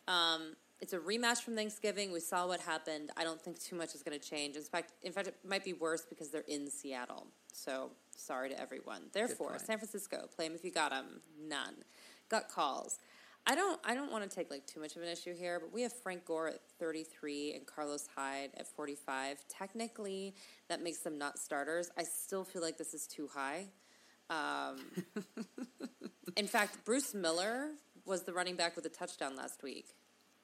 Um, 0.07 0.55
it's 0.81 0.91
a 0.91 0.99
rematch 0.99 1.41
from 1.41 1.55
Thanksgiving. 1.55 2.11
We 2.11 2.19
saw 2.19 2.45
what 2.47 2.59
happened. 2.59 3.11
I 3.15 3.23
don't 3.23 3.41
think 3.41 3.57
too 3.59 3.77
much 3.77 3.95
is 3.95 4.03
going 4.03 4.19
to 4.19 4.29
change. 4.29 4.57
In 4.57 4.63
fact, 4.63 4.91
in 5.03 5.13
fact, 5.13 5.27
it 5.29 5.35
might 5.47 5.63
be 5.63 5.71
worse 5.73 6.05
because 6.07 6.29
they're 6.29 6.43
in 6.49 6.69
Seattle. 6.69 7.27
So 7.53 7.91
sorry 8.17 8.49
to 8.49 8.59
everyone. 8.59 9.03
Therefore. 9.13 9.57
San 9.59 9.77
Francisco, 9.77 10.27
play 10.35 10.47
them 10.47 10.55
if 10.55 10.65
you 10.65 10.71
got 10.71 10.91
them. 10.91 11.21
None. 11.41 11.75
Gut 12.27 12.49
calls. 12.53 12.99
I 13.47 13.53
don't. 13.53 13.79
I 13.83 13.93
don't 13.93 14.11
want 14.11 14.27
to 14.29 14.35
take 14.35 14.49
like 14.49 14.65
too 14.65 14.79
much 14.79 14.95
of 14.95 15.03
an 15.03 15.07
issue 15.07 15.35
here, 15.35 15.59
but 15.59 15.71
we 15.71 15.83
have 15.83 15.93
Frank 15.93 16.25
Gore 16.25 16.47
at 16.47 16.61
33 16.79 17.53
and 17.53 17.65
Carlos 17.65 18.07
Hyde 18.15 18.49
at 18.57 18.67
45. 18.67 19.43
Technically, 19.47 20.33
that 20.67 20.81
makes 20.81 20.99
them 20.99 21.17
not 21.17 21.37
starters. 21.37 21.91
I 21.97 22.03
still 22.03 22.43
feel 22.43 22.63
like 22.63 22.77
this 22.77 22.93
is 22.93 23.05
too 23.05 23.29
high. 23.31 23.67
Um, 24.29 24.77
in 26.37 26.47
fact, 26.47 26.83
Bruce 26.85 27.13
Miller 27.13 27.69
was 28.05 28.23
the 28.23 28.33
running 28.33 28.55
back 28.55 28.75
with 28.75 28.85
a 28.85 28.89
touchdown 28.89 29.35
last 29.35 29.61
week. 29.63 29.89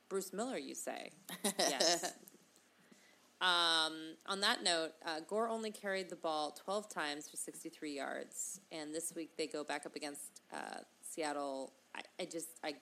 Bruce 0.09 0.33
Miller, 0.33 0.57
you 0.57 0.75
say? 0.75 1.11
Yes. 1.57 2.03
um, 3.41 3.93
on 4.27 4.41
that 4.41 4.63
note, 4.63 4.91
uh, 5.05 5.21
Gore 5.27 5.47
only 5.47 5.71
carried 5.71 6.09
the 6.09 6.15
ball 6.15 6.51
12 6.51 6.89
times 6.89 7.29
for 7.29 7.37
63 7.37 7.95
yards, 7.95 8.59
and 8.71 8.93
this 8.93 9.13
week 9.15 9.37
they 9.37 9.47
go 9.47 9.63
back 9.63 9.85
up 9.85 9.95
against 9.95 10.41
uh, 10.53 10.79
Seattle. 11.01 11.73
I, 11.95 12.01
I 12.19 12.25
just, 12.25 12.47
I, 12.63 12.75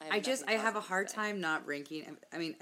I, 0.00 0.04
have 0.04 0.12
I 0.12 0.20
just 0.20 0.44
I 0.48 0.52
have 0.52 0.76
a 0.76 0.80
hard 0.80 1.08
time 1.08 1.40
not 1.40 1.66
ranking. 1.66 2.04
I 2.32 2.38
mean, 2.38 2.56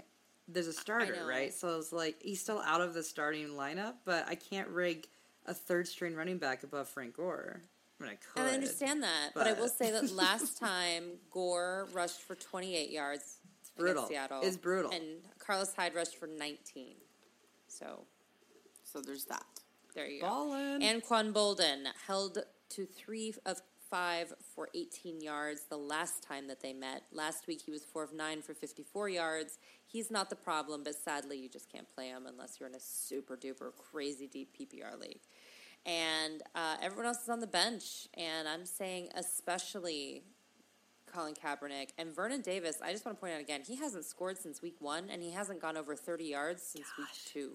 there's 0.48 0.66
a 0.68 0.72
starter, 0.72 1.26
right? 1.26 1.52
So 1.52 1.78
it's 1.78 1.92
like 1.92 2.16
he's 2.22 2.40
still 2.40 2.60
out 2.64 2.80
of 2.80 2.94
the 2.94 3.02
starting 3.02 3.48
lineup, 3.48 3.94
but 4.04 4.26
I 4.28 4.34
can't 4.34 4.68
rig 4.68 5.06
a 5.46 5.54
third 5.54 5.86
string 5.88 6.14
running 6.14 6.38
back 6.38 6.62
above 6.62 6.88
Frank 6.88 7.16
Gore. 7.16 7.62
I 7.98 8.04
mean, 8.04 8.12
I 8.12 8.16
could. 8.16 8.40
And 8.40 8.50
I 8.50 8.54
understand 8.54 9.02
that, 9.02 9.30
but, 9.34 9.46
I 9.46 9.54
will 9.54 9.68
say 9.68 9.90
that 9.90 10.12
last 10.14 10.58
time 10.58 11.12
Gore 11.30 11.88
rushed 11.92 12.20
for 12.20 12.34
28 12.34 12.90
yards 12.90 13.38
brutal. 13.76 14.04
against 14.04 14.08
Seattle. 14.10 14.40
It's 14.42 14.56
brutal. 14.56 14.90
And 14.90 15.04
Carlos 15.38 15.72
Hyde 15.74 15.94
rushed 15.94 16.16
for 16.16 16.26
19. 16.26 16.94
So 17.68 18.04
So 18.84 19.00
there's 19.00 19.24
that. 19.26 19.44
there 19.94 20.06
you 20.08 20.20
go. 20.20 20.26
Ballin'. 20.26 20.82
Anquan 20.82 21.32
Boldin 21.32 21.86
held 22.06 22.38
to 22.70 22.86
three 22.86 23.34
of 23.46 23.60
five 23.90 24.32
for 24.54 24.68
18 24.74 25.20
yards 25.20 25.62
the 25.68 25.76
last 25.76 26.22
time 26.22 26.48
that 26.48 26.60
they 26.60 26.72
met. 26.72 27.02
Last 27.12 27.46
week 27.46 27.62
he 27.64 27.70
was 27.70 27.84
four 27.84 28.02
of 28.02 28.12
nine 28.12 28.42
for 28.42 28.54
54 28.54 29.08
yards. 29.08 29.58
He's 29.86 30.10
not 30.10 30.30
the 30.30 30.36
problem, 30.36 30.82
but 30.84 30.94
sadly 30.94 31.38
you 31.38 31.48
just 31.48 31.70
can't 31.70 31.86
play 31.94 32.08
him 32.08 32.26
unless 32.26 32.58
you're 32.58 32.68
in 32.68 32.74
a 32.74 32.80
super 32.80 33.36
duper 33.36 33.70
crazy 33.76 34.26
deep 34.26 34.56
PPR 34.58 35.00
league. 35.00 35.20
And 35.84 36.42
uh, 36.54 36.76
everyone 36.82 37.06
else 37.06 37.22
is 37.22 37.28
on 37.28 37.38
the 37.38 37.46
bench, 37.46 38.08
and 38.14 38.48
I'm 38.48 38.66
saying 38.66 39.10
especially 39.14 40.24
Colin 41.06 41.34
Kaepernick 41.34 41.90
and 41.96 42.14
Vernon 42.14 42.40
Davis. 42.40 42.78
I 42.82 42.92
just 42.92 43.06
want 43.06 43.16
to 43.18 43.20
point 43.20 43.34
out 43.34 43.40
again, 43.40 43.62
he 43.66 43.76
hasn't 43.76 44.04
scored 44.04 44.36
since 44.38 44.60
week 44.60 44.76
one, 44.80 45.08
and 45.10 45.22
he 45.22 45.30
hasn't 45.30 45.62
gone 45.62 45.76
over 45.76 45.94
30 45.94 46.24
yards 46.24 46.62
since 46.62 46.86
week 46.98 47.08
two. 47.24 47.52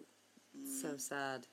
so 0.82 0.98
sad. 0.98 1.48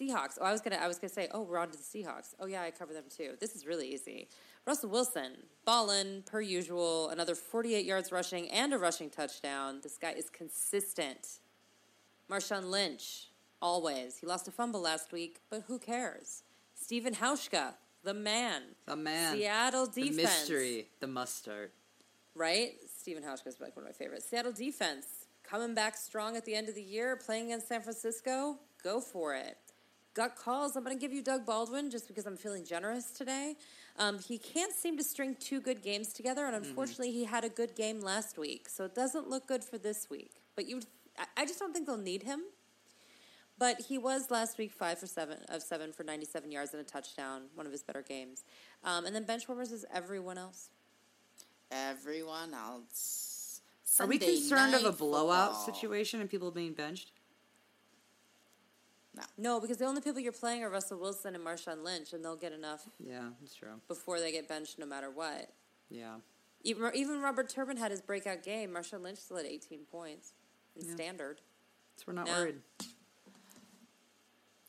Seahawks. 0.00 0.38
Oh, 0.40 0.44
I 0.44 0.52
was 0.52 0.60
gonna. 0.60 0.76
I 0.76 0.88
was 0.88 0.98
gonna 0.98 1.12
say. 1.12 1.28
Oh, 1.32 1.42
we're 1.42 1.58
on 1.58 1.70
to 1.70 1.76
the 1.76 1.82
Seahawks. 1.82 2.34
Oh 2.40 2.46
yeah, 2.46 2.62
I 2.62 2.70
cover 2.70 2.92
them 2.92 3.04
too. 3.14 3.34
This 3.40 3.54
is 3.54 3.66
really 3.66 3.88
easy. 3.92 4.28
Russell 4.66 4.90
Wilson, 4.90 5.32
ballin' 5.64 6.22
per 6.26 6.40
usual. 6.40 7.08
Another 7.10 7.34
48 7.34 7.84
yards 7.84 8.12
rushing 8.12 8.48
and 8.50 8.72
a 8.72 8.78
rushing 8.78 9.10
touchdown. 9.10 9.80
This 9.82 9.96
guy 9.98 10.12
is 10.12 10.30
consistent. 10.30 11.40
Marshawn 12.30 12.70
Lynch, 12.70 13.28
always. 13.60 14.18
He 14.18 14.26
lost 14.26 14.46
a 14.48 14.50
fumble 14.50 14.80
last 14.80 15.12
week, 15.12 15.40
but 15.50 15.64
who 15.66 15.78
cares? 15.78 16.42
Stephen 16.74 17.14
Hauschka, 17.14 17.74
the 18.04 18.14
man. 18.14 18.62
The 18.86 18.96
man. 18.96 19.36
Seattle 19.36 19.86
defense. 19.86 20.16
The 20.16 20.22
mystery. 20.22 20.88
The 21.00 21.06
mustard. 21.06 21.70
right? 22.34 22.74
Stephen 22.98 23.22
Hauschka 23.22 23.48
is 23.48 23.60
like 23.60 23.76
one 23.76 23.84
of 23.84 23.88
my 23.88 23.92
favorites. 23.92 24.26
Seattle 24.28 24.52
defense 24.52 25.26
coming 25.42 25.74
back 25.74 25.96
strong 25.96 26.36
at 26.36 26.44
the 26.44 26.54
end 26.54 26.68
of 26.68 26.74
the 26.74 26.82
year, 26.82 27.16
playing 27.16 27.46
against 27.46 27.68
San 27.68 27.82
Francisco. 27.82 28.58
Go 28.84 29.00
for 29.00 29.34
it. 29.34 29.58
Gut 30.14 30.34
calls. 30.36 30.74
I'm 30.76 30.82
going 30.84 30.96
to 30.96 31.00
give 31.00 31.12
you 31.12 31.22
Doug 31.22 31.46
Baldwin 31.46 31.90
just 31.90 32.08
because 32.08 32.26
I'm 32.26 32.36
feeling 32.36 32.64
generous 32.64 33.10
today. 33.12 33.54
Um, 33.98 34.18
he 34.18 34.38
can't 34.38 34.72
seem 34.72 34.96
to 34.96 35.04
string 35.04 35.36
two 35.38 35.60
good 35.60 35.82
games 35.82 36.12
together, 36.12 36.46
and 36.46 36.56
unfortunately, 36.56 37.12
he 37.12 37.24
had 37.24 37.44
a 37.44 37.48
good 37.48 37.76
game 37.76 38.00
last 38.00 38.36
week, 38.38 38.68
so 38.68 38.84
it 38.84 38.94
doesn't 38.94 39.28
look 39.28 39.46
good 39.46 39.62
for 39.62 39.78
this 39.78 40.08
week. 40.10 40.32
But 40.56 40.68
you, 40.68 40.80
I- 41.18 41.26
I 41.42 41.46
just 41.46 41.58
don't 41.60 41.72
think 41.72 41.86
they'll 41.86 41.96
need 41.96 42.24
him. 42.24 42.40
But 43.58 43.82
he 43.82 43.98
was 43.98 44.30
last 44.30 44.56
week 44.56 44.72
five 44.72 44.98
for 44.98 45.06
seven 45.06 45.36
of 45.50 45.62
seven 45.62 45.92
for 45.92 46.02
97 46.02 46.50
yards 46.50 46.72
and 46.72 46.80
a 46.80 46.84
touchdown, 46.84 47.42
one 47.54 47.66
of 47.66 47.72
his 47.72 47.82
better 47.82 48.00
games. 48.00 48.42
Um, 48.82 49.04
and 49.04 49.14
then 49.14 49.24
bench 49.24 49.46
warmers 49.48 49.70
is 49.70 49.84
everyone 49.92 50.38
else. 50.38 50.70
Everyone 51.70 52.54
else. 52.54 53.60
Are 54.00 54.06
we 54.06 54.18
concerned 54.18 54.74
of 54.74 54.84
a 54.86 54.92
blowout 54.92 55.56
football. 55.58 55.74
situation 55.74 56.20
and 56.22 56.30
people 56.30 56.50
being 56.50 56.72
benched? 56.72 57.12
No. 59.14 59.22
No, 59.36 59.60
because 59.60 59.78
the 59.78 59.86
only 59.86 60.00
people 60.00 60.20
you're 60.20 60.32
playing 60.32 60.62
are 60.62 60.70
Russell 60.70 60.98
Wilson 60.98 61.34
and 61.34 61.44
Marshawn 61.44 61.82
Lynch, 61.84 62.12
and 62.12 62.24
they'll 62.24 62.36
get 62.36 62.52
enough 62.52 62.88
Yeah, 62.98 63.30
that's 63.40 63.54
true. 63.54 63.80
before 63.88 64.20
they 64.20 64.30
get 64.30 64.48
benched, 64.48 64.78
no 64.78 64.86
matter 64.86 65.10
what. 65.10 65.52
Yeah. 65.88 66.16
Even, 66.62 66.90
even 66.94 67.20
Robert 67.20 67.48
Turbin 67.48 67.76
had 67.76 67.90
his 67.90 68.00
breakout 68.00 68.42
game. 68.42 68.70
Marshawn 68.70 69.02
Lynch 69.02 69.18
still 69.18 69.38
had 69.38 69.46
18 69.46 69.80
points 69.90 70.32
in 70.76 70.86
Yeah. 70.86 70.94
standard. 70.94 71.40
So 71.96 72.04
we're 72.06 72.12
not 72.12 72.26
No. 72.26 72.32
worried. 72.34 72.62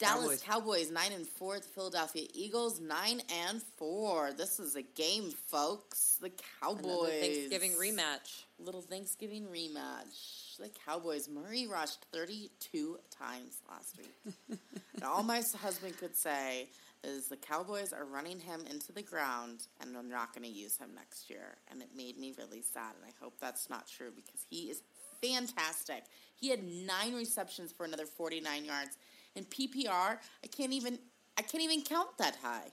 Dallas 0.02 0.42
Cowboys. 0.42 0.42
Cowboys 0.42 0.92
nine 0.92 1.12
and 1.14 1.28
four. 1.28 1.60
The 1.60 1.68
Philadelphia 1.68 2.28
Eagles 2.34 2.80
nine 2.80 3.22
and 3.48 3.62
four. 3.78 4.34
This 4.34 4.60
is 4.60 4.76
a 4.76 4.82
game, 4.82 5.32
folks. 5.48 6.18
The 6.22 6.32
Cowboys. 6.62 6.84
Another 6.84 7.10
Thanksgiving 7.10 7.72
rematch. 7.74 8.44
Little 8.60 8.82
Thanksgiving 8.82 9.46
rematch. 9.46 10.58
The 10.60 10.70
Cowboys. 10.86 11.30
Murray 11.30 11.68
rushed 11.68 12.06
32 12.12 13.00
times 13.10 13.60
last 13.70 13.98
week. 13.98 14.34
and 14.96 15.04
all 15.04 15.24
my 15.24 15.42
husband 15.62 15.98
could 15.98 16.16
say 16.16 16.68
is 17.04 17.28
the 17.28 17.38
Cowboys 17.38 17.94
are 17.94 18.06
running 18.06 18.40
him 18.40 18.62
into 18.70 18.92
the 18.92 19.02
ground 19.02 19.68
and 19.80 19.96
they're 19.96 20.04
not 20.04 20.34
going 20.34 20.48
to 20.48 20.54
use 20.54 20.78
him 20.78 20.90
next 20.96 21.30
year. 21.30 21.58
And 21.72 21.82
it 21.82 21.90
made 21.96 22.18
me 22.18 22.34
really 22.38 22.62
sad. 22.62 22.94
And 22.96 23.06
I 23.06 23.24
hope 23.24 23.34
that's 23.40 23.70
not 23.70 23.88
true 23.88 24.12
because 24.16 24.46
he 24.50 24.70
is 24.70 24.84
fantastic. 25.22 26.04
He 26.36 26.50
had 26.50 26.64
nine 26.64 27.14
receptions 27.16 27.72
for 27.72 27.86
another 27.86 28.06
49 28.06 28.66
yards. 28.66 28.98
In 29.36 29.46
PPR, 29.46 30.18
I 30.44 30.48
can't 30.56 30.74
even 30.74 31.00
I 31.38 31.42
can't 31.42 31.64
even 31.64 31.82
count 31.82 32.18
that 32.18 32.38
high. 32.44 32.68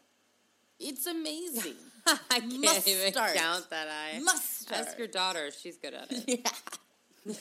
It's 0.80 1.06
amazing. 1.06 1.74
I 2.06 2.40
can't 2.40 2.60
Must 2.60 2.88
even 2.88 3.12
start. 3.12 3.34
count 3.34 3.70
that 3.70 3.88
I 3.88 4.18
Must 4.20 4.72
Ask 4.72 4.98
your 4.98 5.06
daughter; 5.08 5.50
she's 5.50 5.76
good 5.76 5.94
at 5.94 6.10
it. 6.10 6.24
Yeah. 6.44 6.50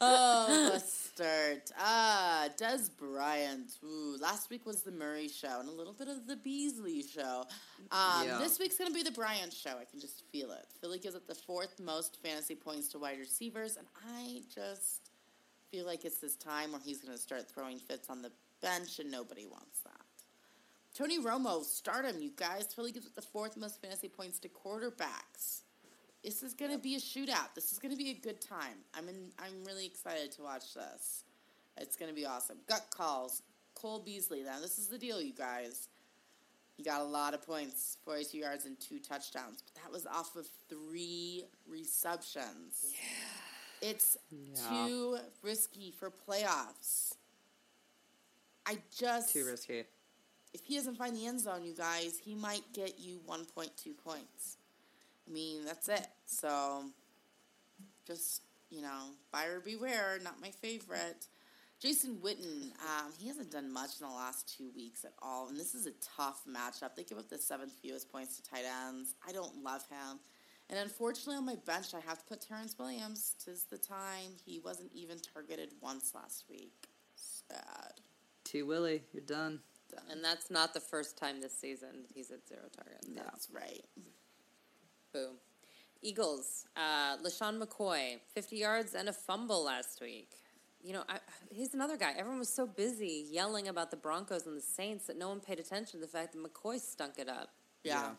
oh, 0.00 0.70
mustard. 0.72 1.62
Ah, 1.78 2.48
Dez 2.60 2.90
Bryant. 2.96 3.70
Ooh, 3.84 4.16
last 4.20 4.50
week 4.50 4.66
was 4.66 4.82
the 4.82 4.90
Murray 4.90 5.28
show 5.28 5.60
and 5.60 5.68
a 5.68 5.72
little 5.72 5.92
bit 5.92 6.08
of 6.08 6.26
the 6.26 6.34
Beasley 6.36 7.02
show. 7.02 7.44
Um, 7.92 8.26
Yeah. 8.26 8.38
This 8.38 8.58
week's 8.58 8.76
going 8.76 8.90
to 8.90 8.94
be 8.94 9.02
the 9.04 9.12
Bryant 9.12 9.52
show. 9.52 9.76
I 9.80 9.84
can 9.84 10.00
just 10.00 10.24
feel 10.32 10.50
it. 10.50 10.66
Philly 10.80 10.98
gives 10.98 11.14
up 11.14 11.26
the 11.26 11.34
fourth 11.36 11.78
most 11.78 12.18
fantasy 12.22 12.56
points 12.56 12.88
to 12.88 12.98
wide 12.98 13.18
receivers, 13.18 13.76
and 13.76 13.86
I 14.08 14.40
just 14.52 15.10
feel 15.74 15.86
like 15.86 16.04
it's 16.04 16.18
this 16.18 16.36
time 16.36 16.70
where 16.70 16.80
he's 16.84 16.98
going 16.98 17.12
to 17.12 17.20
start 17.20 17.50
throwing 17.50 17.78
fits 17.78 18.08
on 18.08 18.22
the 18.22 18.30
bench, 18.62 19.00
and 19.00 19.10
nobody 19.10 19.44
wants 19.44 19.80
that. 19.84 19.92
Tony 20.96 21.18
Romo, 21.18 21.64
start 21.64 22.04
him, 22.04 22.20
you 22.20 22.30
guys. 22.36 22.68
Philly 22.72 22.92
gives 22.92 23.06
up 23.06 23.14
the 23.16 23.22
fourth 23.22 23.56
most 23.56 23.82
fantasy 23.82 24.08
points 24.08 24.38
to 24.40 24.48
quarterbacks. 24.48 25.62
This 26.22 26.44
is 26.44 26.54
going 26.54 26.70
to 26.70 26.78
be 26.78 26.94
a 26.94 27.00
shootout. 27.00 27.54
This 27.56 27.72
is 27.72 27.80
going 27.80 27.90
to 27.90 27.98
be 27.98 28.10
a 28.10 28.14
good 28.14 28.40
time. 28.40 28.78
I'm 28.96 29.08
in, 29.08 29.32
I'm 29.40 29.64
really 29.66 29.84
excited 29.84 30.30
to 30.32 30.42
watch 30.42 30.74
this. 30.74 31.24
It's 31.76 31.96
going 31.96 32.08
to 32.08 32.14
be 32.14 32.24
awesome. 32.24 32.58
Gut 32.68 32.86
calls. 32.96 33.42
Cole 33.74 33.98
Beasley. 33.98 34.44
Now 34.44 34.60
this 34.60 34.78
is 34.78 34.86
the 34.86 34.96
deal, 34.96 35.20
you 35.20 35.34
guys. 35.34 35.88
He 36.76 36.84
got 36.84 37.00
a 37.00 37.04
lot 37.04 37.34
of 37.34 37.44
points, 37.44 37.98
42 38.04 38.38
yards 38.38 38.64
and 38.64 38.78
two 38.78 39.00
touchdowns, 39.00 39.62
but 39.62 39.82
that 39.82 39.92
was 39.92 40.06
off 40.06 40.36
of 40.36 40.46
three 40.68 41.44
receptions. 41.68 42.92
Yeah. 42.92 43.43
It's 43.84 44.16
Yeah. 44.30 44.68
too 44.86 45.18
risky 45.42 45.90
for 45.90 46.10
playoffs. 46.10 47.12
I 48.64 48.80
just 48.96 49.30
Too 49.34 49.44
risky. 49.44 49.84
if 50.54 50.64
he 50.64 50.76
doesn't 50.76 50.96
find 50.96 51.14
the 51.14 51.26
end 51.26 51.40
zone, 51.40 51.64
you 51.64 51.74
guys, 51.74 52.16
he 52.18 52.34
might 52.34 52.72
get 52.72 52.98
you 52.98 53.20
1.2 53.26 53.92
points. 53.92 54.56
I 55.26 55.30
mean, 55.30 55.66
that's 55.66 55.88
it. 55.90 56.08
So, 56.24 56.90
just, 58.06 58.40
you 58.70 58.80
know, 58.80 59.10
buyer 59.30 59.60
beware, 59.60 60.18
not 60.22 60.40
my 60.40 60.50
favorite. 60.50 61.26
Jason 61.78 62.16
Witten, 62.22 62.72
um, 62.80 63.12
he 63.18 63.28
hasn't 63.28 63.50
done 63.50 63.70
much 63.70 64.00
in 64.00 64.06
the 64.08 64.12
last 64.14 64.48
two 64.56 64.70
weeks 64.70 65.04
at 65.04 65.12
all, 65.20 65.48
and 65.48 65.58
this 65.60 65.74
is 65.74 65.84
a 65.86 65.92
tough 66.16 66.42
matchup. 66.46 66.94
They 66.96 67.04
give 67.04 67.18
up 67.18 67.28
the 67.28 67.36
seventh 67.36 67.74
fewest 67.82 68.08
points 68.10 68.36
to 68.36 68.42
tight 68.42 68.64
ends. 68.64 69.14
I 69.26 69.32
don't 69.32 69.62
love 69.62 69.86
him. 69.88 70.20
And 70.74 70.82
unfortunately, 70.82 71.36
on 71.36 71.46
my 71.46 71.54
bench, 71.54 71.94
I 71.94 72.00
have 72.00 72.18
to 72.18 72.24
put 72.24 72.40
Terrance 72.40 72.74
Williams. 72.76 73.36
Tis 73.44 73.62
the 73.70 73.78
time. 73.78 74.32
He 74.44 74.58
wasn't 74.58 74.90
even 74.92 75.18
targeted 75.20 75.70
once 75.80 76.10
last 76.16 76.46
week. 76.50 76.88
Sad. 77.14 78.00
T 78.42 78.64
Willie, 78.64 79.04
you're 79.12 79.22
done. 79.22 79.60
Done. 79.88 80.02
And 80.10 80.24
that's 80.24 80.50
not 80.50 80.74
the 80.74 80.80
first 80.80 81.16
time 81.16 81.40
this 81.40 81.56
season 81.56 82.06
he's 82.12 82.32
at 82.32 82.48
zero 82.48 82.62
targets. 82.74 83.06
That's 83.14 83.48
right. 83.52 83.84
Boom. 85.12 85.36
Eagles, 86.02 86.66
uh, 86.76 87.18
LeSean 87.18 87.62
McCoy, 87.62 88.18
50 88.34 88.56
yards 88.56 88.94
and 88.94 89.08
a 89.08 89.12
fumble 89.12 89.64
last 89.64 90.00
week. 90.00 90.32
You 90.82 90.94
know, 90.94 91.04
I, 91.08 91.18
he's 91.50 91.72
another 91.72 91.96
guy. 91.96 92.14
Everyone 92.18 92.40
was 92.40 92.52
so 92.52 92.66
busy 92.66 93.26
yelling 93.30 93.68
about 93.68 93.92
the 93.92 93.96
Broncos 93.96 94.44
and 94.44 94.56
the 94.56 94.60
Saints 94.60 95.06
that 95.06 95.16
no 95.16 95.28
one 95.28 95.38
paid 95.38 95.60
attention 95.60 96.00
to 96.00 96.06
the 96.06 96.10
fact 96.10 96.32
that 96.32 96.42
McCoy 96.42 96.80
stunk 96.80 97.14
it 97.18 97.28
up. 97.28 97.50
Yeah. 97.84 98.10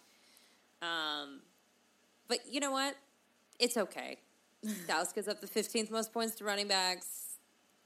Um, 0.81 1.41
but 2.27 2.39
you 2.49 2.59
know 2.59 2.71
what? 2.71 2.95
It's 3.59 3.77
okay. 3.77 4.17
Dallas 4.87 5.11
gives 5.13 5.27
up 5.27 5.41
the 5.41 5.47
15th 5.47 5.91
most 5.91 6.11
points 6.11 6.35
to 6.35 6.43
running 6.43 6.67
backs. 6.67 7.37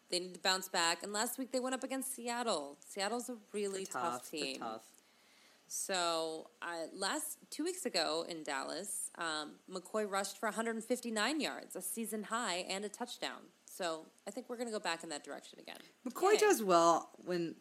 They 0.09 0.19
need 0.19 0.33
to 0.33 0.39
bounce 0.39 0.69
back. 0.69 1.03
And 1.03 1.13
last 1.13 1.37
week 1.37 1.51
they 1.51 1.59
went 1.59 1.75
up 1.75 1.83
against 1.83 2.15
Seattle. 2.15 2.77
Seattle's 2.87 3.29
a 3.29 3.35
really 3.53 3.83
They're 3.83 4.01
tough, 4.01 4.29
team. 4.31 4.59
tough. 4.59 4.83
So 5.67 6.49
uh, 6.63 6.87
last 6.95 7.37
two 7.51 7.63
weeks 7.63 7.85
ago 7.85 8.25
in 8.27 8.41
Dallas, 8.43 9.11
um, 9.19 9.51
McCoy 9.71 10.09
rushed 10.09 10.39
for 10.39 10.47
159 10.47 11.39
yards, 11.39 11.75
a 11.75 11.81
season 11.81 12.23
high, 12.23 12.65
and 12.67 12.83
a 12.85 12.89
touchdown. 12.89 13.41
So 13.65 14.05
I 14.27 14.31
think 14.31 14.49
we're 14.49 14.55
going 14.57 14.67
to 14.67 14.73
go 14.73 14.79
back 14.79 15.03
in 15.03 15.09
that 15.09 15.23
direction 15.23 15.59
again. 15.59 15.77
McCoy 16.07 16.33
Yay. 16.33 16.39
does 16.39 16.63
well 16.63 17.11
when 17.23 17.53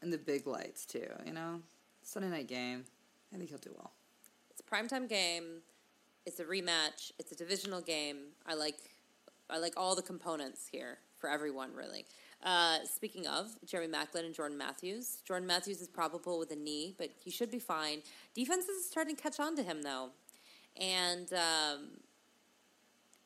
in 0.00 0.08
the 0.10 0.16
big 0.16 0.46
lights 0.46 0.86
too. 0.86 1.06
You 1.26 1.32
know, 1.34 1.60
Sunday 2.02 2.30
night 2.30 2.48
game. 2.48 2.84
I 3.32 3.36
think 3.36 3.50
he'll 3.50 3.58
do 3.58 3.72
well. 3.76 3.92
It's 4.50 4.60
a 4.60 4.74
primetime 4.74 5.06
game. 5.08 5.60
It's 6.26 6.40
a 6.40 6.44
rematch. 6.44 7.12
It's 7.18 7.32
a 7.32 7.36
divisional 7.36 7.80
game. 7.80 8.32
I 8.46 8.54
like, 8.54 8.76
I 9.48 9.58
like 9.58 9.74
all 9.76 9.94
the 9.94 10.02
components 10.02 10.68
here 10.70 10.98
for 11.18 11.30
everyone 11.30 11.74
really. 11.74 12.06
Uh, 12.42 12.78
speaking 12.84 13.26
of 13.26 13.48
Jeremy 13.66 13.92
Maclin 13.92 14.24
and 14.24 14.34
Jordan 14.34 14.56
Matthews, 14.56 15.18
Jordan 15.26 15.46
Matthews 15.46 15.80
is 15.82 15.88
probable 15.88 16.38
with 16.38 16.50
a 16.50 16.56
knee, 16.56 16.94
but 16.96 17.10
he 17.22 17.30
should 17.30 17.50
be 17.50 17.58
fine. 17.58 18.02
Defense 18.34 18.66
is 18.66 18.86
starting 18.86 19.14
to 19.14 19.22
catch 19.22 19.38
on 19.38 19.54
to 19.56 19.62
him 19.62 19.82
though, 19.82 20.10
and 20.76 21.30
um, 21.34 21.90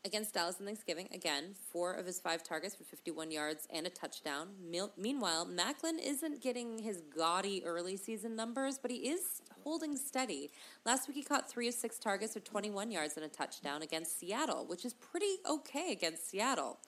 against 0.05 0.35
Dallas 0.35 0.57
on 0.61 0.67
Thanksgiving, 0.67 1.09
again, 1.13 1.55
four 1.73 1.93
of 1.95 2.05
his 2.05 2.21
five 2.21 2.43
targets 2.43 2.75
for 2.75 2.85
51 2.85 3.31
yards 3.31 3.67
and 3.71 3.87
a 3.87 3.91
touchdown. 3.91 4.49
Mil- 4.63 4.93
meanwhile, 4.99 5.47
Maclin 5.47 5.99
isn't 6.03 6.43
getting 6.43 6.79
his 6.79 7.03
gaudy 7.17 7.65
early 7.65 7.97
season 7.97 8.37
numbers, 8.37 8.79
but 8.79 8.91
he 8.91 9.09
is 9.09 9.41
holding 9.63 9.97
steady. 9.97 10.51
Last 10.85 11.09
week, 11.09 11.17
he 11.17 11.23
caught 11.23 11.51
three 11.51 11.69
of 11.69 11.75
six 11.75 11.99
targets 11.99 12.35
for 12.35 12.41
21 12.41 12.91
yards 12.91 13.17
and 13.17 13.25
a 13.25 13.29
touchdown 13.29 13.83
against 13.83 14.19
Seattle, 14.19 14.67
which 14.67 14.85
is 14.85 14.93
pretty 14.93 15.37
okay 15.49 15.93
against 15.93 16.29
Seattle. 16.29 16.79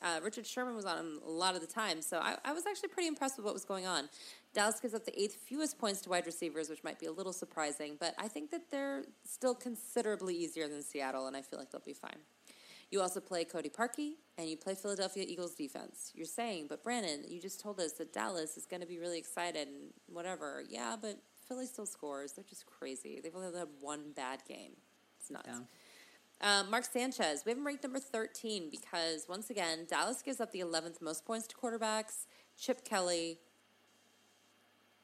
Uh, 0.00 0.20
Richard 0.22 0.46
Sherman 0.46 0.76
was 0.76 0.84
on 0.84 0.98
him 0.98 1.20
a 1.26 1.30
lot 1.30 1.56
of 1.56 1.60
the 1.60 1.66
time, 1.66 2.02
so 2.02 2.18
I, 2.18 2.36
I 2.44 2.52
was 2.52 2.66
actually 2.66 2.90
pretty 2.90 3.08
impressed 3.08 3.36
with 3.36 3.44
what 3.44 3.54
was 3.54 3.64
going 3.64 3.84
on. 3.84 4.08
Dallas 4.54 4.78
gives 4.78 4.94
up 4.94 5.04
the 5.04 5.20
eighth 5.20 5.34
fewest 5.34 5.76
points 5.76 6.00
to 6.02 6.10
wide 6.10 6.24
receivers, 6.24 6.68
which 6.68 6.84
might 6.84 7.00
be 7.00 7.06
a 7.06 7.12
little 7.12 7.32
surprising, 7.32 7.96
but 7.98 8.14
I 8.16 8.28
think 8.28 8.52
that 8.52 8.70
they're 8.70 9.02
still 9.24 9.54
considerably 9.54 10.36
easier 10.36 10.68
than 10.68 10.82
Seattle, 10.82 11.26
and 11.26 11.36
I 11.36 11.42
feel 11.42 11.58
like 11.58 11.72
they'll 11.72 11.80
be 11.80 11.94
fine. 11.94 12.18
You 12.90 13.02
also 13.02 13.20
play 13.20 13.44
Cody 13.44 13.68
Parkey 13.68 14.12
and 14.38 14.48
you 14.48 14.56
play 14.56 14.74
Philadelphia 14.74 15.24
Eagles 15.26 15.54
defense. 15.54 16.12
You're 16.14 16.26
saying, 16.26 16.66
but 16.68 16.82
Brandon, 16.82 17.22
you 17.28 17.40
just 17.40 17.60
told 17.60 17.80
us 17.80 17.92
that 17.94 18.12
Dallas 18.12 18.56
is 18.56 18.64
going 18.64 18.80
to 18.80 18.86
be 18.86 18.98
really 18.98 19.18
excited 19.18 19.68
and 19.68 19.92
whatever. 20.06 20.62
Yeah, 20.68 20.96
but 21.00 21.18
Philly 21.46 21.66
still 21.66 21.86
scores. 21.86 22.32
They're 22.32 22.44
just 22.48 22.66
crazy. 22.66 23.20
They've 23.22 23.34
only 23.34 23.56
had 23.56 23.68
one 23.80 24.12
bad 24.14 24.42
game. 24.46 24.72
It's 25.20 25.30
nuts. 25.30 25.48
Yeah. 25.48 25.60
Um, 26.40 26.70
Mark 26.70 26.84
Sanchez, 26.84 27.42
we 27.44 27.50
have 27.50 27.58
him 27.58 27.66
ranked 27.66 27.82
number 27.82 27.98
13 27.98 28.70
because, 28.70 29.26
once 29.28 29.50
again, 29.50 29.86
Dallas 29.88 30.22
gives 30.22 30.40
up 30.40 30.52
the 30.52 30.60
11th 30.60 31.02
most 31.02 31.26
points 31.26 31.48
to 31.48 31.56
quarterbacks. 31.56 32.26
Chip 32.56 32.84
Kelly, 32.84 33.38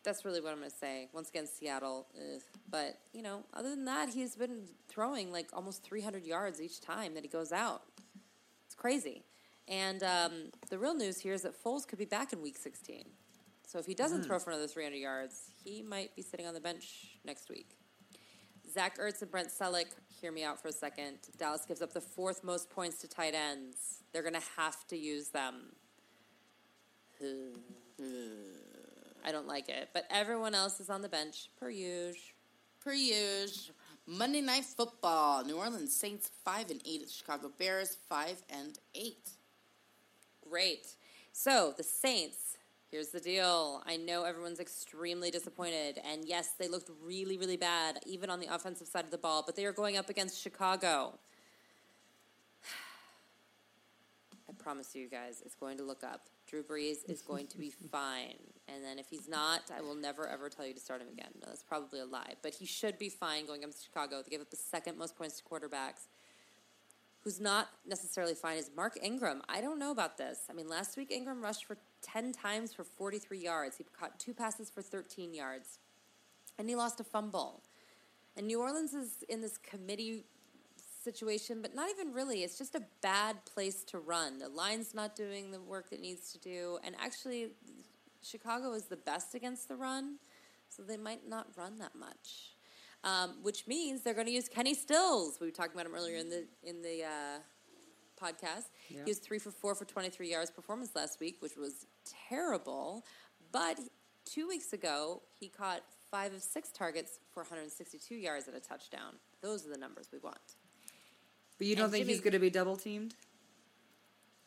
that's 0.05 0.24
really 0.24 0.40
what 0.40 0.52
I'm 0.52 0.59
going 0.59 0.70
to 0.70 0.76
say. 0.76 1.09
Once 1.12 1.31
again, 1.31 1.47
Seattle. 1.47 2.06
Ugh. 2.16 2.40
But, 2.70 2.98
you 3.12 3.22
know, 3.22 3.44
other 3.55 3.70
than 3.70 3.86
that, 3.86 4.10
he's 4.10 4.36
been 4.36 4.66
throwing 4.89 5.32
like 5.32 5.48
almost 5.52 5.82
300 5.82 6.24
yards 6.24 6.60
each 6.60 6.81
time 6.81 7.14
that 7.14 7.22
he 7.22 7.28
goes 7.28 7.52
out. 7.52 7.82
It's 8.66 8.74
crazy. 8.74 9.24
And 9.66 10.02
um, 10.02 10.32
the 10.68 10.78
real 10.78 10.94
news 10.94 11.18
here 11.18 11.32
is 11.32 11.43
that 11.43 11.62
Foles 11.62 11.86
could 11.89 11.98
be 11.98 12.05
back 12.05 12.32
in 12.32 12.43
week 12.43 12.59
16. 12.59 13.05
So 13.66 13.78
if 13.78 13.86
he 13.86 13.94
doesn't 13.94 14.24
throw 14.24 14.39
for 14.39 14.51
another 14.51 14.68
300 14.68 14.97
yards, 14.97 15.51
he 15.64 15.82
might 15.82 16.14
be 16.14 16.22
sitting 16.22 16.47
on 16.47 16.55
the 16.55 16.60
bench 16.60 17.18
next 17.24 17.48
week. 17.48 17.70
Zach 18.70 18.98
Ertz 18.98 19.22
and 19.22 19.31
Brent 19.31 19.48
Celek, 19.48 19.86
hear 20.20 20.32
me 20.32 20.44
out 20.44 20.60
for 20.60 20.68
a 20.68 20.72
second. 20.72 21.18
Dallas 21.39 21.64
gives 21.66 21.81
up 21.81 21.93
the 21.93 22.01
fourth 22.01 22.44
most 22.44 22.68
points 22.70 22.98
to 22.98 23.09
tight 23.09 23.35
ends. 23.35 24.02
They're 24.12 24.22
going 24.22 24.35
to 24.35 24.48
have 24.56 24.86
to 24.89 24.97
use 24.97 25.28
them. 25.28 25.72
I 29.24 29.32
don't 29.32 29.48
like 29.48 29.68
it. 29.68 29.88
But 29.92 30.06
everyone 30.10 30.55
else 30.55 30.80
is 30.80 30.90
on 30.90 31.02
the 31.02 31.09
bench, 31.09 31.48
per 31.59 31.70
usual. 31.70 32.20
Per 32.80 32.92
usual. 32.92 33.74
Monday 34.06 34.40
Night 34.40 34.64
Football. 34.64 35.44
New 35.44 35.56
Orleans 35.56 35.94
Saints 35.94 36.30
five 36.44 36.70
and 36.70 36.80
eight. 36.84 37.09
Chicago 37.10 37.51
Bears 37.59 37.96
five 38.09 38.42
and 38.51 38.78
eight. 38.94 39.30
Great. 40.48 40.94
So 41.32 41.72
the 41.76 41.82
Saints. 41.82 42.59
Here's 42.90 43.09
the 43.09 43.18
deal. 43.18 43.82
I 43.86 43.96
know 43.96 44.22
everyone's 44.22 44.60
extremely 44.60 45.32
disappointed, 45.32 46.01
and 46.09 46.24
yes, 46.24 46.51
they 46.56 46.68
looked 46.68 46.90
really, 47.02 47.36
really 47.36 47.56
bad, 47.56 47.98
even 48.06 48.30
on 48.30 48.38
the 48.38 48.55
offensive 48.55 48.86
side 48.86 49.05
of 49.05 49.10
the 49.10 49.18
ball. 49.18 49.42
But 49.44 49.56
they 49.56 49.64
are 49.64 49.72
going 49.72 49.96
up 49.96 50.09
against 50.09 50.40
Chicago. 50.40 51.18
I 54.48 54.52
promise 54.65 54.95
you 54.95 55.09
guys, 55.09 55.43
it's 55.45 55.55
going 55.55 55.77
to 55.77 55.85
look 55.85 56.03
up. 56.03 56.23
Drew 56.49 56.62
Brees 56.62 57.09
is 57.09 57.23
going 57.23 57.47
to 57.49 57.59
be 57.59 57.70
fine. 57.93 58.39
And 58.66 58.82
then 58.82 58.99
if 58.99 59.09
he's 59.11 59.28
not, 59.28 59.70
I 59.77 59.82
will 59.82 59.95
never 59.95 60.27
ever 60.27 60.49
tell 60.49 60.66
you 60.66 60.73
to 60.73 60.81
start 60.81 61.03
him 61.03 61.09
again. 61.09 61.31
No, 61.41 61.49
that's 61.49 61.62
probably 61.62 62.01
a 62.01 62.07
lie. 62.07 62.32
But 62.43 62.55
he 62.55 62.65
should 62.65 62.99
be 62.99 63.11
fine 63.11 63.47
going 63.47 63.62
up 63.62 63.70
to 63.70 63.77
Chicago. 63.77 64.23
They 64.23 64.31
gave 64.31 64.41
up 64.41 64.51
the 64.51 64.57
second 64.57 64.99
most 64.99 65.16
points 65.16 65.41
to 65.41 65.45
quarterbacks. 65.45 66.09
Who's 67.20 67.41
not 67.41 67.69
necessarily 67.86 68.35
fine 68.35 68.59
is 68.59 68.70
Mark 68.74 68.99
Ingram. 69.03 69.43
I 69.49 69.61
don't 69.61 69.78
know 69.78 69.91
about 69.91 70.19
this. 70.19 70.41
I 70.51 70.53
mean, 70.53 70.69
last 70.69 70.97
week 70.97 71.11
Ingram 71.11 71.43
rushed 71.43 71.66
for 71.66 71.77
10 72.03 72.32
times 72.32 72.73
for 72.73 72.85
43 72.85 73.39
yards. 73.39 73.77
He 73.77 73.85
caught 73.99 74.19
two 74.19 74.35
passes 74.35 74.70
for 74.70 74.82
13 74.82 75.32
yards. 75.32 75.78
And 76.59 76.69
he 76.69 76.74
lost 76.74 77.01
a 77.01 77.05
fumble. 77.05 77.62
And 78.36 78.47
New 78.47 78.61
Orleans 78.61 78.93
is 78.95 79.24
in 79.28 79.41
this 79.41 79.57
committee 79.57 80.24
situation, 81.05 81.62
but 81.62 81.74
not 81.74 81.90
even 81.90 82.12
really. 82.12 82.43
It's 82.43 82.59
just 82.59 82.74
a 82.74 82.82
bad 83.02 83.44
place 83.44 83.85
to 83.85 83.98
run. 83.98 84.39
The 84.39 84.48
line's 84.48 84.94
not 84.94 85.14
doing 85.14 85.51
the 85.51 85.60
work 85.60 85.86
it 85.93 86.01
needs 86.01 86.32
to 86.32 86.39
do. 86.39 86.78
And 86.85 86.94
actually, 87.01 87.51
Chicago 88.22 88.72
is 88.72 88.85
the 88.85 88.97
best 88.97 89.35
against 89.35 89.68
the 89.68 89.76
run, 89.76 90.16
so 90.68 90.82
they 90.82 90.97
might 90.97 91.28
not 91.28 91.48
run 91.56 91.78
that 91.78 91.94
much. 91.94 92.56
Um, 93.05 93.36
which 93.43 93.66
means 93.66 94.01
they're 94.01 94.14
going 94.14 94.26
to 94.26 94.32
use 94.32 94.48
Kenny 94.48 94.72
Stills. 94.72 95.39
We 95.39 95.47
were 95.47 95.51
talking 95.51 95.74
about 95.74 95.85
him 95.85 95.94
earlier 95.94 96.16
in 96.16 96.31
the 96.31 96.47
in 96.62 96.81
the 96.81 97.05
uh, 97.05 97.39
podcast. 98.18 98.70
Yeah. 98.89 99.05
He 99.05 99.10
was 99.10 99.18
three 99.18 99.39
for 99.39 99.51
four 99.51 99.74
for 99.74 99.85
23 99.85 100.31
yards 100.31 100.51
performance 100.51 100.93
last 100.94 101.20
week, 101.20 101.36
which 101.40 101.56
was 101.56 101.86
terrible. 102.28 103.05
But 103.52 103.78
two 104.24 104.48
weeks 104.48 104.72
ago, 104.72 105.20
he 105.39 105.48
caught 105.48 105.82
five 106.10 106.32
of 106.32 106.43
six 106.43 106.70
targets 106.70 107.18
for 107.32 107.43
162 107.43 108.14
yards 108.14 108.48
and 108.48 108.56
a 108.56 108.60
touchdown. 108.60 109.14
Those 109.43 109.66
are 109.66 109.70
the 109.70 109.78
numbers 109.78 110.09
we 110.12 110.18
want. 110.18 110.56
But 111.59 111.66
you 111.66 111.76
don't 111.76 111.85
And 111.85 111.93
think 111.93 112.06
he's 112.06 112.20
going 112.20 112.32
to 112.32 112.39
be 112.39 112.51
double 112.51 112.76
teamed? 112.76 113.14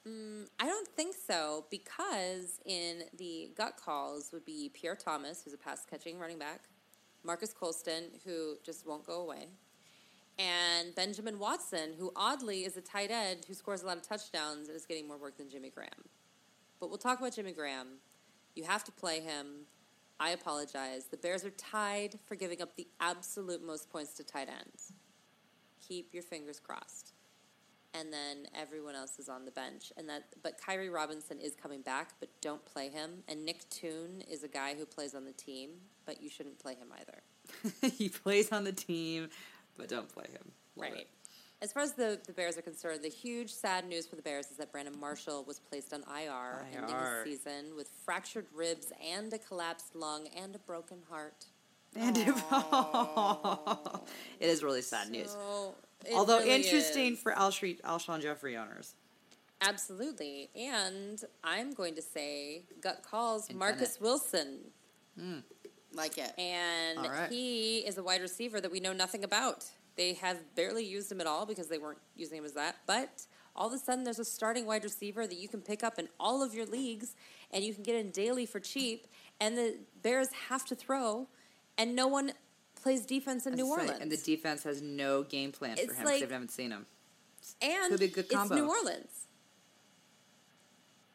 Mm, 0.08 0.48
I 0.60 0.66
don't 0.66 0.88
think 0.88 1.16
so 1.16 1.66
because 1.70 2.60
in 2.66 3.04
the 3.18 3.52
gut 3.58 3.78
calls 3.84 4.30
would 4.32 4.46
be 4.46 4.72
Pierre 4.74 4.96
Thomas, 4.96 5.44
who's 5.44 5.54
a 5.54 5.58
pass 5.58 5.86
catching 5.90 6.18
running 6.20 6.40
back, 6.40 6.70
Marques 7.24 7.54
Colston, 7.54 8.06
who 8.26 8.56
just 8.64 8.88
won't 8.88 9.06
go 9.06 9.22
away, 9.22 9.48
and 10.40 10.94
Benjamin 10.96 11.40
Watson, 11.40 11.94
who 11.98 12.12
oddly 12.16 12.64
is 12.64 12.78
a 12.78 12.82
tight 12.82 13.12
end 13.12 13.46
who 13.48 13.54
scores 13.54 13.82
a 13.84 13.88
lot 13.88 13.98
of 13.98 14.04
touchdowns 14.04 14.68
and 14.68 14.76
is 14.76 14.86
getting 14.86 15.08
more 15.08 15.18
work 15.18 15.38
than 15.38 15.50
Jimmy 15.50 15.70
Graham. 15.70 16.06
But 16.80 16.90
we'll 16.90 17.00
talk 17.00 17.20
about 17.20 17.36
Jimmy 17.36 17.54
Graham. 17.54 17.88
You 18.56 18.64
have 18.64 18.84
to 18.86 18.92
play 18.92 19.20
him. 19.20 19.66
I 20.20 20.30
apologize. 20.30 21.06
The 21.06 21.18
Bears 21.18 21.44
are 21.44 21.52
tied 21.52 22.20
for 22.26 22.36
giving 22.36 22.62
up 22.62 22.76
the 22.76 22.88
absolute 23.00 23.64
most 23.66 23.90
points 23.90 24.14
to 24.14 24.24
tight 24.24 24.48
ends. 24.48 24.94
Keep 25.88 26.14
your 26.14 26.24
fingers 26.24 26.60
crossed 26.60 27.14
and 27.94 28.12
then 28.14 28.48
everyone 28.56 28.96
else 28.96 29.18
is 29.20 29.30
on 29.30 29.46
the 29.46 29.52
bench. 29.52 29.92
And 29.98 30.08
that, 30.10 30.24
but 30.44 30.60
Khiry 30.62 30.94
Robinson 30.94 31.40
is 31.40 31.56
coming 31.56 31.82
back, 31.82 32.10
but 32.20 32.30
don't 32.42 32.64
play 32.66 32.90
him. 32.90 33.24
And 33.28 33.46
Nick 33.46 33.68
Toon 33.70 34.22
is 34.30 34.44
a 34.44 34.48
guy 34.48 34.76
who 34.76 34.86
plays 34.86 35.16
on 35.16 35.26
the 35.26 35.32
team, 35.32 35.72
but 36.06 36.22
you 36.22 36.30
shouldn't 36.30 36.60
play 36.60 36.76
him 36.76 36.88
either. 37.00 37.90
he 37.96 38.10
plays 38.10 38.52
on 38.52 38.64
the 38.66 38.72
team, 38.72 39.30
but 39.78 39.88
don't 39.88 40.10
play 40.10 40.26
him. 40.32 40.52
Love 40.76 40.92
Right. 40.92 41.02
it. 41.02 41.08
As 41.60 41.72
far 41.74 41.82
as 41.82 41.94
the, 41.94 42.20
the 42.28 42.34
Bears 42.34 42.56
are 42.56 42.62
concerned, 42.62 43.04
the 43.04 43.10
huge 43.10 43.52
sad 43.52 43.88
news 43.90 44.06
for 44.06 44.16
the 44.16 44.22
Bears 44.22 44.52
is 44.52 44.58
that 44.58 44.72
Brandon 44.72 44.94
Marshall 45.00 45.44
was 45.48 45.60
placed 45.60 45.92
on 45.92 46.02
IR, 46.04 46.68
ending 46.72 46.96
IR. 46.96 47.24
his 47.26 47.40
season 47.40 47.76
with 47.76 47.90
fractured 48.06 48.46
ribs 48.54 48.92
and 49.04 49.34
a 49.34 49.40
collapsed 49.40 49.96
lung 49.96 50.28
and 50.38 50.54
a 50.56 50.60
broken 50.60 51.00
heart. 51.10 51.46
And 51.96 52.18
it, 52.18 52.28
it 54.40 54.50
is 54.50 54.64
really 54.64 54.82
sad 54.82 55.10
news. 55.10 55.32
So, 55.32 55.76
it 56.06 56.14
Although 56.14 56.40
really 56.40 56.56
interesting 56.56 57.14
is. 57.14 57.20
for 57.20 57.34
Alshon, 57.34 57.82
Alshon 57.82 58.22
Jeffery 58.22 58.56
owners. 58.56 58.94
Absolutely. 59.62 60.50
And 60.56 61.22
I'm 61.44 61.74
going 61.74 61.96
to 61.96 62.02
say 62.02 62.64
gut 62.82 63.04
calls 63.10 63.50
And 63.50 63.58
Marcus 63.58 63.98
Bennett. 63.98 64.02
Wilson. 64.02 64.60
Hmm. 65.20 65.40
Like 65.94 66.18
it. 66.18 66.32
And 66.38 67.00
right. 67.00 67.32
he 67.32 67.80
is 67.80 67.98
a 67.98 68.04
wide 68.04 68.22
receiver 68.22 68.62
that 68.62 68.72
we 68.72 68.80
know 68.80 68.94
nothing 68.94 69.24
about. 69.24 69.66
They 69.96 70.14
have 70.14 70.38
barely 70.56 70.86
used 70.86 71.12
him 71.12 71.20
at 71.20 71.28
all 71.28 71.46
because 71.46 71.68
they 71.68 71.80
weren't 71.80 71.98
using 72.16 72.38
him 72.38 72.46
as 72.46 72.54
that. 72.54 72.76
But 72.86 73.26
all 73.56 73.68
of 73.68 73.74
a 73.74 73.80
sudden, 73.80 74.04
there's 74.04 74.20
a 74.20 74.26
starting 74.26 74.68
wide 74.68 74.84
receiver 74.84 75.26
that 75.26 75.38
you 75.38 75.48
can 75.48 75.62
pick 75.62 75.84
up 75.84 75.98
in 75.98 76.08
all 76.20 76.44
of 76.44 76.54
your 76.54 76.68
leagues 76.68 77.16
and 77.52 77.64
you 77.64 77.74
can 77.74 77.82
get 77.82 77.96
in 77.96 78.12
daily 78.12 78.46
for 78.46 78.60
cheap. 78.60 79.08
And 79.42 79.58
the 79.58 79.78
Bears 80.04 80.30
have 80.50 80.66
to 80.66 80.76
throw, 80.76 81.28
and 81.78 81.96
no 81.96 82.08
one 82.08 82.32
plays 82.82 83.06
defense 83.06 83.46
in 83.46 83.56
New 83.56 83.74
right, 83.74 83.82
Orleans. 83.82 84.02
And 84.02 84.12
the 84.12 84.18
defense 84.18 84.64
has 84.64 84.82
no 84.82 85.24
game 85.24 85.52
plan 85.52 85.76
for 85.76 85.82
It's 85.82 85.92
him 85.92 85.98
because 85.98 86.06
like- 86.06 86.28
they 86.28 86.34
haven't 86.34 86.52
seen 86.52 86.72
him. 86.72 86.86
And 87.62 87.92
Could 87.92 88.00
be 88.00 88.06
a 88.06 88.10
good 88.10 88.26
it's. 88.30 88.50
New 88.52 88.68
Orleans. 88.68 89.28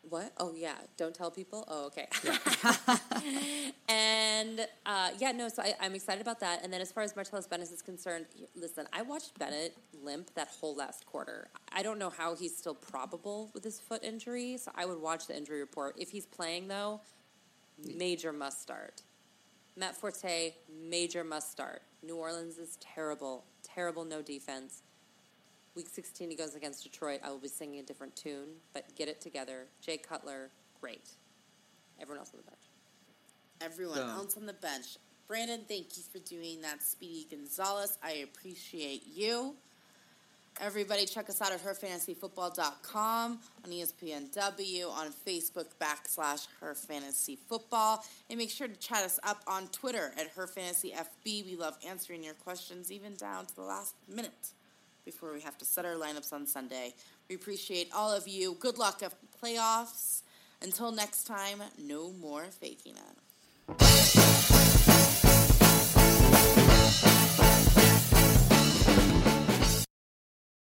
What? 0.09 0.32
Oh 0.36 0.52
yeah, 0.55 0.74
don't 0.97 1.14
tell 1.14 1.30
people. 1.30 1.64
Oh 1.68 1.86
okay. 1.86 2.06
and 3.89 4.66
uh, 4.84 5.10
yeah, 5.18 5.32
no. 5.32 5.48
So 5.48 5.62
I, 5.62 5.74
I'm 5.80 5.94
excited 5.94 6.20
about 6.20 6.40
that. 6.40 6.62
And 6.62 6.72
then 6.72 6.80
as 6.80 6.93
far 6.93 7.02
as 7.02 7.14
Martellus 7.14 7.48
Bennett 7.48 7.70
is 7.70 7.80
concerned, 7.80 8.26
listen, 8.55 8.86
I 8.93 9.02
watched 9.02 9.39
Bennett 9.39 9.76
limp 10.02 10.34
that 10.34 10.48
whole 10.48 10.74
last 10.74 11.06
quarter. 11.06 11.48
I 11.72 11.82
don't 11.82 11.98
know 11.98 12.10
how 12.10 12.34
he's 12.34 12.56
still 12.56 12.74
probable 12.74 13.51
with 13.55 13.64
his 13.64 13.80
foot 13.80 14.02
injury. 14.02 14.59
So 14.59 14.70
I 14.74 14.84
would 14.84 15.01
watch 15.01 15.28
the 15.28 15.36
injury 15.36 15.60
report. 15.60 15.94
If 15.97 16.10
he's 16.10 16.26
playing 16.26 16.68
though, 16.68 17.01
major 17.97 18.32
must 18.32 18.60
start. 18.60 19.02
Matt 19.77 19.97
Forte, 19.97 20.55
major 20.70 21.24
must 21.24 21.51
start. 21.51 21.82
New 22.03 22.16
Orleans 22.16 22.59
is 22.59 22.77
terrible, 22.77 23.44
terrible 23.62 24.05
no 24.05 24.20
defense. 24.20 24.82
Week 25.74 25.89
16, 25.89 26.28
he 26.28 26.36
goes 26.36 26.55
against 26.55 26.82
Detroit. 26.82 27.20
I 27.24 27.31
will 27.31 27.39
be 27.39 27.49
singing 27.49 27.81
a 27.81 27.82
different 27.82 28.15
tune, 28.15 28.49
but 28.74 28.94
get 28.97 29.09
it 29.09 29.23
together. 29.23 29.65
Jay 29.81 29.97
Cutler, 29.97 30.51
great. 30.81 31.09
Everyone 31.99 32.19
else 32.19 32.32
on 32.35 32.40
the 32.44 32.51
bench. 32.51 32.62
Everyone 33.62 33.97
Boom. 33.97 34.11
else 34.11 34.36
on 34.36 34.44
the 34.44 34.53
bench. 34.53 34.99
Brandon, 35.27 35.61
thank 35.66 35.97
you 35.97 36.03
for 36.12 36.19
doing 36.19 36.61
that. 36.61 36.82
Speedy 36.82 37.27
Gonzalez, 37.31 37.97
I 38.03 38.24
appreciate 38.24 39.05
you. 39.07 39.55
Everybody, 40.61 41.07
check 41.07 41.29
us 41.29 41.41
out 41.41 41.51
at 41.51 41.61
herfantasyfootball.com, 41.65 43.39
on 43.65 43.70
ESPNW, 43.70 44.91
on 44.91 45.12
Facebook 45.27 45.66
backslash 45.81 46.47
herfantasyfootball. 46.62 47.99
And 48.31 48.39
make 48.39 48.51
sure 48.51 48.69
to 48.69 48.77
chat 48.77 49.03
us 49.03 49.19
up 49.24 49.43
on 49.47 49.66
Twitter 49.69 50.12
at 50.16 50.35
herfantasyfb. 50.37 51.07
We 51.24 51.57
love 51.59 51.77
answering 51.87 52.23
your 52.23 52.35
questions, 52.35 52.93
even 52.93 53.16
down 53.16 53.47
to 53.47 53.57
the 53.57 53.62
last 53.62 53.95
minute 54.09 54.53
before 55.05 55.33
we 55.33 55.41
have 55.41 55.59
to 55.59 55.65
set 55.65 55.85
our 55.85 55.95
lineups 55.95 56.33
on 56.33 56.47
Sunday. 56.47 56.95
We 57.29 57.35
appreciate 57.35 57.89
all 57.95 58.12
of 58.12 58.29
you. 58.29 58.57
Good 58.61 58.79
luck 58.79 59.03
at 59.03 59.12
playoffs. 59.43 60.23
Until 60.61 60.93
next 60.93 61.24
time, 61.24 61.61
no 61.77 62.12
more 62.12 62.45
faking 62.45 62.95
it. 62.95 64.41